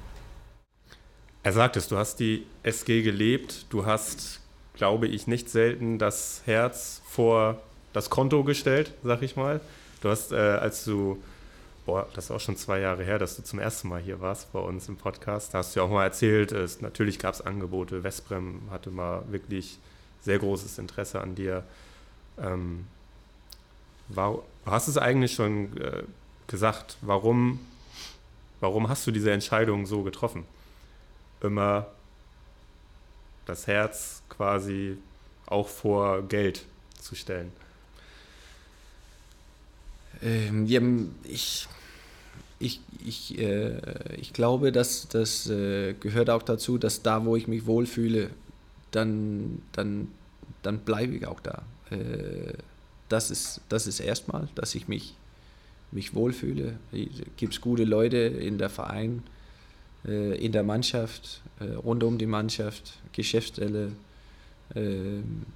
Er 1.43 1.53
sagt 1.53 1.76
es, 1.76 1.89
du 1.89 1.97
hast 1.97 2.20
die 2.20 2.47
SG 2.62 3.03
gelebt, 3.03 3.66
du 3.70 3.87
hast, 3.87 4.41
glaube 4.74 5.07
ich, 5.09 5.26
nicht 5.26 5.49
selten 5.49 5.99
das 5.99 6.43
Herz 6.45 7.01
vor 7.07 7.61
das 7.93 8.11
Konto 8.11 8.45
gestellt, 8.45 8.93
sag 9.03 9.22
ich 9.22 9.37
mal. 9.37 9.61
Du 10.03 10.11
hast, 10.11 10.33
äh, 10.33 10.37
als 10.37 10.85
du, 10.85 11.22
boah, 11.89 12.07
das 12.12 12.26
ist 12.26 12.30
auch 12.30 12.41
schon 12.41 12.59
zwei 12.59 12.80
Jahre 12.80 13.03
her, 13.03 13.18
dass 13.18 13.36
du 13.36 13.43
zum 13.43 13.59
ersten 13.59 13.89
Mal 13.89 14.03
hier 14.03 14.20
warst 14.20 14.53
bei 14.53 14.59
uns 14.59 14.91
im 14.91 14.99
Podcast, 14.99 15.55
da 15.55 15.59
hast 15.59 15.74
du 15.74 15.80
ja 15.80 15.86
auch 15.86 15.91
mal 15.91 16.05
erzählt, 16.05 16.53
es, 16.53 16.82
natürlich 16.82 17.18
gab 17.18 17.32
es 17.32 17.41
Angebote, 17.41 18.03
Vesprem 18.03 18.61
hatte 18.70 18.91
mal 18.91 19.22
wirklich 19.30 19.78
sehr 20.20 20.39
großes 20.39 20.76
Interesse 20.76 21.18
an 21.18 21.34
dir. 21.34 21.64
Ähm, 22.36 22.84
war, 24.09 24.43
du 24.66 24.70
hast 24.70 24.89
es 24.89 24.99
eigentlich 24.99 25.32
schon 25.32 25.74
äh, 25.78 26.03
gesagt, 26.47 26.99
warum, 27.01 27.59
warum 28.61 28.91
hast 28.91 29.07
du 29.07 29.11
diese 29.11 29.32
Entscheidung 29.32 29.86
so 29.86 30.03
getroffen? 30.03 30.45
Immer 31.41 31.86
das 33.47 33.66
Herz 33.66 34.20
quasi 34.28 34.99
auch 35.47 35.68
vor 35.68 36.20
Geld 36.20 36.66
zu 37.01 37.14
stellen. 37.14 37.51
Ähm, 40.20 41.14
ich, 41.24 41.66
ich, 42.59 42.81
ich, 43.05 43.39
äh, 43.39 43.79
ich 44.17 44.33
glaube, 44.33 44.73
dass 44.73 45.09
das 45.09 45.49
äh, 45.49 45.95
gehört 45.95 46.31
auch 46.31 46.43
dazu, 46.43 46.79
dass 46.79 47.03
da, 47.03 47.25
wo 47.25 47.37
ich 47.37 47.47
mich 47.47 47.67
wohlfühle, 47.67 48.31
dann, 48.91 49.63
dann, 49.73 50.09
dann 50.63 50.81
bleibe 50.81 51.15
ich 51.15 51.27
auch 51.27 51.41
da. 51.41 51.63
Äh, 51.91 52.55
das 53.09 53.31
ist, 53.31 53.61
das 53.69 53.87
ist 53.87 54.01
erstmal, 54.01 54.49
dass 54.55 54.75
ich 54.75 54.89
mich, 54.89 55.15
mich 55.93 56.15
wohlfühle. 56.15 56.79
Gibt 57.37 57.55
es 57.55 57.61
gute 57.61 57.85
Leute 57.85 58.19
in 58.19 58.59
der 58.59 58.71
Verein, 58.71 59.23
äh, 60.05 60.37
in 60.45 60.53
der 60.53 60.65
Mannschaft, 60.65 61.41
äh, 61.61 61.75
rund 61.75 62.03
um 62.03 62.19
die 62.19 62.27
Mannschaft, 62.27 62.95
Geschäftsstelle, 63.13 63.93
ähm, 64.75 65.47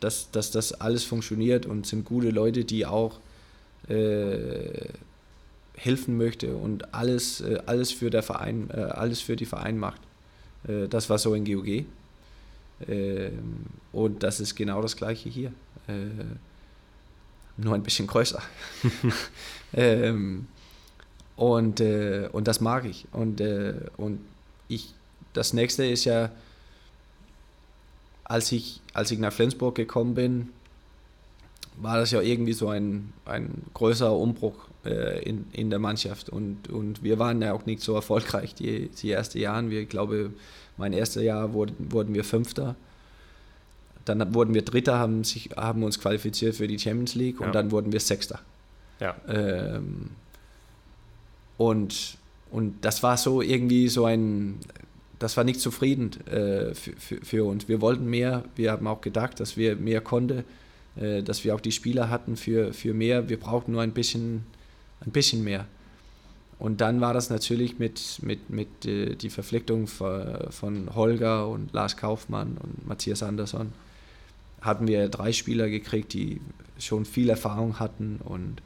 dass, 0.00 0.30
dass 0.30 0.50
das 0.50 0.72
alles 0.72 1.04
funktioniert 1.04 1.64
und 1.64 1.86
sind 1.86 2.04
gute 2.04 2.30
Leute, 2.30 2.64
die 2.64 2.84
auch 2.84 3.18
äh, 3.88 4.88
helfen 5.76 6.16
möchte 6.16 6.56
und 6.56 6.94
alles, 6.94 7.40
äh, 7.40 7.60
alles 7.66 7.92
für 7.92 8.10
der 8.10 8.22
Verein, 8.22 8.70
äh, 8.70 8.80
alles 8.80 9.20
für 9.20 9.36
die 9.36 9.46
Verein 9.46 9.78
macht. 9.78 10.00
das 10.88 11.10
war 11.10 11.18
so 11.18 11.34
in 11.34 11.44
GOG. 11.44 11.84
Und 13.92 14.22
das 14.22 14.40
ist 14.40 14.54
genau 14.54 14.80
das 14.80 14.96
gleiche 14.96 15.28
hier. 15.28 15.52
Äh, 15.86 16.06
nur 17.56 17.74
ein 17.74 17.82
bisschen 17.82 18.06
größer. 18.06 18.42
ähm, 19.74 20.46
und, 21.36 21.80
äh, 21.80 22.28
und 22.32 22.48
das 22.48 22.60
mag 22.60 22.84
ich. 22.84 23.06
Und, 23.12 23.40
äh, 23.40 23.74
und 23.96 24.20
ich, 24.68 24.94
das 25.32 25.52
nächste 25.52 25.84
ist 25.84 26.04
ja, 26.04 26.30
als 28.24 28.52
ich, 28.52 28.80
als 28.92 29.10
ich 29.10 29.18
nach 29.18 29.32
Flensburg 29.32 29.74
gekommen 29.74 30.14
bin, 30.14 30.48
war 31.76 31.98
das 31.98 32.10
ja 32.10 32.20
irgendwie 32.20 32.52
so 32.52 32.68
ein, 32.68 33.12
ein 33.24 33.62
größerer 33.74 34.16
Umbruch 34.16 34.54
äh, 34.84 35.22
in, 35.22 35.46
in 35.52 35.70
der 35.70 35.78
Mannschaft. 35.78 36.28
Und, 36.28 36.68
und 36.68 37.02
wir 37.02 37.18
waren 37.18 37.42
ja 37.42 37.52
auch 37.52 37.66
nicht 37.66 37.82
so 37.82 37.94
erfolgreich 37.94 38.54
die, 38.54 38.88
die 38.88 39.10
ersten 39.10 39.38
Jahre. 39.38 39.70
Wir, 39.70 39.80
ich 39.80 39.88
glaube, 39.88 40.30
mein 40.76 40.92
erstes 40.92 41.22
Jahr 41.22 41.52
wurden, 41.52 41.90
wurden 41.90 42.14
wir 42.14 42.24
Fünfter. 42.24 42.76
Dann 44.04 44.34
wurden 44.34 44.54
wir 44.54 44.62
Dritter, 44.62 44.98
haben, 44.98 45.24
sich, 45.24 45.50
haben 45.56 45.82
uns 45.82 45.98
qualifiziert 45.98 46.56
für 46.56 46.68
die 46.68 46.78
Champions 46.78 47.14
League 47.14 47.40
und 47.40 47.46
ja. 47.46 47.52
dann 47.52 47.70
wurden 47.70 47.92
wir 47.92 48.00
Sechster. 48.00 48.40
Ja. 49.00 49.16
Ähm, 49.28 50.10
und, 51.56 52.18
und 52.50 52.84
das 52.84 53.02
war 53.02 53.16
so 53.16 53.40
irgendwie 53.40 53.88
so 53.88 54.04
ein, 54.04 54.58
das 55.18 55.36
war 55.36 55.44
nicht 55.44 55.60
zufrieden 55.60 56.10
äh, 56.26 56.74
für, 56.74 56.92
für, 56.98 57.24
für, 57.24 57.44
uns. 57.44 57.68
Wir 57.68 57.80
wollten 57.80 58.04
mehr, 58.04 58.44
wir 58.56 58.72
haben 58.72 58.86
auch 58.86 59.00
gedacht, 59.00 59.40
dass 59.40 59.56
wir 59.56 59.76
mehr 59.76 60.00
konnten, 60.00 60.44
äh, 60.96 61.22
dass 61.22 61.44
wir 61.44 61.54
auch 61.54 61.60
die 61.60 61.72
Spieler 61.72 62.10
hatten 62.10 62.36
für, 62.36 62.72
für 62.72 62.94
mehr. 62.94 63.28
Wir 63.28 63.38
brauchten 63.38 63.72
nur 63.72 63.82
ein 63.82 63.92
bisschen, 63.92 64.44
ein 65.00 65.12
bisschen 65.12 65.44
mehr. 65.44 65.66
Und 66.58 66.80
dann 66.80 67.00
war 67.00 67.12
das 67.12 67.30
natürlich 67.30 67.78
mit, 67.78 68.20
mit, 68.22 68.50
mit 68.50 68.86
äh, 68.86 69.16
die 69.16 69.30
Verpflichtung 69.30 69.86
von 69.86 70.94
Holger 70.94 71.48
und 71.48 71.72
Lars 71.72 71.96
Kaufmann 71.96 72.56
und 72.62 72.86
Matthias 72.86 73.22
Andersson 73.22 73.72
hatten 74.64 74.88
wir 74.88 75.08
drei 75.08 75.32
Spieler 75.32 75.68
gekriegt, 75.68 76.14
die 76.14 76.40
schon 76.78 77.04
viel 77.04 77.28
Erfahrung 77.28 77.78
hatten 77.78 78.18
und 78.24 78.62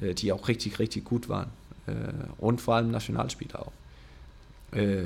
äh, 0.00 0.12
die 0.12 0.32
auch 0.32 0.48
richtig, 0.48 0.78
richtig 0.78 1.04
gut 1.04 1.28
waren. 1.28 1.50
Äh, 1.86 1.92
und 2.38 2.60
vor 2.60 2.74
allem 2.74 2.90
Nationalspieler 2.90 3.60
auch. 3.60 3.72
Äh, 4.76 5.04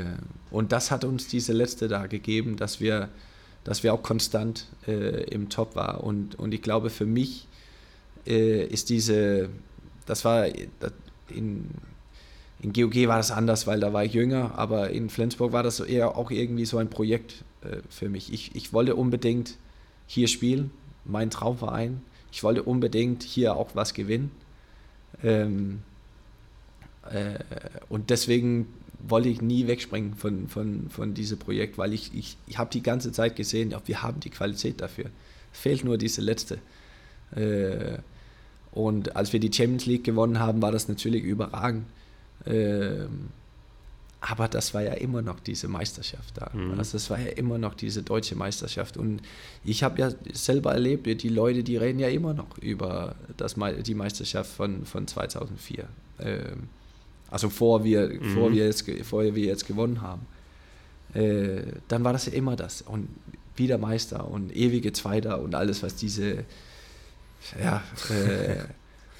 und 0.51 0.73
das 0.73 0.91
hat 0.91 1.05
uns 1.05 1.29
diese 1.29 1.53
letzte 1.53 1.89
da 1.89 2.07
gegeben, 2.07 2.57
dass 2.57 2.81
wir, 2.81 3.11
dass 3.65 3.83
wir 3.83 3.93
auch 3.95 4.03
konstant 4.03 4.67
äh, 4.87 5.25
im 5.25 5.49
Top 5.49 5.77
waren. 5.77 6.01
Und, 6.01 6.39
und 6.39 6.55
ich 6.55 6.63
glaube, 6.63 6.91
für 6.91 7.07
mich 7.07 7.47
äh, 8.27 8.65
ist 8.65 8.91
diese, 8.91 9.51
das 10.07 10.25
war 10.25 10.47
in, 11.29 11.71
in 12.61 12.73
GOG 12.73 13.07
war 13.07 13.17
das 13.17 13.31
anders, 13.31 13.67
weil 13.67 13.81
da 13.81 13.93
war 13.93 14.05
ich 14.05 14.13
jünger, 14.13 14.59
aber 14.59 14.91
in 14.91 15.11
Flensburg 15.11 15.53
war 15.53 15.63
das 15.63 15.81
eher 15.81 16.17
auch 16.17 16.31
irgendwie 16.31 16.65
so 16.65 16.79
ein 16.79 16.91
Projekt 16.91 17.45
äh, 17.63 17.79
für 17.89 18.09
mich. 18.09 18.33
Ich, 18.33 18.55
ich 18.55 18.73
wollte 18.73 18.95
unbedingt 18.97 19.57
hier 20.07 20.29
spielen, 20.29 20.71
mein 21.05 21.31
Traumverein. 21.31 22.03
Ich 22.33 22.43
wollte 22.43 22.63
unbedingt 22.63 23.23
hier 23.23 23.57
auch 23.57 23.75
was 23.75 23.95
gewinnen. 23.95 24.31
Ähm, 25.23 25.83
äh, 27.11 27.39
und 27.89 28.11
deswegen 28.11 28.69
wollte 29.09 29.29
ich 29.29 29.41
nie 29.43 29.67
wegspringen 29.67 30.15
von, 30.15 30.49
von, 30.49 30.91
von 30.91 31.15
diesem 31.15 31.39
Projekt, 31.39 31.79
weil 31.79 31.93
ich, 31.93 32.13
ich, 32.15 32.37
ich 32.47 32.59
habe 32.59 32.71
die 32.71 32.83
ganze 32.83 33.13
Zeit 33.13 33.37
gesehen, 33.37 33.71
ja, 33.71 33.81
wir 33.87 34.03
haben 34.03 34.21
die 34.21 34.31
Qualität 34.31 34.81
dafür. 34.81 35.07
Fehlt 35.53 35.85
nur 35.85 35.99
diese 35.99 36.21
letzte. 36.21 36.59
Äh, 37.35 37.99
Und 38.73 39.17
als 39.17 39.33
wir 39.33 39.41
die 39.41 39.53
Champions 39.53 39.87
League 39.87 40.05
gewonnen 40.05 40.39
haben, 40.39 40.63
war 40.63 40.73
das 40.73 40.89
natürlich 40.89 41.25
überragend. 41.25 41.87
Ähm, 42.47 43.31
aber 44.21 44.49
das 44.49 44.75
war 44.75 44.83
ja 44.83 44.93
immer 44.93 45.23
noch 45.23 45.41
diese 45.41 45.67
Meisterschaft 45.67 46.37
da. 46.37 46.51
Mhm. 46.53 46.79
Also 46.79 46.99
es 46.99 47.09
war 47.09 47.19
ja 47.19 47.31
immer 47.31 47.59
noch 47.59 47.75
diese 47.75 48.03
deutsche 48.03 48.37
Meisterschaft. 48.37 48.97
Und 48.97 49.23
ich 49.65 49.83
habe 49.83 49.99
ja 50.01 50.13
selber 50.33 50.73
erlebt, 50.73 51.07
die 51.23 51.29
Leute, 51.29 51.65
die 51.65 51.79
reden 51.79 51.99
ja 51.99 52.09
immer 52.09 52.35
noch 52.35 52.59
über 52.59 53.17
das, 53.37 53.57
die 53.85 53.95
Meisterschaft 53.95 54.51
von, 54.53 54.85
von 54.85 55.07
2004. 55.07 55.89
Ähm, 56.21 56.69
also 57.31 57.49
vor 57.49 57.85
wir, 57.85 58.09
mhm. 58.09 58.35
vor, 58.35 58.53
wir 58.53 58.67
jetzt, 58.67 58.91
vor 59.05 59.23
wir 59.23 59.45
jetzt 59.45 59.67
gewonnen 59.67 60.01
haben. 60.01 60.27
Äh, 61.15 61.63
dann 61.89 62.05
war 62.05 62.13
das 62.13 62.27
ja 62.27 62.33
immer 62.33 62.57
das. 62.57 62.83
Und 62.83 63.09
wieder 63.57 63.79
Meister 63.79 64.29
und 64.29 64.55
ewige 64.55 64.93
Zweiter 64.93 65.41
und 65.41 65.55
alles, 65.55 65.83
was 65.83 65.97
diese... 65.97 66.45
Ja, 67.63 67.83
äh, 68.11 68.65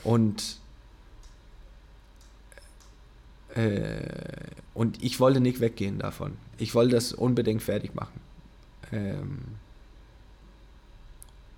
und 0.05 0.59
äh, 3.55 4.47
und 4.75 5.03
ich 5.03 5.21
wollte 5.21 5.41
nicht 5.41 5.61
weggehen 5.61 5.99
davon. 5.99 6.37
Ich 6.59 6.75
wollte 6.75 6.95
das 6.95 7.13
unbedingt 7.13 7.63
fertig 7.63 7.95
machen. 7.95 8.21
Ähm, 8.93 9.39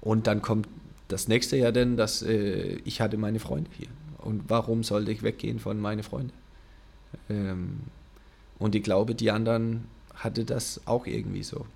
und 0.01 0.27
dann 0.27 0.43
kommt 0.43 0.69
das 1.09 1.29
nächste 1.29 1.57
Jahr 1.57 1.73
denn, 1.73 1.97
dass 1.97 2.23
äh, 2.23 2.79
ich 2.85 3.01
hatte 3.01 3.17
meine 3.17 3.39
Freunde 3.39 3.71
hier. 3.77 3.89
Und 4.19 4.45
warum 4.49 4.83
sollte 4.83 5.13
ich 5.13 5.23
weggehen 5.23 5.59
von 5.59 5.81
meinen 5.81 6.03
Freunden? 6.03 6.33
Ähm, 7.29 7.81
und 8.59 8.75
ich 8.75 8.83
glaube, 8.83 9.15
die 9.15 9.31
anderen 9.31 9.87
hatte 10.15 10.45
das 10.45 10.81
auch 10.87 11.07
irgendwie 11.07 11.43
so. 11.43 11.67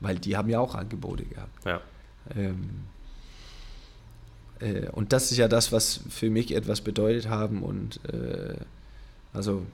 Weil 0.00 0.18
die 0.18 0.36
haben 0.36 0.48
ja 0.48 0.60
auch 0.60 0.74
Angebote 0.74 1.24
gehabt. 1.24 1.64
Ja. 1.64 1.80
Ähm, 2.34 2.84
äh, 4.60 4.88
und 4.90 5.12
das 5.12 5.30
ist 5.30 5.38
ja 5.38 5.48
das, 5.48 5.72
was 5.72 6.00
für 6.08 6.30
mich 6.30 6.54
etwas 6.54 6.80
bedeutet 6.80 7.28
haben 7.28 7.62
und 7.62 8.00
äh, 8.12 8.56
also 9.32 9.66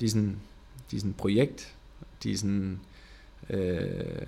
diesen, 0.00 0.40
diesen 0.90 1.14
Projekt, 1.14 1.66
diesen, 2.22 2.80
äh, 3.48 4.26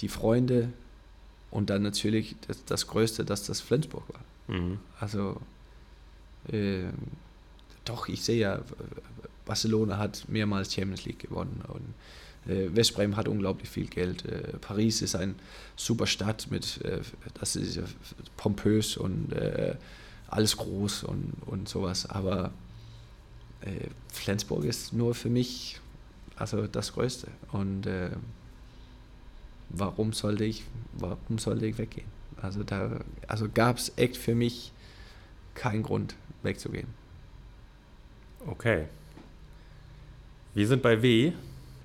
die 0.00 0.08
Freunde 0.08 0.70
und 1.50 1.70
dann 1.70 1.82
natürlich 1.82 2.34
das, 2.48 2.64
das 2.64 2.86
Größte, 2.88 3.24
dass 3.24 3.46
das 3.46 3.60
Flensburg 3.60 4.04
war. 4.12 4.56
Mhm. 4.56 4.78
Also 4.98 5.40
äh, 6.50 6.84
doch, 7.84 8.08
ich 8.08 8.22
sehe 8.22 8.40
ja, 8.40 8.60
Barcelona 9.44 9.98
hat 9.98 10.28
mehrmals 10.28 10.72
Champions 10.72 11.04
League 11.04 11.20
gewonnen 11.20 11.62
und 11.68 11.94
äh, 12.46 12.74
Westbrem 12.74 13.16
hat 13.16 13.28
unglaublich 13.28 13.68
viel 13.68 13.86
Geld. 13.86 14.24
Äh, 14.24 14.58
Paris 14.60 15.02
ist 15.02 15.14
eine 15.14 15.34
super 15.76 16.06
Stadt 16.06 16.48
mit, 16.50 16.82
äh, 16.84 17.00
das 17.34 17.56
ist 17.56 17.80
pompös 18.36 18.96
und 18.96 19.34
alles 20.28 20.56
groß 20.56 21.04
und, 21.04 21.32
und 21.46 21.68
sowas, 21.68 22.06
aber 22.06 22.50
Flensburg 24.12 24.64
ist 24.64 24.92
nur 24.92 25.14
für 25.14 25.30
mich 25.30 25.80
also 26.36 26.66
das 26.66 26.92
Größte. 26.92 27.28
Und 27.52 27.86
warum 29.70 30.12
sollte 30.12 30.44
ich, 30.44 30.64
warum 30.94 31.38
sollte 31.38 31.66
ich 31.66 31.78
weggehen? 31.78 32.08
Also 32.42 32.64
also 33.28 33.48
gab 33.48 33.78
es 33.78 33.92
echt 33.96 34.16
für 34.16 34.34
mich 34.34 34.72
keinen 35.54 35.82
Grund 35.82 36.16
wegzugehen. 36.42 36.88
Okay. 38.46 38.84
Wir 40.54 40.66
sind 40.66 40.82
bei 40.82 41.02
W. 41.02 41.32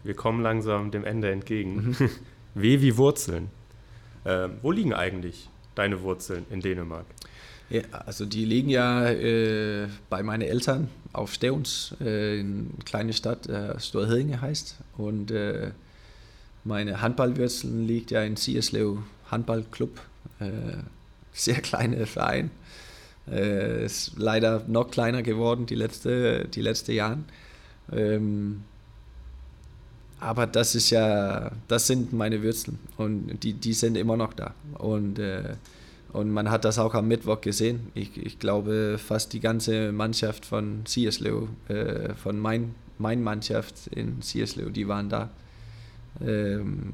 Wir 0.04 0.14
kommen 0.14 0.42
langsam 0.42 0.92
dem 0.92 1.04
Ende 1.04 1.32
entgegen. 1.32 1.96
Mhm. 2.00 2.10
w 2.56 2.82
wie 2.82 2.98
Wurzeln. 2.98 3.50
Ähm, 4.26 4.52
wo 4.62 4.72
liegen 4.72 4.94
eigentlich 4.94 5.50
deine 5.76 6.02
Wurzeln 6.02 6.46
in 6.50 6.62
Dänemark? 6.62 7.06
Ja, 7.70 7.82
also 8.06 8.26
die 8.26 8.46
liegen 8.46 8.70
ja 8.70 9.10
äh, 9.10 9.88
bei 10.10 10.24
meinen 10.24 10.42
Eltern 10.42 10.90
auf 11.14 11.34
Steuns, 11.34 11.96
äh, 12.02 12.40
in 12.40 12.72
eine 12.74 12.84
kleine 12.84 13.14
Stadt, 13.14 13.48
äh, 13.48 13.80
Storhedinge 13.80 14.42
heißt. 14.42 14.78
Und 14.98 15.32
äh, 15.32 15.72
meine 16.64 17.02
Handballwurzeln 17.02 17.88
liegt 17.88 18.12
ja 18.12 18.24
in 18.24 18.36
Sierslev 18.36 19.00
Handballclub. 19.32 20.02
Äh, 20.40 20.84
sehr 21.32 21.62
kleiner 21.62 22.06
Verein. 22.06 22.52
Äh, 23.32 23.86
ist 23.86 24.14
leider 24.18 24.64
noch 24.68 24.90
kleiner 24.90 25.22
geworden 25.22 25.66
die 25.66 25.76
letzte, 25.76 26.46
die 26.46 26.62
letzten 26.62 26.94
Jahre. 26.94 27.18
Ähm, 27.92 28.64
aber 30.20 30.48
das 30.48 30.76
ist 30.76 30.90
ja, 30.90 31.52
das 31.68 31.88
sind 31.88 32.12
meine 32.12 32.44
Wurzeln 32.44 32.78
und 32.98 33.40
die, 33.44 33.54
die 33.54 33.74
sind 33.74 33.96
immer 33.96 34.18
noch 34.18 34.34
da. 34.34 34.54
Und 34.78 35.20
äh, 35.20 35.56
und 36.12 36.32
man 36.32 36.50
hat 36.50 36.66
das 36.66 36.80
auch 36.80 36.96
am 36.96 37.08
Mittwoch 37.08 37.42
gesehen. 37.42 37.92
Ich, 37.94 38.18
ich 38.18 38.40
glaube, 38.40 38.98
fast 38.98 39.34
die 39.34 39.40
ganze 39.40 39.92
Mannschaft 39.92 40.46
von 40.46 40.84
Sierslew, 40.88 41.48
äh, 41.68 42.16
von 42.16 42.40
mein, 42.40 42.74
mein 42.98 43.22
Mannschaft 43.22 43.88
in 43.88 44.22
Sierslew, 44.22 44.70
die 44.70 44.88
waren 44.88 45.10
da. 45.10 45.30
Ähm, 46.26 46.94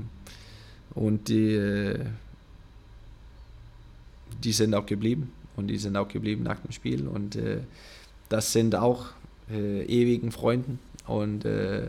und 0.93 1.29
die, 1.29 1.53
äh, 1.53 1.99
die 4.43 4.51
sind 4.51 4.73
auch 4.73 4.85
geblieben. 4.85 5.31
Und 5.55 5.67
die 5.67 5.77
sind 5.77 5.95
auch 5.97 6.07
geblieben 6.07 6.43
nach 6.43 6.59
dem 6.59 6.71
Spiel. 6.71 7.07
Und 7.07 7.35
äh, 7.35 7.59
das 8.29 8.51
sind 8.51 8.75
auch 8.75 9.07
äh, 9.49 9.83
ewigen 9.85 10.31
Freunden 10.31 10.79
und 11.07 11.45
äh, 11.45 11.87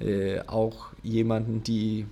äh, 0.00 0.40
auch 0.46 0.88
jemanden, 1.02 1.62
die 1.62 2.06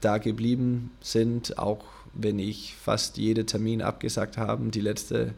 da 0.00 0.18
geblieben 0.18 0.90
sind, 1.00 1.58
auch 1.58 1.84
wenn 2.14 2.38
ich 2.38 2.74
fast 2.74 3.16
jede 3.16 3.46
Termin 3.46 3.80
abgesagt 3.80 4.36
habe, 4.36 4.68
die 4.68 4.80
letzte, 4.80 5.32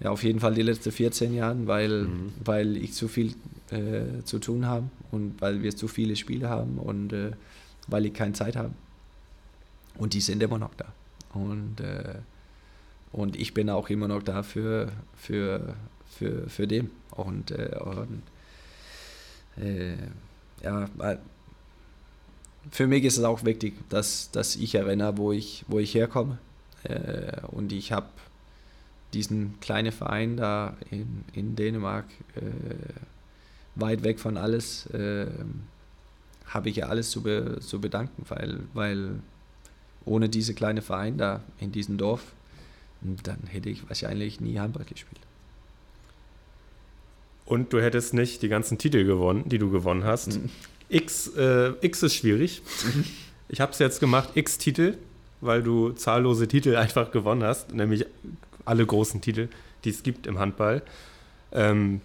ja 0.00 0.10
auf 0.10 0.24
jeden 0.24 0.40
Fall 0.40 0.54
die 0.54 0.62
letzten 0.62 0.90
14 0.90 1.34
Jahre, 1.34 1.66
weil, 1.66 2.02
mhm. 2.04 2.32
weil 2.44 2.76
ich 2.76 2.94
zu 2.94 3.06
viel 3.06 3.34
äh, 3.70 4.24
zu 4.24 4.38
tun 4.38 4.66
habe 4.66 4.88
und 5.12 5.40
weil 5.40 5.62
wir 5.62 5.76
zu 5.76 5.86
viele 5.86 6.16
Spiele 6.16 6.48
haben 6.48 6.78
und 6.78 7.14
weil 7.86 8.06
ich 8.06 8.14
keine 8.14 8.32
Zeit 8.32 8.56
habe. 8.56 8.72
Und 9.96 10.14
die 10.14 10.20
sind 10.20 10.42
immer 10.42 10.58
noch 10.58 10.74
da. 10.74 10.92
Und, 11.34 11.80
äh, 11.80 12.14
und 13.14 13.36
ich 13.36 13.54
bin 13.54 13.70
auch 13.70 13.90
immer 13.90 14.08
noch 14.08 14.24
da 14.24 14.42
für, 14.42 14.90
für, 15.16 15.76
für, 16.18 16.50
für 16.50 16.66
den. 16.66 16.90
Und, 17.12 17.52
äh, 17.52 17.78
und 17.78 18.22
äh, 19.56 19.94
ja, 20.64 20.88
für 22.72 22.88
mich 22.88 23.04
ist 23.04 23.18
es 23.18 23.22
auch 23.22 23.44
wichtig, 23.44 23.74
dass, 23.88 24.32
dass 24.32 24.56
ich 24.56 24.74
erinnere, 24.74 25.16
wo 25.16 25.30
ich, 25.30 25.64
wo 25.68 25.78
ich 25.78 25.94
herkomme. 25.94 26.38
Äh, 26.82 27.40
und 27.52 27.72
ich 27.72 27.92
habe 27.92 28.08
diesen 29.12 29.60
kleinen 29.60 29.92
Verein 29.92 30.36
da 30.36 30.76
in, 30.90 31.24
in 31.34 31.54
Dänemark, 31.54 32.06
äh, 32.34 32.40
weit 33.76 34.02
weg 34.02 34.18
von 34.18 34.36
alles, 34.36 34.86
äh, 34.86 35.26
habe 36.46 36.68
ich 36.68 36.76
ja 36.76 36.88
alles 36.88 37.10
zu, 37.10 37.22
be, 37.22 37.60
zu 37.60 37.80
bedanken, 37.80 38.24
weil, 38.28 38.58
weil 38.72 39.20
ohne 40.04 40.28
diese 40.28 40.52
kleine 40.52 40.82
Verein 40.82 41.16
da 41.16 41.44
in 41.60 41.70
diesem 41.70 41.96
Dorf, 41.96 42.32
dann 43.22 43.38
hätte 43.48 43.68
ich 43.68 43.88
wahrscheinlich 43.88 44.40
nie 44.40 44.58
Handball 44.58 44.84
gespielt. 44.84 45.20
Und 47.46 47.72
du 47.72 47.80
hättest 47.80 48.14
nicht 48.14 48.42
die 48.42 48.48
ganzen 48.48 48.78
Titel 48.78 49.04
gewonnen, 49.04 49.48
die 49.48 49.58
du 49.58 49.70
gewonnen 49.70 50.04
hast. 50.04 50.38
Mhm. 50.38 50.50
X, 50.88 51.28
äh, 51.36 51.72
X 51.80 52.02
ist 52.02 52.14
schwierig. 52.14 52.62
Ich 53.46 53.60
habe 53.60 53.72
es 53.72 53.78
jetzt 53.78 54.00
gemacht, 54.00 54.30
X-Titel, 54.34 54.96
weil 55.42 55.62
du 55.62 55.92
zahllose 55.92 56.48
Titel 56.48 56.76
einfach 56.76 57.10
gewonnen 57.10 57.44
hast, 57.44 57.74
nämlich 57.74 58.06
alle 58.64 58.86
großen 58.86 59.20
Titel, 59.20 59.48
die 59.84 59.90
es 59.90 60.02
gibt 60.02 60.26
im 60.26 60.38
Handball. 60.38 60.82
Ähm, 61.52 62.00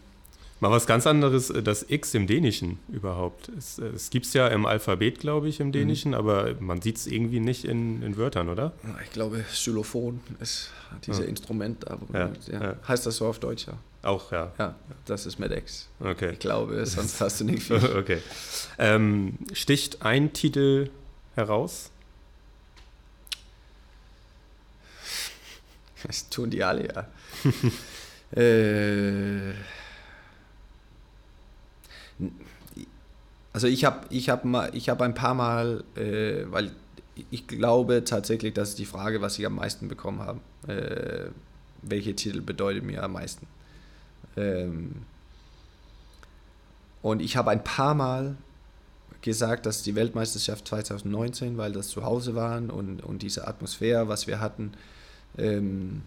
mal 0.60 0.72
was 0.72 0.88
ganz 0.88 1.08
anderes, 1.08 1.50
äh, 1.50 1.64
das 1.64 1.86
X 1.88 2.14
im 2.14 2.28
Dänischen 2.28 2.80
überhaupt. 2.90 3.50
Es, 3.50 3.80
äh, 3.80 3.88
es 3.88 4.10
gibt 4.10 4.26
es 4.26 4.34
ja 4.34 4.48
im 4.48 4.66
Alphabet, 4.66 5.20
glaube 5.20 5.50
ich, 5.50 5.60
im 5.60 5.68
mhm. 5.68 5.72
Dänischen, 5.72 6.12
mhm. 6.12 6.18
aber 6.18 6.56
man 6.60 6.82
sieht 6.82 6.98
es 6.98 7.08
irgendwie 7.08 7.40
nicht 7.40 7.66
in, 7.66 8.02
in 8.02 8.18
Wörtern, 8.18 8.50
oder? 8.50 8.74
Ich 9.04 9.12
glaube, 9.12 9.44
Xylophon 9.50 10.20
ist 10.40 10.72
dieses 11.06 11.22
ja. 11.22 11.26
Instrument. 11.26 11.90
Aber, 11.90 12.08
ja. 12.18 12.32
Ja. 12.52 12.76
Heißt 12.88 13.06
das 13.06 13.18
so 13.18 13.28
auf 13.28 13.40
Deutsch, 13.40 13.68
ja? 13.68 13.74
Auch, 14.02 14.32
ja. 14.32 14.54
Ja, 14.58 14.76
das 15.06 15.26
ist 15.26 15.40
Medex. 15.40 15.88
Okay. 16.00 16.32
Ich 16.34 16.40
glaube, 16.40 16.86
sonst 16.86 17.20
hast 17.22 17.42
du 17.42 17.46
nicht 17.46 17.64
viel. 17.64 17.78
okay. 17.98 18.20
Ähm, 18.78 19.38
sticht 19.54 20.02
ein 20.04 20.32
Titel 20.34 20.90
heraus? 21.36 21.92
Das 26.04 26.30
tun 26.30 26.50
die 26.50 26.64
alle, 26.64 26.88
ja. 26.88 28.42
äh, 28.42 29.54
also 33.54 33.68
ich 33.68 33.86
habe 33.86 34.06
ich 34.10 34.30
hab 34.30 34.44
hab 34.46 35.02
ein 35.02 35.14
paar 35.14 35.34
Mal, 35.34 35.84
äh, 35.96 36.44
weil 36.50 36.72
ich 37.32 37.48
glaube 37.48 38.04
tatsächlich, 38.04 38.54
das 38.54 38.70
ist 38.70 38.80
die 38.80 38.86
Frage, 38.86 39.22
was 39.22 39.38
ich 39.40 39.46
am 39.46 39.56
meisten 39.56 39.88
bekommen 39.88 40.20
habe. 40.20 40.40
Äh, 40.68 41.30
welche 41.82 42.16
Titel 42.16 42.42
bedeutet 42.42 42.84
mir 42.84 43.04
am 43.04 43.14
meisten? 43.14 43.48
Ähm, 44.38 45.04
und 47.02 47.22
ich 47.22 47.38
habe 47.38 47.52
ein 47.52 47.64
paar 47.64 47.94
Mal 47.94 48.36
gesagt, 49.22 49.66
dass 49.66 49.84
die 49.84 49.96
Weltmeisterschaft 49.96 50.68
2019, 50.68 51.58
weil 51.58 51.74
das 51.74 51.90
zu 51.90 52.04
Hause 52.04 52.36
waren 52.36 52.70
und, 52.70 53.04
und 53.04 53.22
diese 53.22 53.48
Atmosphäre, 53.48 54.08
was 54.08 54.28
wir 54.28 54.40
hatten, 54.40 54.74
ähm, 55.38 56.04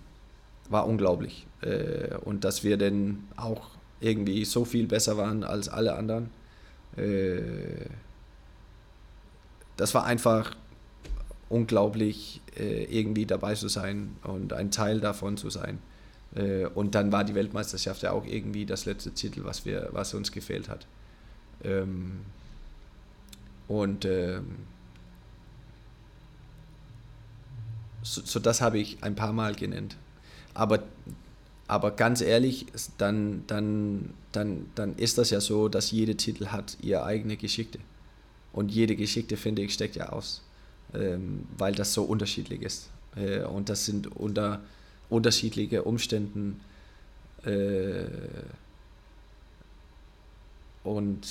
war 0.68 0.86
unglaublich. 0.86 1.46
Äh, 1.60 2.16
und 2.24 2.44
dass 2.44 2.64
wir 2.64 2.76
dann 2.76 3.24
auch 3.36 3.68
irgendwie 4.00 4.44
so 4.44 4.64
viel 4.64 4.86
besser 4.86 5.16
waren 5.16 5.44
als 5.44 5.68
alle 5.68 5.94
anderen. 5.94 6.30
Äh, 6.96 7.86
das 9.76 9.94
war 9.94 10.04
einfach 10.04 10.56
unglaublich, 11.48 12.40
äh, 12.56 12.84
irgendwie 12.84 13.26
dabei 13.26 13.54
zu 13.54 13.68
sein 13.68 14.16
und 14.22 14.52
ein 14.52 14.70
Teil 14.70 15.00
davon 15.00 15.36
zu 15.36 15.50
sein. 15.50 15.78
Äh, 16.34 16.66
und 16.66 16.94
dann 16.94 17.12
war 17.12 17.24
die 17.24 17.34
Weltmeisterschaft 17.34 18.02
ja 18.02 18.12
auch 18.12 18.24
irgendwie 18.24 18.64
das 18.64 18.86
letzte 18.86 19.12
Titel, 19.12 19.44
was, 19.44 19.64
wir, 19.64 19.88
was 19.92 20.14
uns 20.14 20.32
gefehlt 20.32 20.68
hat. 20.68 20.86
Ähm, 21.62 22.20
und 23.68 24.04
ähm, 24.04 24.56
so, 28.02 28.22
so, 28.22 28.40
das 28.40 28.60
habe 28.60 28.78
ich 28.78 29.02
ein 29.02 29.14
paar 29.14 29.32
Mal 29.32 29.54
genannt. 29.54 29.96
Aber, 30.54 30.82
aber 31.72 31.92
ganz 31.92 32.20
ehrlich, 32.20 32.66
dann, 32.98 33.44
dann, 33.46 34.10
dann, 34.30 34.66
dann 34.74 34.94
ist 34.96 35.16
das 35.16 35.30
ja 35.30 35.40
so, 35.40 35.70
dass 35.70 35.90
jede 35.90 36.18
Titel 36.18 36.48
hat 36.48 36.76
ihre 36.82 37.04
eigene 37.04 37.38
Geschichte. 37.38 37.78
Und 38.52 38.70
jede 38.70 38.94
Geschichte, 38.94 39.38
finde 39.38 39.62
ich, 39.62 39.72
steckt 39.72 39.96
ja 39.96 40.10
aus, 40.10 40.42
ähm, 40.92 41.46
weil 41.56 41.74
das 41.74 41.94
so 41.94 42.02
unterschiedlich 42.02 42.60
ist. 42.60 42.90
Äh, 43.16 43.44
und 43.44 43.70
das 43.70 43.86
sind 43.86 44.14
unter 44.14 44.60
unterschiedliche 45.08 45.84
Umständen. 45.84 46.60
Äh, 47.46 48.04
und 50.84 51.26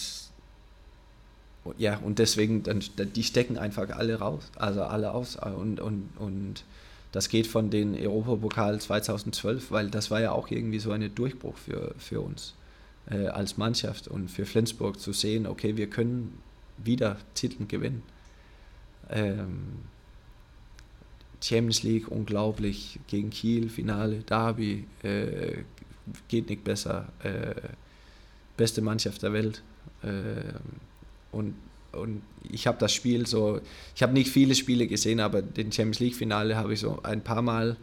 ja, 1.77 1.97
und 1.97 2.17
deswegen, 2.17 2.63
dann, 2.63 2.81
die 2.97 3.23
stecken 3.23 3.59
einfach 3.59 3.91
alle 3.91 4.15
raus, 4.15 4.49
also 4.55 4.81
alle 4.81 5.13
aus. 5.13 5.35
Und, 5.35 5.79
und, 5.79 6.09
und 6.17 6.63
das 7.11 7.29
geht 7.29 7.47
von 7.47 7.69
den 7.69 7.95
Europapokal 7.95 8.79
2012, 8.79 9.71
weil 9.71 9.89
das 9.89 10.11
war 10.11 10.21
ja 10.21 10.31
auch 10.31 10.49
irgendwie 10.49 10.79
so 10.79 10.91
ein 10.91 11.13
Durchbruch 11.13 11.57
für, 11.57 11.93
für 11.97 12.21
uns 12.21 12.55
äh, 13.09 13.27
als 13.27 13.57
Mannschaft 13.57 14.07
und 14.07 14.29
für 14.29 14.45
Flensburg 14.45 14.99
zu 14.99 15.13
sehen, 15.13 15.45
okay, 15.45 15.77
wir 15.77 15.87
können 15.87 16.39
wieder 16.77 17.17
Titel 17.33 17.65
gewinnen. 17.65 18.03
Ähm, 19.09 19.79
Champions 21.43 21.83
League 21.83 22.07
unglaublich 22.07 22.99
gegen 23.07 23.29
Kiel, 23.31 23.69
Finale, 23.69 24.19
Derby, 24.19 24.85
äh, 25.03 25.63
geht 26.27 26.49
nicht 26.49 26.63
besser. 26.63 27.09
Äh, 27.23 27.55
beste 28.57 28.81
Mannschaft 28.81 29.23
der 29.23 29.33
Welt. 29.33 29.63
Äh, 30.03 30.53
und, 31.31 31.55
und 31.91 32.21
ich 32.49 32.67
habe 32.67 32.77
das 32.77 32.93
Spiel 32.93 33.25
so, 33.25 33.61
ich 33.95 34.03
habe 34.03 34.13
nicht 34.13 34.29
viele 34.29 34.55
Spiele 34.55 34.87
gesehen, 34.87 35.19
aber 35.19 35.41
den 35.41 35.71
Champions 35.71 35.99
League 35.99 36.15
Finale 36.15 36.55
habe 36.55 36.73
ich 36.73 36.79
so 36.79 36.99
ein 37.03 37.21
paar 37.21 37.41
Mal 37.41 37.77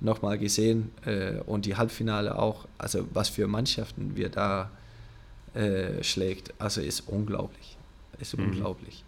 nochmal 0.00 0.38
gesehen 0.38 0.90
äh, 1.04 1.40
und 1.46 1.66
die 1.66 1.76
Halbfinale 1.76 2.38
auch. 2.38 2.66
Also 2.78 3.06
was 3.12 3.28
für 3.28 3.46
Mannschaften 3.46 4.16
wir 4.16 4.28
da 4.28 4.70
äh, 5.54 6.02
schlägt, 6.02 6.54
also 6.58 6.80
ist 6.80 7.00
unglaublich. 7.06 7.76
Ist 8.18 8.36
mhm. 8.36 8.46
unglaublich. 8.46 9.04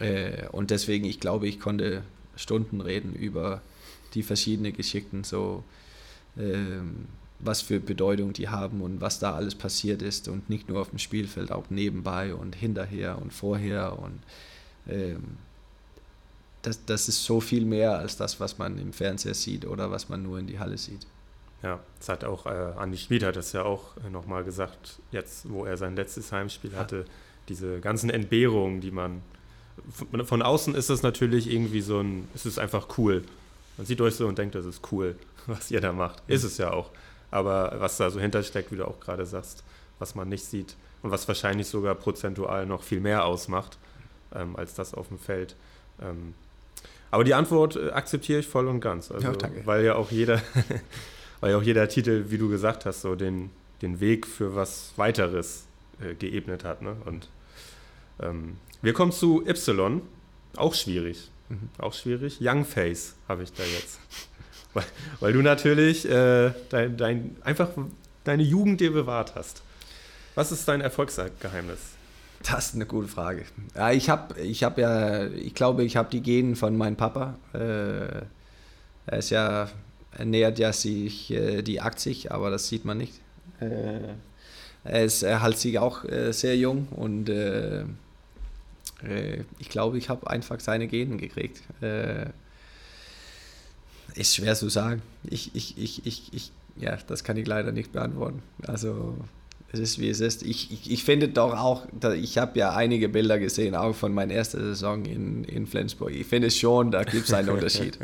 Äh, 0.00 0.48
und 0.48 0.70
deswegen, 0.70 1.04
ich 1.04 1.20
glaube, 1.20 1.46
ich 1.46 1.60
konnte 1.60 2.02
Stunden 2.36 2.80
reden 2.80 3.14
über 3.14 3.62
die 4.14 4.22
verschiedenen 4.22 4.72
Geschichten, 4.72 5.24
so 5.24 5.64
ähm, 6.38 7.06
was 7.40 7.60
für 7.60 7.80
Bedeutung 7.80 8.32
die 8.32 8.48
haben 8.48 8.80
und 8.80 9.00
was 9.00 9.18
da 9.18 9.34
alles 9.34 9.54
passiert 9.54 10.02
ist 10.02 10.28
und 10.28 10.48
nicht 10.48 10.68
nur 10.68 10.80
auf 10.80 10.90
dem 10.90 10.98
Spielfeld, 10.98 11.52
auch 11.52 11.70
nebenbei 11.70 12.34
und 12.34 12.54
hinterher 12.54 13.20
und 13.20 13.32
vorher 13.32 13.98
und 13.98 14.20
ähm, 14.88 15.36
das, 16.62 16.84
das 16.86 17.08
ist 17.08 17.24
so 17.24 17.40
viel 17.40 17.64
mehr 17.64 17.98
als 17.98 18.16
das, 18.16 18.40
was 18.40 18.58
man 18.58 18.78
im 18.78 18.92
Fernseher 18.92 19.34
sieht 19.34 19.66
oder 19.66 19.90
was 19.90 20.08
man 20.08 20.22
nur 20.22 20.38
in 20.38 20.46
die 20.46 20.58
Halle 20.58 20.78
sieht. 20.78 21.06
Ja, 21.62 21.80
das 21.98 22.08
hat 22.08 22.24
auch 22.24 22.46
äh, 22.46 22.72
Andi 22.76 22.98
Schmid 22.98 23.22
hat 23.22 23.36
das 23.36 23.52
ja 23.52 23.62
auch 23.62 23.96
äh, 24.04 24.10
nochmal 24.10 24.44
gesagt, 24.44 24.98
jetzt 25.12 25.50
wo 25.50 25.64
er 25.64 25.76
sein 25.76 25.96
letztes 25.96 26.32
Heimspiel 26.32 26.72
ja. 26.72 26.78
hatte, 26.78 27.04
diese 27.48 27.80
ganzen 27.80 28.10
Entbehrungen, 28.10 28.80
die 28.80 28.90
man 28.90 29.22
von, 29.90 30.24
von 30.24 30.42
außen 30.42 30.74
ist 30.74 30.90
das 30.90 31.02
natürlich 31.02 31.50
irgendwie 31.50 31.80
so 31.80 32.00
ein, 32.00 32.28
es 32.34 32.46
ist 32.46 32.58
einfach 32.58 32.98
cool. 32.98 33.24
Man 33.76 33.86
sieht 33.86 34.00
euch 34.00 34.14
so 34.14 34.26
und 34.26 34.38
denkt, 34.38 34.54
das 34.54 34.66
ist 34.66 34.92
cool, 34.92 35.16
was 35.46 35.70
ihr 35.70 35.80
da 35.80 35.92
macht. 35.92 36.22
Ist 36.26 36.44
es 36.44 36.58
ja 36.58 36.72
auch. 36.72 36.90
Aber 37.34 37.74
was 37.78 37.96
da 37.96 38.10
so 38.10 38.20
hintersteckt, 38.20 38.70
wie 38.70 38.76
du 38.76 38.86
auch 38.86 39.00
gerade 39.00 39.26
sagst, 39.26 39.64
was 39.98 40.14
man 40.14 40.28
nicht 40.28 40.44
sieht 40.44 40.76
und 41.02 41.10
was 41.10 41.26
wahrscheinlich 41.26 41.66
sogar 41.66 41.96
prozentual 41.96 42.64
noch 42.64 42.84
viel 42.84 43.00
mehr 43.00 43.24
ausmacht 43.24 43.76
ähm, 44.32 44.54
als 44.54 44.74
das 44.74 44.94
auf 44.94 45.08
dem 45.08 45.18
Feld. 45.18 45.56
Ähm, 46.00 46.34
aber 47.10 47.24
die 47.24 47.34
Antwort 47.34 47.74
äh, 47.74 47.90
akzeptiere 47.90 48.38
ich 48.38 48.46
voll 48.46 48.68
und 48.68 48.80
ganz. 48.80 49.10
Also, 49.10 49.32
ja, 49.32 49.36
weil 49.64 49.84
ja 49.84 49.96
auch 49.96 50.12
jeder, 50.12 50.40
weil 51.40 51.50
ja 51.50 51.58
auch 51.58 51.62
jeder 51.62 51.88
Titel, 51.88 52.26
wie 52.28 52.38
du 52.38 52.48
gesagt 52.48 52.86
hast, 52.86 53.00
so 53.00 53.16
den, 53.16 53.50
den 53.82 53.98
Weg 53.98 54.28
für 54.28 54.54
was 54.54 54.92
weiteres 54.94 55.64
äh, 56.00 56.14
geebnet 56.14 56.62
hat. 56.62 56.82
Ne? 56.82 56.96
Und 57.04 57.28
ähm, 58.20 58.58
wir 58.80 58.92
kommen 58.92 59.10
zu 59.10 59.44
Y, 59.44 60.02
auch 60.54 60.74
schwierig. 60.74 61.32
Mhm. 61.48 61.68
Auch 61.78 61.94
schwierig. 61.94 62.38
Young 62.40 62.64
Face 62.64 63.16
habe 63.26 63.42
ich 63.42 63.52
da 63.52 63.64
jetzt. 63.64 63.98
Weil, 64.74 64.84
weil 65.20 65.32
du 65.32 65.40
natürlich 65.40 66.08
äh, 66.08 66.52
dein, 66.68 66.96
dein, 66.96 67.36
einfach 67.42 67.70
deine 68.24 68.42
Jugend 68.42 68.80
dir 68.80 68.92
bewahrt 68.92 69.34
hast. 69.34 69.62
Was 70.34 70.50
ist 70.52 70.66
dein 70.66 70.80
Erfolgsgeheimnis? 70.80 71.78
Das 72.42 72.66
ist 72.66 72.74
eine 72.74 72.86
gute 72.86 73.08
Frage. 73.08 73.44
Ja, 73.74 73.92
ich 73.92 74.10
habe 74.10 74.38
ich 74.40 74.64
hab 74.64 74.76
ja, 74.76 75.26
ich 75.28 75.54
glaube, 75.54 75.84
ich 75.84 75.96
habe 75.96 76.10
die 76.10 76.20
Genen 76.20 76.56
von 76.56 76.76
meinem 76.76 76.96
Papa. 76.96 77.38
Äh, 77.54 78.24
er 79.06 79.18
ist 79.18 79.30
ja, 79.30 79.70
er 80.18 80.26
ja 80.26 80.72
sich 80.72 81.30
äh, 81.30 81.62
die 81.62 81.80
80, 81.80 82.32
aber 82.32 82.50
das 82.50 82.68
sieht 82.68 82.84
man 82.84 82.98
nicht. 82.98 83.14
Äh, 83.60 84.14
er, 84.84 85.04
ist, 85.04 85.22
er 85.22 85.42
hält 85.42 85.58
sich 85.58 85.78
auch 85.78 86.04
äh, 86.04 86.32
sehr 86.32 86.56
jung 86.56 86.88
und 86.90 87.28
äh, 87.30 87.82
äh, 87.82 89.44
ich 89.58 89.70
glaube, 89.70 89.96
ich 89.96 90.08
habe 90.08 90.28
einfach 90.28 90.60
seine 90.60 90.86
Genen 90.86 91.16
gekriegt. 91.16 91.62
Ist 94.14 94.36
schwer 94.36 94.54
zu 94.54 94.68
sagen. 94.68 95.02
Ich, 95.24 95.54
ich, 95.54 95.76
ich, 95.76 96.06
ich, 96.06 96.32
ich, 96.32 96.52
ja, 96.76 96.96
das 97.06 97.24
kann 97.24 97.36
ich 97.36 97.46
leider 97.46 97.72
nicht 97.72 97.92
beantworten. 97.92 98.42
Also 98.66 99.16
es 99.72 99.80
ist 99.80 99.98
wie 99.98 100.08
es 100.08 100.20
ist. 100.20 100.42
Ich, 100.42 100.70
ich, 100.72 100.90
ich 100.90 101.04
finde 101.04 101.28
doch 101.28 101.52
auch, 101.54 101.86
ich 102.14 102.38
habe 102.38 102.58
ja 102.58 102.74
einige 102.74 103.08
Bilder 103.08 103.38
gesehen, 103.40 103.74
auch 103.74 103.94
von 103.94 104.14
meiner 104.14 104.32
ersten 104.32 104.60
Saison 104.60 105.04
in, 105.04 105.42
in 105.44 105.66
Flensburg. 105.66 106.12
Ich 106.12 106.26
finde 106.26 106.50
schon, 106.50 106.92
da 106.92 107.02
gibt 107.02 107.26
es 107.26 107.34
einen 107.34 107.48
Unterschied. 107.50 107.98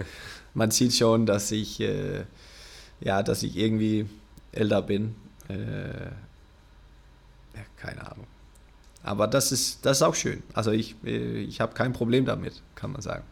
Man 0.52 0.72
sieht 0.72 0.94
schon, 0.94 1.26
dass 1.26 1.52
ich, 1.52 1.80
äh, 1.80 2.24
ja, 3.00 3.22
dass 3.22 3.44
ich 3.44 3.56
irgendwie 3.56 4.06
älter 4.50 4.82
bin. 4.82 5.14
Äh, 5.48 6.06
ja, 7.54 7.62
keine 7.76 8.10
Ahnung. 8.10 8.26
Aber 9.04 9.28
das 9.28 9.52
ist, 9.52 9.86
das 9.86 9.98
ist 9.98 10.02
auch 10.02 10.16
schön. 10.16 10.42
Also 10.52 10.72
ich, 10.72 10.96
äh, 11.04 11.42
ich 11.42 11.60
habe 11.60 11.72
kein 11.74 11.92
Problem 11.92 12.24
damit, 12.24 12.62
kann 12.74 12.90
man 12.90 13.00
sagen. 13.00 13.24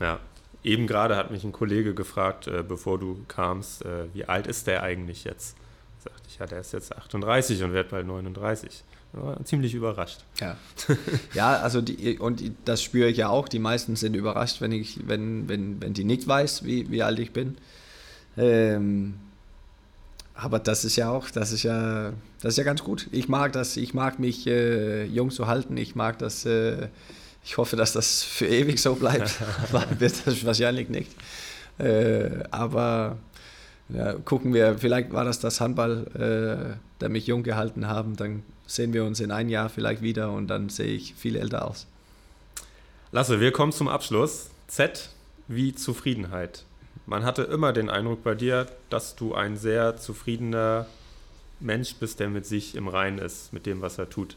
Ja, 0.00 0.18
Eben 0.64 0.86
gerade 0.86 1.16
hat 1.16 1.30
mich 1.30 1.44
ein 1.44 1.52
Kollege 1.52 1.94
gefragt, 1.94 2.46
äh, 2.46 2.64
bevor 2.66 2.98
du 2.98 3.24
kamst, 3.28 3.84
äh, 3.84 4.06
wie 4.12 4.24
alt 4.24 4.46
ist 4.46 4.66
der 4.66 4.82
eigentlich 4.82 5.24
jetzt? 5.24 5.56
Sagte 5.98 6.22
ich, 6.28 6.38
ja, 6.38 6.46
der 6.46 6.60
ist 6.60 6.72
jetzt 6.72 6.96
38 6.96 7.62
und 7.62 7.72
wird 7.72 7.90
bald 7.90 8.06
39. 8.06 8.84
War 9.12 9.42
ziemlich 9.44 9.74
überrascht. 9.74 10.20
Ja, 10.40 10.56
ja 11.34 11.56
also 11.60 11.80
die, 11.80 12.18
und 12.18 12.42
das 12.64 12.82
spüre 12.82 13.08
ich 13.08 13.16
ja 13.16 13.28
auch. 13.28 13.48
Die 13.48 13.58
meisten 13.58 13.96
sind 13.96 14.14
überrascht, 14.14 14.60
wenn 14.60 14.72
ich, 14.72 15.08
wenn, 15.08 15.48
wenn, 15.48 15.80
wenn 15.80 15.94
die 15.94 16.04
nicht 16.04 16.28
weiß, 16.28 16.64
wie, 16.64 16.90
wie 16.90 17.02
alt 17.02 17.18
ich 17.18 17.32
bin. 17.32 17.56
Ähm, 18.36 19.14
aber 20.34 20.58
das 20.58 20.84
ist 20.84 20.96
ja 20.96 21.10
auch, 21.10 21.30
das 21.30 21.52
ist 21.52 21.64
ja, 21.64 22.12
das 22.40 22.54
ist 22.54 22.58
ja 22.58 22.64
ganz 22.64 22.84
gut. 22.84 23.08
Ich 23.10 23.28
mag 23.28 23.52
das, 23.52 23.76
ich 23.76 23.94
mag 23.94 24.18
mich 24.18 24.46
äh, 24.46 25.04
jung 25.04 25.30
zu 25.30 25.46
halten. 25.46 25.76
Ich 25.76 25.96
mag 25.96 26.18
das 26.18 26.44
äh, 26.44 26.88
ich 27.48 27.56
hoffe, 27.56 27.76
dass 27.76 27.94
das 27.94 28.22
für 28.22 28.46
ewig 28.46 28.78
so 28.78 28.94
bleibt. 28.94 29.40
wird 29.98 30.26
das 30.26 30.44
wahrscheinlich 30.44 30.90
nicht. 30.90 31.10
Äh, 31.78 32.44
aber 32.50 33.16
ja, 33.88 34.12
gucken 34.12 34.52
wir, 34.52 34.76
vielleicht 34.76 35.12
war 35.14 35.24
das 35.24 35.40
das 35.40 35.58
Handball, 35.58 36.06
äh, 36.12 36.76
der 37.00 37.08
mich 37.08 37.26
jung 37.26 37.42
gehalten 37.42 37.86
haben. 37.86 38.16
Dann 38.16 38.42
sehen 38.66 38.92
wir 38.92 39.02
uns 39.02 39.20
in 39.20 39.30
ein 39.30 39.48
Jahr 39.48 39.70
vielleicht 39.70 40.02
wieder 40.02 40.30
und 40.30 40.48
dann 40.48 40.68
sehe 40.68 40.88
ich 40.88 41.14
viel 41.14 41.36
älter 41.36 41.66
aus. 41.66 41.86
Lasse, 43.12 43.40
wir 43.40 43.50
kommen 43.50 43.72
zum 43.72 43.88
Abschluss. 43.88 44.50
Z 44.66 45.08
wie 45.46 45.74
Zufriedenheit. 45.74 46.64
Man 47.06 47.24
hatte 47.24 47.44
immer 47.44 47.72
den 47.72 47.88
Eindruck 47.88 48.22
bei 48.22 48.34
dir, 48.34 48.66
dass 48.90 49.16
du 49.16 49.34
ein 49.34 49.56
sehr 49.56 49.96
zufriedener 49.96 50.84
Mensch 51.60 51.94
bist, 51.94 52.20
der 52.20 52.28
mit 52.28 52.44
sich 52.44 52.74
im 52.74 52.88
Reinen 52.88 53.16
ist, 53.16 53.54
mit 53.54 53.64
dem, 53.64 53.80
was 53.80 53.96
er 53.96 54.10
tut. 54.10 54.36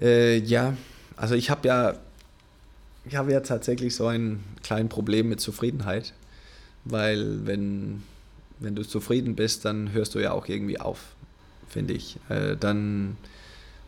Äh, 0.00 0.38
ja, 0.38 0.76
also 1.16 1.34
ich 1.34 1.50
habe 1.50 1.66
ja, 1.68 1.94
ich 3.04 3.16
habe 3.16 3.32
ja 3.32 3.40
tatsächlich 3.40 3.94
so 3.94 4.06
ein 4.06 4.42
kleines 4.62 4.90
Problem 4.90 5.28
mit 5.28 5.40
Zufriedenheit, 5.40 6.12
weil 6.84 7.46
wenn, 7.46 8.02
wenn 8.58 8.74
du 8.74 8.82
zufrieden 8.82 9.34
bist, 9.34 9.64
dann 9.64 9.92
hörst 9.92 10.14
du 10.14 10.18
ja 10.18 10.32
auch 10.32 10.48
irgendwie 10.48 10.80
auf, 10.80 11.14
finde 11.68 11.94
ich. 11.94 12.18
Äh, 12.28 12.56
dann, 12.56 13.16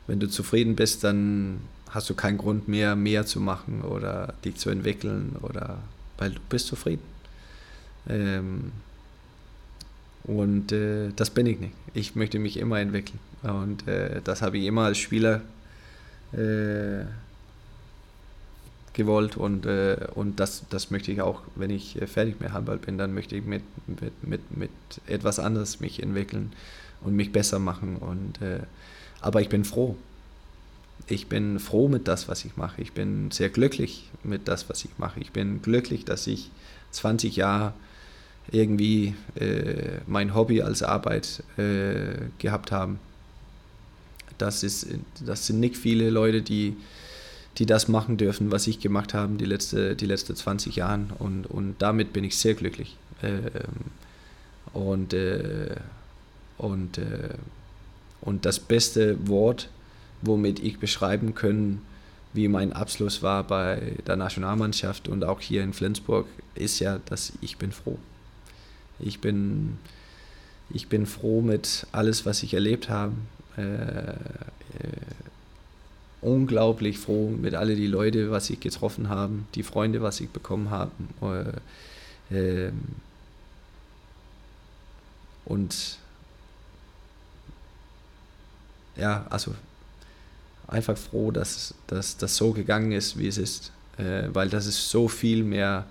wenn 0.07 0.21
du 0.21 0.29
zufrieden 0.29 0.77
bist, 0.77 1.05
dann 1.05 1.61
hast 1.91 2.11
du 2.11 2.15
keinen 2.15 2.39
Grund 2.39 2.69
mehr, 2.69 2.97
mehr 2.97 3.27
zu 3.27 3.41
machen 3.41 3.83
oder 3.83 4.35
dich 4.45 4.57
zu 4.57 4.71
entwickeln 4.71 5.37
oder 5.43 5.79
weil 6.19 6.33
du 6.33 6.41
bist 6.49 6.67
zufrieden. 6.67 7.03
Ähm, 8.09 8.73
Und 10.25 10.73
äh, 10.73 11.11
das 11.17 11.31
bin 11.31 11.47
ich 11.47 11.59
nicht. 11.59 11.73
Ich 11.95 12.15
möchte 12.15 12.39
mich 12.39 12.59
immer 12.59 12.79
entwickeln. 12.79 13.19
Und 13.43 13.89
äh, 13.89 14.21
das 14.23 14.43
habe 14.43 14.59
ich 14.59 14.67
immer 14.67 14.85
als 14.85 14.99
Spieler 14.99 15.41
äh, 16.33 17.05
gewollt 18.99 19.37
und, 19.37 19.65
äh, 19.65 20.09
und 20.15 20.41
das, 20.41 20.65
das 20.71 20.91
möchte 20.91 21.13
ich 21.13 21.23
auch, 21.23 21.43
wenn 21.55 21.71
ich 21.71 22.01
äh, 22.03 22.07
fertig 22.07 22.41
mit 22.41 22.53
Handball 22.53 22.79
bin, 22.79 22.99
dann 22.99 23.15
möchte 23.15 23.37
ich 23.37 23.45
mit, 23.45 23.63
mit, 23.87 24.25
mit, 24.25 24.57
mit 24.57 24.71
etwas 25.07 25.39
anderes 25.39 25.81
mich 25.81 26.03
entwickeln 26.03 26.53
und 27.01 27.15
mich 27.15 27.33
besser 27.33 27.61
machen. 27.61 27.97
Und, 27.97 28.43
äh, 28.43 28.61
aber 29.21 29.41
ich 29.41 29.49
bin 29.49 29.65
froh. 29.65 29.97
Ich 31.07 31.29
bin 31.29 31.59
froh 31.61 31.89
mit 31.89 32.09
das, 32.09 32.29
was 32.29 32.45
ich 32.45 32.57
mache. 32.57 32.83
Ich 32.83 32.93
bin 32.93 33.31
sehr 33.31 33.49
glücklich 33.49 34.11
mit 34.25 34.49
das, 34.49 34.69
was 34.69 34.85
ich 34.85 34.99
mache. 34.99 35.21
Ich 35.21 35.31
bin 35.31 35.63
glücklich, 35.63 36.05
dass 36.05 36.27
ich 36.27 36.51
20 36.91 37.37
Jahre 37.37 37.73
irgendwie 38.51 39.15
äh, 39.37 40.01
mein 40.07 40.35
Hobby 40.35 40.63
als 40.63 40.83
Arbeit 40.83 41.43
äh, 41.57 42.15
gehabt 42.39 42.73
habe. 42.73 42.97
Das, 44.39 44.63
ist, 44.63 44.87
das 45.25 45.47
sind 45.47 45.61
nicht 45.61 45.77
viele 45.77 46.11
Leute, 46.11 46.43
die, 46.43 46.77
die 47.59 47.67
das 47.67 47.89
machen 47.89 48.17
dürfen, 48.17 48.51
was 48.51 48.67
ich 48.67 48.81
gemacht 48.81 49.15
habe 49.15 49.35
die 49.35 49.45
letzten 49.45 49.97
die 49.97 50.07
letzte 50.07 50.35
20 50.35 50.77
Jahre. 50.77 51.07
Und, 51.19 51.47
und 51.47 51.77
damit 51.79 52.13
bin 52.13 52.25
ich 52.25 52.37
sehr 52.37 52.55
glücklich. 52.55 52.97
Ähm, 53.23 53.51
und, 54.73 55.13
äh, 55.13 55.77
und, 56.57 56.99
äh, 56.99 57.35
und 58.21 58.45
das 58.45 58.61
beste 58.61 59.29
Wort, 59.29 59.69
womit 60.23 60.61
ich 60.61 60.79
beschreiben 60.79 61.35
kann, 61.35 61.81
wie 62.33 62.49
mein 62.49 62.73
Abschluss 62.73 63.23
war 63.23 63.45
bei 63.45 63.95
der 64.07 64.17
Nationalmannschaft 64.17 65.09
und 65.09 65.25
auch 65.25 65.41
hier 65.41 65.63
in 65.63 65.73
Flensburg, 65.73 66.27
ist 66.55 66.79
ja, 66.81 67.01
dass 67.07 67.33
ich 67.41 67.57
bin 67.57 67.73
froh. 67.73 67.99
Ich 68.99 69.21
bin, 69.21 69.79
ich 70.71 70.89
bin 70.89 71.07
froh 71.07 71.41
mit 71.41 71.87
alles, 71.93 72.27
was 72.27 72.43
ich 72.43 72.55
erlebt 72.55 72.89
habe. 72.89 73.13
Äh, 73.59 74.11
äh, 74.13 75.09
unglaublich 76.21 76.99
froh 76.99 77.31
mit 77.31 77.55
all 77.55 77.75
die 77.75 77.87
Leute, 77.87 78.31
was 78.31 78.51
ich 78.51 78.61
getroffen 78.61 79.09
habe, 79.09 79.35
die 79.55 79.63
Freunde, 79.63 80.03
was 80.03 80.21
ich 80.21 80.29
bekommen 80.31 80.71
habe. 80.71 80.91
Äh, 82.31 82.35
ähm, 82.37 82.83
und 85.45 85.99
ja, 88.97 89.27
also 89.31 89.55
einfach 90.67 90.99
froh, 90.99 91.31
dass, 91.31 91.75
dass 91.87 92.17
das 92.17 92.37
so 92.37 92.53
gegangen 92.53 92.93
ist, 92.93 93.19
wie 93.19 93.29
es 93.29 93.39
ist, 93.39 93.73
äh, 93.97 94.29
weil 94.33 94.49
das 94.49 94.67
ist 94.67 94.91
so 94.91 95.09
viel 95.09 95.45
mehr. 95.45 95.87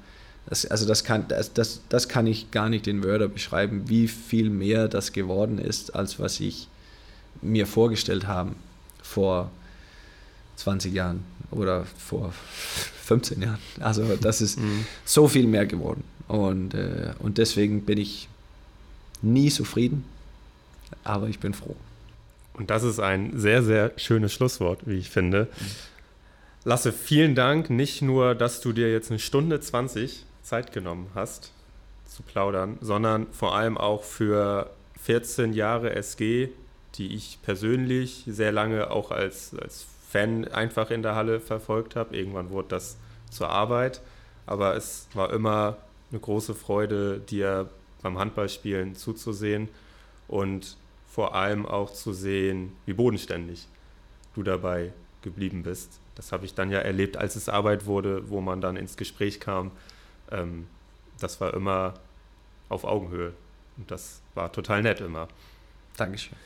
Das, 0.45 0.65
also 0.65 0.85
das 0.85 1.03
kann, 1.03 1.27
das, 1.27 1.53
das, 1.53 1.81
das 1.89 2.07
kann 2.07 2.27
ich 2.27 2.51
gar 2.51 2.69
nicht 2.69 2.87
in 2.87 3.03
Wörter 3.03 3.27
beschreiben, 3.27 3.89
wie 3.89 4.07
viel 4.07 4.49
mehr 4.49 4.87
das 4.87 5.11
geworden 5.11 5.57
ist, 5.57 5.95
als 5.95 6.19
was 6.19 6.39
ich 6.39 6.67
mir 7.41 7.67
vorgestellt 7.67 8.27
habe 8.27 8.51
vor 9.01 9.51
20 10.57 10.93
Jahren 10.93 11.23
oder 11.51 11.85
vor 11.97 12.33
15 13.05 13.41
Jahren. 13.41 13.59
Also 13.79 14.15
das 14.15 14.41
ist 14.41 14.59
mhm. 14.59 14.85
so 15.05 15.27
viel 15.27 15.47
mehr 15.47 15.65
geworden. 15.65 16.03
Und, 16.27 16.73
äh, 16.73 17.13
und 17.19 17.37
deswegen 17.37 17.83
bin 17.83 17.97
ich 17.97 18.27
nie 19.21 19.49
zufrieden, 19.49 20.03
aber 21.03 21.27
ich 21.29 21.39
bin 21.39 21.53
froh. 21.53 21.75
Und 22.53 22.69
das 22.69 22.83
ist 22.83 22.99
ein 22.99 23.39
sehr, 23.39 23.63
sehr 23.63 23.91
schönes 23.97 24.33
Schlusswort, 24.33 24.81
wie 24.85 24.95
ich 24.97 25.09
finde. 25.09 25.47
Mhm. 25.59 25.65
Lasse, 26.65 26.91
vielen 26.91 27.33
Dank. 27.33 27.69
Nicht 27.69 28.01
nur, 28.01 28.35
dass 28.35 28.59
du 28.59 28.73
dir 28.73 28.91
jetzt 28.91 29.09
eine 29.09 29.19
Stunde 29.19 29.59
20 29.61 30.25
Zeit 30.43 30.73
genommen 30.73 31.07
hast 31.15 31.51
zu 32.07 32.23
plaudern, 32.23 32.77
sondern 32.81 33.27
vor 33.31 33.55
allem 33.55 33.77
auch 33.77 34.03
für 34.03 34.69
14 35.03 35.53
Jahre 35.53 35.95
SG, 35.95 36.49
die 36.97 37.13
ich 37.15 37.39
persönlich 37.43 38.23
sehr 38.27 38.51
lange 38.51 38.91
auch 38.91 39.11
als, 39.11 39.53
als 39.55 39.85
Fan 40.09 40.47
einfach 40.47 40.89
in 40.89 41.03
der 41.03 41.15
Halle 41.15 41.39
verfolgt 41.39 41.95
habe. 41.95 42.15
Irgendwann 42.15 42.49
wurde 42.49 42.69
das 42.69 42.97
zur 43.29 43.49
Arbeit, 43.49 44.01
aber 44.45 44.75
es 44.75 45.07
war 45.13 45.31
immer 45.33 45.77
eine 46.11 46.19
große 46.19 46.55
Freude, 46.55 47.19
dir 47.19 47.69
beim 48.01 48.17
Handballspielen 48.17 48.95
zuzusehen 48.95 49.69
und 50.27 50.77
vor 51.07 51.35
allem 51.35 51.65
auch 51.65 51.91
zu 51.91 52.13
sehen, 52.13 52.73
wie 52.85 52.93
bodenständig 52.93 53.67
du 54.35 54.43
dabei 54.43 54.93
geblieben 55.21 55.63
bist. 55.63 55.99
Das 56.15 56.31
habe 56.31 56.45
ich 56.45 56.53
dann 56.53 56.71
ja 56.71 56.79
erlebt, 56.79 57.17
als 57.17 57.35
es 57.35 57.49
Arbeit 57.49 57.85
wurde, 57.85 58.29
wo 58.29 58.41
man 58.41 58.61
dann 58.61 58.77
ins 58.77 58.97
Gespräch 58.97 59.39
kam. 59.39 59.71
Ähm, 60.31 60.67
das 61.19 61.41
war 61.41 61.53
immer 61.53 61.95
auf 62.69 62.85
Augenhöhe 62.85 63.33
und 63.77 63.91
das 63.91 64.21
war 64.35 64.51
total 64.51 64.81
nett 64.83 65.01
immer. 65.01 65.27
Dankeschön. 65.97 66.37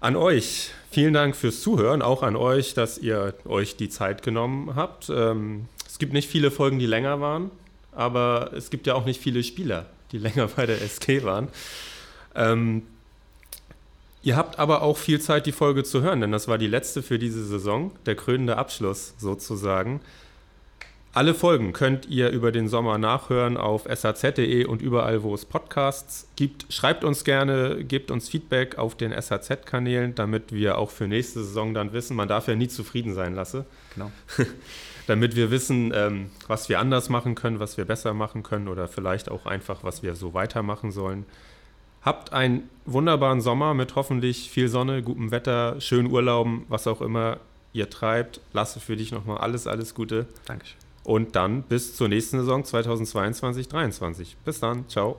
An 0.00 0.14
euch, 0.14 0.70
vielen 0.92 1.12
Dank 1.12 1.34
fürs 1.34 1.60
Zuhören, 1.60 2.02
auch 2.02 2.22
an 2.22 2.36
euch, 2.36 2.72
dass 2.72 2.98
ihr 2.98 3.34
euch 3.44 3.74
die 3.74 3.88
Zeit 3.88 4.22
genommen 4.22 4.76
habt. 4.76 5.10
Ähm, 5.10 5.66
es 5.88 5.98
gibt 5.98 6.12
nicht 6.12 6.28
viele 6.28 6.52
Folgen, 6.52 6.78
die 6.78 6.86
länger 6.86 7.20
waren, 7.20 7.50
aber 7.90 8.52
es 8.54 8.70
gibt 8.70 8.86
ja 8.86 8.94
auch 8.94 9.04
nicht 9.06 9.20
viele 9.20 9.42
Spieler, 9.42 9.86
die 10.12 10.18
länger 10.18 10.46
bei 10.54 10.66
der 10.66 10.76
SK 10.76 11.24
waren. 11.24 11.48
Ähm, 12.36 12.82
ihr 14.22 14.36
habt 14.36 14.60
aber 14.60 14.82
auch 14.82 14.96
viel 14.96 15.20
Zeit, 15.20 15.46
die 15.46 15.52
Folge 15.52 15.82
zu 15.82 16.00
hören, 16.00 16.20
denn 16.20 16.30
das 16.30 16.46
war 16.46 16.58
die 16.58 16.68
letzte 16.68 17.02
für 17.02 17.18
diese 17.18 17.44
Saison, 17.44 17.90
der 18.06 18.14
krönende 18.14 18.56
Abschluss 18.56 19.14
sozusagen. 19.18 20.00
Alle 21.14 21.34
Folgen 21.34 21.72
könnt 21.72 22.06
ihr 22.06 22.30
über 22.30 22.52
den 22.52 22.68
Sommer 22.68 22.98
nachhören 22.98 23.56
auf 23.56 23.86
saz.de 23.92 24.66
und 24.66 24.82
überall, 24.82 25.22
wo 25.22 25.34
es 25.34 25.46
Podcasts 25.46 26.28
gibt. 26.36 26.72
Schreibt 26.72 27.02
uns 27.02 27.24
gerne, 27.24 27.82
gebt 27.82 28.10
uns 28.10 28.28
Feedback 28.28 28.78
auf 28.78 28.94
den 28.94 29.12
SAZ-Kanälen, 29.18 30.14
damit 30.14 30.52
wir 30.52 30.76
auch 30.76 30.90
für 30.90 31.08
nächste 31.08 31.42
Saison 31.42 31.72
dann 31.72 31.92
wissen, 31.92 32.14
man 32.14 32.28
darf 32.28 32.46
ja 32.46 32.54
nie 32.54 32.68
zufrieden 32.68 33.14
sein 33.14 33.34
lassen. 33.34 33.64
Genau. 33.94 34.12
damit 35.08 35.34
wir 35.34 35.50
wissen, 35.50 35.92
ähm, 35.94 36.30
was 36.46 36.68
wir 36.68 36.78
anders 36.78 37.08
machen 37.08 37.34
können, 37.34 37.58
was 37.58 37.78
wir 37.78 37.86
besser 37.86 38.12
machen 38.12 38.42
können 38.42 38.68
oder 38.68 38.86
vielleicht 38.86 39.30
auch 39.30 39.46
einfach, 39.46 39.82
was 39.82 40.02
wir 40.02 40.14
so 40.14 40.34
weitermachen 40.34 40.92
sollen. 40.92 41.24
Habt 42.02 42.32
einen 42.34 42.68
wunderbaren 42.84 43.40
Sommer 43.40 43.72
mit 43.72 43.96
hoffentlich 43.96 44.50
viel 44.50 44.68
Sonne, 44.68 45.02
gutem 45.02 45.30
Wetter, 45.30 45.80
schönen 45.80 46.10
Urlauben, 46.10 46.66
was 46.68 46.86
auch 46.86 47.00
immer 47.00 47.38
ihr 47.72 47.88
treibt. 47.88 48.40
Lasse 48.52 48.80
für 48.80 48.96
dich 48.96 49.10
nochmal 49.10 49.38
alles, 49.38 49.66
alles 49.66 49.94
Gute. 49.94 50.26
Dankeschön. 50.44 50.87
Und 51.08 51.36
dann 51.36 51.62
bis 51.62 51.96
zur 51.96 52.08
nächsten 52.08 52.38
Saison 52.40 52.62
2022, 52.62 53.66
2023. 53.66 54.36
Bis 54.44 54.60
dann, 54.60 54.86
ciao. 54.90 55.18